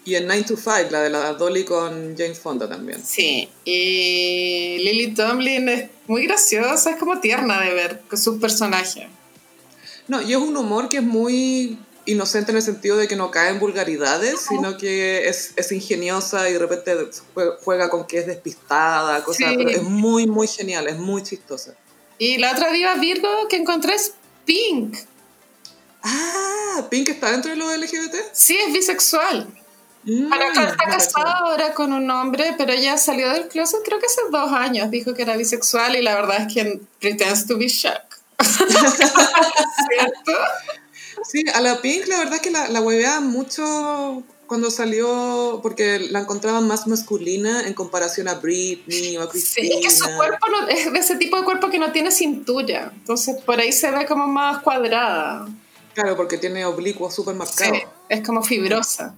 Y 0.04 0.14
en 0.14 0.26
9 0.26 0.44
to 0.44 0.56
5, 0.56 0.90
la 0.90 1.02
de 1.02 1.10
la 1.10 1.34
Dolly 1.34 1.64
con 1.64 2.16
Jane 2.16 2.34
Fonda 2.34 2.66
también. 2.66 3.04
Sí, 3.04 3.46
y 3.64 4.78
Lily 4.78 5.14
Tomlin 5.14 5.68
es 5.68 5.90
muy 6.06 6.26
graciosa, 6.26 6.92
es 6.92 6.96
como 6.96 7.20
tierna 7.20 7.60
de 7.60 7.74
ver 7.74 8.00
con 8.08 8.18
sus 8.18 8.40
personajes. 8.40 9.04
No, 10.06 10.22
y 10.22 10.32
es 10.32 10.38
un 10.38 10.56
humor 10.56 10.88
que 10.88 10.96
es 10.96 11.02
muy 11.02 11.78
inocente 12.10 12.50
en 12.50 12.56
el 12.56 12.62
sentido 12.62 12.96
de 12.96 13.06
que 13.06 13.16
no 13.16 13.30
cae 13.30 13.50
en 13.50 13.58
vulgaridades, 13.60 14.40
sino 14.48 14.76
que 14.76 15.28
es, 15.28 15.52
es 15.56 15.70
ingeniosa 15.72 16.48
y 16.48 16.54
de 16.54 16.58
repente 16.58 16.96
jue- 17.34 17.56
juega 17.62 17.88
con 17.90 18.06
que 18.06 18.18
es 18.18 18.26
despistada, 18.26 19.22
cosas, 19.24 19.48
Sí. 19.50 19.54
pero 19.56 19.70
es 19.70 19.82
muy, 19.82 20.26
muy 20.26 20.48
genial, 20.48 20.88
es 20.88 20.98
muy 20.98 21.22
chistosa. 21.22 21.74
Y 22.18 22.38
la 22.38 22.52
otra 22.52 22.72
diva 22.72 22.94
Virgo 22.96 23.28
que 23.48 23.56
encontré 23.56 23.94
es 23.94 24.12
Pink. 24.44 24.96
Ah, 26.02 26.86
Pink 26.90 27.08
está 27.10 27.30
dentro 27.32 27.50
de 27.50 27.56
lo 27.56 27.70
LGBT. 27.72 28.14
Sí, 28.32 28.56
es 28.56 28.72
bisexual. 28.72 29.46
Mm, 30.04 30.28
Bueno, 30.28 30.44
está 30.62 30.76
casada 30.86 31.32
ahora 31.40 31.74
con 31.74 31.92
un 31.92 32.10
hombre, 32.10 32.54
pero 32.56 32.72
ella 32.72 32.96
salió 32.96 33.28
del 33.30 33.48
closet 33.48 33.80
creo 33.84 33.98
que 33.98 34.06
hace 34.06 34.20
dos 34.30 34.50
años. 34.52 34.90
Dijo 34.90 35.12
que 35.12 35.22
era 35.22 35.36
bisexual 35.36 35.96
y 35.96 36.02
la 36.02 36.14
verdad 36.14 36.46
es 36.46 36.54
que 36.54 36.80
pretends 37.00 37.46
to 37.46 37.58
be 37.58 37.68
shocked. 37.68 38.16
¿Cierto? 39.88 40.32
Sí, 41.24 41.44
a 41.54 41.60
la 41.60 41.80
Pink 41.80 42.06
la 42.06 42.18
verdad 42.18 42.34
es 42.34 42.40
que 42.40 42.50
la, 42.50 42.68
la 42.68 42.80
hueveaban 42.80 43.26
mucho 43.26 44.22
cuando 44.46 44.70
salió, 44.70 45.60
porque 45.62 45.98
la 45.98 46.20
encontraban 46.20 46.66
más 46.66 46.86
masculina 46.86 47.66
en 47.66 47.74
comparación 47.74 48.28
a 48.28 48.34
Britney 48.34 49.16
o 49.18 49.22
a 49.22 49.24
Sí, 49.24 49.30
Christina. 49.32 49.74
es 49.76 49.84
que 49.84 49.90
su 49.90 50.04
cuerpo 50.16 50.46
no- 50.48 50.68
es 50.68 50.90
de 50.92 50.98
ese 50.98 51.16
tipo 51.16 51.36
de 51.36 51.44
cuerpo 51.44 51.68
que 51.68 51.78
no 51.78 51.92
tiene 51.92 52.10
cintura. 52.10 52.90
Entonces 52.94 53.36
por 53.44 53.60
ahí 53.60 53.72
se 53.72 53.90
ve 53.90 54.06
como 54.06 54.26
más 54.26 54.62
cuadrada. 54.62 55.46
Claro, 55.92 56.16
porque 56.16 56.38
tiene 56.38 56.64
oblicuos 56.64 57.14
súper 57.14 57.34
marcados. 57.34 57.76
Sí, 57.76 57.82
es 58.08 58.26
como 58.26 58.42
fibrosa. 58.42 59.14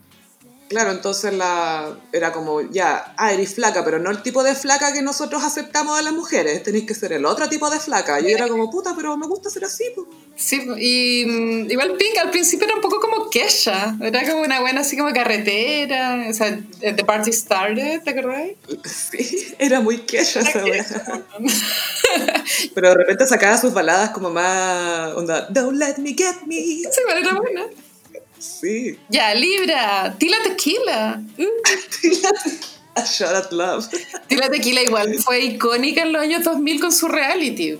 Claro, 0.71 0.93
entonces 0.93 1.35
la 1.35 1.97
era 2.13 2.33
como, 2.33 2.61
ya, 2.61 3.13
ah, 3.17 3.33
eres 3.33 3.57
flaca, 3.57 3.85
pero 3.85 3.99
no 3.99 4.09
el 4.09 4.23
tipo 4.23 4.45
de 4.45 4.55
flaca 4.55 4.93
que 4.93 5.03
nosotros 5.03 5.43
aceptamos 5.43 5.99
a 5.99 6.03
las 6.03 6.13
mujeres, 6.13 6.63
tenéis 6.63 6.85
que 6.85 6.95
ser 6.95 7.13
el 7.13 7.25
otro 7.25 7.49
tipo 7.49 7.69
de 7.71 7.81
flaca. 7.81 8.21
Y 8.21 8.31
yo 8.31 8.37
era 8.37 8.47
como, 8.47 8.71
puta, 8.71 8.95
pero 8.95 9.17
me 9.17 9.27
gusta 9.27 9.51
ser 9.51 9.65
así. 9.65 9.83
pues". 9.97 10.07
Sí, 10.37 10.65
y 10.79 11.25
mm, 11.27 11.71
igual 11.73 11.97
Pink 11.97 12.19
al 12.19 12.31
principio 12.31 12.67
era 12.67 12.77
un 12.77 12.81
poco 12.83 13.01
como 13.01 13.29
Kesha. 13.31 13.97
Era 14.01 14.25
como 14.31 14.43
una 14.43 14.61
buena 14.61 14.83
así 14.83 14.97
como 14.97 15.13
carretera. 15.13 16.27
O 16.31 16.33
sea, 16.33 16.57
The 16.79 17.05
Party 17.05 17.33
Started, 17.33 18.03
¿te 18.05 18.11
acordás? 18.11 18.51
Sí, 18.85 19.55
era 19.59 19.81
muy 19.81 19.99
queja 19.99 20.39
esa 20.39 20.65
wea. 20.65 20.87
Pero 22.77 22.91
de 22.91 22.95
repente 22.95 23.27
sacaba 23.27 23.59
sus 23.59 23.75
baladas 23.75 24.11
como 24.11 24.31
más, 24.31 25.15
onda, 25.15 25.49
don't 25.51 25.77
let 25.77 25.97
me 25.99 26.11
get 26.11 26.43
me. 26.47 26.55
Sí, 26.55 27.01
igual 27.01 27.19
era 27.19 27.35
buena. 27.35 27.67
Sí, 28.41 28.99
Ya, 29.09 29.35
Libra, 29.35 30.17
Tila 30.19 30.37
Tequila. 30.43 31.23
Uh, 31.39 33.01
a 33.01 33.05
shot 33.05 33.35
at 33.35 33.53
love. 33.53 33.87
Tila 34.27 34.51
Tequila 34.51 34.83
igual 34.83 35.15
fue 35.23 35.41
icónica 35.41 36.03
en 36.03 36.13
los 36.13 36.23
años 36.23 36.43
2000 36.43 36.81
con 36.81 36.91
su 36.93 37.07
reality. 37.07 37.79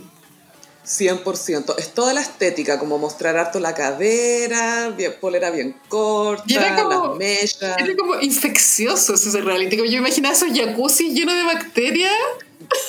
100%. 0.87 1.75
Es 1.79 1.95
toda 1.95 2.15
la 2.15 2.21
estética, 2.21 2.79
como 2.79 2.97
mostrar 2.99 3.37
harto 3.37 3.59
la 3.61 3.75
cadera, 3.75 4.91
bien, 4.91 5.15
polera 5.21 5.51
bien 5.51 5.77
corta, 5.89 6.45
Y 6.47 6.55
era 6.55 6.77
como- 6.83 7.09
las 7.09 7.17
mechas. 7.17 7.77
Era 7.79 7.97
como 7.97 8.21
infeccioso 8.21 9.15
ese 9.15 9.41
reality. 9.41 9.77
Como 9.77 9.91
yo 9.91 9.99
imaginaba 9.99 10.35
esos 10.35 10.49
jacuzzi 10.57 11.13
llenos 11.13 11.35
de 11.35 11.43
bacterias 11.45 12.13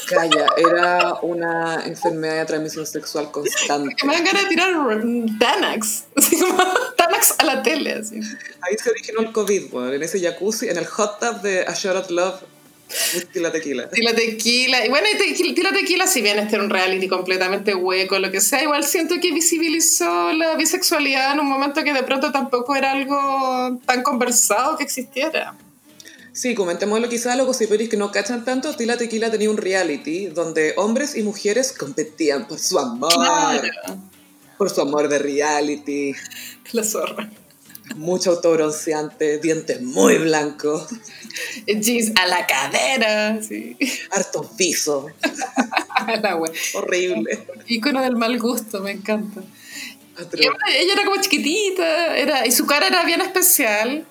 Calla, 0.07 0.45
era 0.57 1.15
una 1.21 1.83
enfermedad 1.85 2.39
de 2.39 2.45
transmisión 2.45 2.85
sexual 2.85 3.31
constante. 3.31 3.95
que 3.95 4.05
me 4.05 4.13
dan 4.13 4.25
ganas 4.25 4.43
de 4.43 4.49
tirar 4.49 4.73
como 4.73 5.37
Tanax 5.39 6.05
a 7.37 7.43
la 7.45 7.63
tele. 7.63 7.93
Así. 7.93 8.15
Ahí 8.15 8.77
se 8.81 8.89
originó 8.89 9.21
el 9.21 9.31
COVID, 9.31 9.69
bueno, 9.71 9.93
en 9.93 10.03
ese 10.03 10.19
jacuzzi, 10.19 10.69
en 10.69 10.77
el 10.77 10.85
hot 10.85 11.19
tub 11.19 11.41
de 11.41 11.65
A 11.65 11.73
Shot 11.73 11.95
at 11.95 12.09
Love, 12.09 12.41
whisky 13.13 13.39
la 13.39 13.51
tequila. 13.51 13.89
Tila 13.89 14.13
Tequila. 14.13 14.85
Y 14.85 14.89
bueno, 14.89 15.07
y 15.13 15.17
Tequila, 15.17 15.71
Tequila, 15.71 16.07
si 16.07 16.21
bien 16.21 16.39
este 16.39 16.55
era 16.55 16.63
un 16.63 16.69
reality 16.69 17.07
completamente 17.07 17.73
hueco, 17.73 18.19
lo 18.19 18.31
que 18.31 18.41
sea, 18.41 18.61
igual 18.63 18.83
siento 18.83 19.15
que 19.21 19.31
visibilizó 19.31 20.33
la 20.33 20.55
bisexualidad 20.55 21.33
en 21.33 21.39
un 21.39 21.47
momento 21.47 21.83
que 21.83 21.93
de 21.93 22.03
pronto 22.03 22.31
tampoco 22.31 22.75
era 22.75 22.91
algo 22.91 23.79
tan 23.85 24.03
conversado 24.03 24.77
que 24.77 24.83
existiera. 24.83 25.55
Sí, 26.33 26.55
comentémoslo 26.55 27.09
quizás 27.09 27.33
a 27.33 27.35
los 27.35 27.45
gossiperis 27.45 27.89
que 27.89 27.97
no 27.97 28.11
cachan 28.11 28.45
tanto, 28.45 28.73
Tila 28.75 28.97
Tequila 28.97 29.29
tenía 29.29 29.49
un 29.49 29.57
reality 29.57 30.27
donde 30.27 30.73
hombres 30.77 31.15
y 31.17 31.23
mujeres 31.23 31.73
competían 31.73 32.47
por 32.47 32.57
su 32.59 32.79
amor, 32.79 33.11
Claro. 33.13 33.67
por 34.57 34.69
su 34.69 34.79
amor 34.81 35.09
de 35.09 35.19
reality, 35.19 36.13
La 36.71 36.83
zorra. 36.85 37.29
mucho 37.97 38.29
autobronceante, 38.31 39.39
dientes 39.39 39.81
muy 39.81 40.17
blancos, 40.19 40.87
Jeans 41.67 42.13
a 42.15 42.25
la 42.27 42.47
cadera. 42.47 43.41
Sí. 43.43 43.75
harto 44.11 44.49
viso, 44.57 45.07
la 46.21 46.39
horrible. 46.75 47.45
Ícono 47.67 48.01
del 48.01 48.15
mal 48.15 48.39
gusto, 48.39 48.79
me 48.79 48.91
encanta. 48.91 49.41
Y 50.33 50.43
ella 50.43 50.93
era 50.93 51.03
como 51.03 51.19
chiquitita, 51.21 52.15
era, 52.15 52.45
y 52.47 52.51
su 52.51 52.65
cara 52.65 52.87
era 52.87 53.03
bien 53.03 53.19
especial. 53.21 54.05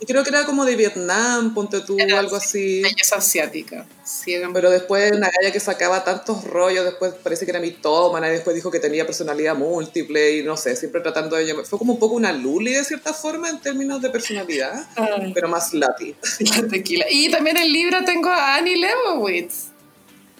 Y 0.00 0.06
creo 0.06 0.22
que 0.22 0.30
era 0.30 0.44
como 0.44 0.64
de 0.64 0.76
Vietnam, 0.76 1.54
ponte 1.54 1.80
tú, 1.80 1.96
algo 2.16 2.36
así. 2.36 2.78
Ella 2.78 3.16
asiática. 3.16 3.86
Sí, 4.04 4.34
Pero 4.52 4.70
después 4.70 5.12
una 5.12 5.28
galla 5.28 5.52
que 5.52 5.60
sacaba 5.60 6.04
tantos 6.04 6.44
rollos, 6.44 6.84
después 6.84 7.14
parece 7.22 7.44
que 7.44 7.50
era 7.50 7.60
mitómana, 7.60 8.28
y 8.28 8.32
después 8.32 8.54
dijo 8.54 8.70
que 8.70 8.78
tenía 8.78 9.04
personalidad 9.04 9.56
múltiple, 9.56 10.38
y 10.38 10.42
no 10.44 10.56
sé, 10.56 10.76
siempre 10.76 11.00
tratando 11.00 11.36
de... 11.36 11.64
Fue 11.64 11.78
como 11.78 11.94
un 11.94 11.98
poco 11.98 12.14
una 12.14 12.32
luli 12.32 12.72
de 12.72 12.84
cierta 12.84 13.12
forma 13.12 13.48
en 13.50 13.60
términos 13.60 14.00
de 14.00 14.10
personalidad, 14.10 14.86
pero 15.34 15.48
más 15.48 15.74
lati. 15.74 16.14
Tequila. 16.70 17.06
Y 17.10 17.30
también 17.30 17.56
en 17.56 17.64
el 17.64 17.72
libro 17.72 18.04
tengo 18.04 18.30
a 18.30 18.56
Annie 18.56 18.76
Leibovitz. 18.76 19.77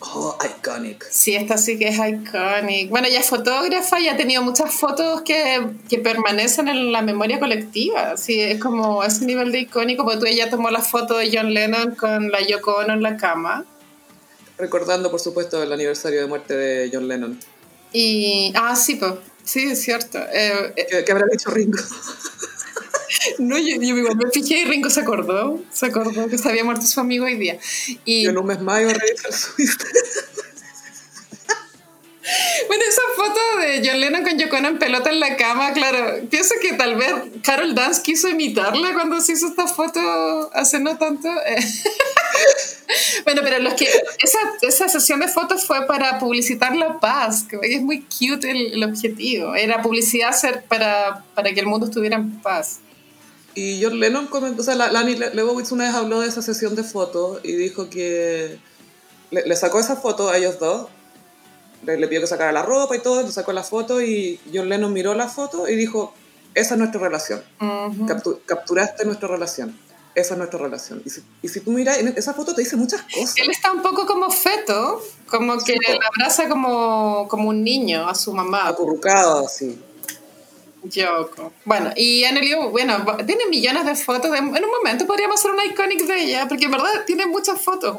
Oh, 0.01 0.37
iconic. 0.45 1.05
Sí, 1.11 1.35
esta 1.35 1.59
sí 1.59 1.79
que 1.79 1.89
es 1.89 1.97
iconic. 1.99 2.91
Bueno, 2.91 3.09
ella 3.09 3.21
es 3.21 3.27
fotógrafa 3.27 4.01
y 4.01 4.09
ha 4.09 4.17
tenido 4.17 4.43
muchas 4.43 4.73
fotos 4.73 5.23
que, 5.23 5.67
que 5.89 5.99
permanecen 5.99 6.69
en 6.69 6.93
la 6.93 7.03
memoria 7.03 7.41
colectiva. 7.41 8.17
Sí, 8.17 8.41
es 8.41 8.61
como 8.61 9.03
ese 9.03 9.25
nivel 9.25 9.51
de 9.51 9.61
icónico, 9.61 10.05
porque 10.05 10.21
tú 10.21 10.27
ella 10.27 10.51
tomó 10.51 10.71
la 10.71 10.81
foto 10.81 11.17
de 11.17 11.31
John 11.33 11.53
Lennon 11.53 11.95
con 11.97 12.31
la 12.31 12.41
Yoko 12.41 12.77
Ono 12.77 12.93
en 12.93 13.03
la 13.03 13.17
cama. 13.17 13.65
Recordando, 14.57 15.11
por 15.11 15.21
supuesto, 15.21 15.63
el 15.63 15.73
aniversario 15.73 16.21
de 16.21 16.27
muerte 16.27 16.55
de 16.55 16.91
John 16.93 17.09
Lennon. 17.09 17.39
Y, 17.93 18.53
ah, 18.55 18.77
sí, 18.77 18.97
pues, 18.97 19.15
sí, 19.45 19.71
es 19.71 19.81
cierto. 19.81 20.19
Eh, 20.19 20.75
eh, 20.77 21.05
¿Qué, 21.05 21.13
habrá 21.13 21.27
dicho 21.31 21.51
Ringo? 21.51 21.79
No, 23.39 23.57
yo, 23.59 23.81
yo, 23.81 23.95
me 23.95 24.31
fijé 24.31 24.61
y 24.61 24.65
Ringo 24.65 24.91
se 24.91 25.01
acordó, 25.01 25.61
se 25.73 25.87
acordó 25.87 26.29
que 26.29 26.39
se 26.39 26.49
había 26.49 26.65
muerto 26.65 26.87
su 26.87 27.01
amigo 27.01 27.25
hoy 27.25 27.37
día. 27.37 27.59
Y, 28.05 28.25
yo 28.25 28.31
en 28.31 28.39
un 28.39 28.47
mes 28.47 28.61
más 28.61 28.81
iba 28.81 28.91
a 28.91 28.95
revisar 28.95 29.33
su 29.33 29.51
Bueno, 32.67 32.85
esa 32.87 33.03
foto 33.17 33.41
de 33.61 33.83
John 33.85 34.01
Lennon 34.01 34.23
con 34.23 34.39
Yoko 34.39 34.57
en 34.57 34.79
pelota 34.79 35.11
en 35.11 35.21
la 35.21 35.37
cama, 35.37 35.73
claro, 35.73 36.21
pienso 36.29 36.55
que 36.61 36.75
tal 36.75 36.97
vez 36.97 37.15
Carol 37.43 37.75
Dance 37.75 38.03
quiso 38.03 38.29
imitarla 38.29 38.93
cuando 38.93 39.21
se 39.21 39.33
hizo 39.33 39.47
esta 39.47 39.67
foto 39.67 40.51
hace 40.53 40.79
no 40.81 40.99
tanto. 40.99 41.29
bueno, 43.25 43.41
pero 43.43 43.59
los 43.61 43.75
que 43.75 43.89
esa, 44.23 44.39
esa, 44.63 44.89
sesión 44.89 45.21
de 45.21 45.29
fotos 45.29 45.67
fue 45.67 45.87
para 45.87 46.19
publicitar 46.19 46.77
la 46.77 46.99
paz, 47.01 47.45
que 47.49 47.59
es 47.63 47.81
muy 47.81 48.03
cute 48.03 48.51
el, 48.51 48.75
el 48.75 48.85
objetivo, 48.85 49.55
era 49.55 49.81
publicidad 49.83 50.35
para, 50.69 51.25
para 51.35 51.53
que 51.53 51.61
el 51.61 51.67
mundo 51.67 51.87
estuviera 51.87 52.17
en 52.17 52.41
paz. 52.41 52.81
Y 53.55 53.83
John 53.83 53.99
Lennon 53.99 54.27
comentó, 54.27 54.63
o 54.63 54.65
sea, 54.65 54.75
Lani 54.77 55.17
Lebowitz 55.17 55.73
una 55.73 55.87
vez 55.87 55.95
habló 55.95 56.21
de 56.21 56.29
esa 56.29 56.43
sesión 56.43 56.77
de 56.77 56.85
fotos 56.85 57.41
y 57.43 57.53
dijo 57.53 57.91
que 57.91 58.59
le, 59.31 59.57
sacó 59.57 59.81
esa 59.81 59.97
foto 59.97 60.31
a 60.31 60.37
ellos 60.37 60.61
dos, 60.61 60.89
le, 61.97 62.09
pidió 62.09 62.21
que 62.21 62.27
sacara 62.27 62.53
la 62.53 62.63
ropa 62.63 62.97
y 62.97 63.01
todo, 63.01 63.23
le 63.23 63.33
sacó 63.33 63.53
la 63.53 63.63
foto 63.63 64.03
y 64.03 64.41
John 64.53 64.69
Lennon 64.69 64.93
miró 64.93 65.15
la 65.15 65.29
foto 65.29 65.69
y 65.69 65.77
dijo, 65.77 66.15
esa 66.55 66.75
es 66.75 66.79
nuestra 66.79 67.01
relación, 67.01 67.43
capturaste 68.47 69.05
nuestra 69.05 69.29
relación. 69.29 69.79
Esa 70.15 70.35
es 70.35 70.39
nuestra 70.39 70.59
relación. 70.59 71.01
Y 71.05 71.11
si, 71.11 71.23
y 71.43 71.49
si 71.49 71.61
tú 71.61 71.71
miras, 71.71 71.97
esa 71.99 72.35
foto 72.35 72.53
te 72.53 72.63
dice 72.63 72.77
muchas 72.77 73.03
cosas. 73.03 73.37
Él 73.37 73.51
está 73.51 73.71
un 73.71 73.83
poco 73.83 74.05
como 74.05 74.29
feto, 74.33 75.01
como 75.27 75.59
que 75.63 75.75
le 75.75 75.99
abraza 76.05 76.49
como, 76.49 77.29
como 77.29 77.51
un 77.51 77.63
niño 77.63 78.09
a 78.09 78.17
su 78.17 78.33
mamá. 78.33 78.67
Acurrucado, 78.67 79.47
así. 79.47 79.79
Yoko. 80.83 81.53
Bueno, 81.65 81.93
y 81.97 82.25
Anneli, 82.25 82.55
bueno, 82.71 83.05
tiene 83.27 83.47
millones 83.47 83.85
de 83.85 83.95
fotos. 83.97 84.35
en 84.37 84.45
un 84.45 84.71
momento 84.71 85.07
podríamos 85.07 85.41
hacer 85.41 85.51
una 85.51 85.65
iconic 85.65 86.05
de 86.05 86.23
ella, 86.23 86.47
porque 86.49 86.67
en 86.67 86.71
verdad 86.71 87.05
tiene 87.07 87.27
muchas 87.27 87.61
fotos. 87.61 87.97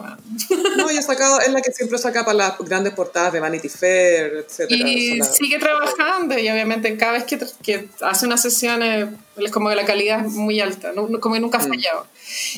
No, 0.78 0.90
ella 0.90 1.00
ha 1.00 1.04
sacado, 1.04 1.40
es 1.42 1.52
la 1.52 1.62
que 1.62 1.72
siempre 1.72 1.98
saca 1.98 2.24
para 2.24 2.38
las 2.38 2.58
grandes 2.60 2.94
portadas 2.94 3.34
de 3.34 3.40
Vanity 3.40 3.70
Fair, 3.70 4.46
etc. 4.46 4.70
Y 4.70 5.22
sigue 5.24 5.60
trabajando, 5.60 6.38
y 6.38 6.50
obviamente 6.50 6.96
cada 6.98 7.14
vez 7.14 7.26
que, 7.26 7.40
que 7.62 7.90
hace 8.02 8.26
unas 8.26 8.42
sesiones, 8.42 9.10
es 9.38 9.52
como 9.52 9.70
de 9.70 9.76
la 9.76 9.86
calidad 9.86 10.22
muy 10.22 10.60
alta, 10.60 10.94
como 10.94 11.34
que 11.34 11.40
nunca 11.40 11.58
ha 11.58 11.62
mm. 11.62 11.70
fallado. 11.70 12.08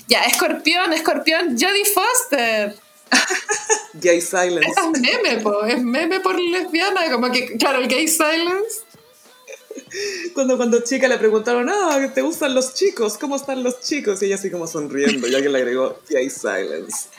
Ya, 0.08 0.22
Escorpión, 0.24 0.94
Escorpión, 0.94 1.58
Jodie 1.58 1.86
Foster. 1.86 2.76
gay 3.96 4.22
Silence. 4.22 4.70
Es 4.70 5.02
meme, 5.02 5.44
es 5.68 5.84
meme 5.84 6.20
por 6.22 6.40
lesbiana, 6.40 7.12
como 7.12 7.32
que, 7.32 7.58
claro, 7.58 7.80
el 7.80 7.88
Gay 7.88 8.08
Silence 8.08 8.84
cuando 10.34 10.58
cuando 10.58 10.82
chica 10.82 11.08
le 11.08 11.18
preguntaron, 11.18 11.70
ah, 11.70 12.12
¿te 12.14 12.22
gustan 12.22 12.54
los 12.54 12.74
chicos? 12.74 13.18
¿Cómo 13.18 13.36
están 13.36 13.64
los 13.64 13.82
chicos? 13.82 14.22
Y 14.22 14.26
ella 14.26 14.36
así 14.36 14.50
como 14.50 14.68
sonriendo, 14.68 15.28
ya 15.28 15.42
que 15.42 15.50
le 15.50 15.58
agregó 15.60 16.00
hay 16.16 16.30
Silence. 16.30 17.10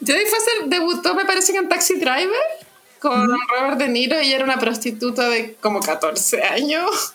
Jodie 0.00 0.26
Foster 0.26 0.66
debutó, 0.66 1.14
me 1.14 1.24
parece 1.24 1.52
que 1.52 1.58
en 1.58 1.68
Taxi 1.68 1.94
Driver, 1.94 2.42
con 3.00 3.28
Robert 3.56 3.78
De 3.78 3.88
Niro, 3.88 4.20
y 4.20 4.32
era 4.32 4.44
una 4.44 4.58
prostituta 4.58 5.28
de 5.28 5.54
como 5.60 5.80
14 5.80 6.42
años. 6.42 7.14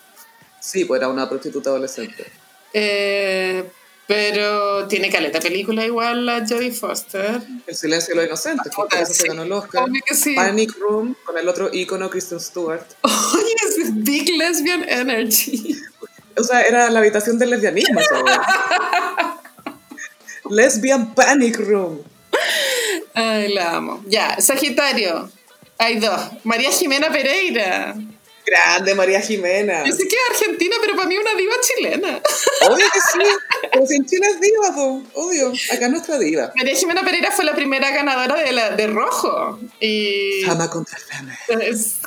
Sí, 0.59 0.85
pues 0.85 0.99
era 0.99 1.09
una 1.09 1.27
prostituta 1.29 1.69
adolescente. 1.69 2.25
Eh, 2.73 3.63
pero 4.09 4.87
tiene 4.87 5.11
caleta 5.11 5.39
película 5.39 5.85
igual 5.85 6.25
la 6.25 6.43
Jodie 6.43 6.71
Foster. 6.71 7.43
El 7.67 7.75
silencio 7.75 8.15
de 8.15 8.21
los 8.21 8.25
inocentes, 8.25 8.73
por 8.75 8.91
eso 8.91 9.13
se 9.13 9.27
ganó 9.27 9.43
el 9.43 9.51
Oscar. 9.51 9.85
Sí. 10.11 10.33
Panic 10.33 10.75
Room, 10.79 11.15
con 11.23 11.37
el 11.37 11.47
otro 11.47 11.69
ícono 11.71 12.09
Kristen 12.09 12.39
Stewart. 12.39 12.83
Oye, 13.03 13.78
es 13.89 13.95
Big 14.03 14.29
Lesbian 14.37 14.87
Energy. 14.87 15.75
O 16.37 16.43
sea, 16.43 16.61
era 16.61 16.89
la 16.89 16.99
habitación 16.99 17.37
del 17.37 17.51
lesbianismo. 17.51 17.99
Lesbian 20.49 21.13
Panic 21.13 21.59
Room. 21.59 21.99
Ay, 23.13 23.53
la 23.53 23.75
amo. 23.75 24.03
Ya, 24.07 24.39
Sagitario. 24.39 25.29
Hay 25.77 25.99
dos. 25.99 26.19
María 26.43 26.71
Jimena 26.71 27.11
Pereira. 27.11 27.95
Grande 28.49 28.95
María 28.95 29.21
Jimena. 29.21 29.83
Yo 29.85 29.93
sé 29.93 30.07
que 30.07 30.15
es 30.15 30.41
argentina, 30.41 30.75
pero 30.81 30.95
para 30.95 31.07
mí 31.07 31.15
es 31.15 31.21
una 31.21 31.33
diva 31.35 31.53
chilena. 31.61 32.21
Obvio 32.67 32.85
que 32.91 32.99
sí. 32.99 33.29
Pero 33.71 33.85
si 33.85 33.95
en 33.95 34.05
Chile 34.05 34.27
es 34.27 34.41
diva, 34.41 34.75
obvio. 35.13 35.53
Acá 35.71 35.85
es 35.85 35.91
nuestra 35.91 36.17
diva. 36.17 36.51
María 36.55 36.75
Jimena 36.75 37.03
Pereira 37.03 37.31
fue 37.31 37.45
la 37.45 37.55
primera 37.55 37.91
ganadora 37.91 38.35
de, 38.35 38.51
la, 38.51 38.71
de 38.71 38.87
Rojo. 38.87 39.59
Y 39.79 40.43
Fama 40.45 40.69
contra 40.69 40.97
fama. 40.97 41.37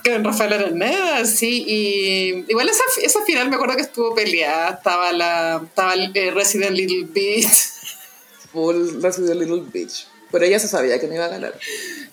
Con 0.04 0.24
Rafael 0.24 0.52
Araneda, 0.54 1.24
sí. 1.24 1.64
Y 1.66 2.44
igual 2.48 2.68
esa, 2.68 2.82
esa 3.02 3.22
final 3.24 3.48
me 3.48 3.56
acuerdo 3.56 3.76
que 3.76 3.82
estuvo 3.82 4.14
peleada. 4.14 4.70
Estaba, 4.70 5.12
la, 5.12 5.62
estaba 5.64 5.94
el 5.94 6.10
eh, 6.14 6.30
Resident 6.30 6.72
Little 6.72 7.06
Beach. 7.10 7.46
Full 8.52 9.00
Resident 9.00 9.40
Little 9.40 9.62
Beach. 9.72 10.06
Pero 10.32 10.44
ella 10.44 10.58
se 10.58 10.66
sabía 10.66 10.98
que 10.98 11.06
no 11.06 11.14
iba 11.14 11.26
a 11.26 11.28
ganar. 11.28 11.54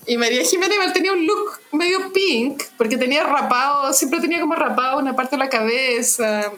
Y 0.05 0.17
María 0.17 0.43
Jiménez 0.43 0.75
igual 0.75 0.93
tenía 0.93 1.13
un 1.13 1.25
look 1.25 1.59
medio 1.71 2.11
pink, 2.11 2.63
porque 2.77 2.97
tenía 2.97 3.23
rapado, 3.23 3.93
siempre 3.93 4.19
tenía 4.19 4.39
como 4.41 4.55
rapado 4.55 4.99
una 4.99 5.15
parte 5.15 5.37
de 5.37 5.39
la 5.39 5.49
cabeza. 5.49 6.51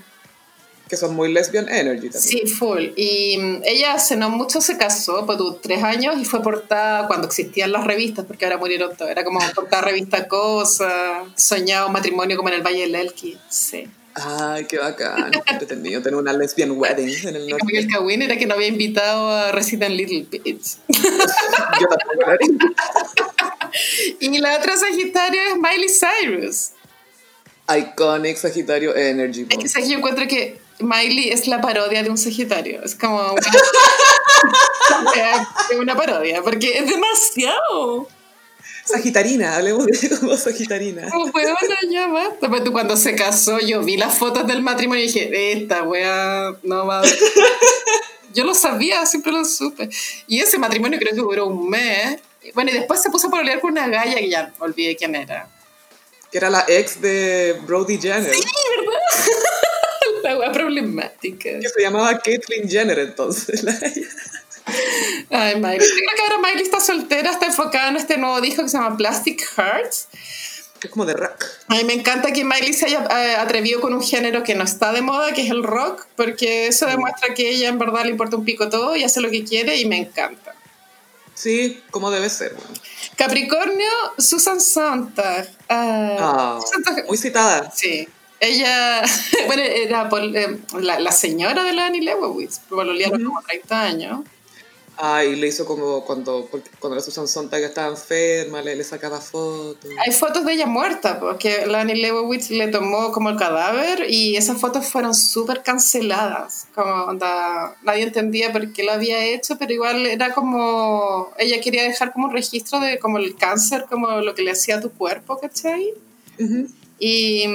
Que 0.89 0.97
son 0.97 1.15
muy 1.15 1.31
lesbian 1.31 1.69
energy 1.69 2.09
también. 2.09 2.21
Sí, 2.21 2.47
full. 2.47 2.89
Y 2.97 3.37
mm, 3.37 3.61
ella 3.63 3.93
hace 3.93 4.17
no 4.17 4.29
mucho 4.29 4.59
se 4.59 4.77
casó, 4.77 5.25
pues 5.25 5.37
tuvo 5.37 5.55
tres 5.55 5.83
años 5.83 6.17
y 6.19 6.25
fue 6.25 6.41
portada 6.41 7.07
cuando 7.07 7.27
existían 7.27 7.71
las 7.71 7.85
revistas, 7.85 8.25
porque 8.25 8.43
ahora 8.45 8.57
murieron 8.57 8.95
todas. 8.97 9.11
Era 9.11 9.23
como 9.23 9.39
portada 9.55 9.83
revista 9.83 10.27
Cosa, 10.27 11.23
soñaba 11.35 11.87
un 11.87 11.93
matrimonio 11.93 12.35
como 12.35 12.49
en 12.49 12.55
el 12.55 12.61
Valle 12.61 12.81
del 12.81 12.95
Elqui. 12.95 13.37
Sí. 13.47 13.87
Ay, 14.15 14.65
qué 14.65 14.77
bacán, 14.77 15.31
qué 15.31 15.53
entretenido 15.53 16.01
tener 16.01 16.19
una 16.19 16.33
lesbian 16.33 16.71
wedding 16.71 17.27
en 17.27 17.35
el 17.35 17.47
norte. 17.47 17.77
el 17.77 17.87
Kawin 17.87 18.21
era 18.21 18.37
que 18.37 18.45
no 18.45 18.55
había 18.55 18.67
invitado 18.67 19.29
a 19.29 19.51
Resident 19.51 19.95
Little 19.95 20.27
Bitch. 20.29 20.77
Yo 20.89 21.87
tampoco 21.87 22.31
Y 24.19 24.37
la 24.39 24.57
otra 24.57 24.75
Sagitario 24.75 25.41
es 25.41 25.55
Miley 25.55 25.89
Cyrus. 25.89 26.71
Iconic 27.69 28.37
Sagitario 28.37 28.95
Energy. 28.95 29.47
Es 29.49 29.73
que 29.73 29.87
yo 29.87 29.97
encuentro 29.97 30.27
que 30.27 30.59
Miley 30.79 31.29
es 31.29 31.47
la 31.47 31.61
parodia 31.61 32.03
de 32.03 32.09
un 32.09 32.17
Sagitario. 32.17 32.83
Es 32.83 32.95
como 32.95 33.21
una, 35.01 35.79
una 35.79 35.95
parodia, 35.95 36.41
porque 36.41 36.77
es 36.77 36.89
demasiado. 36.89 38.07
Sagitarina, 38.91 39.55
hablemos 39.55 39.85
de 39.85 40.09
como 40.19 40.35
Sagitarina. 40.37 41.09
Como 41.09 41.31
bueno, 41.31 41.55
ya 41.89 42.07
basta. 42.07 42.49
Pero 42.49 42.71
cuando 42.71 42.97
se 42.97 43.15
casó, 43.15 43.59
yo 43.59 43.81
vi 43.81 43.97
las 43.97 44.17
fotos 44.17 44.47
del 44.47 44.61
matrimonio 44.61 45.03
y 45.03 45.07
dije, 45.07 45.53
esta 45.53 45.83
wea 45.83 46.55
no 46.63 46.85
va 46.85 47.01
Yo 48.33 48.45
lo 48.45 48.53
sabía, 48.53 49.05
siempre 49.05 49.31
lo 49.31 49.43
supe. 49.43 49.89
Y 50.27 50.39
ese 50.39 50.57
matrimonio 50.57 50.97
creo 50.99 51.13
que 51.13 51.21
duró 51.21 51.47
un 51.47 51.69
mes. 51.69 52.19
Bueno, 52.53 52.71
y 52.71 52.73
después 52.73 53.01
se 53.01 53.09
puso 53.09 53.27
a 53.27 53.31
pololear 53.31 53.59
con 53.59 53.71
una 53.71 53.87
galla 53.87 54.15
que 54.15 54.29
ya 54.29 54.53
olvidé 54.59 54.95
quién 54.95 55.15
era. 55.15 55.49
Que 56.31 56.37
era 56.37 56.49
la 56.49 56.65
ex 56.67 57.01
de 57.01 57.59
Brody 57.67 57.99
Jenner. 57.99 58.33
Sí, 58.33 58.41
¿verdad? 58.77 59.01
la 60.23 60.37
wea 60.37 60.51
problemática. 60.51 61.59
Que 61.59 61.69
se 61.69 61.81
llamaba 61.81 62.19
Caitlyn 62.19 62.69
Jenner 62.69 62.99
entonces, 62.99 63.63
la 63.63 63.77
Ay, 65.29 65.55
Miley. 65.55 65.77
Creo 65.77 66.15
que 66.15 66.21
ahora 66.23 66.49
Miley 66.49 66.63
está 66.63 66.79
soltera, 66.79 67.31
está 67.31 67.47
enfocada 67.47 67.89
en 67.89 67.97
este 67.97 68.17
nuevo 68.17 68.39
disco 68.41 68.63
que 68.63 68.69
se 68.69 68.77
llama 68.77 68.97
Plastic 68.97 69.41
Hearts. 69.57 70.07
Es 70.83 70.89
como 70.89 71.05
de 71.05 71.13
rock. 71.13 71.45
A 71.67 71.75
me 71.83 71.93
encanta 71.93 72.31
que 72.33 72.43
Miley 72.43 72.73
se 72.73 72.87
haya 72.87 73.07
eh, 73.11 73.35
atrevido 73.35 73.81
con 73.81 73.93
un 73.93 74.01
género 74.01 74.43
que 74.43 74.55
no 74.55 74.63
está 74.63 74.91
de 74.91 75.01
moda, 75.01 75.31
que 75.33 75.43
es 75.43 75.51
el 75.51 75.63
rock, 75.63 76.07
porque 76.15 76.67
eso 76.67 76.87
demuestra 76.87 77.33
que 77.35 77.49
ella 77.49 77.69
en 77.69 77.77
verdad 77.77 78.03
le 78.03 78.09
importa 78.09 78.35
un 78.35 78.45
pico 78.45 78.67
todo 78.69 78.95
y 78.95 79.03
hace 79.03 79.21
lo 79.21 79.29
que 79.29 79.43
quiere 79.43 79.77
y 79.77 79.85
me 79.85 79.97
encanta. 79.97 80.55
Sí, 81.35 81.81
como 81.91 82.09
debe 82.11 82.29
ser. 82.29 82.55
Capricornio, 83.15 83.89
Susan 84.17 84.59
Sontag. 84.59 85.49
Ah, 85.69 86.59
muy 87.07 87.17
citada. 87.17 87.71
Sí. 87.71 88.07
Ella, 88.39 89.03
bueno, 89.45 89.61
era 89.61 90.09
eh, 90.11 90.59
la, 90.79 90.99
la, 90.99 91.11
señora 91.11 91.63
de 91.63 91.73
la 91.73 91.85
Annie 91.85 92.01
Leibovitz, 92.01 92.59
pololearon 92.69 93.21
uh 93.21 93.29
como 93.29 93.41
30 93.43 93.81
años. 93.81 94.19
Ah, 94.97 95.23
y 95.23 95.35
le 95.35 95.47
hizo 95.47 95.65
como 95.65 96.03
cuando, 96.05 96.47
cuando 96.79 96.95
la 96.95 97.01
Susan 97.01 97.27
Sontag 97.27 97.63
estaba 97.63 97.87
enferma, 97.89 98.61
le, 98.61 98.75
le 98.75 98.83
sacaba 98.83 99.19
fotos. 99.19 99.89
Hay 100.05 100.11
fotos 100.11 100.45
de 100.45 100.53
ella 100.53 100.67
muerta, 100.67 101.19
porque 101.19 101.65
Lani 101.65 101.95
Leibovitz 101.95 102.51
le 102.51 102.67
tomó 102.67 103.11
como 103.11 103.29
el 103.29 103.37
cadáver 103.37 104.05
y 104.09 104.35
esas 104.35 104.59
fotos 104.59 104.85
fueron 104.85 105.15
súper 105.15 105.63
canceladas. 105.63 106.67
Como 106.75 106.91
onda, 107.05 107.75
nadie 107.83 108.03
entendía 108.03 108.51
por 108.51 108.71
qué 108.73 108.83
lo 108.83 108.91
había 108.91 109.23
hecho, 109.25 109.57
pero 109.57 109.73
igual 109.73 110.05
era 110.05 110.33
como. 110.33 111.31
Ella 111.37 111.61
quería 111.61 111.83
dejar 111.83 112.13
como 112.13 112.27
un 112.27 112.33
registro 112.33 112.79
de 112.79 112.99
como 112.99 113.17
el 113.17 113.35
cáncer, 113.35 113.85
como 113.89 114.21
lo 114.21 114.35
que 114.35 114.43
le 114.43 114.51
hacía 114.51 114.77
a 114.77 114.81
tu 114.81 114.91
cuerpo, 114.91 115.39
¿cachai? 115.39 115.93
Y. 116.99 117.45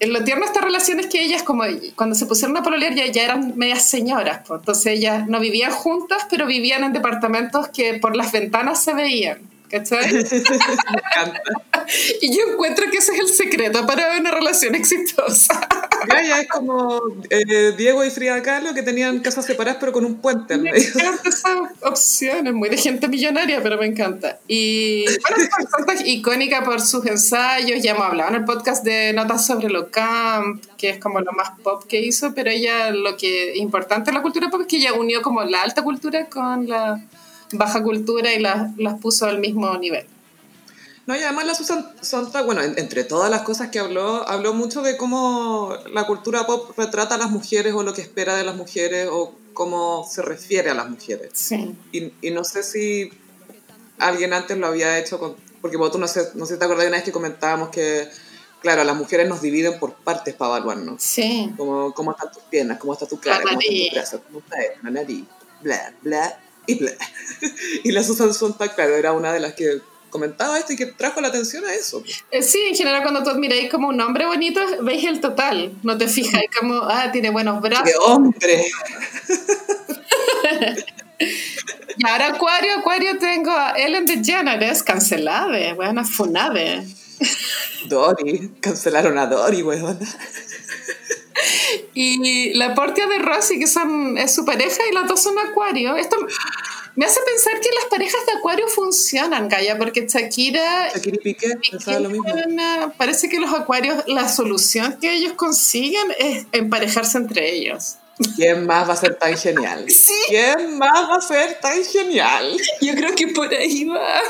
Lo 0.00 0.24
tierno 0.24 0.44
de 0.44 0.48
esta 0.48 0.62
relación 0.62 0.98
es 0.98 1.06
que 1.06 1.22
ellas, 1.22 1.42
como 1.42 1.64
cuando 1.94 2.14
se 2.14 2.24
pusieron 2.24 2.56
a 2.56 2.62
pololear, 2.62 2.94
ya, 2.94 3.06
ya 3.06 3.22
eran 3.22 3.52
medias 3.56 3.84
señoras. 3.84 4.40
Pues. 4.46 4.60
Entonces 4.60 4.86
ellas 4.86 5.28
no 5.28 5.40
vivían 5.40 5.72
juntas, 5.72 6.26
pero 6.30 6.46
vivían 6.46 6.84
en 6.84 6.92
departamentos 6.94 7.68
que 7.68 7.94
por 7.94 8.16
las 8.16 8.32
ventanas 8.32 8.82
se 8.82 8.94
veían. 8.94 9.38
¿Cachai? 9.70 10.12
Me 10.12 10.20
encanta. 10.20 11.42
y 12.20 12.36
yo 12.36 12.52
encuentro 12.52 12.90
que 12.90 12.98
ese 12.98 13.12
es 13.12 13.20
el 13.20 13.28
secreto 13.28 13.86
para 13.86 14.16
una 14.18 14.30
relación 14.30 14.74
exitosa. 14.74 15.68
Ya 16.08 16.40
es 16.40 16.48
como 16.48 17.00
eh, 17.28 17.72
Diego 17.76 18.04
y 18.04 18.10
Frida 18.10 18.42
Kahlo 18.42 18.74
que 18.74 18.82
tenían 18.82 19.20
casas 19.20 19.46
separadas 19.46 19.78
pero 19.80 19.92
con 19.92 20.04
un 20.04 20.16
puente 20.16 20.56
Me 20.58 20.70
encanta 20.70 21.28
esa 21.28 21.70
opción, 21.82 22.46
es 22.46 22.52
muy 22.52 22.68
de 22.68 22.76
gente 22.76 23.08
millonaria, 23.08 23.62
pero 23.62 23.78
me 23.78 23.86
encanta. 23.86 24.38
Y 24.46 25.04
bueno, 25.04 25.92
es 25.94 26.06
icónica 26.06 26.62
por 26.64 26.80
sus 26.80 27.06
ensayos, 27.06 27.82
ya 27.82 27.92
hemos 27.92 28.06
hablado 28.06 28.30
en 28.30 28.36
el 28.36 28.44
podcast 28.44 28.84
de 28.84 29.12
Notas 29.12 29.46
sobre 29.46 29.68
lo 29.68 29.90
camp, 29.90 30.64
que 30.76 30.90
es 30.90 30.98
como 30.98 31.20
lo 31.20 31.32
más 31.32 31.50
pop 31.62 31.84
que 31.88 32.00
hizo, 32.00 32.34
pero 32.34 32.50
ella 32.50 32.90
lo 32.90 33.16
que 33.16 33.56
importante 33.56 34.10
en 34.10 34.16
la 34.16 34.22
cultura 34.22 34.50
pop 34.50 34.62
es 34.62 34.66
que 34.66 34.76
ella 34.76 34.92
unió 34.94 35.22
como 35.22 35.42
la 35.44 35.62
alta 35.62 35.82
cultura 35.82 36.26
con 36.26 36.68
la 36.68 37.02
baja 37.52 37.82
cultura 37.82 38.32
y 38.32 38.40
las, 38.40 38.76
las 38.76 39.00
puso 39.00 39.26
al 39.26 39.38
mismo 39.38 39.76
nivel. 39.78 40.06
No, 41.10 41.16
y 41.16 41.24
además 41.24 41.44
la 41.44 41.56
Susan 41.56 41.92
Sontag, 42.02 42.46
bueno, 42.46 42.62
entre 42.62 43.02
todas 43.02 43.32
las 43.32 43.42
cosas 43.42 43.70
que 43.70 43.80
habló, 43.80 44.28
habló 44.28 44.54
mucho 44.54 44.80
de 44.80 44.96
cómo 44.96 45.74
la 45.92 46.06
cultura 46.06 46.46
pop 46.46 46.70
retrata 46.78 47.16
a 47.16 47.18
las 47.18 47.32
mujeres 47.32 47.74
o 47.74 47.82
lo 47.82 47.92
que 47.92 48.00
espera 48.00 48.36
de 48.36 48.44
las 48.44 48.54
mujeres 48.54 49.08
o 49.10 49.34
cómo 49.52 50.08
se 50.08 50.22
refiere 50.22 50.70
a 50.70 50.74
las 50.74 50.88
mujeres. 50.88 51.30
Sí. 51.32 51.74
Y, 51.90 52.12
y 52.22 52.30
no 52.30 52.44
sé 52.44 52.62
si 52.62 53.10
alguien 53.98 54.32
antes 54.32 54.56
lo 54.56 54.68
había 54.68 55.00
hecho, 55.00 55.18
con, 55.18 55.34
porque 55.60 55.76
vos 55.76 55.90
tú 55.90 55.98
no 55.98 56.06
sé, 56.06 56.28
no 56.36 56.46
sé 56.46 56.52
si 56.54 56.58
te 56.60 56.64
acordás 56.64 56.84
de 56.84 56.90
una 56.90 56.98
vez 56.98 57.04
que 57.04 57.10
comentábamos 57.10 57.70
que, 57.70 58.08
claro, 58.60 58.84
las 58.84 58.94
mujeres 58.94 59.28
nos 59.28 59.42
dividen 59.42 59.80
por 59.80 59.94
partes 59.94 60.36
para 60.36 60.58
evaluarnos. 60.58 61.02
Sí. 61.02 61.52
Como 61.56 61.92
cómo 61.92 62.12
están 62.12 62.30
tus 62.30 62.44
piernas, 62.44 62.78
cómo 62.78 62.92
está 62.92 63.08
tu 63.08 63.18
cara, 63.18 63.42
cómo 63.42 63.58
está 63.58 63.68
tu 63.68 63.94
brazo, 63.96 64.22
cómo 64.28 64.38
está 64.38 64.58
la 64.80 64.90
nariz, 64.90 65.24
bla, 65.60 65.92
bla, 66.02 66.40
y 66.68 66.76
bla. 66.76 66.92
y 67.82 67.90
la 67.90 68.04
Susan 68.04 68.32
Sontag, 68.32 68.76
claro, 68.76 68.94
era 68.94 69.12
una 69.12 69.32
de 69.32 69.40
las 69.40 69.54
que 69.54 69.89
comentaba 70.10 70.58
esto 70.58 70.72
y 70.72 70.76
que 70.76 70.86
trajo 70.86 71.20
la 71.20 71.28
atención 71.28 71.64
a 71.64 71.74
eso. 71.74 72.02
Eh, 72.30 72.42
sí, 72.42 72.58
en 72.68 72.74
general 72.74 73.02
cuando 73.02 73.22
tú 73.22 73.38
miráis 73.38 73.70
como 73.70 73.88
un 73.88 74.00
hombre 74.00 74.26
bonito, 74.26 74.60
veis 74.82 75.04
el 75.04 75.20
total, 75.20 75.72
no 75.82 75.96
te 75.96 76.08
fijas 76.08 76.42
como, 76.58 76.74
ah, 76.74 77.10
tiene 77.12 77.30
buenos 77.30 77.60
brazos. 77.62 77.84
¡Qué 77.84 77.96
hombre! 77.98 78.66
y 81.96 82.06
ahora 82.06 82.28
Acuario, 82.28 82.78
Acuario 82.78 83.18
tengo 83.18 83.50
a 83.50 83.72
Ellen 83.78 84.06
DeGeneres, 84.06 84.82
cancelada, 84.82 85.74
buena 85.74 86.04
funade. 86.04 86.86
Dory, 87.88 88.52
cancelaron 88.60 89.18
a 89.18 89.26
Dory, 89.26 89.62
weón. 89.62 89.98
y 91.94 92.54
la 92.54 92.74
portia 92.74 93.06
de 93.06 93.18
Rosy, 93.18 93.58
que 93.58 93.66
son, 93.66 94.18
es 94.18 94.34
su 94.34 94.44
pareja, 94.44 94.82
y 94.90 94.94
las 94.94 95.06
dos 95.06 95.22
son 95.22 95.38
Acuario. 95.38 95.96
Esto 95.96 96.16
me 96.96 97.06
hace 97.06 97.20
pensar 97.20 97.60
que 97.60 97.68
las 97.74 97.84
parejas 97.86 98.26
de 98.26 98.32
acuario 98.38 98.66
funcionan, 98.68 99.48
Gaya, 99.48 99.78
porque 99.78 100.06
Shakira, 100.06 100.90
Shakira 100.92 101.16
y 101.16 101.18
Piqué, 101.18 101.58
lo 102.00 102.10
mismo. 102.10 102.24
parece 102.96 103.28
que 103.28 103.38
los 103.40 103.52
acuarios, 103.52 104.04
la 104.06 104.28
solución 104.28 104.98
que 105.00 105.12
ellos 105.12 105.34
consiguen 105.34 106.08
es 106.18 106.46
emparejarse 106.52 107.18
entre 107.18 107.52
ellos. 107.52 107.96
¿Quién 108.36 108.66
más 108.66 108.88
va 108.88 108.92
a 108.94 108.96
ser 108.96 109.14
tan 109.14 109.36
genial? 109.36 109.90
Sí. 109.90 110.12
¿Quién 110.28 110.78
más 110.78 111.08
va 111.08 111.16
a 111.16 111.20
ser 111.20 111.58
tan 111.60 111.82
genial? 111.84 112.56
Yo 112.80 112.94
creo 112.94 113.14
que 113.14 113.28
por 113.28 113.48
ahí 113.48 113.84
va. 113.84 114.20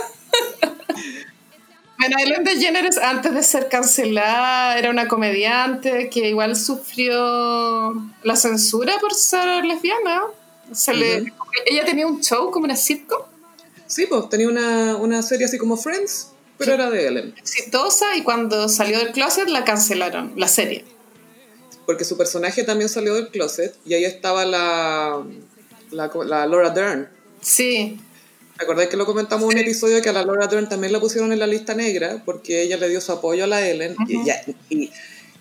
Bueno, 1.99 2.17
Ellen 2.19 2.45
DeGeneres 2.45 2.97
antes 2.97 3.35
de 3.35 3.43
ser 3.43 3.69
cancelada 3.69 4.79
era 4.79 4.89
una 4.89 5.07
comediante 5.07 6.09
que 6.09 6.29
igual 6.31 6.57
sufrió 6.57 7.93
la 8.23 8.37
censura 8.37 8.95
por 9.01 9.13
ser 9.13 9.67
lesbiana. 9.67 10.23
Se 10.73 10.95
le, 10.95 11.33
ella 11.67 11.85
tenía 11.85 12.07
un 12.07 12.23
show 12.23 12.51
como 12.51 12.65
una 12.65 12.77
sitcom. 12.77 13.23
Sí, 13.87 14.07
pues 14.07 14.29
tenía 14.29 14.49
una, 14.49 14.97
una 14.97 15.23
serie 15.23 15.47
así 15.47 15.59
como 15.59 15.77
Friends, 15.77 16.29
pero 16.59 16.75
era 16.75 16.91
de 16.91 17.07
Ellen. 17.07 17.35
Exitosa 17.37 18.17
y 18.17 18.23
cuando 18.23 18.69
salió 18.69 18.99
del 18.99 19.13
closet 19.13 19.49
la 19.49 19.65
cancelaron, 19.65 20.33
la 20.37 20.47
serie. 20.47 20.85
Porque 21.87 22.05
su 22.05 22.17
personaje 22.17 22.63
también 22.63 22.89
salió 22.89 23.15
del 23.15 23.29
closet 23.29 23.75
y 23.85 23.95
ahí 23.95 24.05
estaba 24.05 24.45
la, 24.45 25.25
la, 25.91 26.11
la 26.25 26.47
Laura 26.47 26.71
Dern. 26.71 27.09
Sí. 27.41 27.99
¿Te 28.59 28.89
que 28.89 28.97
lo 28.97 29.07
comentamos 29.07 29.51
en 29.51 29.59
un 29.59 29.65
episodio 29.65 30.03
que 30.03 30.11
a 30.11 30.13
la 30.13 30.23
Laura 30.23 30.47
Dern 30.47 30.69
también 30.69 30.93
la 30.93 31.01
pusieron 31.01 31.33
en 31.33 31.39
la 31.39 31.47
lista 31.47 31.75
negra 31.75 32.23
porque 32.27 32.63
ella 32.63 32.77
le 32.77 32.91
dio 32.91 33.01
su 33.01 33.11
apoyo 33.11 33.45
a 33.45 33.47
la 33.47 33.67
Ellen 33.67 33.97
y, 34.07 34.23
ya, 34.25 34.43
y 34.69 34.91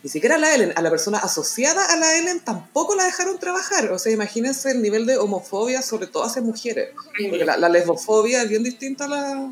ni 0.01 0.09
siquiera 0.09 0.35
a 0.35 0.37
la 0.37 0.55
Ellen, 0.55 0.71
a 0.75 0.81
la 0.81 0.89
persona 0.89 1.17
asociada 1.17 1.85
a 1.85 1.97
la 1.97 2.17
Ellen 2.17 2.39
tampoco 2.39 2.95
la 2.95 3.03
dejaron 3.03 3.37
trabajar. 3.37 3.91
O 3.91 3.99
sea, 3.99 4.11
imagínense 4.11 4.71
el 4.71 4.81
nivel 4.81 5.05
de 5.05 5.17
homofobia, 5.17 5.81
sobre 5.81 6.07
todo 6.07 6.23
hacia 6.23 6.41
mujeres. 6.41 6.89
Porque 7.29 7.43
la, 7.45 7.69
lesbofobia 7.69 8.43
es 8.43 8.49
bien 8.49 8.63
distinta 8.63 9.05
a 9.05 9.07
la 9.09 9.51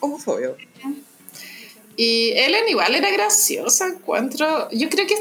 homofobia. 0.00 0.54
Y 1.98 2.32
Ellen 2.32 2.68
igual 2.68 2.94
era 2.94 3.10
graciosa, 3.10 3.88
encuentro. 3.88 4.68
Yo 4.70 4.90
creo 4.90 5.06
que 5.06 5.14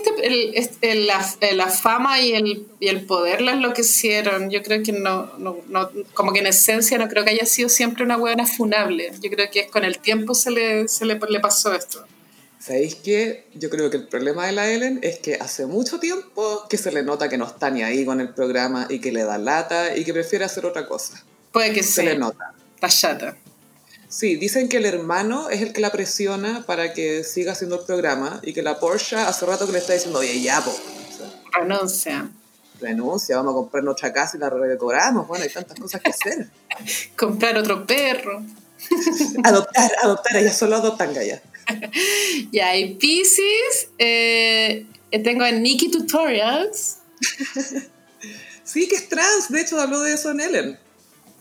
este, 0.56 0.92
el, 0.92 1.08
la, 1.08 1.70
fama 1.70 2.20
y 2.20 2.34
el, 2.34 2.68
y 2.82 2.90
el 2.90 3.06
poder 3.06 3.40
la 3.40 3.54
enloquecieron. 3.54 4.50
Yo 4.50 4.62
creo 4.62 4.84
que 4.84 4.92
no, 4.92 5.32
no, 5.38 5.56
no, 5.70 5.90
como 6.14 6.34
que 6.34 6.40
en 6.40 6.48
esencia 6.48 6.98
no 6.98 7.08
creo 7.08 7.24
que 7.24 7.30
haya 7.30 7.46
sido 7.46 7.70
siempre 7.70 8.04
una 8.04 8.18
buena 8.18 8.46
funable. 8.46 9.14
Yo 9.22 9.32
creo 9.32 9.50
que 9.50 9.68
con 9.68 9.86
el 9.86 10.00
tiempo 10.00 10.36
se 10.36 10.52
le, 10.52 10.90
se 10.90 11.06
le, 11.06 11.18
le 11.30 11.40
pasó 11.40 11.74
esto. 11.74 12.06
¿Sabéis 12.66 12.96
qué? 12.96 13.46
Yo 13.54 13.70
creo 13.70 13.92
que 13.92 13.98
el 13.98 14.08
problema 14.08 14.48
de 14.48 14.52
la 14.52 14.72
Ellen 14.72 15.00
es 15.04 15.20
que 15.20 15.36
hace 15.36 15.68
mucho 15.68 16.00
tiempo 16.00 16.66
que 16.68 16.80
se 16.80 16.92
le 16.92 17.04
nota 17.04 17.30
que 17.30 17.38
no 17.38 17.46
está 17.46 17.70
ni 17.70 17.84
ahí 17.84 18.04
con 18.06 18.20
el 18.20 18.30
programa 18.30 18.88
y 18.90 19.00
que 19.00 19.12
le 19.12 19.24
da 19.24 19.38
lata 19.38 19.96
y 19.96 20.04
que 20.04 20.14
prefiere 20.14 20.46
hacer 20.46 20.66
otra 20.66 20.88
cosa. 20.88 21.24
Puede 21.52 21.74
que 21.74 21.84
se 21.84 22.02
le 22.02 22.18
nota. 22.18 22.56
Está 22.74 22.88
chata. 22.90 23.38
Sí, 24.10 24.38
dicen 24.38 24.68
que 24.68 24.78
el 24.78 24.88
hermano 24.88 25.52
es 25.52 25.62
el 25.62 25.74
que 25.74 25.82
la 25.82 25.92
presiona 25.92 26.64
para 26.66 26.92
que 26.94 27.24
siga 27.24 27.52
haciendo 27.52 27.80
el 27.82 27.86
programa 27.86 28.40
y 28.42 28.52
que 28.52 28.64
la 28.64 28.80
Porsche 28.80 29.18
hace 29.18 29.46
rato 29.46 29.68
que 29.68 29.74
le 29.74 29.78
está 29.78 29.94
diciendo, 29.94 30.18
oye, 30.18 30.42
ya, 30.42 30.60
po. 30.62 30.76
Renuncia. 31.52 32.32
Renuncia, 32.82 33.38
vamos 33.38 33.52
a 33.52 33.56
comprar 33.58 33.84
nuestra 33.84 34.12
casa 34.12 34.38
y 34.38 34.40
la 34.40 34.50
redecoramos. 34.50 35.28
Bueno, 35.28 35.44
hay 35.44 35.52
tantas 35.52 35.80
cosas 35.80 36.02
que 36.02 36.10
hacer. 36.10 36.50
comprar 37.16 37.56
otro 37.60 37.86
perro. 37.86 38.44
adoptar, 39.44 39.92
adoptar, 40.02 40.38
ella 40.38 40.52
solo 40.52 40.78
adoptan, 40.78 41.14
Gaya. 41.14 41.44
Ya, 42.52 42.76
y 42.78 42.96
Pisces, 42.96 43.90
eh, 43.98 44.86
tengo 45.24 45.44
a 45.44 45.52
Nikki 45.52 45.90
Tutorials. 45.90 46.98
sí, 48.64 48.88
que 48.88 48.96
es 48.96 49.10
trans, 49.10 49.50
de 49.50 49.62
hecho 49.62 49.80
habló 49.80 50.02
de 50.02 50.14
eso 50.14 50.32
en 50.32 50.42
Ellen. 50.42 50.80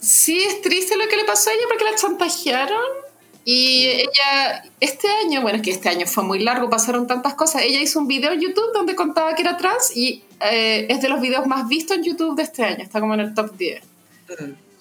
Sí, 0.00 0.38
es 0.42 0.60
triste 0.60 0.96
lo 0.96 1.08
que 1.08 1.16
le 1.16 1.24
pasó 1.24 1.50
a 1.50 1.54
ella 1.54 1.64
porque 1.68 1.84
la 1.84 1.94
chantajearon. 1.96 3.04
Y 3.46 3.86
ella, 3.86 4.64
este 4.80 5.06
año, 5.08 5.42
bueno, 5.42 5.56
es 5.56 5.62
que 5.62 5.70
este 5.70 5.90
año 5.90 6.06
fue 6.06 6.24
muy 6.24 6.38
largo, 6.38 6.70
pasaron 6.70 7.06
tantas 7.06 7.34
cosas. 7.34 7.62
Ella 7.62 7.80
hizo 7.80 7.98
un 7.98 8.08
video 8.08 8.32
en 8.32 8.40
YouTube 8.40 8.72
donde 8.72 8.94
contaba 8.94 9.34
que 9.34 9.42
era 9.42 9.58
trans 9.58 9.94
y 9.94 10.22
eh, 10.40 10.86
es 10.88 11.02
de 11.02 11.08
los 11.10 11.20
videos 11.20 11.46
más 11.46 11.68
vistos 11.68 11.98
en 11.98 12.04
YouTube 12.04 12.36
de 12.36 12.42
este 12.42 12.64
año, 12.64 12.82
está 12.82 13.00
como 13.00 13.14
en 13.14 13.20
el 13.20 13.34
top 13.34 13.54
10. 13.56 13.82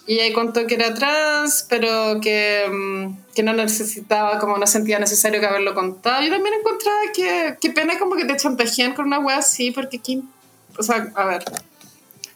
Y 0.06 0.20
ahí 0.20 0.34
contó 0.34 0.68
que 0.68 0.76
era 0.76 0.94
trans, 0.94 1.66
pero 1.70 2.20
que, 2.22 2.66
mm, 2.70 3.34
que, 3.34 3.44
no 3.44 3.54
necesitaba, 3.54 4.38
como 4.38 4.58
no 4.58 4.68
sentía 4.68 5.00
necesario 5.00 5.40
que 5.40 5.46
haberlo 5.46 5.74
contado. 5.74 6.22
Yo 6.22 6.30
también 6.30 6.56
encontraba 6.56 7.00
que, 7.16 7.58
qué 7.62 7.70
pena 7.70 7.98
como 7.98 8.16
que 8.16 8.26
te 8.26 8.36
chantajean 8.36 8.94
con 8.94 9.06
una 9.06 9.20
wea 9.20 9.38
así, 9.38 9.72
porque 9.72 9.98
aquí, 9.98 10.24
o 10.78 10.84
sea, 10.84 11.12
a 11.16 11.26
ver, 11.26 11.44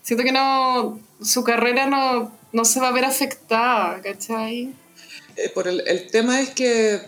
siento 0.02 0.24
que 0.24 0.32
no, 0.32 1.00
su 1.22 1.44
carrera 1.44 1.88
no, 1.88 2.32
no 2.54 2.66
se 2.66 2.80
va 2.80 2.88
a 2.88 2.94
ver 2.94 3.04
afectada, 3.04 4.02
¿cachai? 4.02 4.74
Eh, 5.36 5.50
por 5.54 5.68
el, 5.68 5.84
el 5.88 6.10
tema 6.10 6.40
es 6.40 6.52
que 6.52 7.02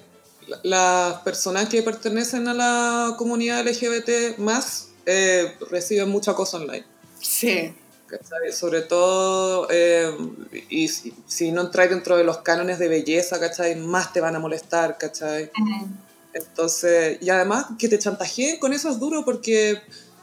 las 0.64 1.22
personas 1.22 1.70
que 1.70 1.84
pertenecen 1.84 2.48
a 2.48 2.54
la 2.54 3.16
comunidad 3.18 3.66
LGBT 3.66 4.38
más 4.40 4.90
eh, 5.06 5.56
reciben 5.70 6.10
mucha 6.10 6.34
cosa 6.34 6.58
online. 6.58 6.84
Sí. 7.20 7.74
Sobre 8.52 8.82
todo, 8.82 9.68
eh, 9.70 10.12
y 10.70 10.88
si, 10.88 11.52
no 11.52 11.62
entras 11.62 11.90
dentro 11.90 12.18
de 12.18 12.24
los 12.24 12.40
cánones 12.40 12.80
de 12.80 12.88
belleza, 12.88 13.40
¿cachai? 13.40 13.76
Más 13.76 14.14
te 14.14 14.22
van 14.22 14.36
a 14.36 14.40
molestar, 14.40 14.98
¿cachai? 14.98 15.52
Entonces, 16.34 17.18
y 17.22 17.30
además 17.30 17.66
que 17.78 17.90
te 17.90 18.00
chantajeen 18.00 18.60
con 18.60 18.74
eso 18.74 18.90
es 18.90 19.00
duro 19.00 19.26
porque 19.26 19.82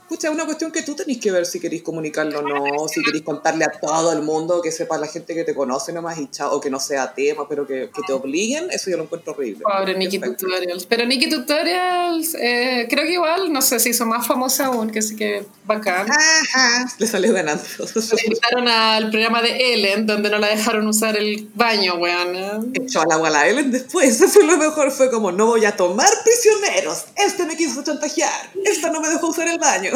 Pucha, 0.09 0.29
es 0.29 0.35
una 0.35 0.45
cuestión 0.45 0.71
que 0.71 0.83
tú 0.83 0.95
tenés 0.95 1.19
que 1.19 1.33
ver 1.33 1.47
si 1.47 1.59
queréis 1.59 1.83
comunicarlo 1.83 2.39
o 2.39 2.43
no, 2.43 2.89
si 2.89 3.03
queréis 3.03 3.25
contarle 3.25 3.65
a 3.65 3.71
todo 3.71 4.13
el 4.13 4.23
mundo, 4.23 4.63
que 4.63 4.71
sepa 4.71 4.99
la 4.99 5.09
gente 5.09 5.35
que 5.35 5.43
te 5.43 5.55
conoce 5.55 5.93
nomás 5.93 6.19
y 6.19 6.29
chao, 6.31 6.55
o 6.55 6.61
que 6.61 6.71
no 6.71 6.79
sea 6.79 7.13
tema, 7.13 7.49
pero 7.49 7.67
que, 7.67 7.91
que 7.93 8.03
te 8.07 8.13
obliguen, 8.13 8.71
eso 8.71 8.91
yo 8.91 8.97
lo 8.97 9.05
encuentro 9.05 9.33
horrible. 9.33 9.65
Pobre 9.65 9.97
Nikki 9.99 10.21
Tutorials. 10.21 10.87
Pero 10.87 11.07
Nikki 11.07 11.29
Tutorials, 11.29 12.35
eh, 12.35 12.87
creo 12.89 13.05
que 13.05 13.15
igual, 13.15 13.53
no 13.53 13.61
sé 13.63 13.81
si 13.81 13.91
hizo 13.91 14.07
más 14.07 14.27
famosa 14.27 14.67
aún, 14.67 14.91
que 14.91 15.03
sí 15.03 15.17
que 15.17 15.45
bacán. 15.65 16.07
Ajá, 16.09 16.87
le 16.99 17.07
salió 17.07 17.33
ganando. 17.33 17.65
Le 17.77 18.25
invitaron 18.25 18.69
al 18.69 19.11
programa 19.11 19.43
de 19.43 19.75
Ellen, 19.75 20.07
donde 20.07 20.31
no 20.31 20.39
la 20.39 20.49
dejaron 20.49 20.87
usar 20.87 21.17
el 21.17 21.49
baño, 21.55 21.97
weón. 21.97 22.73
Echó 22.75 23.01
al 23.01 23.11
agua 23.11 23.29
a 23.29 23.33
la 23.33 23.49
Ellen 23.49 23.73
después, 23.73 24.21
eso 24.21 24.29
fue 24.29 24.45
lo 24.45 24.57
mejor, 24.57 24.93
fue 24.93 25.11
como, 25.11 25.33
no 25.33 25.47
voy 25.47 25.65
a 25.65 25.77
tomar 25.77 26.09
prisioneros, 26.23 27.07
este 27.17 27.45
me 27.45 27.57
quiso 27.57 27.83
chantajear, 27.83 28.51
esta 28.65 28.91
no 28.91 29.01
me 29.01 29.09
dejó 29.09 29.29
usar 29.29 29.49
el 29.49 29.59
baño. 29.59 29.96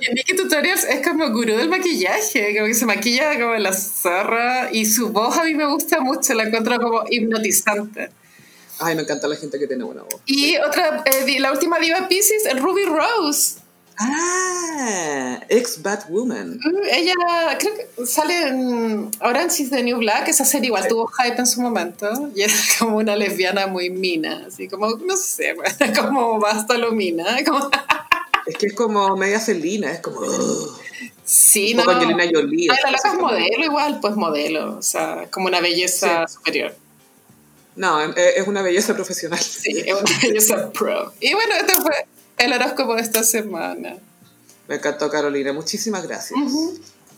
Y 0.00 0.14
Nikki 0.14 0.36
Tutorials 0.36 0.84
es 0.84 1.06
como 1.06 1.30
gurú 1.30 1.56
del 1.56 1.68
maquillaje, 1.68 2.54
como 2.54 2.66
que 2.66 2.74
se 2.74 2.86
maquilla 2.86 3.38
como 3.38 3.54
la 3.54 3.72
zorra 3.72 4.70
y 4.72 4.86
su 4.86 5.10
voz 5.10 5.38
a 5.38 5.44
mí 5.44 5.54
me 5.54 5.66
gusta 5.66 6.00
mucho, 6.00 6.34
la 6.34 6.44
encuentro 6.44 6.78
como 6.78 7.04
hipnotizante. 7.08 8.10
Ay, 8.80 8.96
me 8.96 9.02
encanta 9.02 9.28
la 9.28 9.36
gente 9.36 9.58
que 9.58 9.66
tiene 9.66 9.84
buena 9.84 10.02
voz. 10.02 10.20
Y 10.26 10.56
otra, 10.56 11.04
eh, 11.06 11.40
la 11.40 11.52
última 11.52 11.78
diva 11.78 12.08
Pisces, 12.08 12.42
Ruby 12.60 12.84
Rose. 12.84 13.64
Ah, 13.98 15.40
ex 15.48 15.80
Batwoman. 15.80 16.58
Mm, 16.58 16.84
ella 16.90 17.14
creo 17.58 17.74
que 17.76 18.06
sale 18.06 18.48
en 18.48 19.10
Orange 19.20 19.62
is 19.62 19.70
the 19.70 19.82
New 19.82 19.98
Black, 19.98 20.28
esa 20.28 20.44
serie 20.44 20.66
igual 20.66 20.88
tuvo 20.88 21.06
hype 21.06 21.38
en 21.38 21.46
su 21.46 21.60
momento 21.60 22.30
y 22.34 22.42
era 22.42 22.52
como 22.78 22.96
una 22.96 23.14
lesbiana 23.14 23.68
muy 23.68 23.90
mina, 23.90 24.44
así 24.48 24.68
como, 24.68 24.88
no 24.96 25.16
sé, 25.16 25.54
como 25.96 26.40
basta 26.40 26.76
lo 26.76 26.92
mina, 26.92 27.24
como... 27.44 27.70
Es 28.46 28.56
que 28.56 28.66
es 28.66 28.74
como 28.74 29.16
media 29.16 29.40
celina, 29.40 29.92
es 29.92 30.00
como... 30.00 30.20
Sí, 31.24 31.74
no. 31.74 31.88
Angelina 31.88 32.24
Jolie. 32.30 32.68
Ay, 32.70 32.78
la 32.84 32.90
loca 32.90 33.12
es 33.12 33.18
modelo 33.18 33.64
igual, 33.64 33.98
pues 34.00 34.14
modelo, 34.14 34.76
o 34.76 34.82
sea, 34.82 35.28
como 35.30 35.46
una 35.46 35.60
belleza 35.60 36.28
superior. 36.28 36.74
No, 37.76 38.00
es 38.00 38.46
una 38.46 38.62
belleza 38.62 38.94
profesional. 38.94 39.40
Sí, 39.44 39.82
es 39.86 39.94
una 39.94 40.18
belleza 40.22 40.70
pro. 40.70 41.12
Y 41.20 41.32
bueno, 41.34 41.54
este 41.54 41.74
fue 41.80 41.92
el 42.38 42.52
horóscopo 42.52 42.94
de 42.94 43.02
esta 43.02 43.24
semana. 43.24 43.96
Me 44.68 44.76
encantó, 44.76 45.10
Carolina. 45.10 45.52
Muchísimas 45.52 46.06
gracias. 46.06 46.38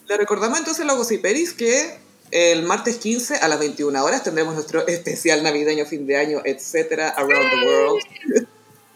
Le 0.09 0.16
recordamos 0.16 0.59
entonces 0.59 0.85
a 0.85 0.86
los 0.86 0.97
gossiperis 0.97 1.53
que 1.53 1.98
el 2.31 2.62
martes 2.62 2.97
15 2.97 3.36
a 3.36 3.48
las 3.48 3.59
21 3.59 4.05
horas 4.05 4.23
tendremos 4.23 4.55
nuestro 4.55 4.86
especial 4.86 5.43
navideño, 5.43 5.86
fin 5.86 6.07
de 6.07 6.16
año, 6.16 6.43
etcétera, 6.44 7.11
around 7.11 7.51
the 7.51 7.66
world. 7.66 8.03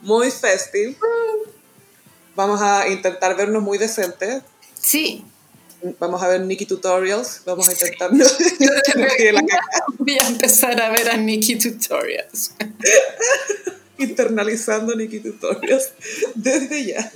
Muy 0.01 0.31
festive. 0.31 0.97
Vamos 2.41 2.63
a 2.63 2.89
intentar 2.89 3.37
vernos 3.37 3.63
muy 3.63 3.77
decentes. 3.77 4.43
Sí. 4.73 5.27
Vamos 5.99 6.23
a 6.23 6.29
ver 6.29 6.41
Nikki 6.41 6.65
Tutorials. 6.65 7.43
Vamos 7.45 7.69
a 7.69 7.73
intentar. 7.73 8.11
Voy 9.99 10.19
a 10.19 10.27
empezar 10.27 10.81
a 10.81 10.89
ver 10.89 11.11
a 11.11 11.19
Nikki 11.19 11.57
Tutorials. 11.57 12.53
Internalizando 13.99 14.97
Nikki 14.97 15.21
Tutorials 15.21 15.93
desde 16.35 16.87
ya. 16.87 17.13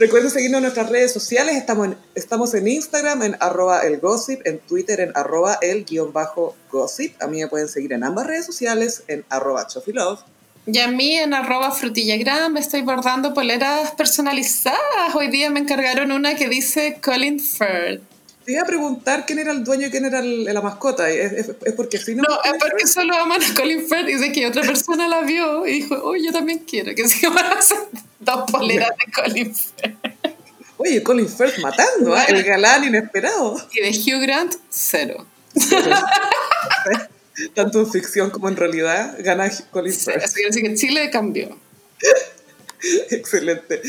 Recuerden 0.00 0.32
seguirnos 0.32 0.58
en 0.58 0.62
nuestras 0.64 0.90
redes 0.90 1.12
sociales. 1.12 1.54
Estamos 1.54 1.86
en, 1.86 1.96
estamos 2.16 2.52
en 2.54 2.66
Instagram 2.66 3.22
en 3.22 3.36
arroba 3.38 3.82
el 3.82 4.00
gossip, 4.00 4.44
en 4.44 4.58
Twitter 4.58 4.98
en 4.98 5.12
arroba 5.14 5.56
el 5.62 5.84
guion 5.84 6.12
bajo 6.12 6.56
gossip. 6.72 7.14
A 7.22 7.28
mí 7.28 7.38
me 7.38 7.46
pueden 7.46 7.68
seguir 7.68 7.92
en 7.92 8.02
ambas 8.02 8.26
redes 8.26 8.44
sociales 8.44 9.04
en 9.06 9.24
arroba 9.28 9.68
chofilove. 9.68 10.18
Y 10.66 10.78
a 10.80 10.88
mí 10.88 11.14
en 11.14 11.32
arroba 11.32 11.70
frutillagram 11.70 12.56
estoy 12.56 12.82
bordando 12.82 13.32
poleras 13.32 13.92
personalizadas. 13.92 15.14
Hoy 15.14 15.28
día 15.28 15.48
me 15.48 15.60
encargaron 15.60 16.10
una 16.10 16.34
que 16.34 16.48
dice 16.48 16.98
Colin 17.00 17.38
Firth. 17.38 18.02
Te 18.44 18.52
iba 18.52 18.62
a 18.62 18.64
preguntar 18.64 19.26
quién 19.26 19.38
era 19.38 19.52
el 19.52 19.62
dueño 19.62 19.86
y 19.86 19.90
quién 19.90 20.06
era 20.06 20.20
la 20.22 20.60
mascota. 20.60 21.08
¿Es, 21.08 21.52
porque 21.76 21.98
si 21.98 22.16
no? 22.16 22.24
No, 22.24 22.42
es 22.42 22.54
porque 22.58 22.86
solo 22.88 23.16
aman 23.16 23.40
a 23.44 23.54
Colin 23.54 23.86
Firth 23.86 24.08
y 24.08 24.14
de 24.14 24.32
que 24.32 24.44
otra 24.46 24.62
persona 24.62 25.06
la 25.06 25.20
vio 25.20 25.64
y 25.68 25.82
dijo, 25.82 26.10
uy, 26.10 26.26
yo 26.26 26.32
también 26.32 26.58
quiero 26.60 26.92
que 26.96 27.06
se 27.06 27.28
van 27.30 27.44
a 27.44 27.52
hacer 27.52 27.78
dos 28.18 28.50
poleras 28.50 28.90
de 28.90 29.12
Colin 29.12 29.54
Firth. 29.54 30.34
Oye, 30.78 31.00
Colin 31.04 31.28
Firth 31.28 31.58
matando, 31.58 32.16
¿eh? 32.16 32.24
el 32.26 32.42
galán 32.42 32.82
inesperado. 32.82 33.56
Y 33.72 33.80
de 33.82 33.90
Hugh 33.90 34.20
Grant, 34.20 34.54
cero. 34.68 35.26
tanto 37.54 37.80
en 37.80 37.90
ficción 37.90 38.30
como 38.30 38.48
en 38.48 38.56
realidad, 38.56 39.16
gana 39.20 39.50
Colin 39.70 39.92
Firth. 39.92 40.22
Así 40.22 40.42
que 40.50 40.62
que 40.62 40.74
Chile 40.74 41.10
cambió. 41.10 41.56
Excelente. 43.10 43.82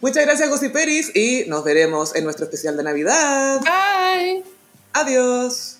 Muchas 0.00 0.24
gracias, 0.24 0.48
Gossiperis, 0.48 1.14
y 1.14 1.44
nos 1.48 1.64
veremos 1.64 2.14
en 2.14 2.24
nuestro 2.24 2.44
especial 2.44 2.76
de 2.76 2.82
Navidad. 2.82 3.60
Bye. 3.60 4.44
Adiós. 4.92 5.73